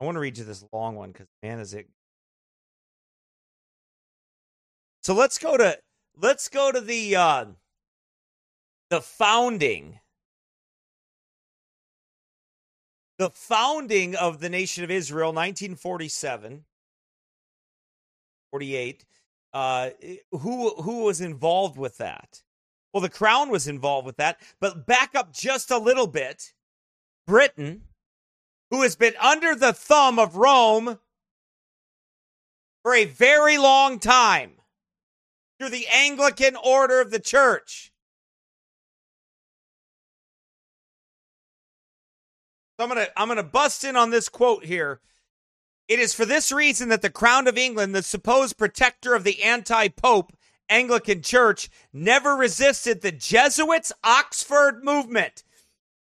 I 0.00 0.04
want 0.04 0.16
to 0.16 0.20
read 0.20 0.38
you 0.38 0.44
this 0.44 0.64
long 0.72 0.96
one 0.96 1.12
because 1.12 1.26
man, 1.42 1.58
is 1.58 1.74
it. 1.74 1.86
So 5.02 5.14
let's 5.14 5.38
go 5.38 5.56
to 5.56 5.78
let's 6.16 6.48
go 6.48 6.72
to 6.72 6.80
the 6.80 7.16
uh, 7.16 7.44
the 8.88 9.00
founding, 9.02 10.00
the 13.18 13.30
founding 13.30 14.16
of 14.16 14.40
the 14.40 14.48
nation 14.48 14.84
of 14.84 14.90
Israel, 14.90 15.28
1947, 15.28 16.64
48. 18.52 19.04
Uh, 19.52 19.90
who 20.32 20.70
who 20.82 21.04
was 21.04 21.20
involved 21.20 21.76
with 21.76 21.98
that? 21.98 22.42
Well, 22.92 23.00
the 23.00 23.08
crown 23.08 23.50
was 23.50 23.68
involved 23.68 24.06
with 24.06 24.16
that, 24.16 24.40
but 24.60 24.86
back 24.86 25.14
up 25.14 25.32
just 25.32 25.70
a 25.70 25.78
little 25.78 26.06
bit. 26.06 26.52
Britain 27.26 27.82
who 28.70 28.82
has 28.82 28.96
been 28.96 29.14
under 29.20 29.54
the 29.54 29.72
thumb 29.72 30.18
of 30.18 30.36
Rome 30.36 30.98
for 32.82 32.94
a 32.94 33.04
very 33.04 33.58
long 33.58 33.98
time 33.98 34.52
through 35.58 35.70
the 35.70 35.86
Anglican 35.92 36.56
order 36.56 37.00
of 37.00 37.10
the 37.10 37.18
church. 37.18 37.92
So 42.78 42.84
I'm 42.84 42.88
gonna 42.88 43.08
I'm 43.14 43.28
gonna 43.28 43.42
bust 43.42 43.84
in 43.84 43.94
on 43.94 44.10
this 44.10 44.30
quote 44.30 44.64
here. 44.64 45.00
It 45.86 45.98
is 45.98 46.14
for 46.14 46.24
this 46.24 46.50
reason 46.50 46.88
that 46.88 47.02
the 47.02 47.10
Crown 47.10 47.46
of 47.46 47.58
England, 47.58 47.94
the 47.94 48.02
supposed 48.02 48.56
protector 48.56 49.14
of 49.14 49.24
the 49.24 49.42
anti-pope 49.42 50.32
Anglican 50.68 51.20
Church, 51.20 51.68
never 51.92 52.36
resisted 52.36 53.02
the 53.02 53.12
Jesuits' 53.12 53.92
Oxford 54.04 54.84
movement. 54.84 55.42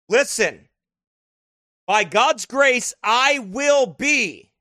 Listen, 0.07 0.69
by 1.85 2.03
God's 2.03 2.45
grace, 2.45 2.93
I 3.03 3.39
will 3.39 3.85
be. 3.87 4.51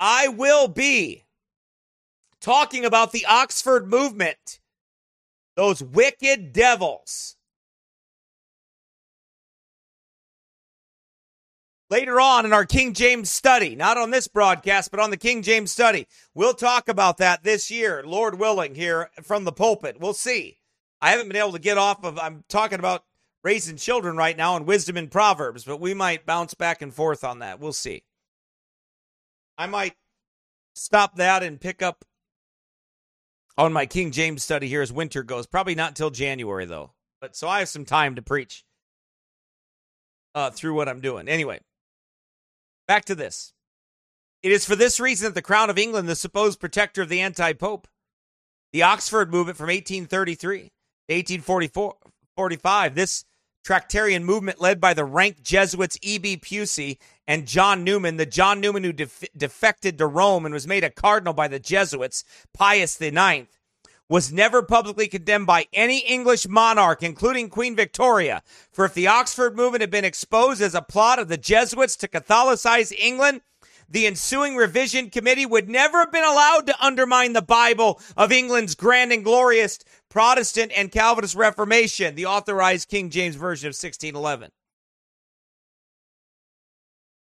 I 0.00 0.28
will 0.28 0.68
be 0.68 1.24
talking 2.40 2.84
about 2.84 3.12
the 3.12 3.26
Oxford 3.26 3.88
movement, 3.88 4.60
those 5.56 5.82
wicked 5.82 6.52
devils. 6.52 7.36
Later 11.90 12.20
on 12.20 12.44
in 12.44 12.52
our 12.52 12.66
King 12.66 12.92
James 12.92 13.30
study, 13.30 13.74
not 13.74 13.96
on 13.96 14.10
this 14.10 14.28
broadcast, 14.28 14.90
but 14.90 15.00
on 15.00 15.10
the 15.10 15.16
King 15.16 15.42
James 15.42 15.72
study, 15.72 16.06
we'll 16.34 16.52
talk 16.52 16.86
about 16.88 17.16
that 17.16 17.42
this 17.42 17.70
year, 17.70 18.02
Lord 18.06 18.38
willing, 18.38 18.74
here 18.74 19.10
from 19.22 19.44
the 19.44 19.52
pulpit. 19.52 19.98
We'll 19.98 20.12
see. 20.12 20.58
I 21.00 21.10
haven't 21.10 21.28
been 21.28 21.36
able 21.36 21.52
to 21.52 21.58
get 21.58 21.78
off 21.78 22.04
of, 22.04 22.18
I'm 22.18 22.44
talking 22.48 22.78
about 22.78 23.04
raising 23.44 23.76
children 23.76 24.16
right 24.16 24.36
now 24.36 24.56
and 24.56 24.66
wisdom 24.66 24.96
in 24.96 25.08
Proverbs, 25.08 25.64
but 25.64 25.80
we 25.80 25.94
might 25.94 26.26
bounce 26.26 26.54
back 26.54 26.82
and 26.82 26.92
forth 26.92 27.24
on 27.24 27.38
that. 27.38 27.60
We'll 27.60 27.72
see. 27.72 28.02
I 29.56 29.66
might 29.66 29.94
stop 30.74 31.16
that 31.16 31.42
and 31.42 31.60
pick 31.60 31.82
up 31.82 32.04
on 33.56 33.72
my 33.72 33.86
King 33.86 34.10
James 34.12 34.42
study 34.42 34.68
here 34.68 34.82
as 34.82 34.92
winter 34.92 35.22
goes. 35.22 35.46
Probably 35.46 35.74
not 35.74 35.90
until 35.90 36.10
January, 36.10 36.64
though. 36.64 36.92
But 37.20 37.34
so 37.34 37.48
I 37.48 37.58
have 37.60 37.68
some 37.68 37.84
time 37.84 38.14
to 38.14 38.22
preach 38.22 38.64
uh, 40.34 40.50
through 40.50 40.74
what 40.74 40.88
I'm 40.88 41.00
doing. 41.00 41.28
Anyway, 41.28 41.60
back 42.86 43.04
to 43.06 43.14
this. 43.14 43.52
It 44.42 44.52
is 44.52 44.64
for 44.64 44.76
this 44.76 45.00
reason 45.00 45.26
that 45.26 45.34
the 45.34 45.42
Crown 45.42 45.68
of 45.68 45.78
England, 45.78 46.08
the 46.08 46.14
supposed 46.14 46.60
protector 46.60 47.02
of 47.02 47.08
the 47.08 47.20
anti 47.20 47.52
pope, 47.52 47.88
the 48.72 48.84
Oxford 48.84 49.32
movement 49.32 49.58
from 49.58 49.66
1833, 49.66 50.70
1844, 51.08 51.96
45, 52.36 52.94
this 52.94 53.24
Tractarian 53.64 54.24
movement 54.24 54.60
led 54.60 54.80
by 54.80 54.94
the 54.94 55.04
rank 55.04 55.42
Jesuits 55.42 55.98
E.B. 56.00 56.38
Pusey 56.38 56.98
and 57.26 57.46
John 57.46 57.84
Newman, 57.84 58.16
the 58.16 58.26
John 58.26 58.60
Newman 58.60 58.84
who 58.84 58.92
def- 58.92 59.24
defected 59.36 59.98
to 59.98 60.06
Rome 60.06 60.46
and 60.46 60.54
was 60.54 60.66
made 60.66 60.84
a 60.84 60.90
cardinal 60.90 61.34
by 61.34 61.48
the 61.48 61.58
Jesuits, 61.58 62.24
Pius 62.54 63.00
IX, 63.00 63.46
was 64.08 64.32
never 64.32 64.62
publicly 64.62 65.06
condemned 65.06 65.46
by 65.46 65.66
any 65.72 65.98
English 65.98 66.48
monarch, 66.48 67.02
including 67.02 67.50
Queen 67.50 67.76
Victoria. 67.76 68.42
For 68.72 68.86
if 68.86 68.94
the 68.94 69.06
Oxford 69.06 69.54
movement 69.54 69.82
had 69.82 69.90
been 69.90 70.04
exposed 70.04 70.62
as 70.62 70.74
a 70.74 70.80
plot 70.80 71.18
of 71.18 71.28
the 71.28 71.36
Jesuits 71.36 71.96
to 71.96 72.08
Catholicize 72.08 72.92
England, 72.98 73.42
the 73.90 74.06
ensuing 74.06 74.56
revision 74.56 75.10
committee 75.10 75.46
would 75.46 75.68
never 75.68 76.00
have 76.00 76.12
been 76.12 76.24
allowed 76.24 76.66
to 76.66 76.84
undermine 76.84 77.32
the 77.32 77.42
Bible 77.42 78.00
of 78.16 78.32
England's 78.32 78.74
grand 78.74 79.12
and 79.12 79.24
glorious 79.24 79.78
Protestant 80.10 80.72
and 80.74 80.90
Calvinist 80.90 81.34
Reformation, 81.34 82.14
the 82.14 82.26
authorized 82.26 82.88
King 82.88 83.10
James 83.10 83.36
Version 83.36 83.66
of 83.66 83.72
1611. 83.72 84.50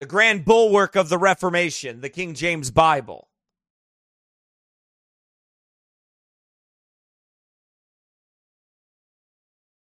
The 0.01 0.07
grand 0.07 0.45
bulwark 0.45 0.97
of 0.97 1.09
the 1.09 1.19
Reformation, 1.19 2.01
the 2.01 2.09
King 2.09 2.35
James 2.35 2.71
Bible. 2.71 3.29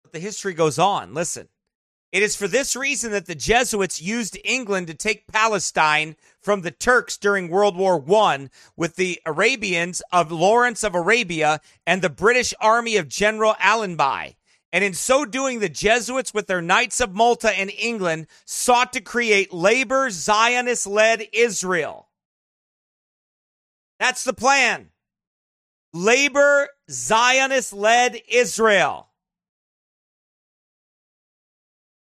But 0.03 0.13
the 0.13 0.19
history 0.19 0.53
goes 0.53 0.77
on. 0.77 1.13
Listen. 1.13 1.49
It 2.11 2.23
is 2.23 2.35
for 2.35 2.47
this 2.47 2.75
reason 2.75 3.11
that 3.11 3.25
the 3.25 3.35
Jesuits 3.35 4.01
used 4.01 4.37
England 4.45 4.87
to 4.87 4.93
take 4.93 5.27
Palestine 5.27 6.15
from 6.41 6.61
the 6.61 6.71
Turks 6.71 7.17
during 7.17 7.49
World 7.49 7.75
War 7.75 8.03
I 8.09 8.49
with 8.77 8.95
the 8.95 9.19
Arabians 9.25 10.01
of 10.11 10.31
Lawrence 10.31 10.83
of 10.83 10.95
Arabia 10.95 11.59
and 11.85 12.01
the 12.01 12.09
British 12.09 12.53
army 12.61 12.95
of 12.95 13.09
General 13.09 13.55
Allenby. 13.59 14.37
And 14.71 14.83
in 14.83 14.93
so 14.93 15.25
doing, 15.25 15.59
the 15.59 15.69
Jesuits, 15.69 16.33
with 16.33 16.47
their 16.47 16.61
Knights 16.61 16.99
of 16.99 17.13
Malta 17.13 17.49
and 17.49 17.71
England, 17.71 18.27
sought 18.45 18.91
to 18.93 19.01
create 19.01 19.53
labor 19.53 20.09
Zionist 20.09 20.85
led 20.85 21.27
Israel. 21.31 22.09
That's 23.99 24.23
the 24.23 24.33
plan. 24.33 24.89
Labor 25.93 26.67
Zionist 26.91 27.71
led 27.71 28.21
Israel. 28.27 29.07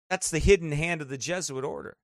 That's 0.09 0.29
the 0.29 0.39
hidden 0.39 0.71
hand 0.71 1.01
of 1.01 1.09
the 1.09 1.17
Jesuit 1.17 1.63
order. 1.63 1.97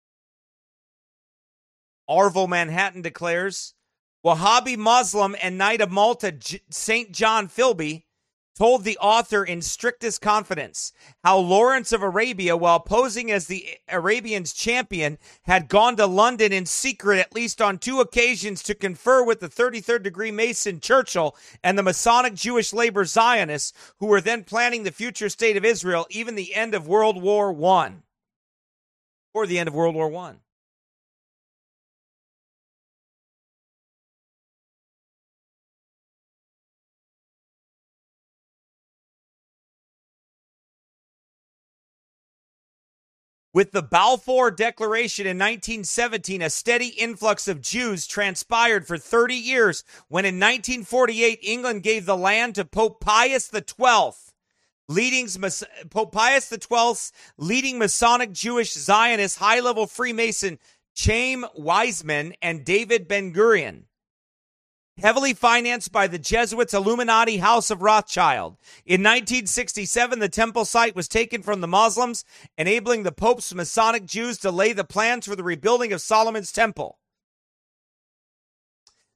Avro 2.09 2.47
Manhattan 2.47 3.01
declares 3.01 3.73
Wahhabi 4.25 4.77
Muslim 4.77 5.35
and 5.41 5.57
Knight 5.57 5.81
of 5.81 5.91
Malta 5.91 6.35
St. 6.69 7.11
John 7.11 7.47
Philby 7.47 8.03
told 8.55 8.83
the 8.83 8.97
author 8.97 9.43
in 9.43 9.61
strictest 9.61 10.21
confidence 10.21 10.93
how 11.23 11.37
Lawrence 11.37 11.91
of 11.91 12.03
Arabia, 12.03 12.55
while 12.57 12.79
posing 12.79 13.31
as 13.31 13.47
the 13.47 13.65
Arabians' 13.87 14.53
champion, 14.53 15.17
had 15.43 15.67
gone 15.67 15.95
to 15.95 16.05
London 16.05 16.51
in 16.51 16.65
secret 16.65 17.19
at 17.19 17.33
least 17.33 17.61
on 17.61 17.77
two 17.77 17.99
occasions 17.99 18.61
to 18.63 18.75
confer 18.75 19.23
with 19.23 19.39
the 19.39 19.49
33rd 19.49 20.03
degree 20.03 20.31
Mason 20.31 20.79
Churchill 20.79 21.35
and 21.63 21.77
the 21.77 21.83
Masonic 21.83 22.33
Jewish 22.33 22.73
labor 22.73 23.05
Zionists, 23.05 23.73
who 23.99 24.07
were 24.07 24.21
then 24.21 24.43
planning 24.43 24.83
the 24.83 24.91
future 24.91 25.29
state 25.29 25.57
of 25.57 25.65
Israel, 25.65 26.05
even 26.09 26.35
the 26.35 26.53
end 26.53 26.73
of 26.73 26.87
World 26.87 27.21
War 27.21 27.51
I. 27.65 27.93
Or 29.33 29.47
the 29.47 29.59
end 29.59 29.69
of 29.69 29.73
World 29.73 29.95
War 29.95 30.13
I. 30.15 30.35
With 43.53 43.73
the 43.73 43.81
Balfour 43.81 44.49
Declaration 44.49 45.25
in 45.25 45.37
1917, 45.37 46.41
a 46.41 46.49
steady 46.49 46.87
influx 46.87 47.49
of 47.49 47.59
Jews 47.59 48.07
transpired 48.07 48.87
for 48.87 48.97
30 48.97 49.35
years 49.35 49.83
when 50.07 50.23
in 50.23 50.35
1948 50.35 51.39
England 51.41 51.83
gave 51.83 52.05
the 52.05 52.15
land 52.15 52.55
to 52.55 52.63
Pope 52.63 53.01
Pius 53.01 53.51
XII, 53.53 54.11
leading 54.87 55.27
Pope 55.89 56.13
Pius 56.13 56.47
XII's 56.49 57.11
leading 57.37 57.77
Masonic 57.77 58.31
Jewish 58.31 58.71
Zionist 58.71 59.39
high 59.39 59.59
level 59.59 59.85
Freemason 59.85 60.57
Chaim 60.97 61.43
Weizmann 61.59 62.33
and 62.41 62.63
David 62.63 63.09
Ben 63.09 63.33
Gurion. 63.33 63.83
Heavily 64.97 65.33
financed 65.33 65.91
by 65.91 66.07
the 66.07 66.19
Jesuits' 66.19 66.73
Illuminati 66.73 67.37
House 67.37 67.71
of 67.71 67.81
Rothschild. 67.81 68.57
In 68.85 69.01
1967, 69.01 70.19
the 70.19 70.29
temple 70.29 70.65
site 70.65 70.95
was 70.95 71.07
taken 71.07 71.41
from 71.41 71.61
the 71.61 71.67
Muslims, 71.67 72.23
enabling 72.57 73.03
the 73.03 73.11
Pope's 73.11 73.53
Masonic 73.53 74.05
Jews 74.05 74.37
to 74.39 74.51
lay 74.51 74.73
the 74.73 74.83
plans 74.83 75.25
for 75.25 75.35
the 75.35 75.43
rebuilding 75.43 75.91
of 75.93 76.01
Solomon's 76.01 76.51
temple. 76.51 76.99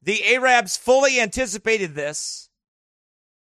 The 0.01 0.35
Arabs 0.35 0.77
fully 0.77 1.19
anticipated 1.19 1.95
this 1.95 2.49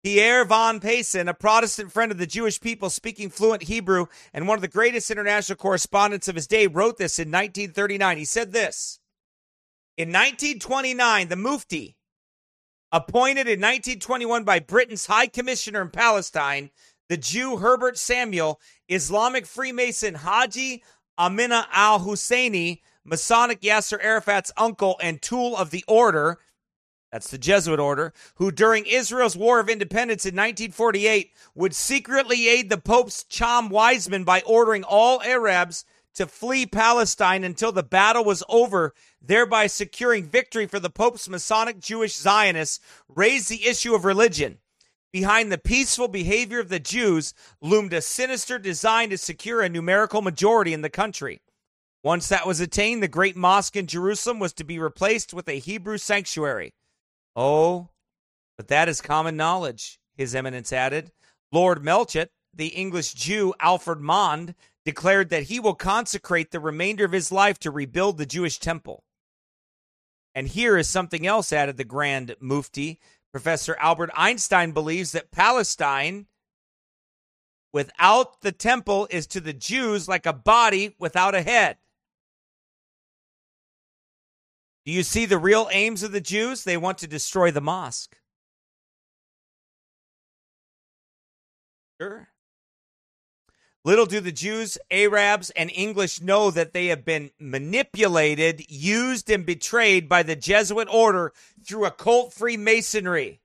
Pierre 0.03 0.45
van 0.45 0.79
Paassen, 0.79 1.29
a 1.29 1.33
Protestant 1.33 1.91
friend 1.91 2.11
of 2.11 2.17
the 2.17 2.25
Jewish 2.25 2.59
people 2.59 2.89
speaking 2.89 3.29
fluent 3.29 3.63
Hebrew 3.63 4.07
and 4.33 4.47
one 4.47 4.57
of 4.57 4.61
the 4.61 4.67
greatest 4.67 5.11
international 5.11 5.57
correspondents 5.57 6.27
of 6.27 6.35
his 6.35 6.47
day, 6.47 6.67
wrote 6.67 6.97
this 6.97 7.19
in 7.19 7.29
1939. 7.29 8.17
He 8.17 8.25
said 8.25 8.51
this 8.51 8.99
In 9.97 10.09
1929, 10.09 11.27
the 11.27 11.35
Mufti, 11.35 11.97
appointed 12.91 13.47
in 13.47 13.59
1921 13.59 14.43
by 14.43 14.59
Britain's 14.59 15.05
High 15.05 15.27
Commissioner 15.27 15.81
in 15.81 15.89
Palestine, 15.89 16.71
the 17.07 17.17
Jew 17.17 17.57
Herbert 17.57 17.97
Samuel, 17.97 18.59
Islamic 18.87 19.45
Freemason 19.45 20.15
Haji 20.15 20.83
Amina 21.17 21.67
al 21.71 21.99
Husseini, 21.99 22.81
Masonic 23.03 23.61
Yasser 23.61 24.03
Arafat's 24.03 24.51
uncle 24.57 24.97
and 25.01 25.21
tool 25.21 25.55
of 25.57 25.71
the 25.71 25.83
order, 25.87 26.39
that's 27.11 27.31
the 27.31 27.37
Jesuit 27.37 27.79
order, 27.79 28.13
who 28.35 28.51
during 28.51 28.85
Israel's 28.85 29.35
War 29.35 29.59
of 29.59 29.67
Independence 29.67 30.25
in 30.25 30.35
1948 30.35 31.31
would 31.55 31.75
secretly 31.75 32.47
aid 32.47 32.69
the 32.69 32.77
Pope's 32.77 33.25
Chaim 33.31 33.69
Weizmann 33.69 34.23
by 34.25 34.41
ordering 34.45 34.83
all 34.83 35.21
Arabs 35.23 35.85
to 36.15 36.27
flee 36.27 36.65
Palestine 36.65 37.43
until 37.43 37.71
the 37.71 37.83
battle 37.83 38.23
was 38.23 38.43
over, 38.49 38.93
thereby 39.21 39.67
securing 39.67 40.25
victory 40.25 40.65
for 40.65 40.79
the 40.79 40.89
Pope's 40.89 41.29
Masonic 41.29 41.79
Jewish 41.79 42.15
Zionists, 42.15 42.79
raised 43.07 43.49
the 43.49 43.67
issue 43.67 43.95
of 43.95 44.05
religion. 44.05 44.57
Behind 45.11 45.51
the 45.51 45.57
peaceful 45.57 46.07
behavior 46.07 46.59
of 46.59 46.69
the 46.69 46.79
Jews 46.79 47.33
loomed 47.61 47.93
a 47.93 48.01
sinister 48.01 48.59
design 48.59 49.09
to 49.09 49.17
secure 49.17 49.61
a 49.61 49.69
numerical 49.69 50.21
majority 50.21 50.73
in 50.73 50.81
the 50.81 50.89
country. 50.89 51.41
Once 52.03 52.29
that 52.29 52.47
was 52.47 52.59
attained, 52.59 53.03
the 53.03 53.07
great 53.07 53.35
mosque 53.35 53.75
in 53.75 53.87
Jerusalem 53.87 54.39
was 54.39 54.53
to 54.53 54.63
be 54.63 54.79
replaced 54.79 55.33
with 55.33 55.49
a 55.49 55.59
Hebrew 55.59 55.97
sanctuary. 55.97 56.73
Oh, 57.35 57.89
but 58.55 58.67
that 58.67 58.87
is 58.87 59.01
common 59.01 59.35
knowledge, 59.35 59.99
His 60.15 60.35
Eminence 60.35 60.71
added. 60.71 61.11
Lord 61.51 61.81
Melchett, 61.83 62.29
the 62.53 62.67
English 62.67 63.13
Jew 63.13 63.53
Alfred 63.59 63.99
Mond, 63.99 64.53
declared 64.85 65.29
that 65.29 65.43
he 65.43 65.59
will 65.59 65.75
consecrate 65.75 66.51
the 66.51 66.59
remainder 66.59 67.05
of 67.05 67.11
his 67.11 67.31
life 67.31 67.59
to 67.59 67.71
rebuild 67.71 68.17
the 68.17 68.25
Jewish 68.25 68.59
temple. 68.59 69.03
And 70.33 70.47
here 70.47 70.77
is 70.77 70.87
something 70.87 71.25
else, 71.27 71.51
added 71.51 71.77
the 71.77 71.83
Grand 71.83 72.35
Mufti. 72.39 72.99
Professor 73.31 73.75
Albert 73.79 74.11
Einstein 74.15 74.71
believes 74.71 75.11
that 75.11 75.31
Palestine 75.31 76.27
without 77.71 78.41
the 78.41 78.51
temple 78.51 79.07
is 79.11 79.27
to 79.27 79.39
the 79.39 79.53
Jews 79.53 80.07
like 80.07 80.25
a 80.25 80.33
body 80.33 80.95
without 80.97 81.35
a 81.35 81.41
head. 81.41 81.77
Do 84.85 84.91
you 84.91 85.03
see 85.03 85.25
the 85.25 85.37
real 85.37 85.69
aims 85.71 86.01
of 86.01 86.11
the 86.11 86.21
Jews? 86.21 86.63
They 86.63 86.77
want 86.77 86.97
to 86.99 87.07
destroy 87.07 87.51
the 87.51 87.61
mosque. 87.61 88.17
Sure. 92.01 92.29
Little 93.85 94.05
do 94.05 94.19
the 94.19 94.31
Jews, 94.31 94.77
Arabs, 94.91 95.51
and 95.51 95.71
English 95.73 96.21
know 96.21 96.51
that 96.51 96.73
they 96.73 96.87
have 96.87 97.05
been 97.05 97.31
manipulated, 97.39 98.69
used, 98.69 99.29
and 99.29 99.45
betrayed 99.45 100.09
by 100.09 100.21
the 100.21 100.35
Jesuit 100.35 100.87
order 100.91 101.33
through 101.63 101.85
occult 101.85 102.33
Freemasonry. 102.33 103.39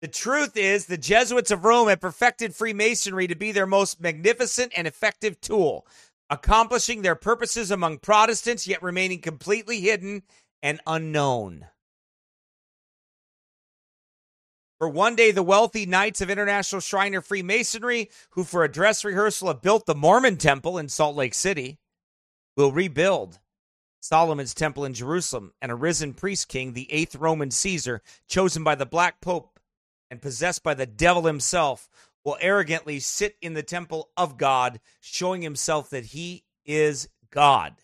The 0.00 0.08
truth 0.08 0.56
is, 0.56 0.86
the 0.86 0.96
Jesuits 0.96 1.50
of 1.50 1.64
Rome 1.64 1.88
had 1.88 2.00
perfected 2.00 2.54
Freemasonry 2.54 3.26
to 3.26 3.34
be 3.34 3.52
their 3.52 3.66
most 3.66 4.00
magnificent 4.00 4.72
and 4.76 4.86
effective 4.86 5.40
tool 5.40 5.86
accomplishing 6.30 7.02
their 7.02 7.16
purposes 7.16 7.70
among 7.72 7.98
Protestants, 7.98 8.66
yet 8.66 8.82
remaining 8.82 9.20
completely 9.20 9.80
hidden 9.80 10.22
and 10.62 10.80
unknown. 10.86 11.66
For 14.80 14.88
one 14.88 15.14
day, 15.14 15.30
the 15.30 15.42
wealthy 15.42 15.84
Knights 15.84 16.22
of 16.22 16.30
International 16.30 16.80
Shriner 16.80 17.20
Freemasonry, 17.20 18.08
who 18.30 18.44
for 18.44 18.64
a 18.64 18.72
dress 18.72 19.04
rehearsal 19.04 19.48
have 19.48 19.60
built 19.60 19.84
the 19.84 19.94
Mormon 19.94 20.38
Temple 20.38 20.78
in 20.78 20.88
Salt 20.88 21.16
Lake 21.16 21.34
City, 21.34 21.78
will 22.56 22.72
rebuild 22.72 23.40
Solomon's 24.00 24.54
Temple 24.54 24.86
in 24.86 24.94
Jerusalem, 24.94 25.52
and 25.60 25.70
a 25.70 25.74
risen 25.74 26.14
priest 26.14 26.48
king, 26.48 26.72
the 26.72 26.90
eighth 26.90 27.14
Roman 27.14 27.50
Caesar, 27.50 28.00
chosen 28.26 28.64
by 28.64 28.74
the 28.74 28.86
Black 28.86 29.20
Pope 29.20 29.60
and 30.10 30.22
possessed 30.22 30.62
by 30.62 30.72
the 30.72 30.86
devil 30.86 31.24
himself, 31.26 31.90
will 32.24 32.38
arrogantly 32.40 33.00
sit 33.00 33.36
in 33.42 33.52
the 33.52 33.62
temple 33.62 34.08
of 34.16 34.38
God, 34.38 34.80
showing 34.98 35.42
himself 35.42 35.90
that 35.90 36.06
he 36.06 36.44
is 36.64 37.06
God. 37.30 37.74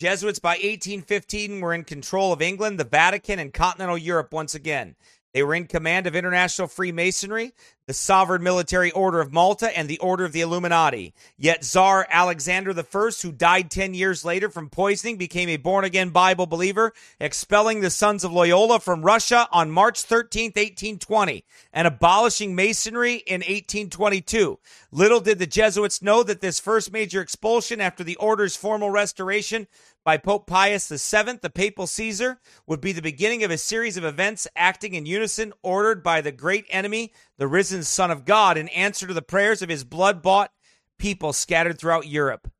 Jesuits 0.00 0.38
by 0.38 0.52
1815 0.52 1.60
were 1.60 1.74
in 1.74 1.84
control 1.84 2.32
of 2.32 2.40
England, 2.40 2.80
the 2.80 2.84
Vatican, 2.84 3.38
and 3.38 3.52
continental 3.52 3.98
Europe 3.98 4.32
once 4.32 4.54
again. 4.54 4.96
They 5.34 5.42
were 5.42 5.54
in 5.54 5.66
command 5.66 6.06
of 6.06 6.16
international 6.16 6.66
Freemasonry, 6.66 7.52
the 7.86 7.94
Sovereign 7.94 8.42
Military 8.42 8.90
Order 8.90 9.20
of 9.20 9.32
Malta, 9.32 9.76
and 9.76 9.88
the 9.88 9.98
Order 9.98 10.24
of 10.24 10.32
the 10.32 10.40
Illuminati. 10.40 11.14
Yet 11.36 11.62
Tsar 11.62 12.06
Alexander 12.10 12.72
I, 12.72 13.10
who 13.22 13.30
died 13.30 13.70
10 13.70 13.94
years 13.94 14.24
later 14.24 14.48
from 14.48 14.70
poisoning, 14.70 15.18
became 15.18 15.48
a 15.48 15.56
born 15.56 15.84
again 15.84 16.10
Bible 16.10 16.46
believer, 16.46 16.92
expelling 17.20 17.80
the 17.80 17.90
sons 17.90 18.24
of 18.24 18.32
Loyola 18.32 18.80
from 18.80 19.02
Russia 19.02 19.48
on 19.52 19.70
March 19.70 20.02
13, 20.02 20.46
1820, 20.46 21.44
and 21.72 21.86
abolishing 21.86 22.56
Masonry 22.56 23.16
in 23.26 23.40
1822. 23.40 24.58
Little 24.90 25.20
did 25.20 25.38
the 25.38 25.46
Jesuits 25.46 26.02
know 26.02 26.24
that 26.24 26.40
this 26.40 26.58
first 26.58 26.92
major 26.92 27.20
expulsion 27.20 27.80
after 27.80 28.02
the 28.02 28.16
order's 28.16 28.56
formal 28.56 28.90
restoration 28.90 29.68
by 30.04 30.16
Pope 30.16 30.46
Pius 30.46 30.88
VII, 30.88 31.38
the 31.42 31.50
papal 31.50 31.86
Caesar, 31.86 32.40
would 32.66 32.80
be 32.80 32.92
the 32.92 33.02
beginning 33.02 33.44
of 33.44 33.50
a 33.50 33.58
series 33.58 33.96
of 33.96 34.04
events 34.04 34.48
acting 34.56 34.94
in 34.94 35.04
unison, 35.06 35.52
ordered 35.62 36.02
by 36.02 36.20
the 36.20 36.32
great 36.32 36.64
enemy, 36.70 37.12
the 37.36 37.46
risen 37.46 37.82
Son 37.82 38.10
of 38.10 38.24
God, 38.24 38.56
in 38.56 38.68
answer 38.68 39.06
to 39.06 39.14
the 39.14 39.22
prayers 39.22 39.62
of 39.62 39.68
his 39.68 39.84
blood 39.84 40.22
bought 40.22 40.52
people 40.98 41.32
scattered 41.32 41.78
throughout 41.78 42.06
Europe. 42.06 42.50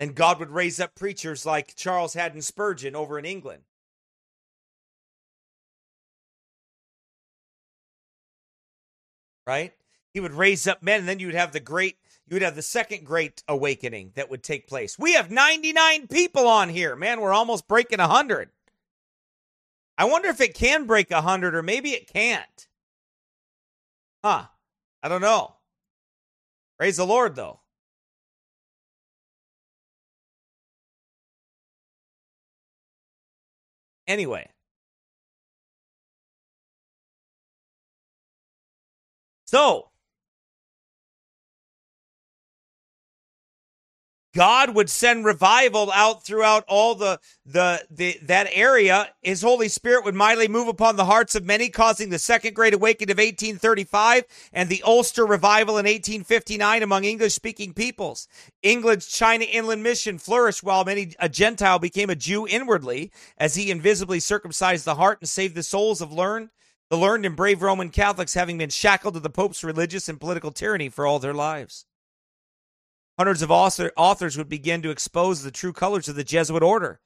And 0.00 0.14
God 0.14 0.38
would 0.38 0.50
raise 0.50 0.80
up 0.80 0.94
preachers 0.94 1.46
like 1.46 1.76
Charles 1.76 2.14
Haddon 2.14 2.42
Spurgeon 2.42 2.96
over 2.96 3.18
in 3.18 3.24
England. 3.24 3.62
Right? 9.46 9.74
He 10.12 10.20
would 10.20 10.32
raise 10.32 10.66
up 10.66 10.82
men, 10.82 11.00
and 11.00 11.08
then 11.08 11.18
you 11.18 11.26
would 11.26 11.34
have 11.34 11.52
the 11.52 11.60
great 11.60 11.98
you 12.30 12.36
would 12.36 12.42
have 12.42 12.54
the 12.54 12.62
second 12.62 13.04
great 13.04 13.42
awakening 13.48 14.12
that 14.14 14.30
would 14.30 14.44
take 14.44 14.68
place. 14.68 14.96
We 14.96 15.14
have 15.14 15.32
99 15.32 16.06
people 16.06 16.46
on 16.46 16.68
here. 16.68 16.94
Man, 16.94 17.20
we're 17.20 17.32
almost 17.32 17.66
breaking 17.66 17.98
100. 17.98 18.50
I 19.98 20.04
wonder 20.04 20.28
if 20.28 20.40
it 20.40 20.54
can 20.54 20.86
break 20.86 21.10
100 21.10 21.56
or 21.56 21.62
maybe 21.62 21.90
it 21.90 22.06
can't. 22.06 22.68
Huh. 24.24 24.44
I 25.02 25.08
don't 25.08 25.20
know. 25.20 25.56
Praise 26.78 26.98
the 26.98 27.04
Lord, 27.04 27.34
though. 27.34 27.58
Anyway. 34.06 34.48
So, 39.46 39.89
God 44.32 44.76
would 44.76 44.88
send 44.88 45.24
revival 45.24 45.90
out 45.92 46.22
throughout 46.22 46.64
all 46.68 46.94
the, 46.94 47.18
the, 47.44 47.84
the, 47.90 48.16
that 48.22 48.48
area. 48.52 49.08
His 49.22 49.42
Holy 49.42 49.68
Spirit 49.68 50.04
would 50.04 50.14
mightily 50.14 50.46
move 50.46 50.68
upon 50.68 50.96
the 50.96 51.04
hearts 51.04 51.34
of 51.34 51.44
many, 51.44 51.68
causing 51.68 52.10
the 52.10 52.18
Second 52.18 52.54
Great 52.54 52.74
Awakening 52.74 53.10
of 53.10 53.18
1835 53.18 54.24
and 54.52 54.68
the 54.68 54.82
Ulster 54.84 55.26
Revival 55.26 55.78
in 55.78 55.86
1859 55.86 56.82
among 56.82 57.04
English 57.04 57.34
speaking 57.34 57.74
peoples. 57.74 58.28
England's 58.62 59.06
China 59.06 59.44
Inland 59.44 59.82
Mission 59.82 60.18
flourished 60.18 60.62
while 60.62 60.84
many 60.84 61.12
a 61.18 61.28
Gentile 61.28 61.80
became 61.80 62.10
a 62.10 62.14
Jew 62.14 62.46
inwardly 62.46 63.10
as 63.36 63.56
he 63.56 63.70
invisibly 63.70 64.20
circumcised 64.20 64.84
the 64.84 64.94
heart 64.94 65.18
and 65.20 65.28
saved 65.28 65.56
the 65.56 65.62
souls 65.64 66.00
of 66.00 66.12
learned, 66.12 66.50
the 66.88 66.98
learned 66.98 67.26
and 67.26 67.34
brave 67.34 67.62
Roman 67.62 67.90
Catholics 67.90 68.34
having 68.34 68.58
been 68.58 68.70
shackled 68.70 69.14
to 69.14 69.20
the 69.20 69.30
Pope's 69.30 69.64
religious 69.64 70.08
and 70.08 70.20
political 70.20 70.52
tyranny 70.52 70.88
for 70.88 71.04
all 71.04 71.18
their 71.18 71.34
lives. 71.34 71.86
Hundreds 73.20 73.42
of 73.42 73.50
author, 73.50 73.92
authors 73.98 74.38
would 74.38 74.48
begin 74.48 74.80
to 74.80 74.88
expose 74.88 75.42
the 75.42 75.50
true 75.50 75.74
colors 75.74 76.08
of 76.08 76.16
the 76.16 76.24
Jesuit 76.24 76.62
order, 76.62 77.00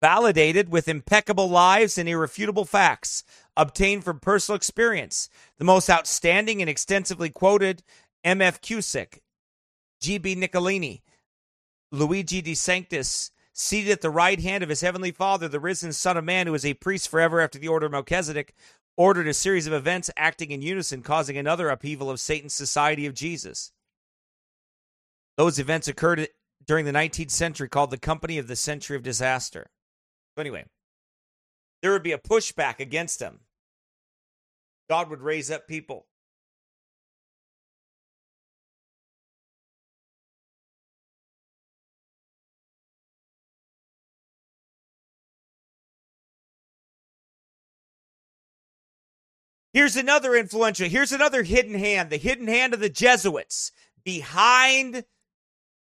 validated 0.00 0.70
with 0.70 0.88
impeccable 0.88 1.50
lives 1.50 1.98
and 1.98 2.08
irrefutable 2.08 2.64
facts 2.64 3.22
obtained 3.54 4.02
from 4.02 4.18
personal 4.18 4.56
experience. 4.56 5.28
The 5.58 5.66
most 5.66 5.90
outstanding 5.90 6.62
and 6.62 6.70
extensively 6.70 7.28
quoted 7.28 7.82
M.F. 8.24 8.62
Cusack, 8.62 9.20
G.B. 10.00 10.36
Nicolini, 10.36 11.02
Luigi 11.92 12.40
de 12.40 12.54
Sanctis, 12.54 13.30
seated 13.52 13.92
at 13.92 14.00
the 14.00 14.08
right 14.08 14.40
hand 14.40 14.62
of 14.62 14.70
his 14.70 14.80
heavenly 14.80 15.10
Father, 15.10 15.48
the 15.48 15.60
risen 15.60 15.92
Son 15.92 16.16
of 16.16 16.24
Man, 16.24 16.46
who 16.46 16.54
is 16.54 16.64
a 16.64 16.72
priest 16.72 17.10
forever 17.10 17.42
after 17.42 17.58
the 17.58 17.68
order 17.68 17.84
of 17.84 17.92
Melchizedek, 17.92 18.54
ordered 18.96 19.28
a 19.28 19.34
series 19.34 19.66
of 19.66 19.74
events 19.74 20.08
acting 20.16 20.50
in 20.50 20.62
unison, 20.62 21.02
causing 21.02 21.36
another 21.36 21.68
upheaval 21.68 22.08
of 22.08 22.20
Satan's 22.20 22.54
society 22.54 23.04
of 23.04 23.12
Jesus. 23.12 23.70
Those 25.38 25.60
events 25.60 25.86
occurred 25.86 26.28
during 26.66 26.84
the 26.84 26.92
19th 26.92 27.30
century, 27.30 27.68
called 27.68 27.92
the 27.92 27.96
Company 27.96 28.38
of 28.38 28.48
the 28.48 28.56
Century 28.56 28.96
of 28.96 29.04
Disaster. 29.04 29.70
So, 30.34 30.40
anyway, 30.40 30.64
there 31.80 31.92
would 31.92 32.02
be 32.02 32.12
a 32.12 32.18
pushback 32.18 32.80
against 32.80 33.20
them. 33.20 33.40
God 34.90 35.08
would 35.10 35.22
raise 35.22 35.48
up 35.48 35.68
people 35.68 36.06
Here's 49.74 49.96
another 49.96 50.34
influential, 50.34 50.88
here's 50.88 51.12
another 51.12 51.44
hidden 51.44 51.74
hand, 51.74 52.10
the 52.10 52.16
hidden 52.16 52.48
hand 52.48 52.74
of 52.74 52.80
the 52.80 52.88
Jesuits 52.88 53.70
behind 54.02 55.04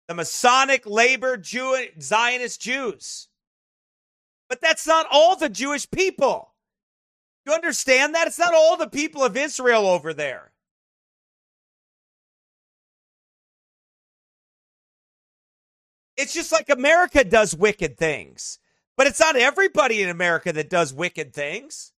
the 0.10 0.16
Masonic 0.16 0.88
labor 0.88 1.38
Jew, 1.38 1.86
Zionist 2.02 2.60
Jews. 2.60 3.28
But 4.50 4.60
that's 4.60 4.88
not 4.88 5.06
all 5.12 5.36
the 5.36 5.50
Jewish 5.50 5.90
people. 5.92 6.52
You 7.46 7.54
understand 7.54 8.16
that? 8.16 8.26
It's 8.26 8.40
not 8.40 8.56
all 8.56 8.76
the 8.76 8.90
people 8.90 9.24
of 9.24 9.38
Israel 9.38 9.86
over 9.86 10.12
there. 10.12 10.52
It's 16.18 16.34
just 16.34 16.52
like 16.52 16.70
America 16.72 17.24
does 17.24 17.56
wicked 17.56 17.96
things. 17.96 18.58
But 18.98 19.06
it's 19.06 19.20
not 19.20 19.36
everybody 19.36 20.02
in 20.02 20.10
America 20.10 20.52
that 20.52 20.72
does 20.72 20.92
wicked 20.92 21.36
things. 21.36 21.94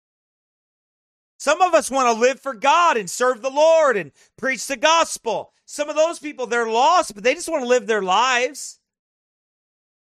Some 1.41 1.63
of 1.63 1.73
us 1.73 1.89
want 1.89 2.05
to 2.05 2.21
live 2.21 2.39
for 2.39 2.53
God 2.53 2.97
and 2.97 3.09
serve 3.09 3.41
the 3.41 3.49
Lord 3.49 3.97
and 3.97 4.11
preach 4.37 4.67
the 4.67 4.77
gospel. 4.77 5.53
Some 5.65 5.89
of 5.89 5.95
those 5.95 6.19
people, 6.19 6.45
they're 6.45 6.69
lost, 6.69 7.15
but 7.15 7.23
they 7.23 7.33
just 7.33 7.49
want 7.49 7.63
to 7.63 7.67
live 7.67 7.87
their 7.87 8.03
lives. 8.03 8.79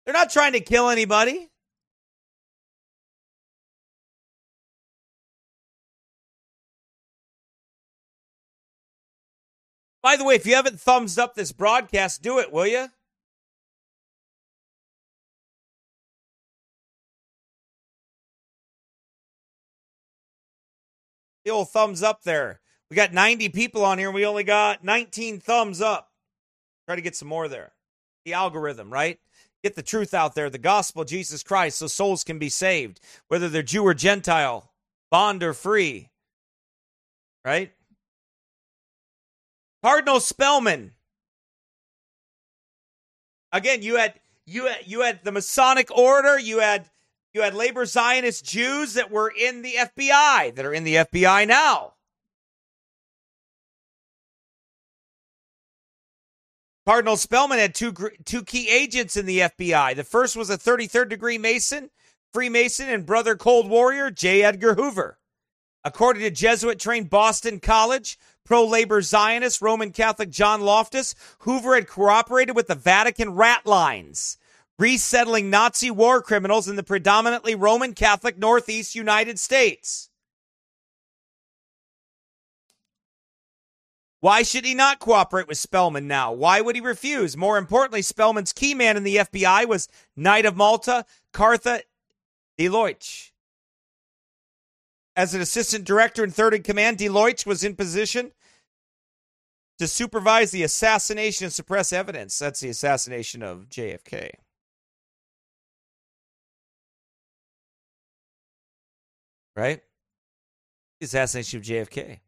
They're 0.03 0.15
not 0.15 0.31
trying 0.31 0.53
to 0.53 0.59
kill 0.59 0.89
anybody. 0.89 1.51
By 10.01 10.15
the 10.15 10.23
way, 10.23 10.33
if 10.33 10.47
you 10.47 10.55
haven't 10.55 10.79
thumbs 10.79 11.19
up 11.19 11.35
this 11.35 11.51
broadcast, 11.51 12.23
do 12.23 12.39
it, 12.39 12.51
will 12.51 12.65
you? 12.65 12.87
The 21.47 21.53
old 21.53 21.69
thumbs 21.69 22.03
up 22.03 22.23
there. 22.23 22.59
We 22.89 22.95
got 22.95 23.13
90 23.13 23.47
people 23.49 23.85
on 23.85 23.97
here 23.97 24.09
and 24.09 24.15
we 24.15 24.25
only 24.25 24.43
got 24.43 24.83
19 24.83 25.39
thumbs 25.39 25.79
up. 25.79 26.11
Try 26.85 26.97
to 26.97 27.01
get 27.01 27.15
some 27.15 27.29
more 27.29 27.47
there. 27.47 27.71
The 28.25 28.33
algorithm, 28.33 28.91
right? 28.91 29.17
Get 29.63 29.75
the 29.75 29.81
truth 29.81 30.13
out 30.13 30.35
there, 30.35 30.49
the 30.49 30.57
gospel 30.57 31.05
Jesus 31.05 31.43
Christ, 31.43 31.77
so 31.77 31.87
souls 31.87 32.25
can 32.25 32.37
be 32.37 32.49
saved, 32.49 32.99
whether 33.29 33.47
they're 33.47 33.63
Jew 33.63 33.85
or 33.85 33.93
Gentile, 33.93 34.73
bond 35.09 35.41
or 35.41 35.53
free. 35.53 36.09
Right? 37.45 37.71
Cardinal 39.81 40.19
Spellman. 40.19 40.91
Again, 43.53 43.81
you 43.83 43.95
had 43.95 44.15
you 44.45 44.65
had 44.65 44.79
you 44.85 45.01
had 45.01 45.23
the 45.23 45.31
Masonic 45.31 45.89
order, 45.95 46.37
you 46.37 46.59
had 46.59 46.89
you 47.37 47.43
had 47.43 47.53
labor 47.53 47.85
Zionist 47.85 48.43
Jews 48.43 48.95
that 48.95 49.11
were 49.11 49.29
in 49.29 49.61
the 49.61 49.75
FBI, 49.77 50.55
that 50.55 50.65
are 50.65 50.73
in 50.73 50.83
the 50.83 50.95
FBI 50.95 51.47
now. 51.47 51.93
Cardinal 56.87 57.15
Spellman 57.15 57.59
had 57.59 57.75
two, 57.75 57.93
two 58.25 58.43
key 58.43 58.67
agents 58.69 59.15
in 59.15 59.27
the 59.27 59.39
FBI. 59.39 59.95
The 59.95 60.03
first 60.03 60.35
was 60.35 60.49
a 60.49 60.57
33rd 60.57 61.09
degree 61.09 61.37
Mason, 61.37 61.91
Freemason, 62.33 62.89
and 62.89 63.05
brother 63.05 63.35
Cold 63.35 63.69
Warrior 63.69 64.09
J. 64.09 64.41
Edgar 64.41 64.73
Hoover. 64.73 65.19
According 65.83 66.23
to 66.23 66.31
Jesuit 66.31 66.79
trained 66.79 67.11
Boston 67.11 67.59
College, 67.59 68.17
pro 68.45 68.65
labor 68.65 69.03
Zionist 69.03 69.61
Roman 69.61 69.91
Catholic 69.91 70.31
John 70.31 70.61
Loftus, 70.61 71.13
Hoover 71.39 71.75
had 71.75 71.87
cooperated 71.87 72.55
with 72.55 72.67
the 72.67 72.73
Vatican 72.73 73.35
rat 73.35 73.67
lines 73.67 74.37
resettling 74.79 75.49
Nazi 75.49 75.91
war 75.91 76.21
criminals 76.21 76.67
in 76.67 76.75
the 76.75 76.83
predominantly 76.83 77.55
Roman 77.55 77.93
Catholic 77.93 78.37
Northeast 78.37 78.95
United 78.95 79.39
States. 79.39 80.09
Why 84.19 84.41
should 84.41 84.65
he 84.65 84.73
not 84.73 84.99
cooperate 84.99 85.47
with 85.47 85.59
Spellman 85.59 86.07
now? 86.07 86.31
Why 86.31 86.59
would 86.59 86.75
he 86.75 86.81
refuse? 86.81 87.37
More 87.37 87.57
importantly, 87.57 88.01
Spellman's 88.01 88.51
key 88.51 88.73
man 88.73 88.97
in 88.97 89.03
the 89.03 89.17
FBI 89.17 89.67
was 89.67 89.87
Knight 90.15 90.45
of 90.45 90.55
Malta, 90.55 91.05
Cartha 91.33 91.81
DeLoach. 92.59 93.31
As 95.15 95.33
an 95.33 95.41
assistant 95.41 95.85
director 95.85 96.23
and 96.23 96.33
third 96.33 96.53
in 96.55 96.63
command, 96.63 96.97
DeLoach 96.97 97.45
was 97.45 97.63
in 97.63 97.75
position 97.75 98.31
to 99.77 99.87
supervise 99.87 100.49
the 100.49 100.63
assassination 100.63 101.45
and 101.45 101.53
suppress 101.53 101.93
evidence. 101.93 102.37
That's 102.39 102.59
the 102.59 102.69
assassination 102.69 103.43
of 103.43 103.69
JFK. 103.69 104.31
Right? 109.57 109.81
The 111.01 111.05
assassination 111.05 111.59
of 111.59 111.65
JFK. 111.65 112.19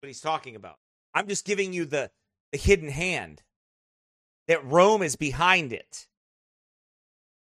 What 0.00 0.06
he's 0.06 0.20
talking 0.20 0.54
about. 0.54 0.76
I'm 1.12 1.26
just 1.26 1.44
giving 1.44 1.72
you 1.72 1.84
the, 1.84 2.10
the 2.52 2.58
hidden 2.58 2.88
hand 2.88 3.42
that 4.46 4.64
Rome 4.64 5.02
is 5.02 5.16
behind 5.16 5.72
it. 5.72 6.06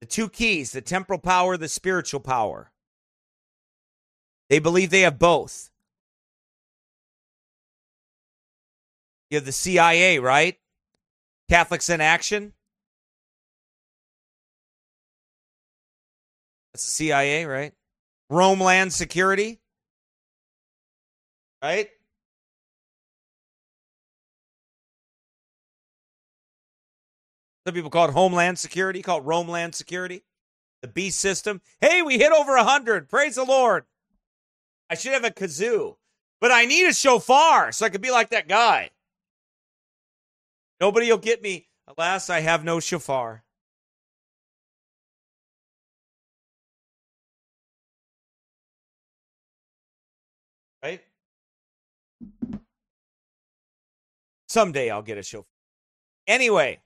The 0.01 0.07
two 0.07 0.29
keys 0.29 0.73
the 0.73 0.81
temporal 0.81 1.19
power, 1.19 1.57
the 1.57 1.69
spiritual 1.69 2.21
power. 2.21 2.71
They 4.51 4.59
believe 4.59 4.91
they 4.91 5.01
have 5.01 5.19
both. 5.19 5.71
You 9.31 9.37
have 9.39 9.47
the 9.47 9.53
CIA, 9.53 10.19
right? 10.19 10.59
Catholics 11.49 11.89
in 11.89 12.01
Action. 12.01 12.53
That's 16.73 16.85
the 16.85 16.93
CIA, 16.93 17.47
right? 17.47 17.73
Romeland 18.31 18.93
Security. 18.93 19.61
Right? 21.63 21.89
Some 27.67 27.75
people 27.75 27.91
call 27.91 28.09
it 28.09 28.13
Homeland 28.13 28.59
Security, 28.59 29.01
call 29.03 29.19
it 29.19 29.25
Romeland 29.25 29.75
Security. 29.75 30.23
The 30.83 30.89
beast 30.89 31.19
system. 31.19 31.63
Hey, 31.81 32.03
we 32.03 32.19
hit 32.19 32.31
over 32.31 32.55
100. 32.57 33.09
Praise 33.09 33.37
the 33.37 33.45
Lord. 33.45 33.85
I 34.91 34.97
should 34.97 35.13
have 35.13 35.25
a 35.25 35.31
kazoo, 35.31 35.97
but 36.43 36.51
I 36.51 36.67
need 36.67 36.87
a 36.87 36.93
shofar 36.93 37.73
so 37.73 37.87
I 37.87 37.89
could 37.89 38.03
be 38.03 38.11
like 38.11 38.31
that 38.31 38.49
guy. 38.49 38.91
Nobody 40.81 41.11
will 41.11 41.17
get 41.17 41.41
me. 41.41 41.69
Alas, 41.87 42.29
I 42.29 42.41
have 42.41 42.65
no 42.65 42.81
shofar. 42.81 43.44
Someday 54.55 54.89
I'll 54.89 55.03
get 55.03 55.19
a 55.19 55.23
show. 55.25 55.47
Anyway. 56.29 56.79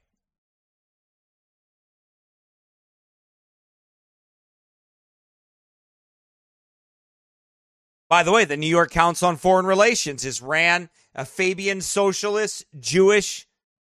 By 8.08 8.22
the 8.22 8.32
way, 8.32 8.46
the 8.46 8.56
New 8.56 8.66
York 8.66 8.90
Council 8.90 9.28
on 9.28 9.36
Foreign 9.36 9.66
Relations 9.66 10.24
is 10.24 10.40
ran 10.40 10.88
a 11.14 11.26
Fabian 11.26 11.82
socialist, 11.82 12.64
Jewish, 12.80 13.46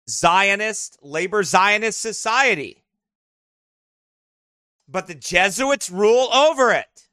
Zionist, 0.09 0.97
labor 1.03 1.43
Zionist 1.43 2.01
society. 2.01 2.83
But 4.87 5.05
the 5.05 5.13
Jesuits 5.13 5.91
rule 5.91 6.33
over 6.33 6.71
it. 6.71 7.08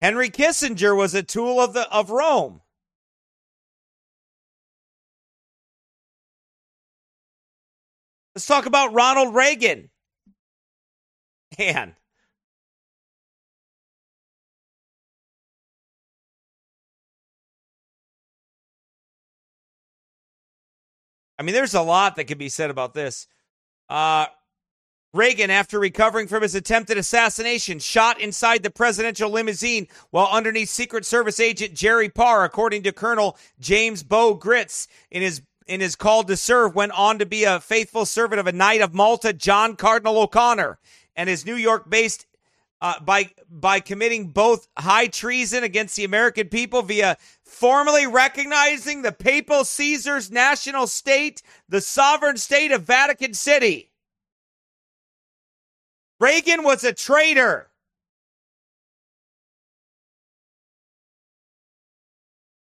Henry 0.00 0.30
Kissinger 0.30 0.96
was 0.96 1.14
a 1.14 1.22
tool 1.22 1.60
of 1.60 1.72
the 1.72 1.90
of 1.90 2.10
Rome. 2.10 2.60
Let's 8.34 8.46
talk 8.46 8.66
about 8.66 8.92
Ronald 8.94 9.34
Reagan. 9.34 9.90
Man. 11.58 11.96
I 21.38 21.42
mean, 21.42 21.54
there's 21.54 21.74
a 21.74 21.82
lot 21.82 22.16
that 22.16 22.24
could 22.24 22.38
be 22.38 22.48
said 22.48 22.70
about 22.70 22.94
this. 22.94 23.26
Uh, 23.88 24.26
Reagan, 25.14 25.50
after 25.50 25.80
recovering 25.80 26.26
from 26.26 26.42
his 26.42 26.54
attempted 26.54 26.98
assassination, 26.98 27.78
shot 27.78 28.20
inside 28.20 28.62
the 28.62 28.70
presidential 28.70 29.30
limousine 29.30 29.88
while 30.10 30.28
underneath 30.30 30.68
Secret 30.68 31.06
Service 31.06 31.40
agent 31.40 31.74
Jerry 31.74 32.10
Parr, 32.10 32.44
according 32.44 32.82
to 32.82 32.92
Colonel 32.92 33.38
James 33.58 34.02
Bo 34.02 34.34
Gritz 34.34 34.86
in 35.10 35.22
his 35.22 35.42
in 35.66 35.80
his 35.80 35.96
call 35.96 36.24
to 36.24 36.36
serve, 36.36 36.74
went 36.74 36.92
on 36.92 37.18
to 37.18 37.26
be 37.26 37.44
a 37.44 37.60
faithful 37.60 38.06
servant 38.06 38.40
of 38.40 38.46
a 38.46 38.52
Knight 38.52 38.80
of 38.80 38.94
Malta, 38.94 39.34
John 39.34 39.76
Cardinal 39.76 40.18
O'Connor, 40.18 40.78
and 41.14 41.28
his 41.28 41.44
New 41.44 41.56
York-based 41.56 42.26
uh, 42.80 43.00
by 43.00 43.30
by 43.50 43.80
committing 43.80 44.28
both 44.28 44.68
high 44.76 45.06
treason 45.06 45.64
against 45.64 45.96
the 45.96 46.04
American 46.04 46.48
people 46.48 46.82
via 46.82 47.16
formally 47.44 48.06
recognizing 48.06 49.02
the 49.02 49.12
papal 49.12 49.64
Caesar's 49.64 50.30
national 50.30 50.86
state, 50.86 51.42
the 51.68 51.80
sovereign 51.80 52.36
state 52.36 52.72
of 52.72 52.82
Vatican 52.82 53.32
City. 53.32 53.90
Reagan 56.20 56.64
was 56.64 56.82
a 56.84 56.92
traitor. 56.92 57.68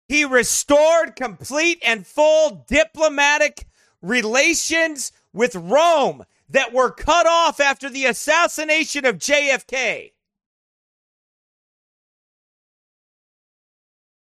He 0.07 0.23
restored 0.23 1.15
complete 1.15 1.79
and 1.85 2.07
full 2.07 2.65
diplomatic 2.67 3.67
relations 4.01 5.11
with 5.33 5.55
Rome 5.55 6.23
that 6.49 6.71
were 6.71 6.91
cut 6.91 7.25
off 7.25 7.59
after 7.59 7.89
the 7.89 8.05
assassination 8.05 9.05
of 9.05 9.17
JFK. 9.17 10.13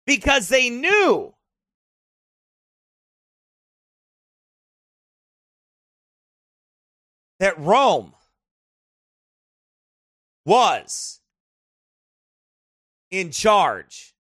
Because 0.06 0.48
they 0.48 0.70
knew 0.70 1.34
that 7.40 7.58
Rome 7.58 8.14
was 10.44 11.20
in 13.10 13.30
charge 13.30 14.14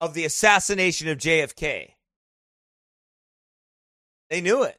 of 0.00 0.14
the 0.14 0.24
assassination 0.24 1.08
of 1.08 1.18
JFK. 1.18 1.92
They 4.28 4.40
knew 4.40 4.62
it. 4.64 4.78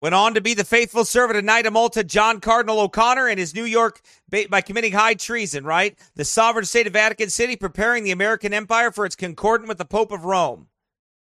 Went 0.00 0.14
on 0.14 0.34
to 0.34 0.40
be 0.40 0.54
the 0.54 0.64
faithful 0.64 1.04
servant 1.04 1.38
of 1.38 1.44
Knight 1.44 1.66
of 1.66 1.72
Malta, 1.72 2.04
John 2.04 2.38
Cardinal 2.38 2.78
O'Connor, 2.78 3.26
and 3.26 3.38
his 3.38 3.52
New 3.52 3.64
York 3.64 4.00
by 4.30 4.60
committing 4.60 4.92
high 4.92 5.14
treason, 5.14 5.64
right? 5.64 5.98
The 6.14 6.24
sovereign 6.24 6.66
state 6.66 6.86
of 6.86 6.92
Vatican 6.92 7.30
City 7.30 7.56
preparing 7.56 8.04
the 8.04 8.12
American 8.12 8.54
Empire 8.54 8.92
for 8.92 9.04
its 9.04 9.16
concordant 9.16 9.68
with 9.68 9.78
the 9.78 9.84
Pope 9.84 10.12
of 10.12 10.24
Rome. 10.24 10.68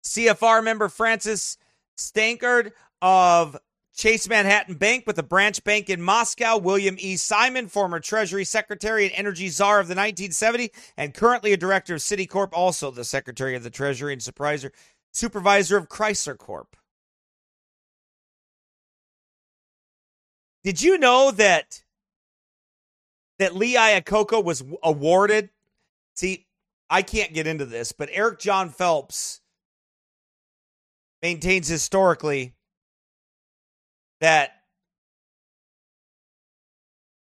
CFR 0.03 0.63
member 0.63 0.87
Francis 0.87 1.57
Stankard 1.97 2.71
of 3.01 3.57
Chase 3.95 4.29
Manhattan 4.29 4.75
Bank 4.75 5.05
with 5.07 5.17
a 5.17 5.23
branch 5.23 5.63
bank 5.63 5.89
in 5.89 5.99
Moscow. 5.99 6.55
William 6.57 6.95
E. 6.99 7.17
Simon, 7.17 7.67
former 7.67 7.99
Treasury 7.99 8.45
Secretary 8.45 9.03
and 9.03 9.13
Energy 9.15 9.49
Czar 9.49 9.79
of 9.79 9.87
the 9.87 9.95
1970s, 9.95 10.69
and 10.95 11.15
currently 11.15 11.53
a 11.53 11.57
director 11.57 11.95
of 11.95 12.01
Citicorp, 12.01 12.49
also 12.53 12.91
the 12.91 13.03
Secretary 13.03 13.55
of 13.55 13.63
the 13.63 13.71
Treasury 13.71 14.13
and 14.13 14.21
supervisor, 14.21 14.71
supervisor 15.11 15.75
of 15.75 15.89
Chrysler 15.89 16.37
Corp. 16.37 16.75
Did 20.63 20.81
you 20.81 20.97
know 20.97 21.31
that 21.31 21.83
that 23.37 23.55
Lee 23.55 23.75
Iacocca 23.75 24.43
was 24.43 24.63
awarded? 24.83 25.49
See, 26.15 26.47
I 26.89 27.01
can't 27.01 27.33
get 27.33 27.47
into 27.47 27.65
this, 27.65 27.91
but 27.91 28.09
Eric 28.11 28.39
John 28.39 28.69
Phelps 28.69 29.41
maintains 31.21 31.67
historically 31.67 32.53
that 34.19 34.51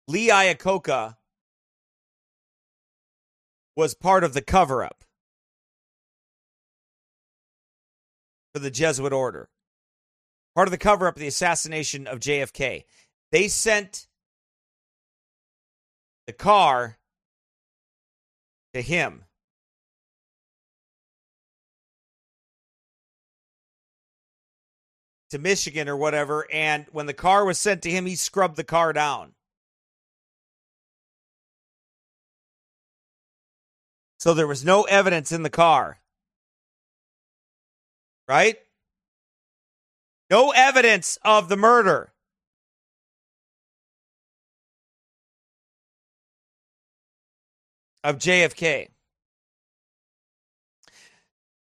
Lee 0.07 0.29
Iacocca 0.29 1.17
was 3.75 3.93
part 3.93 4.23
of 4.23 4.33
the 4.33 4.41
cover 4.41 4.83
up 4.83 5.03
for 8.53 8.59
the 8.59 8.71
Jesuit 8.71 9.13
order, 9.13 9.49
part 10.55 10.67
of 10.67 10.71
the 10.71 10.77
cover 10.77 11.07
up 11.07 11.15
of 11.15 11.21
the 11.21 11.27
assassination 11.27 12.07
of 12.07 12.19
JFK. 12.19 12.83
They 13.31 13.47
sent 13.47 14.07
the 16.25 16.33
car 16.33 16.97
to 18.73 18.81
him. 18.81 19.25
To 25.31 25.37
Michigan 25.37 25.87
or 25.87 25.95
whatever. 25.95 26.47
And 26.51 26.87
when 26.91 27.05
the 27.05 27.13
car 27.13 27.45
was 27.45 27.59
sent 27.59 27.83
to 27.83 27.91
him, 27.91 28.07
he 28.07 28.15
scrubbed 28.15 28.55
the 28.55 28.63
car 28.63 28.93
down. 28.93 29.33
So 34.17 34.33
there 34.33 34.47
was 34.47 34.65
no 34.65 34.83
evidence 34.83 35.31
in 35.31 35.43
the 35.43 35.49
car. 35.49 35.99
Right? 38.27 38.57
No 40.29 40.51
evidence 40.51 41.17
of 41.23 41.47
the 41.47 41.57
murder. 41.57 42.11
Of 48.03 48.17
JFK. 48.17 48.89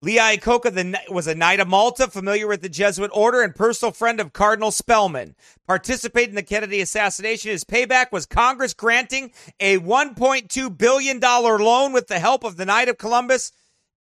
Lee 0.04 0.18
Iacocca 0.18 1.12
was 1.12 1.28
a 1.28 1.34
Knight 1.34 1.60
of 1.60 1.68
Malta, 1.68 2.08
familiar 2.08 2.48
with 2.48 2.60
the 2.60 2.68
Jesuit 2.68 3.12
order, 3.14 3.40
and 3.40 3.54
personal 3.54 3.92
friend 3.92 4.18
of 4.18 4.32
Cardinal 4.32 4.72
Spellman. 4.72 5.36
Participated 5.64 6.30
in 6.30 6.34
the 6.34 6.42
Kennedy 6.42 6.80
assassination. 6.80 7.52
His 7.52 7.62
payback 7.62 8.10
was 8.10 8.26
Congress 8.26 8.74
granting 8.74 9.30
a 9.60 9.78
$1.2 9.78 10.76
billion 10.76 11.20
loan 11.20 11.92
with 11.92 12.08
the 12.08 12.18
help 12.18 12.42
of 12.42 12.56
the 12.56 12.64
Knight 12.64 12.88
of 12.88 12.98
Columbus, 12.98 13.52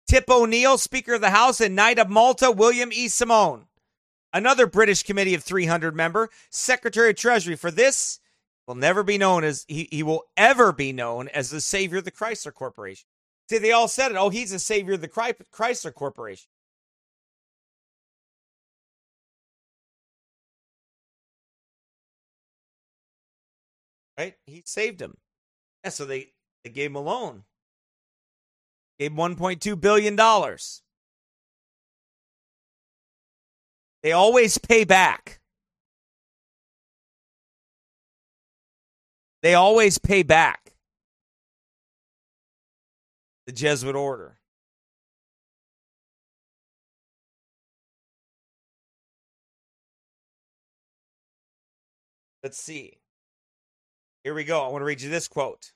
Tip 0.07 0.27
O'Neill, 0.27 0.79
Speaker 0.79 1.13
of 1.13 1.21
the 1.21 1.29
House, 1.29 1.61
and 1.61 1.75
Knight 1.75 1.99
of 1.99 2.09
Malta, 2.09 2.49
William 2.49 2.91
E. 2.91 3.07
Simon. 3.07 3.67
Another 4.33 4.65
British 4.65 5.03
committee 5.03 5.35
of 5.35 5.43
300 5.43 5.95
member, 5.95 6.31
Secretary 6.49 7.11
of 7.11 7.15
Treasury. 7.15 7.55
For 7.55 7.69
this, 7.69 8.19
will 8.72 8.76
never 8.77 9.03
be 9.03 9.18
known 9.18 9.43
as 9.43 9.65
he, 9.68 9.89
he 9.91 10.02
will 10.02 10.23
ever 10.38 10.72
be 10.72 10.93
known 10.93 11.27
as 11.27 11.49
the 11.49 11.60
savior 11.60 11.98
of 11.98 12.06
the 12.06 12.11
Chrysler 12.11 12.53
Corporation. 12.53 13.06
See, 13.49 13.57
they 13.57 13.73
all 13.73 13.89
said 13.89 14.11
it. 14.11 14.18
Oh, 14.18 14.30
he's 14.30 14.52
the 14.52 14.60
savior 14.60 14.93
of 14.93 15.02
the 15.02 15.10
Chrysler 15.10 15.93
Corporation. 15.93 16.48
Right? 24.18 24.35
He 24.45 24.64
saved 24.65 25.02
him. 25.02 25.18
Yeah, 25.84 25.89
so 25.89 26.06
they, 26.06 26.30
they 26.64 26.69
gave 26.69 26.91
him 26.91 26.95
a 26.95 27.02
loan. 27.02 27.43
Gave 28.98 29.11
him 29.11 29.18
$1.2 29.18 29.81
billion. 29.81 30.15
They 34.02 34.14
always 34.14 34.57
pay 34.57 34.85
back. 34.85 35.40
They 39.41 39.55
always 39.55 39.97
pay 39.97 40.23
back 40.23 40.73
the 43.45 43.51
Jesuit 43.51 43.95
order. 43.95 44.38
Let's 52.43 52.57
see. 52.57 52.97
Here 54.23 54.34
we 54.34 54.43
go. 54.43 54.63
I 54.63 54.68
want 54.69 54.81
to 54.81 54.85
read 54.85 55.01
you 55.01 55.09
this 55.09 55.27
quote. 55.27 55.73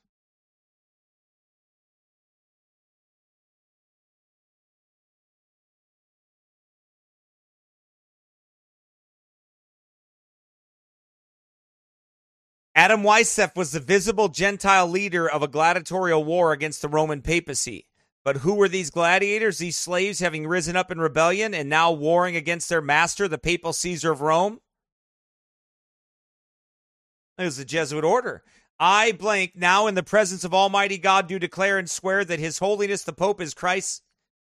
Adam 12.76 13.04
Weishaupt 13.04 13.56
was 13.56 13.72
the 13.72 13.80
visible 13.80 14.28
Gentile 14.28 14.86
leader 14.86 15.30
of 15.30 15.42
a 15.42 15.48
gladiatorial 15.48 16.26
war 16.26 16.52
against 16.52 16.82
the 16.82 16.90
Roman 16.90 17.22
papacy. 17.22 17.88
But 18.26 18.38
who 18.38 18.56
were 18.56 18.68
these 18.68 18.90
gladiators, 18.90 19.60
these 19.60 19.78
slaves 19.78 20.20
having 20.20 20.46
risen 20.46 20.76
up 20.76 20.92
in 20.92 21.00
rebellion 21.00 21.54
and 21.54 21.70
now 21.70 21.92
warring 21.92 22.36
against 22.36 22.68
their 22.68 22.82
master, 22.82 23.30
the 23.30 23.38
papal 23.38 23.72
Caesar 23.72 24.12
of 24.12 24.20
Rome? 24.20 24.60
It 27.38 27.44
was 27.44 27.58
the 27.58 27.66
Jesuit 27.66 28.04
order. 28.04 28.44
I 28.78 29.14
blank 29.14 29.54
now 29.56 29.88
in 29.88 29.96
the 29.96 30.04
presence 30.04 30.44
of 30.44 30.54
Almighty 30.54 30.98
God 30.98 31.28
do 31.28 31.40
declare 31.40 31.78
and 31.78 31.90
swear 31.90 32.26
that 32.26 32.40
His 32.40 32.60
Holiness 32.60 33.04
the 33.04 33.14
Pope 33.14 33.40
is 33.40 33.54
Christ's 33.54 34.02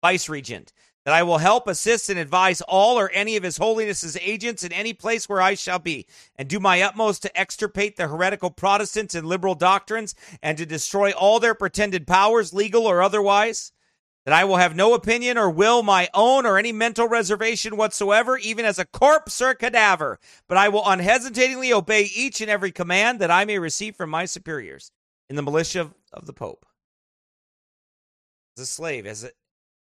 vice 0.00 0.30
regent, 0.30 0.72
that 1.04 1.14
I 1.14 1.22
will 1.22 1.38
help, 1.38 1.68
assist, 1.68 2.08
and 2.08 2.18
advise 2.18 2.60
all 2.62 2.98
or 2.98 3.10
any 3.10 3.36
of 3.36 3.42
His 3.42 3.58
Holiness's 3.58 4.16
agents 4.20 4.64
in 4.64 4.72
any 4.72 4.92
place 4.92 5.28
where 5.28 5.42
I 5.42 5.54
shall 5.54 5.78
be, 5.78 6.06
and 6.36 6.48
do 6.48 6.58
my 6.58 6.80
utmost 6.80 7.22
to 7.22 7.38
extirpate 7.38 7.96
the 7.96 8.08
heretical 8.08 8.50
Protestants 8.50 9.14
and 9.14 9.26
liberal 9.26 9.54
doctrines, 9.54 10.14
and 10.42 10.56
to 10.58 10.66
destroy 10.66 11.12
all 11.12 11.40
their 11.40 11.54
pretended 11.54 12.06
powers, 12.06 12.54
legal 12.54 12.86
or 12.86 13.02
otherwise 13.02 13.72
that 14.24 14.34
I 14.34 14.44
will 14.44 14.56
have 14.56 14.74
no 14.74 14.94
opinion 14.94 15.36
or 15.36 15.50
will 15.50 15.82
my 15.82 16.08
own 16.14 16.46
or 16.46 16.56
any 16.56 16.72
mental 16.72 17.06
reservation 17.06 17.76
whatsoever, 17.76 18.38
even 18.38 18.64
as 18.64 18.78
a 18.78 18.86
corpse 18.86 19.40
or 19.40 19.50
a 19.50 19.54
cadaver, 19.54 20.18
but 20.48 20.56
I 20.56 20.68
will 20.68 20.86
unhesitatingly 20.86 21.72
obey 21.72 22.10
each 22.14 22.40
and 22.40 22.50
every 22.50 22.72
command 22.72 23.20
that 23.20 23.30
I 23.30 23.44
may 23.44 23.58
receive 23.58 23.96
from 23.96 24.10
my 24.10 24.24
superiors 24.24 24.90
in 25.28 25.36
the 25.36 25.42
militia 25.42 25.90
of, 26.12 26.26
the 26.26 26.32
Pope. 26.32 26.64
As 28.56 28.62
a 28.62 28.66
slave, 28.66 29.06
as, 29.06 29.24
a, 29.24 29.30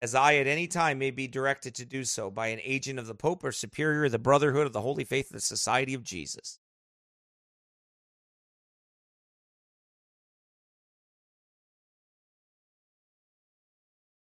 as 0.03 0.15
I 0.15 0.37
at 0.37 0.47
any 0.47 0.67
time 0.67 0.99
may 0.99 1.11
be 1.11 1.27
directed 1.27 1.75
to 1.77 1.85
do 1.87 2.05
so 2.05 2.31
by 2.31 2.49
an 2.49 2.61
agent 2.63 2.99
of 2.99 3.07
the 3.07 3.15
Pope 3.15 3.45
or 3.45 3.53
superior 3.53 4.05
of 4.05 4.13
the 4.13 4.19
Brotherhood 4.19 4.67
of 4.67 4.73
the 4.73 4.83
Holy 4.83 5.05
Faith 5.05 5.27
of 5.31 5.35
the 5.35 5.41
Society 5.41 5.95
of 5.95 6.03
Jesus. 6.03 6.59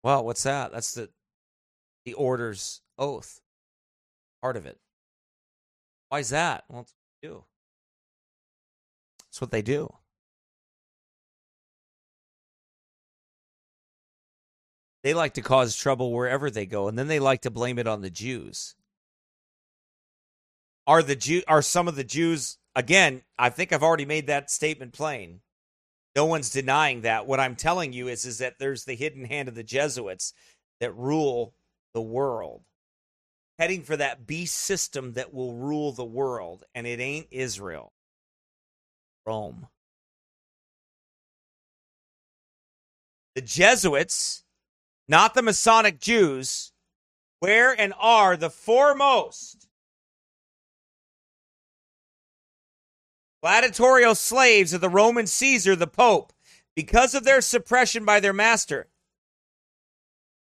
Well, 0.03 0.23
what's 0.25 0.43
that? 0.43 0.71
That's 0.71 0.93
the 0.93 1.09
the 2.05 2.13
order's 2.13 2.81
oath. 2.97 3.41
Part 4.41 4.55
of 4.55 4.65
it. 4.65 4.79
Why 6.09 6.19
is 6.19 6.29
that? 6.29 6.63
Well, 6.69 6.81
it's 6.81 6.93
what 6.93 7.29
do. 7.29 7.43
It's 9.29 9.41
what 9.41 9.51
they 9.51 9.61
do. 9.61 9.98
They 15.09 15.15
like 15.15 15.33
to 15.33 15.41
cause 15.41 15.75
trouble 15.75 16.13
wherever 16.13 16.51
they 16.51 16.67
go, 16.67 16.87
and 16.87 16.95
then 16.95 17.07
they 17.07 17.17
like 17.17 17.41
to 17.41 17.49
blame 17.49 17.79
it 17.79 17.87
on 17.87 18.01
the 18.01 18.11
Jews. 18.11 18.75
Are 20.85 21.01
the 21.01 21.15
Jew 21.15 21.41
are 21.47 21.63
some 21.63 21.87
of 21.87 21.95
the 21.95 22.03
Jews 22.03 22.59
again? 22.75 23.23
I 23.35 23.49
think 23.49 23.73
I've 23.73 23.81
already 23.81 24.05
made 24.05 24.27
that 24.27 24.51
statement 24.51 24.93
plain. 24.93 25.39
No 26.15 26.25
one's 26.25 26.51
denying 26.51 27.01
that. 27.01 27.25
What 27.25 27.39
I'm 27.39 27.55
telling 27.55 27.91
you 27.91 28.07
is, 28.07 28.23
is 28.23 28.37
that 28.37 28.59
there's 28.59 28.85
the 28.85 28.93
hidden 28.93 29.25
hand 29.25 29.49
of 29.49 29.55
the 29.55 29.63
Jesuits 29.63 30.31
that 30.79 30.95
rule 30.95 31.55
the 31.95 32.01
world, 32.01 32.61
heading 33.57 33.81
for 33.81 33.97
that 33.97 34.27
beast 34.27 34.53
system 34.53 35.13
that 35.13 35.33
will 35.33 35.55
rule 35.55 35.91
the 35.91 36.05
world, 36.05 36.65
and 36.75 36.85
it 36.85 36.99
ain't 36.99 37.29
Israel, 37.31 37.93
Rome. 39.25 39.69
The 43.33 43.41
Jesuits, 43.41 44.43
not 45.09 45.33
the 45.33 45.41
Masonic 45.41 45.99
Jews, 45.99 46.71
where 47.39 47.77
and 47.77 47.93
are 47.99 48.37
the 48.37 48.49
foremost 48.49 49.67
gladiatorial 53.41 54.15
slaves 54.15 54.71
of 54.71 54.81
the 54.81 54.89
Roman 54.89 55.25
Caesar, 55.25 55.75
the 55.75 55.87
Pope, 55.87 56.31
because 56.75 57.15
of 57.15 57.23
their 57.23 57.41
suppression 57.41 58.05
by 58.05 58.19
their 58.19 58.33
master. 58.33 58.87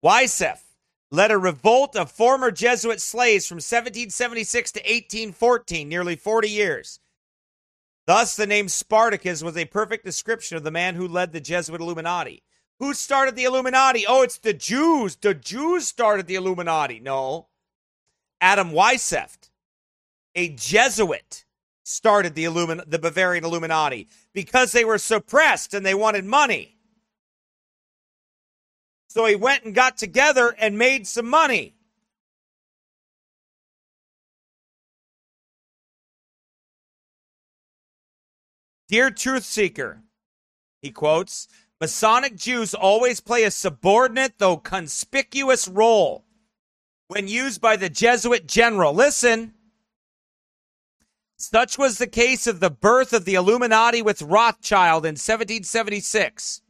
Wycliffe 0.04 0.76
led 1.10 1.32
a 1.32 1.38
revolt 1.38 1.96
of 1.96 2.12
former 2.12 2.52
Jesuit 2.52 3.02
slaves 3.02 3.48
from 3.48 3.56
1776 3.56 4.72
to 4.74 4.80
1814, 4.80 5.90
nearly 5.90 6.16
40 6.16 6.50
years. 6.50 7.00
Thus, 8.08 8.36
the 8.36 8.48
name 8.48 8.68
Spartacus 8.68 9.42
was 9.42 9.58
a 9.58 9.66
perfect 9.66 10.06
description 10.06 10.58
of 10.58 10.64
the 10.64 10.72
man 10.72 10.96
who 10.96 11.08
led 11.08 11.32
the 11.32 11.42
Jesuit 11.42 11.82
Illuminati. 11.82 12.44
Who 12.82 12.96
started 12.96 13.36
the 13.36 13.44
Illuminati? 13.44 14.08
Oh, 14.08 14.24
it's 14.24 14.40
the 14.40 14.54
Jews. 14.54 15.16
The 15.16 15.36
Jews 15.36 15.88
started 15.88 16.26
the 16.26 16.34
Illuminati. 16.34 17.00
No. 17.00 17.48
Adam 18.42 18.72
Weishaupt, 18.72 19.52
a 20.34 20.50
Jesuit 20.50 21.46
started 21.84 22.34
the 22.34 22.46
Illumin- 22.46 22.90
the 22.90 22.98
Bavarian 22.98 23.46
Illuminati 23.46 24.08
because 24.34 24.72
they 24.72 24.84
were 24.84 24.98
suppressed 24.98 25.76
and 25.76 25.86
they 25.86 25.94
wanted 25.94 26.26
money. 26.26 26.80
So 29.10 29.28
he 29.28 29.36
went 29.36 29.64
and 29.64 29.76
got 29.76 29.96
together 29.96 30.56
and 30.58 30.76
made 30.76 31.06
some 31.06 31.30
money. 31.30 31.76
Dear 38.88 39.12
Truth 39.12 39.46
Seeker, 39.46 40.02
he 40.82 40.90
quotes, 40.90 41.48
Masonic 41.82 42.36
Jews 42.36 42.76
always 42.76 43.20
play 43.20 43.44
a 43.44 43.50
subordinate, 43.50 44.36
though 44.38 44.56
conspicuous 44.56 45.68
role 45.68 46.24
when 47.08 47.28
used 47.28 47.60
by 47.60 47.76
the 47.76 47.90
Jesuit 47.90 48.48
general. 48.48 48.94
Listen, 48.94 49.56
such 51.38 51.80
was 51.80 51.98
the 51.98 52.06
case 52.06 52.46
of 52.46 52.60
the 52.60 52.70
birth 52.70 53.14
of 53.14 53.26
the 53.26 53.34
Illuminati 53.34 54.04
with 54.04 54.22
Rothschild 54.22 55.06
in 55.06 55.14
1776, 55.14 56.62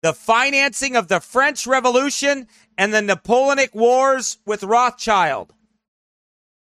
the 0.00 0.14
financing 0.14 0.96
of 0.96 1.08
the 1.08 1.20
French 1.20 1.66
Revolution 1.66 2.48
and 2.78 2.94
the 2.94 3.02
Napoleonic 3.02 3.74
Wars 3.74 4.38
with 4.46 4.62
Rothschild, 4.62 5.52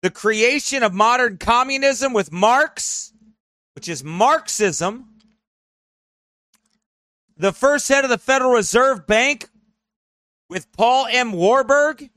the 0.04 0.12
creation 0.12 0.84
of 0.84 0.94
modern 0.94 1.38
communism 1.38 2.14
with 2.14 2.32
Marx, 2.32 3.14
which 3.74 3.90
is 3.90 4.04
Marxism, 4.04 5.13
the 7.38 7.54
first 7.54 7.88
head 7.88 8.04
of 8.04 8.10
the 8.10 8.18
Federal 8.18 8.52
Reserve 8.52 9.08
Bank 9.08 9.50
with 10.50 10.72
Paul 10.72 11.08
M. 11.10 11.32
Warburg, 11.32 12.10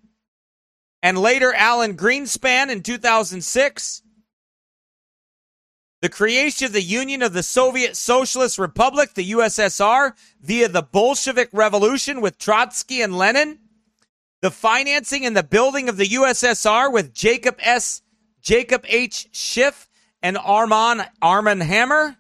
and 1.02 1.18
later 1.18 1.54
Alan 1.54 1.96
Greenspan 1.96 2.70
in 2.70 2.82
2006 2.82 4.02
the 6.02 6.08
creation 6.10 6.66
of 6.66 6.72
the 6.72 6.82
Union 6.82 7.22
of 7.22 7.32
the 7.32 7.42
Soviet 7.42 7.96
Socialist 7.96 8.58
Republic, 8.58 9.14
the 9.14 9.32
USSR, 9.32 10.12
via 10.40 10.68
the 10.68 10.82
Bolshevik 10.82 11.48
Revolution 11.52 12.20
with 12.20 12.38
Trotsky 12.38 13.00
and 13.00 13.16
Lenin, 13.16 13.58
the 14.42 14.50
financing 14.50 15.24
and 15.24 15.36
the 15.36 15.42
building 15.42 15.88
of 15.88 15.96
the 15.96 16.06
USSR 16.06 16.92
with 16.92 17.14
Jacob 17.14 17.56
S. 17.60 18.02
Jacob 18.40 18.84
H. 18.86 19.28
Schiff 19.32 19.88
and 20.22 20.36
Armand 20.36 21.08
Armand 21.20 21.62
Hammer. 21.62 22.18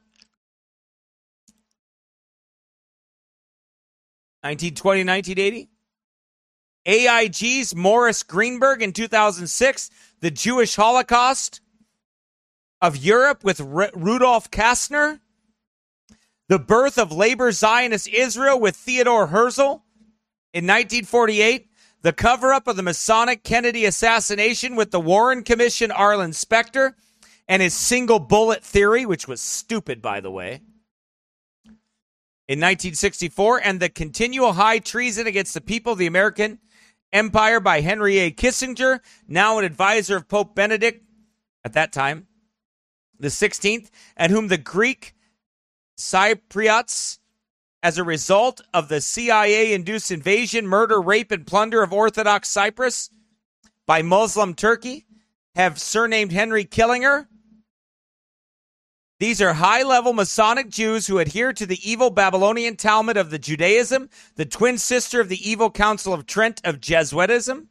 1920 4.46 5.04
1980. 5.04 5.68
AIG's 6.86 7.74
Maurice 7.74 8.22
Greenberg 8.22 8.80
in 8.80 8.92
2006, 8.92 9.90
the 10.20 10.30
Jewish 10.30 10.76
Holocaust 10.76 11.60
of 12.80 12.96
Europe 12.96 13.42
with 13.42 13.60
R- 13.60 13.90
Rudolf 13.92 14.50
Kastner, 14.50 15.18
the 16.48 16.60
birth 16.60 16.96
of 16.96 17.10
labor 17.10 17.50
Zionist 17.50 18.06
Israel 18.08 18.60
with 18.60 18.76
Theodore 18.76 19.26
Herzl 19.26 19.82
in 20.52 20.64
1948, 20.64 21.68
the 22.02 22.12
cover 22.12 22.52
up 22.52 22.68
of 22.68 22.76
the 22.76 22.84
Masonic 22.84 23.42
Kennedy 23.42 23.84
assassination 23.84 24.76
with 24.76 24.92
the 24.92 25.00
Warren 25.00 25.42
Commission 25.42 25.90
Arlen 25.90 26.32
Specter 26.32 26.96
and 27.48 27.60
his 27.62 27.74
single 27.74 28.20
bullet 28.20 28.62
theory, 28.62 29.04
which 29.04 29.26
was 29.26 29.40
stupid, 29.40 30.00
by 30.00 30.20
the 30.20 30.30
way. 30.30 30.60
In 32.48 32.60
1964, 32.60 33.60
and 33.64 33.80
the 33.80 33.88
continual 33.88 34.52
high 34.52 34.78
treason 34.78 35.26
against 35.26 35.54
the 35.54 35.60
people 35.60 35.92
of 35.92 35.98
the 35.98 36.06
American 36.06 36.60
Empire 37.12 37.58
by 37.60 37.80
Henry 37.80 38.18
A. 38.18 38.30
Kissinger, 38.30 39.00
now 39.26 39.58
an 39.58 39.64
advisor 39.64 40.16
of 40.16 40.28
Pope 40.28 40.54
Benedict 40.54 41.02
at 41.64 41.72
that 41.72 41.92
time 41.92 42.28
the 43.18 43.28
16th, 43.28 43.90
and 44.16 44.32
whom 44.32 44.48
the 44.48 44.58
Greek 44.58 45.14
Cypriots, 45.98 47.18
as 47.82 47.98
a 47.98 48.04
result 48.04 48.60
of 48.74 48.88
the 48.88 49.00
CIA 49.00 49.72
induced 49.72 50.10
invasion, 50.10 50.66
murder, 50.66 51.00
rape, 51.00 51.30
and 51.30 51.46
plunder 51.46 51.82
of 51.82 51.92
Orthodox 51.92 52.48
Cyprus 52.48 53.10
by 53.86 54.02
Muslim 54.02 54.54
Turkey, 54.54 55.06
have 55.54 55.80
surnamed 55.80 56.32
Henry 56.32 56.64
Killinger. 56.64 57.28
These 59.18 59.40
are 59.40 59.54
high 59.54 59.82
level 59.82 60.12
Masonic 60.12 60.68
Jews 60.68 61.06
who 61.06 61.18
adhere 61.18 61.52
to 61.54 61.64
the 61.64 61.80
evil 61.88 62.10
Babylonian 62.10 62.76
Talmud 62.76 63.16
of 63.16 63.30
the 63.30 63.38
Judaism, 63.38 64.10
the 64.34 64.44
twin 64.44 64.76
sister 64.76 65.20
of 65.20 65.30
the 65.30 65.48
evil 65.50 65.70
Council 65.70 66.12
of 66.12 66.26
Trent 66.26 66.60
of 66.64 66.80
Jesuitism 66.80 67.68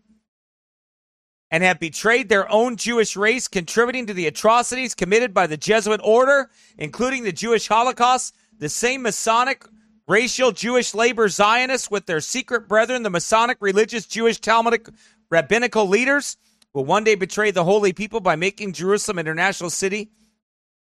and 1.52 1.64
have 1.64 1.80
betrayed 1.80 2.30
their 2.30 2.52
own 2.52 2.76
Jewish 2.76 3.16
race, 3.16 3.48
contributing 3.48 4.08
to 4.08 4.14
the 4.14 4.28
atrocities 4.28 4.96
committed 4.96 5.34
by 5.34 5.48
the 5.48 5.56
Jesuit 5.56 6.02
order, 6.04 6.50
including 6.78 7.24
the 7.24 7.32
Jewish 7.32 7.68
Holocaust. 7.68 8.36
The 8.58 8.68
same 8.68 9.04
Masonic 9.04 9.66
racial 10.08 10.52
Jewish 10.52 10.94
labor 10.94 11.30
Zionists 11.30 11.92
with 11.92 12.08
their 12.08 12.22
secret 12.22 12.68
brethren, 12.68 13.04
the 13.04 13.10
Masonic 13.10 13.58
religious 13.62 14.06
Jewish 14.06 14.40
Talmudic 14.40 14.88
rabbinical 15.30 15.88
leaders, 15.88 16.38
will 16.74 16.86
one 16.86 17.04
day 17.04 17.16
betray 17.16 17.52
the 17.52 17.64
holy 17.64 17.94
people 17.94 18.20
by 18.20 18.36
making 18.36 18.74
Jerusalem 18.74 19.20
an 19.20 19.28
international 19.28 19.70
city 19.70 20.10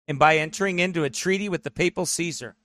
and 0.09 0.19
by 0.19 0.37
entering 0.37 0.79
into 0.79 1.05
a 1.05 1.11
treaty 1.11 1.49
with 1.49 1.63
the 1.63 1.71
papal 1.71 2.07
Caesar. 2.07 2.57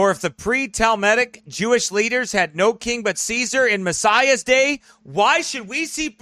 For 0.00 0.10
if 0.10 0.22
the 0.22 0.30
pre 0.30 0.66
Talmudic 0.66 1.42
Jewish 1.46 1.90
leaders 1.90 2.32
had 2.32 2.56
no 2.56 2.72
king 2.72 3.02
but 3.02 3.18
Caesar 3.18 3.66
in 3.66 3.84
Messiah's 3.84 4.42
day, 4.42 4.80
why 5.02 5.42
should 5.42 5.68
we 5.68 5.84
see, 5.84 6.16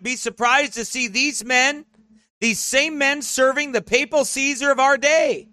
be 0.00 0.14
surprised 0.14 0.74
to 0.74 0.84
see 0.84 1.08
these 1.08 1.44
men, 1.44 1.84
these 2.40 2.60
same 2.60 2.98
men, 2.98 3.22
serving 3.22 3.72
the 3.72 3.82
papal 3.82 4.24
Caesar 4.24 4.70
of 4.70 4.78
our 4.78 4.96
day? 4.96 5.48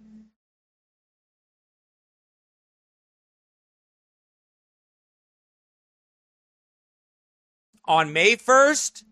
On 7.88 8.12
May 8.12 8.36
1st, 8.36 9.04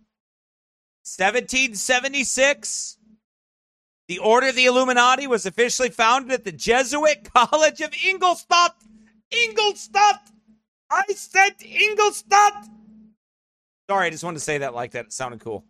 1776, 1.05 2.99
the 4.09 4.19
Order 4.19 4.49
of 4.49 4.57
the 4.57 4.67
Illuminati 4.67 5.27
was 5.27 5.47
officially 5.47 5.91
founded 5.91 6.33
at 6.33 6.45
the 6.45 6.53
Jesuit 6.53 7.31
College 7.35 7.81
of 7.81 7.95
Ingolstadt. 8.05 8.75
Ingolstadt! 9.31 10.29
I 10.91 11.05
said 11.15 11.55
Ingolstadt! 11.63 12.67
Sorry, 13.89 14.07
I 14.07 14.11
just 14.11 14.25
wanted 14.25 14.39
to 14.39 14.45
say 14.45 14.59
that 14.59 14.75
like 14.75 14.93
that. 14.93 15.07
It 15.07 15.13
sounded 15.13 15.41
cool. 15.41 15.65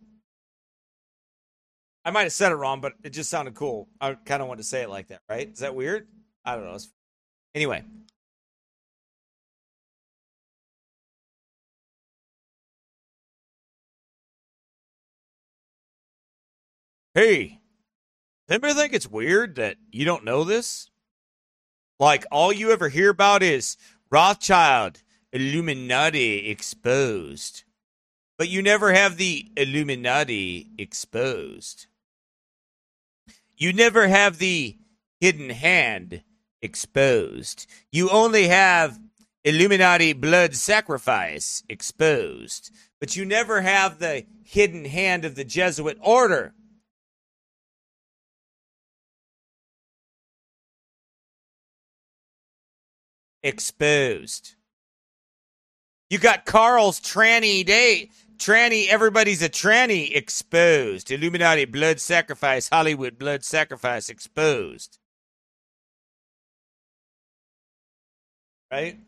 I 2.05 2.11
might 2.11 2.23
have 2.23 2.33
said 2.33 2.51
it 2.51 2.55
wrong, 2.55 2.81
but 2.81 2.93
it 3.03 3.09
just 3.09 3.29
sounded 3.29 3.55
cool. 3.55 3.89
I 3.99 4.13
kind 4.13 4.41
of 4.41 4.47
wanted 4.47 4.61
to 4.61 4.67
say 4.67 4.83
it 4.83 4.89
like 4.89 5.07
that, 5.07 5.21
right? 5.27 5.51
Is 5.51 5.59
that 5.59 5.75
weird? 5.75 6.07
I 6.45 6.55
don't 6.55 6.65
know. 6.65 6.77
Anyway. 7.55 7.83
Hey, 17.15 17.59
Anybody 18.47 18.73
think 18.75 18.93
it's 18.93 19.09
weird 19.09 19.55
that 19.55 19.77
you 19.91 20.05
don't 20.05 20.23
know 20.23 20.43
this? 20.43 20.91
Like 21.99 22.25
all 22.31 22.53
you 22.53 22.71
ever 22.71 22.89
hear 22.89 23.09
about 23.09 23.41
is 23.41 23.75
Rothschild, 24.11 25.01
Illuminati 25.33 26.49
exposed. 26.49 27.63
But 28.37 28.49
you 28.49 28.61
never 28.61 28.93
have 28.93 29.17
the 29.17 29.47
Illuminati 29.57 30.69
exposed. 30.77 31.87
You 33.57 33.73
never 33.73 34.07
have 34.07 34.37
the 34.37 34.77
hidden 35.19 35.49
hand 35.49 36.23
exposed. 36.61 37.67
You 37.91 38.09
only 38.09 38.47
have 38.47 38.99
Illuminati 39.43 40.13
blood 40.13 40.55
sacrifice 40.55 41.63
exposed. 41.69 42.71
But 42.99 43.15
you 43.15 43.25
never 43.25 43.61
have 43.61 43.99
the 43.99 44.25
hidden 44.43 44.85
hand 44.85 45.25
of 45.25 45.35
the 45.35 45.43
Jesuit 45.43 45.97
order 46.01 46.53
exposed. 53.43 54.55
You 56.09 56.17
got 56.17 56.45
Carl's 56.45 56.99
tranny 56.99 57.65
day. 57.65 58.09
Tranny, 58.37 58.87
everybody's 58.87 59.41
a 59.41 59.49
tranny 59.49 60.15
exposed. 60.15 61.11
Illuminati 61.11 61.65
blood 61.65 61.99
sacrifice, 61.99 62.69
Hollywood 62.69 63.17
blood 63.17 63.43
sacrifice 63.43 64.09
exposed. 64.09 64.97
Right? 68.71 68.99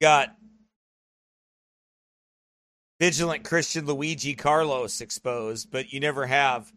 Got 0.00 0.36
vigilant 3.00 3.44
Christian 3.44 3.86
Luigi 3.86 4.34
Carlos 4.34 5.00
exposed, 5.00 5.70
but 5.70 5.92
you 5.92 6.00
never 6.00 6.26
have 6.26 6.72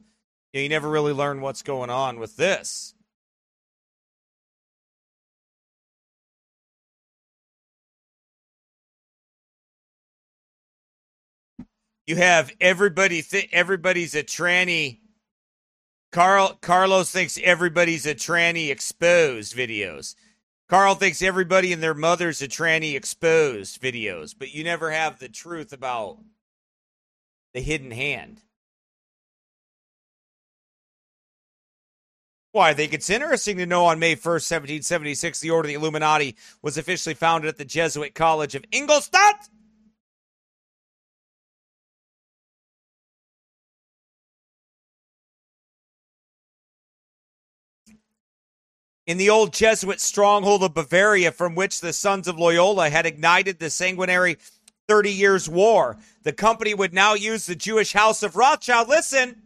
you 0.53 0.69
never 0.69 0.89
really 0.89 1.13
learn 1.13 1.41
what's 1.41 1.63
going 1.63 1.89
on 1.89 2.19
with 2.19 2.37
this. 2.37 2.92
You 12.05 12.17
have 12.17 12.51
everybody 12.59 13.21
th- 13.21 13.49
everybody's 13.51 14.15
a 14.15 14.23
tranny. 14.23 14.99
Carl 16.11 16.57
Carlos 16.61 17.11
thinks 17.11 17.39
everybody's 17.41 18.05
a 18.05 18.13
tranny 18.13 18.69
exposed 18.69 19.55
videos. 19.55 20.15
Carl 20.69 20.95
thinks 20.95 21.21
everybody 21.21 21.71
and 21.71 21.81
their 21.81 21.93
mother's 21.93 22.41
a 22.41 22.47
tranny 22.47 22.95
exposed 22.95 23.81
videos, 23.81 24.33
but 24.37 24.53
you 24.53 24.63
never 24.63 24.91
have 24.91 25.19
the 25.19 25.29
truth 25.29 25.71
about 25.71 26.17
the 27.53 27.61
hidden 27.61 27.91
hand. 27.91 28.41
Why, 32.51 32.69
I 32.69 32.73
think 32.73 32.93
it's 32.93 33.09
interesting 33.09 33.57
to 33.57 33.65
know 33.65 33.85
on 33.85 33.97
May 33.97 34.15
1st, 34.15 34.51
1776, 34.51 35.39
the 35.39 35.49
Order 35.49 35.67
of 35.67 35.69
the 35.69 35.73
Illuminati 35.73 36.35
was 36.61 36.77
officially 36.77 37.15
founded 37.15 37.49
at 37.49 37.57
the 37.57 37.65
Jesuit 37.65 38.13
College 38.13 38.53
of 38.53 38.63
Ingolstadt. 38.71 39.49
In 49.05 49.17
the 49.17 49.29
old 49.29 49.53
Jesuit 49.53 49.99
stronghold 49.99 50.63
of 50.63 50.73
Bavaria, 50.73 51.31
from 51.31 51.55
which 51.55 51.81
the 51.81 51.91
Sons 51.93 52.27
of 52.27 52.39
Loyola 52.39 52.89
had 52.89 53.05
ignited 53.05 53.59
the 53.59 53.69
sanguinary 53.69 54.37
30 54.87 55.11
Years' 55.11 55.49
War, 55.49 55.97
the 56.23 56.33
company 56.33 56.73
would 56.73 56.93
now 56.93 57.13
use 57.13 57.45
the 57.45 57.55
Jewish 57.55 57.93
house 57.93 58.23
of 58.23 58.35
Rothschild. 58.35 58.87
Listen 58.87 59.41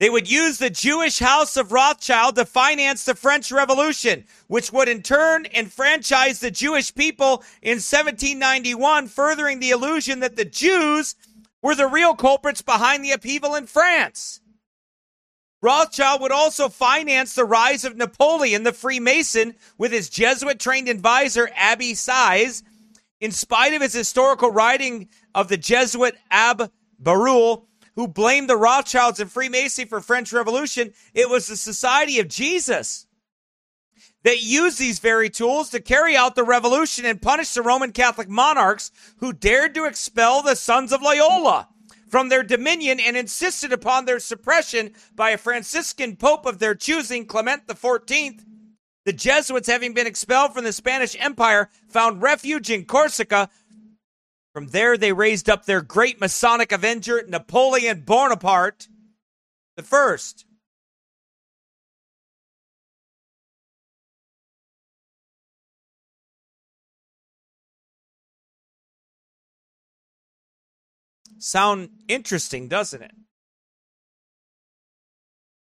they 0.00 0.08
would 0.08 0.30
use 0.30 0.56
the 0.56 0.70
Jewish 0.70 1.18
house 1.18 1.58
of 1.58 1.72
Rothschild 1.72 2.34
to 2.36 2.46
finance 2.46 3.04
the 3.04 3.14
French 3.14 3.52
Revolution, 3.52 4.24
which 4.46 4.72
would 4.72 4.88
in 4.88 5.02
turn 5.02 5.46
enfranchise 5.52 6.40
the 6.40 6.50
Jewish 6.50 6.94
people 6.94 7.44
in 7.60 7.76
1791, 7.76 9.08
furthering 9.08 9.60
the 9.60 9.70
illusion 9.70 10.20
that 10.20 10.36
the 10.36 10.46
Jews 10.46 11.16
were 11.60 11.74
the 11.74 11.86
real 11.86 12.14
culprits 12.14 12.62
behind 12.62 13.04
the 13.04 13.10
upheaval 13.10 13.54
in 13.54 13.66
France. 13.66 14.39
Rothschild 15.62 16.22
would 16.22 16.32
also 16.32 16.68
finance 16.68 17.34
the 17.34 17.44
rise 17.44 17.84
of 17.84 17.96
Napoleon 17.96 18.62
the 18.62 18.72
Freemason 18.72 19.54
with 19.76 19.92
his 19.92 20.08
Jesuit 20.08 20.58
trained 20.58 20.88
advisor, 20.88 21.50
Abbe 21.54 21.94
Sieyes. 21.94 22.62
In 23.20 23.32
spite 23.32 23.74
of 23.74 23.82
his 23.82 23.92
historical 23.92 24.50
writing 24.50 25.08
of 25.34 25.48
the 25.48 25.58
Jesuit 25.58 26.16
Abbe 26.30 26.70
Barruel, 26.98 27.68
who 27.94 28.08
blamed 28.08 28.48
the 28.48 28.56
Rothschilds 28.56 29.20
and 29.20 29.30
Freemasonry 29.30 29.86
for 29.86 30.00
French 30.00 30.32
Revolution. 30.32 30.92
It 31.12 31.28
was 31.28 31.46
the 31.46 31.56
Society 31.56 32.18
of 32.18 32.28
Jesus 32.28 33.06
that 34.22 34.42
used 34.42 34.78
these 34.78 34.98
very 34.98 35.30
tools 35.30 35.70
to 35.70 35.80
carry 35.80 36.16
out 36.16 36.34
the 36.34 36.44
revolution 36.44 37.04
and 37.04 37.20
punish 37.20 37.52
the 37.52 37.62
Roman 37.62 37.92
Catholic 37.92 38.28
monarchs 38.28 38.90
who 39.18 39.32
dared 39.32 39.74
to 39.74 39.84
expel 39.84 40.42
the 40.42 40.56
sons 40.56 40.92
of 40.92 41.02
Loyola 41.02 41.68
from 42.10 42.28
their 42.28 42.42
dominion 42.42 43.00
and 43.00 43.16
insisted 43.16 43.72
upon 43.72 44.04
their 44.04 44.18
suppression 44.18 44.92
by 45.14 45.30
a 45.30 45.38
Franciscan 45.38 46.16
pope 46.16 46.44
of 46.44 46.58
their 46.58 46.74
choosing, 46.74 47.24
Clement 47.24 47.66
XIV. 47.66 48.44
The 49.06 49.12
Jesuits, 49.14 49.68
having 49.68 49.94
been 49.94 50.06
expelled 50.06 50.52
from 50.52 50.64
the 50.64 50.72
Spanish 50.72 51.16
Empire, 51.18 51.70
found 51.88 52.20
refuge 52.20 52.68
in 52.68 52.84
Corsica, 52.84 53.48
from 54.52 54.66
there, 54.68 54.98
they 54.98 55.12
raised 55.12 55.48
up 55.48 55.64
their 55.64 55.80
great 55.80 56.20
Masonic 56.20 56.72
avenger, 56.72 57.24
Napoleon 57.26 58.00
Bonaparte 58.00 58.88
the 59.76 59.82
First. 59.86 60.44
Sound 71.40 71.88
interesting, 72.06 72.68
doesn't 72.68 73.02
it? 73.02 73.12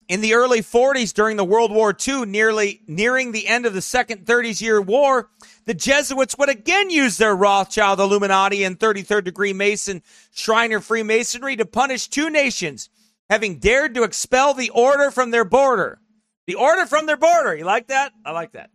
In 0.08 0.22
the 0.22 0.34
early 0.34 0.60
40s, 0.60 1.14
during 1.14 1.36
the 1.36 1.44
World 1.44 1.70
War 1.70 1.96
II, 1.96 2.26
nearly 2.26 2.80
nearing 2.88 3.30
the 3.30 3.46
end 3.46 3.64
of 3.64 3.74
the 3.74 3.80
Second 3.80 4.26
30s 4.26 4.60
Year 4.60 4.82
War, 4.82 5.30
the 5.66 5.74
Jesuits 5.74 6.36
would 6.36 6.48
again 6.48 6.90
use 6.90 7.16
their 7.16 7.36
Rothschild, 7.36 8.00
Illuminati, 8.00 8.64
and 8.64 8.76
33rd 8.76 9.22
degree 9.22 9.52
Mason 9.52 10.02
Shriner 10.32 10.80
Freemasonry 10.80 11.54
to 11.56 11.64
punish 11.64 12.08
two 12.08 12.28
nations 12.28 12.88
having 13.30 13.60
dared 13.60 13.94
to 13.94 14.02
expel 14.02 14.52
the 14.52 14.70
order 14.70 15.12
from 15.12 15.30
their 15.30 15.44
border. 15.44 16.00
The 16.48 16.56
order 16.56 16.84
from 16.86 17.06
their 17.06 17.16
border. 17.16 17.54
You 17.54 17.64
like 17.64 17.86
that? 17.86 18.12
I 18.26 18.32
like 18.32 18.52
that. 18.52 18.70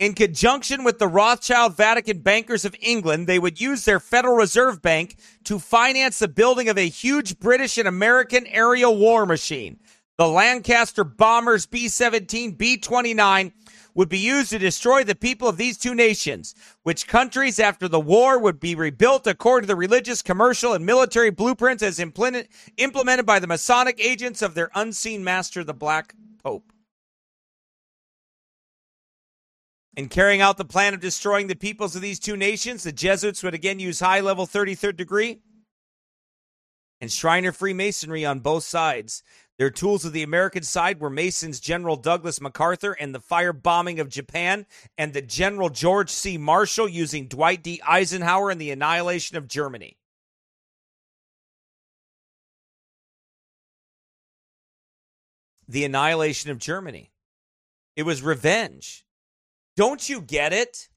In 0.00 0.14
conjunction 0.14 0.82
with 0.82 0.98
the 0.98 1.06
Rothschild 1.06 1.76
Vatican 1.76 2.18
bankers 2.18 2.64
of 2.64 2.74
England, 2.80 3.28
they 3.28 3.38
would 3.38 3.60
use 3.60 3.84
their 3.84 4.00
Federal 4.00 4.34
Reserve 4.34 4.82
Bank 4.82 5.16
to 5.44 5.60
finance 5.60 6.18
the 6.18 6.26
building 6.26 6.68
of 6.68 6.76
a 6.76 6.88
huge 6.88 7.38
British 7.38 7.78
and 7.78 7.86
American 7.86 8.44
aerial 8.48 8.96
war 8.98 9.24
machine. 9.24 9.78
The 10.18 10.26
Lancaster 10.26 11.04
bombers 11.04 11.66
B 11.66 11.86
17, 11.86 12.52
B 12.52 12.76
29 12.76 13.52
would 13.94 14.08
be 14.08 14.18
used 14.18 14.50
to 14.50 14.58
destroy 14.58 15.04
the 15.04 15.14
people 15.14 15.46
of 15.46 15.58
these 15.58 15.78
two 15.78 15.94
nations, 15.94 16.56
which 16.82 17.06
countries 17.06 17.60
after 17.60 17.86
the 17.86 18.00
war 18.00 18.36
would 18.36 18.58
be 18.58 18.74
rebuilt 18.74 19.28
according 19.28 19.68
to 19.68 19.72
the 19.72 19.76
religious, 19.76 20.22
commercial, 20.22 20.72
and 20.72 20.84
military 20.84 21.30
blueprints 21.30 21.84
as 21.84 22.00
implemented 22.00 23.26
by 23.26 23.38
the 23.38 23.46
Masonic 23.46 24.00
agents 24.00 24.42
of 24.42 24.56
their 24.56 24.72
unseen 24.74 25.22
master, 25.22 25.62
the 25.62 25.72
Black 25.72 26.16
Pope. 26.42 26.73
In 29.96 30.08
carrying 30.08 30.40
out 30.40 30.56
the 30.56 30.64
plan 30.64 30.92
of 30.92 31.00
destroying 31.00 31.46
the 31.46 31.54
peoples 31.54 31.94
of 31.94 32.02
these 32.02 32.18
two 32.18 32.36
nations, 32.36 32.82
the 32.82 32.92
Jesuits 32.92 33.42
would 33.42 33.54
again 33.54 33.78
use 33.78 34.00
high 34.00 34.20
level 34.20 34.46
33rd 34.46 34.96
degree 34.96 35.40
and 37.00 37.12
Shriner 37.12 37.52
Freemasonry 37.52 38.24
on 38.24 38.40
both 38.40 38.64
sides. 38.64 39.22
Their 39.58 39.70
tools 39.70 40.04
of 40.04 40.12
the 40.12 40.22
American 40.22 40.62
side 40.62 41.00
were 41.00 41.10
Masons 41.10 41.60
General 41.60 41.96
Douglas 41.96 42.40
MacArthur 42.40 42.92
and 42.92 43.14
the 43.14 43.20
firebombing 43.20 44.00
of 44.00 44.08
Japan, 44.08 44.66
and 44.98 45.12
the 45.12 45.22
General 45.22 45.68
George 45.68 46.10
C. 46.10 46.38
Marshall 46.38 46.88
using 46.88 47.28
Dwight 47.28 47.62
D. 47.62 47.80
Eisenhower 47.86 48.50
and 48.50 48.60
the 48.60 48.70
annihilation 48.70 49.36
of 49.36 49.46
Germany. 49.46 49.96
The 55.68 55.84
annihilation 55.84 56.50
of 56.50 56.58
Germany. 56.58 57.12
It 57.96 58.02
was 58.02 58.22
revenge. 58.22 59.03
Don't 59.76 60.08
you 60.08 60.20
get 60.20 60.52
it? 60.52 60.88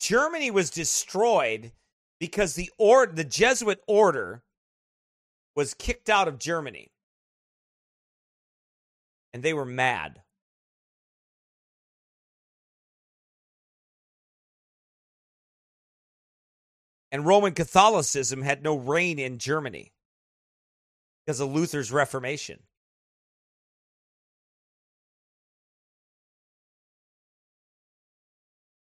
Germany 0.00 0.50
was 0.50 0.70
destroyed 0.70 1.72
because 2.18 2.54
the 2.54 2.70
or 2.78 3.06
the 3.06 3.24
Jesuit 3.24 3.80
order 3.86 4.42
was 5.54 5.74
kicked 5.74 6.08
out 6.08 6.28
of 6.28 6.38
Germany. 6.38 6.90
And 9.32 9.42
they 9.42 9.54
were 9.54 9.64
mad. 9.64 10.22
And 17.12 17.26
Roman 17.26 17.52
Catholicism 17.52 18.42
had 18.42 18.62
no 18.62 18.76
reign 18.76 19.18
in 19.18 19.38
Germany 19.38 19.92
because 21.26 21.40
of 21.40 21.50
Luther's 21.50 21.90
Reformation. 21.90 22.60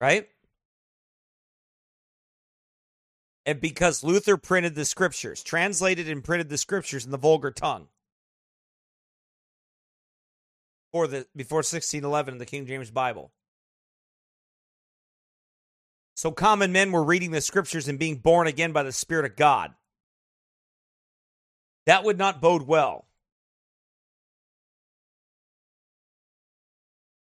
Right? 0.03 0.27
And 3.47 3.61
because 3.61 4.03
Luther 4.03 4.37
printed 4.37 4.75
the 4.75 4.85
scriptures, 4.85 5.43
translated 5.43 6.09
and 6.09 6.23
printed 6.23 6.49
the 6.49 6.59
scriptures 6.59 7.05
in 7.05 7.13
the 7.13 7.19
vulgar 7.19 7.53
tongue. 7.53 7.87
Before 10.93 11.07
the 11.07 11.27
before 11.35 11.59
1611 11.59 12.35
in 12.35 12.39
the 12.39 12.47
King 12.47 12.67
James 12.67 12.91
Bible. 12.91 13.31
So 16.15 16.31
common 16.31 16.73
men 16.73 16.93
were 16.93 17.03
reading 17.03 17.31
the 17.31 17.41
scriptures 17.41 17.89
and 17.89 17.99
being 17.99 18.17
born 18.17 18.47
again 18.47 18.73
by 18.73 18.83
the 18.83 18.93
Spirit 18.93 19.25
of 19.25 19.37
God. 19.37 19.73
That 21.87 22.05
would 22.05 22.19
not 22.19 22.41
bode 22.41 22.63
well 22.63 23.07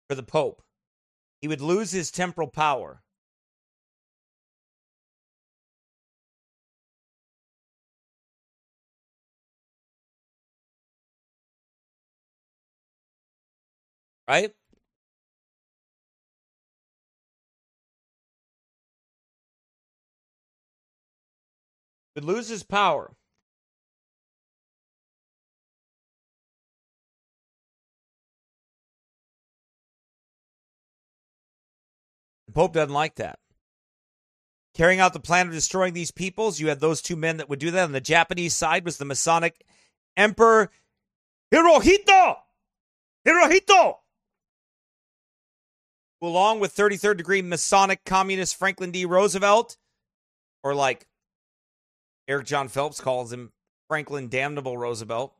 for 0.08 0.14
the 0.14 0.22
Pope 0.22 0.62
he 1.40 1.48
would 1.48 1.60
lose 1.60 1.92
his 1.92 2.10
temporal 2.10 2.48
power. 2.48 3.02
Right? 14.28 14.52
Would 22.14 22.24
lose 22.24 22.48
his 22.48 22.62
power. 22.62 23.17
The 32.48 32.52
Pope 32.52 32.72
doesn't 32.72 32.94
like 32.94 33.16
that. 33.16 33.38
Carrying 34.74 35.00
out 35.00 35.12
the 35.12 35.20
plan 35.20 35.48
of 35.48 35.52
destroying 35.52 35.92
these 35.92 36.10
peoples, 36.10 36.58
you 36.58 36.68
had 36.68 36.80
those 36.80 37.02
two 37.02 37.14
men 37.14 37.36
that 37.36 37.48
would 37.48 37.58
do 37.58 37.70
that. 37.70 37.84
On 37.84 37.92
the 37.92 38.00
Japanese 38.00 38.54
side 38.54 38.86
was 38.86 38.96
the 38.96 39.04
Masonic 39.04 39.66
Emperor 40.16 40.70
Hirohito! 41.52 42.36
Hirohito! 43.26 43.96
Along 46.22 46.58
with 46.58 46.74
33rd 46.74 47.18
degree 47.18 47.42
Masonic 47.42 48.04
communist 48.04 48.56
Franklin 48.56 48.92
D. 48.92 49.04
Roosevelt, 49.04 49.76
or 50.64 50.74
like 50.74 51.06
Eric 52.26 52.46
John 52.46 52.68
Phelps 52.68 53.00
calls 53.00 53.30
him, 53.30 53.52
Franklin 53.88 54.28
Damnable 54.28 54.78
Roosevelt, 54.78 55.34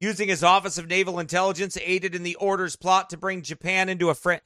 using 0.00 0.28
his 0.28 0.42
Office 0.42 0.78
of 0.78 0.88
Naval 0.88 1.20
Intelligence, 1.20 1.78
aided 1.80 2.14
in 2.14 2.24
the 2.24 2.34
orders 2.36 2.76
plot 2.76 3.08
to 3.10 3.16
bring 3.16 3.42
Japan 3.42 3.88
into 3.88 4.10
a 4.10 4.14
friend 4.14 4.40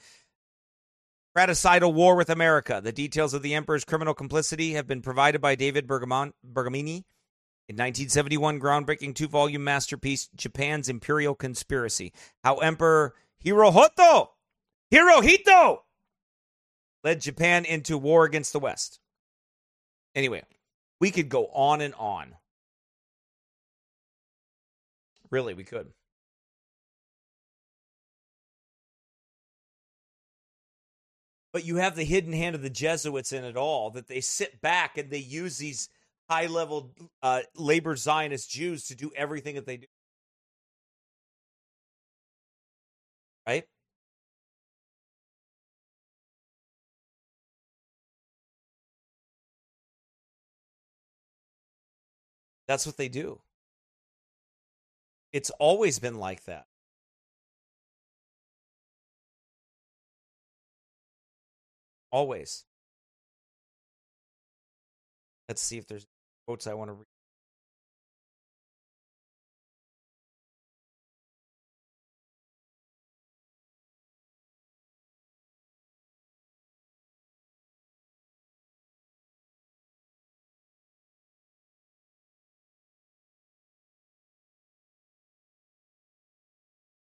fratricidal 1.38 1.92
war 1.94 2.16
with 2.16 2.30
America. 2.30 2.80
The 2.82 2.90
details 2.90 3.32
of 3.32 3.42
the 3.42 3.54
emperor's 3.54 3.84
criminal 3.84 4.12
complicity 4.12 4.72
have 4.72 4.88
been 4.88 5.00
provided 5.00 5.40
by 5.40 5.54
David 5.54 5.86
Bergamon- 5.86 6.32
Bergamini 6.44 7.04
in 7.68 7.76
1971 7.76 8.58
groundbreaking 8.58 9.14
two-volume 9.14 9.62
masterpiece 9.62 10.28
Japan's 10.34 10.88
Imperial 10.88 11.36
Conspiracy. 11.36 12.12
How 12.42 12.56
Emperor 12.56 13.14
Hirohito 13.44 14.30
Hirohito 14.92 15.78
led 17.04 17.20
Japan 17.20 17.64
into 17.64 17.96
war 17.96 18.24
against 18.24 18.52
the 18.52 18.58
West. 18.58 18.98
Anyway, 20.16 20.42
we 21.00 21.12
could 21.12 21.28
go 21.28 21.46
on 21.52 21.80
and 21.80 21.94
on. 21.94 22.34
Really, 25.30 25.54
we 25.54 25.62
could. 25.62 25.92
But 31.52 31.64
you 31.64 31.76
have 31.76 31.96
the 31.96 32.04
hidden 32.04 32.32
hand 32.32 32.54
of 32.54 32.62
the 32.62 32.70
Jesuits 32.70 33.32
in 33.32 33.44
it 33.44 33.56
all 33.56 33.90
that 33.90 34.06
they 34.08 34.20
sit 34.20 34.60
back 34.60 34.98
and 34.98 35.10
they 35.10 35.18
use 35.18 35.58
these 35.58 35.88
high 36.28 36.46
level 36.46 36.92
uh, 37.22 37.42
labor 37.56 37.96
Zionist 37.96 38.50
Jews 38.50 38.84
to 38.88 38.94
do 38.94 39.10
everything 39.16 39.54
that 39.56 39.66
they 39.66 39.78
do. 39.78 39.86
Right? 43.46 43.64
That's 52.68 52.84
what 52.86 52.98
they 52.98 53.08
do. 53.08 53.40
It's 55.32 55.50
always 55.58 55.98
been 55.98 56.18
like 56.18 56.44
that. 56.44 56.67
Always. 62.10 62.64
Let's 65.48 65.62
see 65.62 65.78
if 65.78 65.86
there's 65.86 66.06
quotes 66.46 66.66
I 66.66 66.74
want 66.74 66.88
to 66.88 66.94
read. 66.94 67.06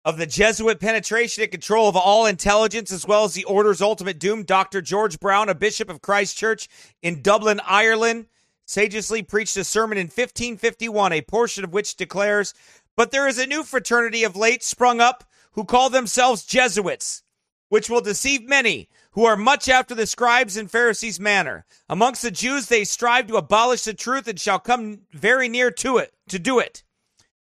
Of 0.08 0.16
the 0.16 0.24
Jesuit 0.24 0.80
penetration 0.80 1.42
and 1.42 1.52
control 1.52 1.86
of 1.86 1.94
all 1.94 2.24
intelligence, 2.24 2.90
as 2.90 3.06
well 3.06 3.24
as 3.24 3.34
the 3.34 3.44
order's 3.44 3.82
ultimate 3.82 4.18
doom, 4.18 4.42
Dr. 4.42 4.80
George 4.80 5.20
Browne, 5.20 5.50
a 5.50 5.54
bishop 5.54 5.90
of 5.90 6.00
Christ 6.00 6.34
Church 6.34 6.66
in 7.02 7.20
Dublin, 7.20 7.60
Ireland, 7.62 8.24
sagely 8.64 9.22
preached 9.22 9.58
a 9.58 9.64
sermon 9.64 9.98
in 9.98 10.06
1551, 10.06 11.12
a 11.12 11.20
portion 11.20 11.62
of 11.62 11.74
which 11.74 11.94
declares, 11.94 12.54
But 12.96 13.10
there 13.10 13.28
is 13.28 13.36
a 13.36 13.46
new 13.46 13.62
fraternity 13.62 14.24
of 14.24 14.34
late 14.34 14.62
sprung 14.62 14.98
up 14.98 15.24
who 15.52 15.64
call 15.66 15.90
themselves 15.90 16.46
Jesuits, 16.46 17.22
which 17.68 17.90
will 17.90 18.00
deceive 18.00 18.48
many 18.48 18.88
who 19.10 19.26
are 19.26 19.36
much 19.36 19.68
after 19.68 19.94
the 19.94 20.06
scribes 20.06 20.56
and 20.56 20.70
Pharisees' 20.70 21.20
manner. 21.20 21.66
Amongst 21.86 22.22
the 22.22 22.30
Jews 22.30 22.68
they 22.68 22.84
strive 22.84 23.26
to 23.26 23.36
abolish 23.36 23.82
the 23.82 23.92
truth 23.92 24.26
and 24.26 24.40
shall 24.40 24.58
come 24.58 25.00
very 25.12 25.50
near 25.50 25.70
to 25.70 25.98
it 25.98 26.14
to 26.30 26.38
do 26.38 26.58
it. 26.60 26.82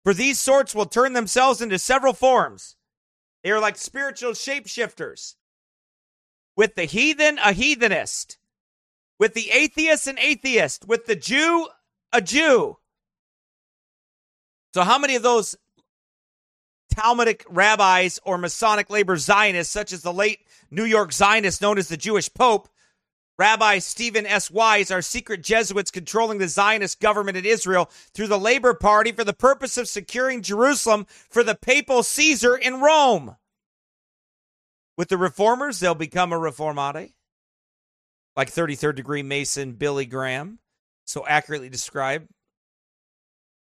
For 0.04 0.14
these 0.14 0.40
sorts 0.40 0.74
will 0.74 0.86
turn 0.86 1.14
themselves 1.14 1.62
into 1.62 1.78
several 1.78 2.14
forms. 2.14 2.76
They 3.44 3.52
are 3.52 3.60
like 3.60 3.78
spiritual 3.78 4.32
shapeshifters. 4.32 5.36
With 6.56 6.76
the 6.76 6.86
heathen, 6.86 7.38
a 7.40 7.54
heathenist. 7.54 8.38
With 9.18 9.34
the 9.34 9.52
atheist, 9.52 10.08
an 10.08 10.20
atheist. 10.20 10.88
With 10.88 11.06
the 11.06 11.16
Jew, 11.16 11.68
a 12.12 12.22
Jew. 12.22 12.78
So, 14.74 14.84
how 14.84 15.00
many 15.00 15.16
of 15.16 15.24
those 15.24 15.56
Talmudic 16.96 17.46
rabbis 17.50 18.20
or 18.24 18.38
Masonic 18.38 18.90
labor 18.90 19.18
Zionists, 19.18 19.74
such 19.74 19.94
as 19.94 20.02
the 20.02 20.14
late 20.14 20.40
New 20.72 20.86
York 20.86 21.12
Zionist 21.12 21.62
known 21.62 21.78
as 21.78 21.88
the 21.88 21.98
Jewish 21.98 22.34
Pope, 22.34 22.68
Rabbi 23.40 23.80
Stephen 23.80 24.26
S. 24.26 24.52
Wise, 24.52 24.92
are 24.92 25.02
secret 25.02 25.42
Jesuits 25.42 25.92
controlling 25.92 26.40
the 26.40 26.50
Zionist 26.50 27.00
government 27.00 27.38
in 27.38 27.46
Israel 27.46 27.90
through 28.14 28.28
the 28.28 28.38
Labor 28.38 28.74
Party 28.74 29.14
for 29.14 29.24
the 29.24 29.32
purpose 29.32 29.78
of 29.78 29.88
securing 29.88 30.42
Jerusalem 30.42 31.08
for 31.30 31.42
the 31.42 31.56
papal 31.56 32.04
Caesar 32.04 32.58
in 32.58 32.82
Rome. 32.82 33.38
With 34.98 35.08
the 35.08 35.18
reformers, 35.18 35.80
they'll 35.80 35.96
become 35.96 36.34
a 36.34 36.38
reformati, 36.38 37.14
like 38.36 38.52
33rd 38.52 38.98
degree 38.98 39.24
Mason 39.24 39.72
Billy 39.72 40.06
Graham, 40.06 40.60
so 41.06 41.26
accurately 41.26 41.70
described 41.70 42.28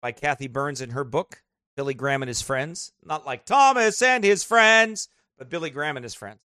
by 0.02 0.14
Cathy 0.14 0.48
Burns 0.48 0.80
in 0.80 0.92
her 0.92 1.04
book. 1.04 1.44
Billy 1.76 1.94
Graham 1.94 2.24
and 2.24 2.30
his 2.30 2.42
friends. 2.42 2.94
Not 3.04 3.26
like 3.26 3.44
Thomas 3.44 4.02
and 4.02 4.24
his 4.24 4.46
friends, 4.46 5.10
but 5.38 5.50
Billy 5.50 5.70
Graham 5.70 5.98
and 5.98 6.06
his 6.06 6.16
friends. 6.16 6.40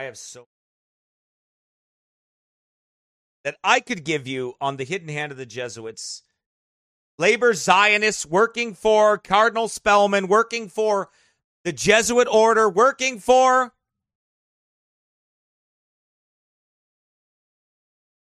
I 0.00 0.04
have 0.04 0.16
so 0.16 0.48
that 3.44 3.56
I 3.62 3.80
could 3.80 4.02
give 4.02 4.26
you 4.26 4.54
on 4.58 4.78
the 4.78 4.84
hidden 4.84 5.10
hand 5.10 5.30
of 5.30 5.36
the 5.36 5.44
Jesuits. 5.44 6.22
Labor 7.18 7.52
Zionists 7.52 8.24
working 8.24 8.72
for 8.72 9.18
Cardinal 9.18 9.68
Spellman, 9.68 10.26
working 10.26 10.70
for 10.70 11.10
the 11.64 11.72
Jesuit 11.74 12.26
order, 12.32 12.66
working 12.66 13.18
for 13.18 13.74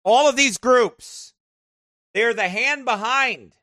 All 0.03 0.27
of 0.27 0.35
these 0.35 0.57
groups, 0.57 1.35
they're 2.15 2.33
the 2.33 2.49
hand 2.49 2.85
behind. 2.85 3.53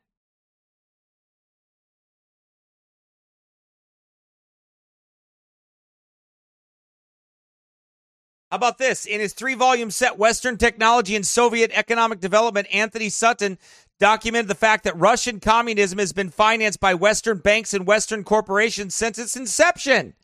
How 8.50 8.56
about 8.56 8.78
this? 8.78 9.04
In 9.04 9.20
his 9.20 9.34
three 9.34 9.54
volume 9.54 9.90
set, 9.90 10.18
Western 10.18 10.56
Technology 10.56 11.14
and 11.14 11.26
Soviet 11.26 11.70
Economic 11.74 12.18
Development, 12.18 12.66
Anthony 12.72 13.10
Sutton 13.10 13.58
documented 14.00 14.48
the 14.48 14.54
fact 14.54 14.84
that 14.84 14.98
Russian 14.98 15.38
communism 15.38 15.98
has 15.98 16.14
been 16.14 16.30
financed 16.30 16.80
by 16.80 16.94
Western 16.94 17.38
banks 17.38 17.74
and 17.74 17.86
Western 17.86 18.24
corporations 18.24 18.94
since 18.94 19.18
its 19.18 19.36
inception. 19.36 20.14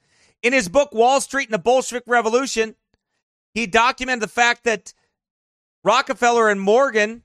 In 0.43 0.55
his 0.55 0.69
book, 0.71 0.95
Wall 0.95 1.21
Street 1.21 1.49
and 1.49 1.55
the 1.55 1.59
Bolshevik 1.59 2.05
Revolution, 2.07 2.77
he 3.53 3.67
documented 3.67 4.23
the 4.23 4.29
fact 4.29 4.65
that 4.65 4.95
Rockefeller 5.83 6.49
and 6.49 6.61
Morgan 6.61 7.25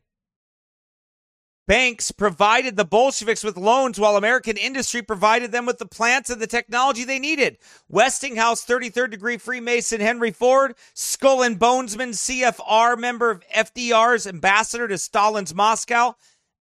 banks 1.70 2.10
provided 2.10 2.76
the 2.76 2.84
Bolsheviks 2.84 3.44
with 3.44 3.56
loans 3.56 4.00
while 4.00 4.18
American 4.18 4.58
industry 4.58 5.04
provided 5.04 5.52
them 5.52 5.68
with 5.68 5.78
the 5.78 5.86
plants 5.86 6.32
and 6.32 6.42
the 6.42 6.48
technology 6.48 7.04
they 7.04 7.20
needed. 7.20 7.60
Westinghouse 7.88 8.66
33rd 8.66 9.12
degree 9.12 9.38
Freemason 9.38 10.02
Henry 10.02 10.32
Ford, 10.32 10.74
Skull 10.96 11.44
and 11.44 11.60
Bonesman 11.60 12.16
CFR 12.16 12.98
member 12.98 13.30
of 13.30 13.44
FDR's 13.56 14.26
ambassador 14.26 14.88
to 14.88 14.98
Stalin's 14.98 15.54
Moscow, 15.54 16.16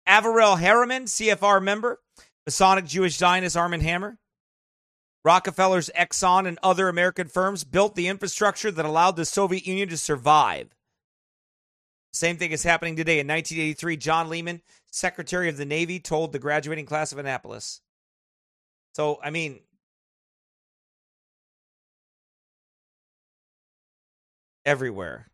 Averell 0.08 0.56
Harriman 0.56 1.04
CFR 1.04 1.62
member, 1.62 2.00
Masonic 2.48 2.86
Jewish 2.86 3.16
Zionist 3.16 3.56
Armand 3.56 3.84
Hammer. 3.84 4.18
Rockefeller's 5.24 5.92
Exxon 5.96 6.48
and 6.48 6.58
other 6.64 6.90
American 6.90 7.28
firms 7.28 7.64
built 7.64 7.94
the 7.94 8.08
infrastructure 8.08 8.72
that 8.72 8.86
allowed 8.86 9.18
the 9.18 9.26
Soviet 9.26 9.68
Union 9.68 9.88
to 9.90 9.98
survive. 9.98 10.76
Same 12.16 12.38
thing 12.38 12.52
is 12.52 12.64
happening 12.64 12.96
today. 12.96 13.20
In 13.20 13.28
1983, 13.28 13.98
John 13.98 14.30
Lehman, 14.30 14.62
Secretary 14.90 15.50
of 15.50 15.58
the 15.58 15.66
Navy, 15.66 16.00
told 16.00 16.32
the 16.32 16.40
graduating 16.40 16.86
class 16.86 17.12
of 17.12 17.18
Annapolis. 17.18 17.82
So, 18.94 19.20
I 19.22 19.32
mean, 19.32 19.60
everywhere. 24.66 25.28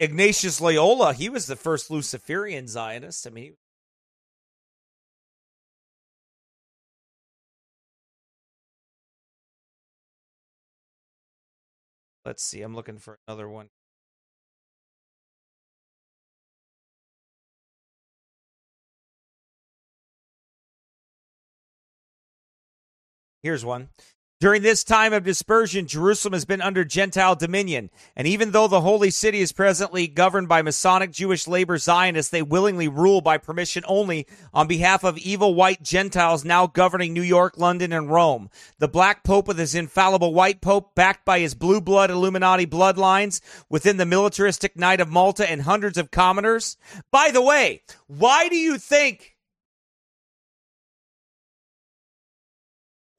Ignatius 0.00 0.60
Loyola, 0.60 1.12
he 1.12 1.28
was 1.28 1.46
the 1.46 1.54
first 1.54 1.92
Luciferian 1.92 2.66
Zionist. 2.66 3.24
I 3.24 3.30
mean, 3.30 3.54
Let's 12.24 12.42
see. 12.42 12.62
I'm 12.62 12.74
looking 12.74 12.98
for 12.98 13.18
another 13.26 13.48
one. 13.48 13.70
Here's 23.42 23.64
one. 23.64 23.88
During 24.40 24.62
this 24.62 24.84
time 24.84 25.12
of 25.12 25.22
dispersion, 25.22 25.86
Jerusalem 25.86 26.32
has 26.32 26.46
been 26.46 26.62
under 26.62 26.82
Gentile 26.82 27.36
dominion. 27.36 27.90
And 28.16 28.26
even 28.26 28.52
though 28.52 28.68
the 28.68 28.80
holy 28.80 29.10
city 29.10 29.40
is 29.40 29.52
presently 29.52 30.08
governed 30.08 30.48
by 30.48 30.62
Masonic 30.62 31.10
Jewish 31.10 31.46
labor 31.46 31.76
Zionists, 31.76 32.30
they 32.30 32.40
willingly 32.40 32.88
rule 32.88 33.20
by 33.20 33.36
permission 33.36 33.84
only 33.86 34.26
on 34.54 34.66
behalf 34.66 35.04
of 35.04 35.18
evil 35.18 35.54
white 35.54 35.82
Gentiles 35.82 36.42
now 36.42 36.66
governing 36.66 37.12
New 37.12 37.20
York, 37.20 37.58
London, 37.58 37.92
and 37.92 38.10
Rome. 38.10 38.48
The 38.78 38.88
black 38.88 39.24
pope 39.24 39.46
with 39.46 39.58
his 39.58 39.74
infallible 39.74 40.32
white 40.32 40.62
pope, 40.62 40.94
backed 40.94 41.26
by 41.26 41.40
his 41.40 41.54
blue 41.54 41.82
blood 41.82 42.10
Illuminati 42.10 42.66
bloodlines 42.66 43.42
within 43.68 43.98
the 43.98 44.06
militaristic 44.06 44.74
Knight 44.74 45.02
of 45.02 45.10
Malta 45.10 45.50
and 45.50 45.60
hundreds 45.60 45.98
of 45.98 46.10
commoners. 46.10 46.78
By 47.10 47.30
the 47.30 47.42
way, 47.42 47.82
why 48.06 48.48
do 48.48 48.56
you 48.56 48.78
think 48.78 49.36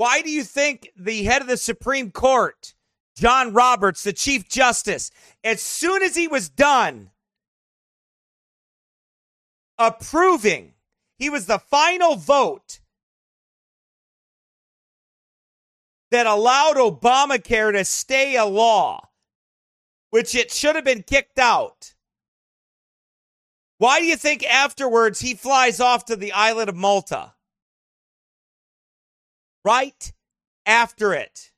Why 0.01 0.23
do 0.23 0.31
you 0.31 0.43
think 0.43 0.89
the 0.97 1.25
head 1.25 1.43
of 1.43 1.47
the 1.47 1.57
Supreme 1.57 2.09
Court, 2.09 2.73
John 3.15 3.53
Roberts, 3.53 4.01
the 4.01 4.11
Chief 4.11 4.49
Justice, 4.49 5.11
as 5.43 5.61
soon 5.61 6.01
as 6.01 6.15
he 6.15 6.27
was 6.27 6.49
done 6.49 7.11
approving, 9.77 10.73
he 11.19 11.29
was 11.29 11.45
the 11.45 11.59
final 11.59 12.15
vote 12.15 12.79
that 16.09 16.25
allowed 16.25 16.77
Obamacare 16.77 17.71
to 17.73 17.85
stay 17.85 18.35
a 18.35 18.45
law, 18.45 19.07
which 20.09 20.33
it 20.33 20.49
should 20.49 20.75
have 20.75 20.83
been 20.83 21.03
kicked 21.03 21.37
out. 21.37 21.93
Why 23.77 23.99
do 23.99 24.07
you 24.07 24.15
think 24.15 24.43
afterwards 24.45 25.19
he 25.19 25.35
flies 25.35 25.79
off 25.79 26.05
to 26.05 26.15
the 26.15 26.31
island 26.31 26.69
of 26.69 26.75
Malta? 26.75 27.33
Right 29.63 30.11
after 30.65 31.13
it. 31.13 31.51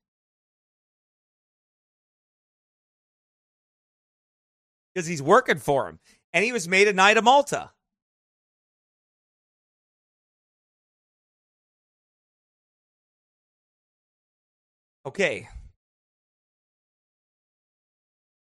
Because 4.93 5.07
he's 5.07 5.21
working 5.21 5.57
for 5.57 5.89
him. 5.89 5.99
And 6.34 6.43
he 6.43 6.51
was 6.51 6.67
made 6.67 6.88
a 6.88 6.93
Knight 6.93 7.17
of 7.17 7.23
Malta. 7.23 7.71
Okay. 15.05 15.47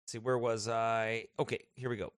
Let's 0.02 0.11
see, 0.11 0.18
where 0.18 0.38
was 0.38 0.68
I? 0.68 1.28
Okay, 1.40 1.60
here 1.76 1.90
we 1.90 1.95
go. 1.95 2.11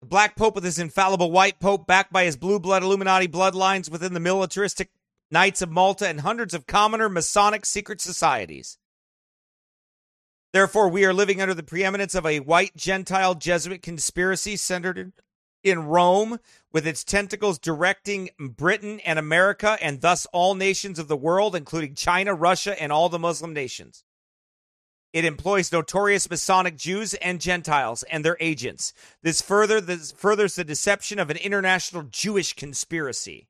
The 0.00 0.06
Black 0.06 0.36
Pope 0.36 0.54
with 0.56 0.64
his 0.64 0.78
infallible 0.78 1.30
white 1.30 1.60
Pope, 1.60 1.86
backed 1.86 2.12
by 2.12 2.24
his 2.24 2.36
blue 2.36 2.58
blood 2.58 2.82
Illuminati 2.82 3.28
bloodlines 3.28 3.90
within 3.90 4.12
the 4.12 4.20
militaristic 4.20 4.90
Knights 5.30 5.62
of 5.62 5.70
Malta, 5.70 6.08
and 6.08 6.20
hundreds 6.20 6.54
of 6.54 6.66
commoner 6.66 7.08
Masonic 7.08 7.66
secret 7.66 8.00
societies. 8.00 8.78
Therefore, 10.52 10.88
we 10.88 11.04
are 11.04 11.12
living 11.12 11.42
under 11.42 11.54
the 11.54 11.62
preeminence 11.62 12.14
of 12.14 12.24
a 12.24 12.40
white 12.40 12.76
Gentile 12.76 13.34
Jesuit 13.34 13.82
conspiracy 13.82 14.56
centered 14.56 15.12
in 15.62 15.84
Rome, 15.84 16.38
with 16.72 16.86
its 16.86 17.02
tentacles 17.02 17.58
directing 17.58 18.30
Britain 18.38 19.00
and 19.00 19.18
America, 19.18 19.76
and 19.82 20.00
thus 20.00 20.26
all 20.32 20.54
nations 20.54 20.98
of 20.98 21.08
the 21.08 21.16
world, 21.16 21.56
including 21.56 21.94
China, 21.94 22.34
Russia, 22.34 22.80
and 22.80 22.92
all 22.92 23.08
the 23.08 23.18
Muslim 23.18 23.52
nations. 23.52 24.04
It 25.12 25.24
employs 25.24 25.72
notorious 25.72 26.30
Masonic 26.30 26.76
Jews 26.76 27.14
and 27.14 27.40
Gentiles 27.40 28.04
and 28.04 28.24
their 28.24 28.36
agents. 28.38 28.92
This, 29.22 29.42
further, 29.42 29.80
this 29.80 30.12
furthers 30.12 30.54
the 30.54 30.64
deception 30.64 31.18
of 31.18 31.30
an 31.30 31.36
international 31.38 32.04
Jewish 32.04 32.52
conspiracy. 32.52 33.48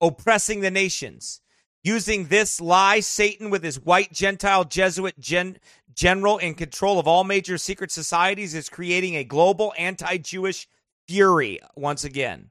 Oppressing 0.00 0.60
the 0.60 0.70
nations. 0.70 1.40
Using 1.82 2.26
this 2.26 2.60
lie, 2.60 3.00
Satan, 3.00 3.50
with 3.50 3.62
his 3.62 3.80
white 3.80 4.12
Gentile 4.12 4.64
Jesuit 4.64 5.18
gen- 5.18 5.58
general 5.94 6.38
in 6.38 6.54
control 6.54 6.98
of 6.98 7.08
all 7.08 7.24
major 7.24 7.56
secret 7.56 7.90
societies, 7.90 8.54
is 8.54 8.68
creating 8.68 9.16
a 9.16 9.24
global 9.24 9.72
anti 9.78 10.18
Jewish 10.18 10.68
fury 11.08 11.58
once 11.74 12.04
again. 12.04 12.50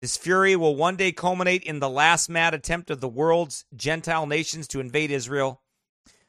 This 0.00 0.16
fury 0.16 0.54
will 0.54 0.76
one 0.76 0.96
day 0.96 1.10
culminate 1.10 1.64
in 1.64 1.80
the 1.80 1.88
last 1.88 2.28
mad 2.28 2.54
attempt 2.54 2.90
of 2.90 3.00
the 3.00 3.08
world's 3.08 3.64
Gentile 3.74 4.26
nations 4.26 4.68
to 4.68 4.80
invade 4.80 5.10
Israel, 5.10 5.62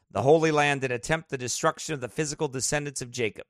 the 0.10 0.24
Holy 0.24 0.52
Land, 0.52 0.84
and 0.84 0.94
attempt 0.94 1.30
the 1.30 1.38
destruction 1.38 1.94
of 1.94 2.02
the 2.02 2.10
physical 2.10 2.48
descendants 2.48 3.02
of 3.02 3.12
Jacob. 3.12 3.46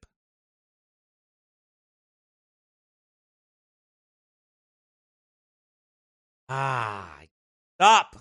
Ah, 6.50 7.20
stop. 7.78 8.16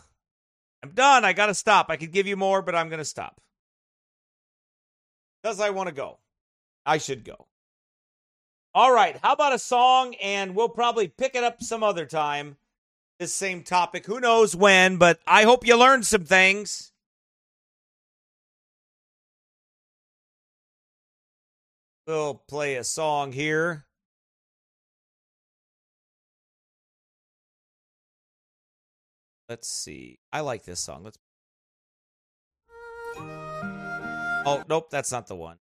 I'm 0.82 0.90
done. 0.90 1.24
I 1.24 1.32
got 1.32 1.46
to 1.46 1.54
stop. 1.54 1.86
I 1.88 1.96
could 1.96 2.12
give 2.12 2.26
you 2.26 2.36
more, 2.36 2.60
but 2.62 2.74
I'm 2.74 2.88
going 2.88 2.98
to 2.98 3.04
stop. 3.04 3.40
Because 5.42 5.60
I 5.60 5.70
want 5.70 5.88
to 5.88 5.94
go. 5.94 6.18
I 6.84 6.98
should 6.98 7.24
go. 7.24 7.46
All 8.74 8.92
right. 8.92 9.18
How 9.22 9.32
about 9.32 9.54
a 9.54 9.58
song? 9.58 10.14
And 10.22 10.54
we'll 10.54 10.68
probably 10.68 11.08
pick 11.08 11.34
it 11.34 11.42
up 11.42 11.62
some 11.62 11.82
other 11.82 12.06
time. 12.06 12.56
This 13.18 13.34
same 13.34 13.62
topic. 13.64 14.06
Who 14.06 14.20
knows 14.20 14.54
when, 14.54 14.96
but 14.98 15.18
I 15.26 15.42
hope 15.42 15.66
you 15.66 15.76
learned 15.76 16.06
some 16.06 16.24
things. 16.24 16.92
We'll 22.06 22.34
play 22.34 22.76
a 22.76 22.84
song 22.84 23.32
here. 23.32 23.87
Let's 29.48 29.68
see. 29.68 30.18
I 30.30 30.40
like 30.40 30.64
this 30.64 30.80
song. 30.80 31.04
Let's. 31.04 31.18
Oh, 34.46 34.62
nope, 34.68 34.90
that's 34.90 35.10
not 35.10 35.26
the 35.26 35.34
one. 35.34 35.56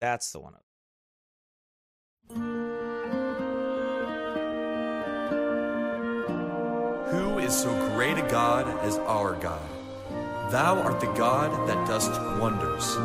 That's 0.00 0.32
the 0.32 0.40
one. 0.40 0.54
Who 7.10 7.38
is 7.38 7.54
so 7.54 7.70
great 7.94 8.16
a 8.16 8.26
God 8.30 8.66
as 8.82 8.96
our 8.98 9.34
God? 9.34 9.60
Thou 10.50 10.80
art 10.80 11.00
the 11.00 11.12
God 11.12 11.68
that 11.68 11.86
dost 11.86 12.12
wonders. 12.40 12.96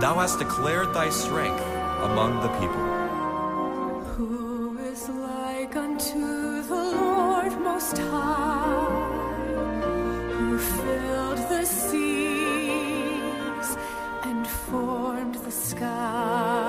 Thou 0.00 0.14
hast 0.14 0.38
declared 0.38 0.94
thy 0.94 1.10
strength 1.10 1.62
among 2.00 2.40
the 2.40 2.48
people. 2.58 2.93
Unto 5.94 6.60
the 6.62 6.74
Lord 6.74 7.52
Most 7.60 7.98
High, 7.98 8.84
who 10.32 10.58
filled 10.58 11.38
the 11.48 11.64
seas 11.64 13.76
and 14.24 14.44
formed 14.44 15.36
the 15.36 15.52
skies, 15.52 16.63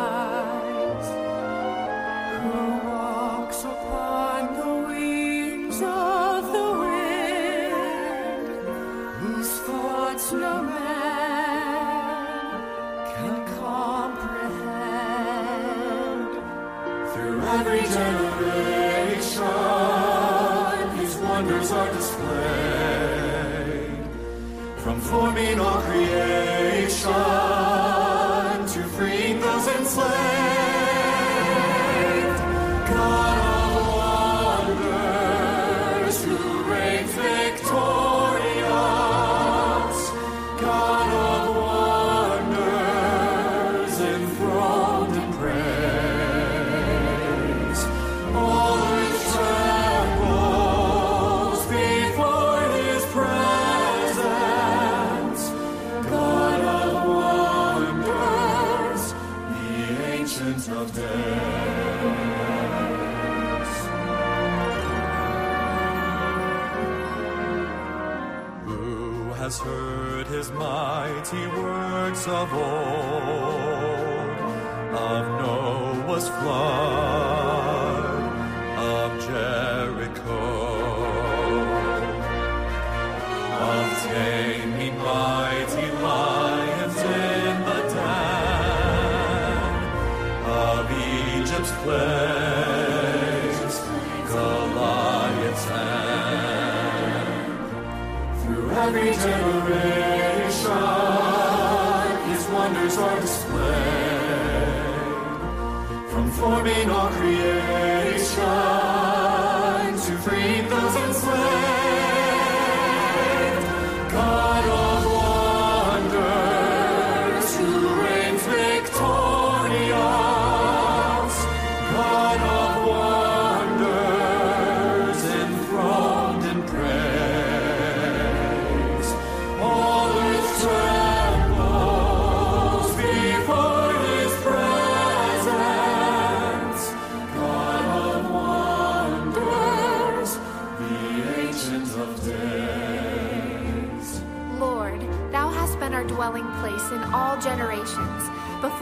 forming 25.09 25.59
all 25.59 25.81
creation 25.81 27.54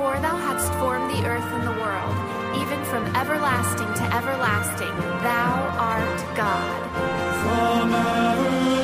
before 0.04 0.20
thou 0.20 0.36
hadst 0.36 0.74
formed 0.80 1.10
the 1.12 1.26
earth 1.26 1.50
and 1.54 1.66
the 1.66 1.72
world, 1.80 2.14
even 2.62 2.84
from 2.92 3.06
everlasting 3.16 3.88
to 3.94 4.04
everlasting, 4.14 4.94
thou 5.24 5.54
art 5.80 6.36
God. 6.36 8.83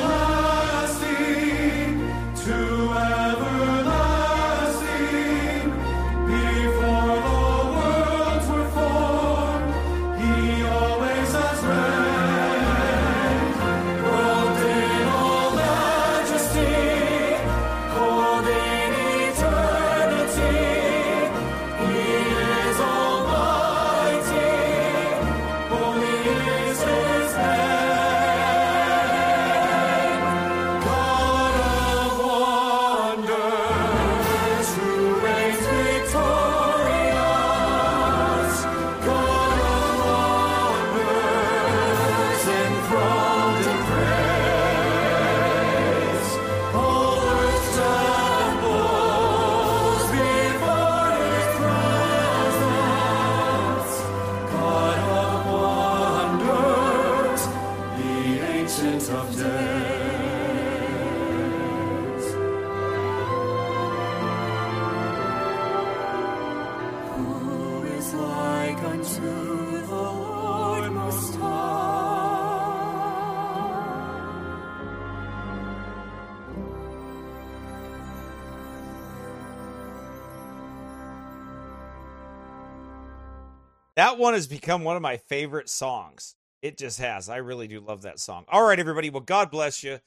That 84.00 84.16
one 84.16 84.32
has 84.32 84.46
become 84.46 84.82
one 84.82 84.96
of 84.96 85.02
my 85.02 85.18
favorite 85.18 85.68
songs. 85.68 86.34
It 86.62 86.78
just 86.78 86.98
has. 87.00 87.28
I 87.28 87.36
really 87.36 87.68
do 87.68 87.80
love 87.80 88.00
that 88.00 88.18
song. 88.18 88.46
All 88.48 88.64
right, 88.64 88.78
everybody. 88.78 89.10
Well, 89.10 89.20
God 89.20 89.50
bless 89.50 89.84
you. 89.84 89.98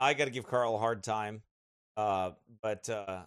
I 0.00 0.14
got 0.14 0.24
to 0.24 0.32
give 0.32 0.48
Carl 0.48 0.74
a 0.74 0.78
hard 0.78 1.04
time. 1.04 1.42
Uh, 1.96 2.32
but 2.60 2.88
uh, 2.88 3.20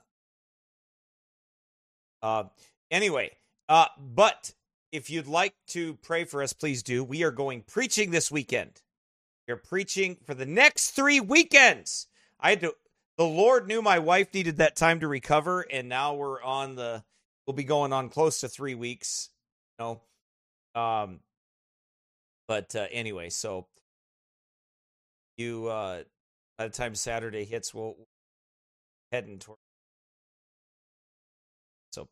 uh, 2.21 2.43
anyway, 2.91 3.31
uh, 3.69 3.85
but 3.97 4.51
if 4.91 5.09
you'd 5.09 5.25
like 5.25 5.53
to 5.67 5.93
pray 6.01 6.25
for 6.25 6.43
us, 6.43 6.51
please 6.51 6.83
do. 6.83 7.01
We 7.01 7.23
are 7.23 7.31
going 7.31 7.61
preaching 7.61 8.11
this 8.11 8.29
weekend. 8.29 8.81
We're 9.47 9.55
preaching 9.55 10.17
for 10.25 10.33
the 10.33 10.45
next 10.45 10.91
three 10.91 11.21
weekends. 11.21 12.07
I 12.41 12.49
had 12.49 12.59
to. 12.59 12.75
The 13.17 13.23
Lord 13.23 13.69
knew 13.69 13.81
my 13.81 13.99
wife 13.99 14.33
needed 14.33 14.57
that 14.57 14.75
time 14.75 14.99
to 14.99 15.07
recover, 15.07 15.61
and 15.71 15.87
now 15.87 16.15
we're 16.15 16.43
on 16.43 16.75
the. 16.75 17.05
We'll 17.47 17.55
be 17.55 17.63
going 17.63 17.93
on 17.93 18.09
close 18.09 18.41
to 18.41 18.49
three 18.49 18.75
weeks. 18.75 19.29
You 19.79 19.85
know, 19.85 20.01
um, 20.75 21.19
but 22.47 22.75
uh, 22.75 22.87
anyway, 22.91 23.29
so 23.29 23.67
you 25.37 25.67
uh, 25.67 26.03
by 26.57 26.67
the 26.67 26.73
time 26.73 26.95
Saturday 26.95 27.45
hits, 27.45 27.73
we'll 27.73 27.95
heading 29.11 29.39
toward. 29.39 29.59
So 31.91 32.07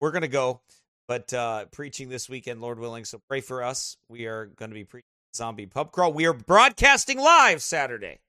we're 0.00 0.12
gonna 0.12 0.28
go, 0.28 0.60
but 1.08 1.32
uh, 1.32 1.66
preaching 1.66 2.08
this 2.08 2.28
weekend, 2.28 2.60
Lord 2.60 2.78
willing. 2.78 3.04
So 3.04 3.20
pray 3.28 3.40
for 3.40 3.62
us. 3.62 3.96
We 4.08 4.26
are 4.26 4.46
to 4.70 4.74
be 4.74 4.84
preaching 4.84 5.06
zombie 5.34 5.66
pub 5.66 5.92
crawl. 5.92 6.12
We 6.12 6.26
are 6.26 6.32
broadcasting 6.32 7.18
live 7.18 7.62
Saturday, 7.62 8.20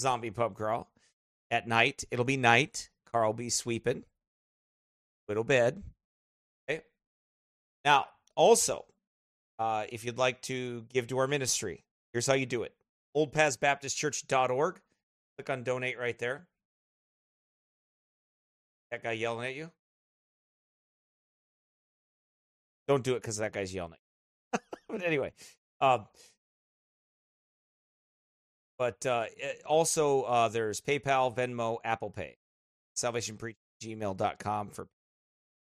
zombie 0.00 0.30
pub 0.30 0.54
crawl 0.54 0.88
at 1.50 1.68
night. 1.68 2.04
It'll 2.10 2.24
be 2.24 2.36
night. 2.36 2.90
Carl 3.10 3.32
be 3.32 3.50
sweeping. 3.50 4.04
Little 5.28 5.44
bed. 5.44 5.82
Okay. 6.68 6.82
Now, 7.84 8.06
also, 8.34 8.84
uh, 9.64 9.86
if 9.88 10.04
you'd 10.04 10.18
like 10.18 10.42
to 10.42 10.84
give 10.92 11.06
to 11.06 11.16
our 11.18 11.26
ministry, 11.26 11.84
here's 12.12 12.26
how 12.26 12.34
you 12.34 12.44
do 12.44 12.64
it 12.64 12.74
oldpathsbaptistchurch.org. 13.16 14.80
Click 15.36 15.50
on 15.50 15.62
donate 15.62 15.98
right 15.98 16.18
there. 16.18 16.46
That 18.90 19.02
guy 19.02 19.12
yelling 19.12 19.48
at 19.48 19.54
you? 19.54 19.70
Don't 22.86 23.02
do 23.02 23.14
it 23.14 23.22
because 23.22 23.38
that 23.38 23.52
guy's 23.52 23.74
yelling. 23.74 23.98
but 24.52 25.02
anyway, 25.02 25.32
um, 25.80 26.06
but 28.78 29.04
uh, 29.06 29.24
also 29.64 30.22
uh, 30.22 30.48
there's 30.48 30.80
PayPal, 30.82 31.34
Venmo, 31.34 31.78
Apple 31.84 32.10
Pay, 32.10 32.36
salvationpreach.gmail.com 32.96 34.70
for. 34.70 34.88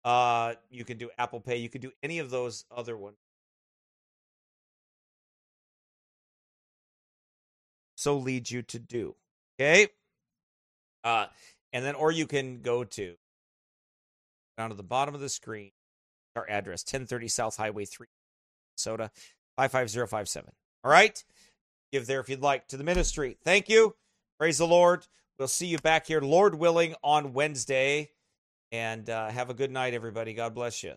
Uh, 0.04 0.54
you 0.70 0.84
can 0.84 0.96
do 0.96 1.10
Apple 1.18 1.40
Pay. 1.40 1.58
You 1.58 1.68
can 1.68 1.80
do 1.80 1.92
any 2.02 2.18
of 2.18 2.30
those 2.30 2.64
other 2.74 2.96
ones. 2.96 3.16
So 8.04 8.18
leads 8.18 8.50
you 8.50 8.60
to 8.60 8.78
do. 8.78 9.14
Okay. 9.58 9.88
Uh, 11.02 11.24
and 11.72 11.82
then, 11.82 11.94
or 11.94 12.12
you 12.12 12.26
can 12.26 12.60
go 12.60 12.84
to 12.84 13.14
down 14.58 14.68
to 14.68 14.76
the 14.76 14.82
bottom 14.82 15.14
of 15.14 15.22
the 15.22 15.30
screen, 15.30 15.70
our 16.36 16.46
address 16.46 16.84
1030 16.84 17.28
South 17.28 17.56
Highway 17.56 17.86
3, 17.86 18.06
Minnesota 18.72 19.10
55057. 19.56 20.52
All 20.84 20.90
right. 20.90 21.24
Give 21.92 22.06
there 22.06 22.20
if 22.20 22.28
you'd 22.28 22.42
like 22.42 22.68
to 22.68 22.76
the 22.76 22.84
ministry. 22.84 23.38
Thank 23.42 23.70
you. 23.70 23.96
Praise 24.38 24.58
the 24.58 24.66
Lord. 24.66 25.06
We'll 25.38 25.48
see 25.48 25.68
you 25.68 25.78
back 25.78 26.06
here, 26.06 26.20
Lord 26.20 26.56
willing, 26.56 26.96
on 27.02 27.32
Wednesday. 27.32 28.10
And 28.70 29.08
uh, 29.08 29.30
have 29.30 29.48
a 29.48 29.54
good 29.54 29.70
night, 29.70 29.94
everybody. 29.94 30.34
God 30.34 30.54
bless 30.54 30.82
you. 30.82 30.96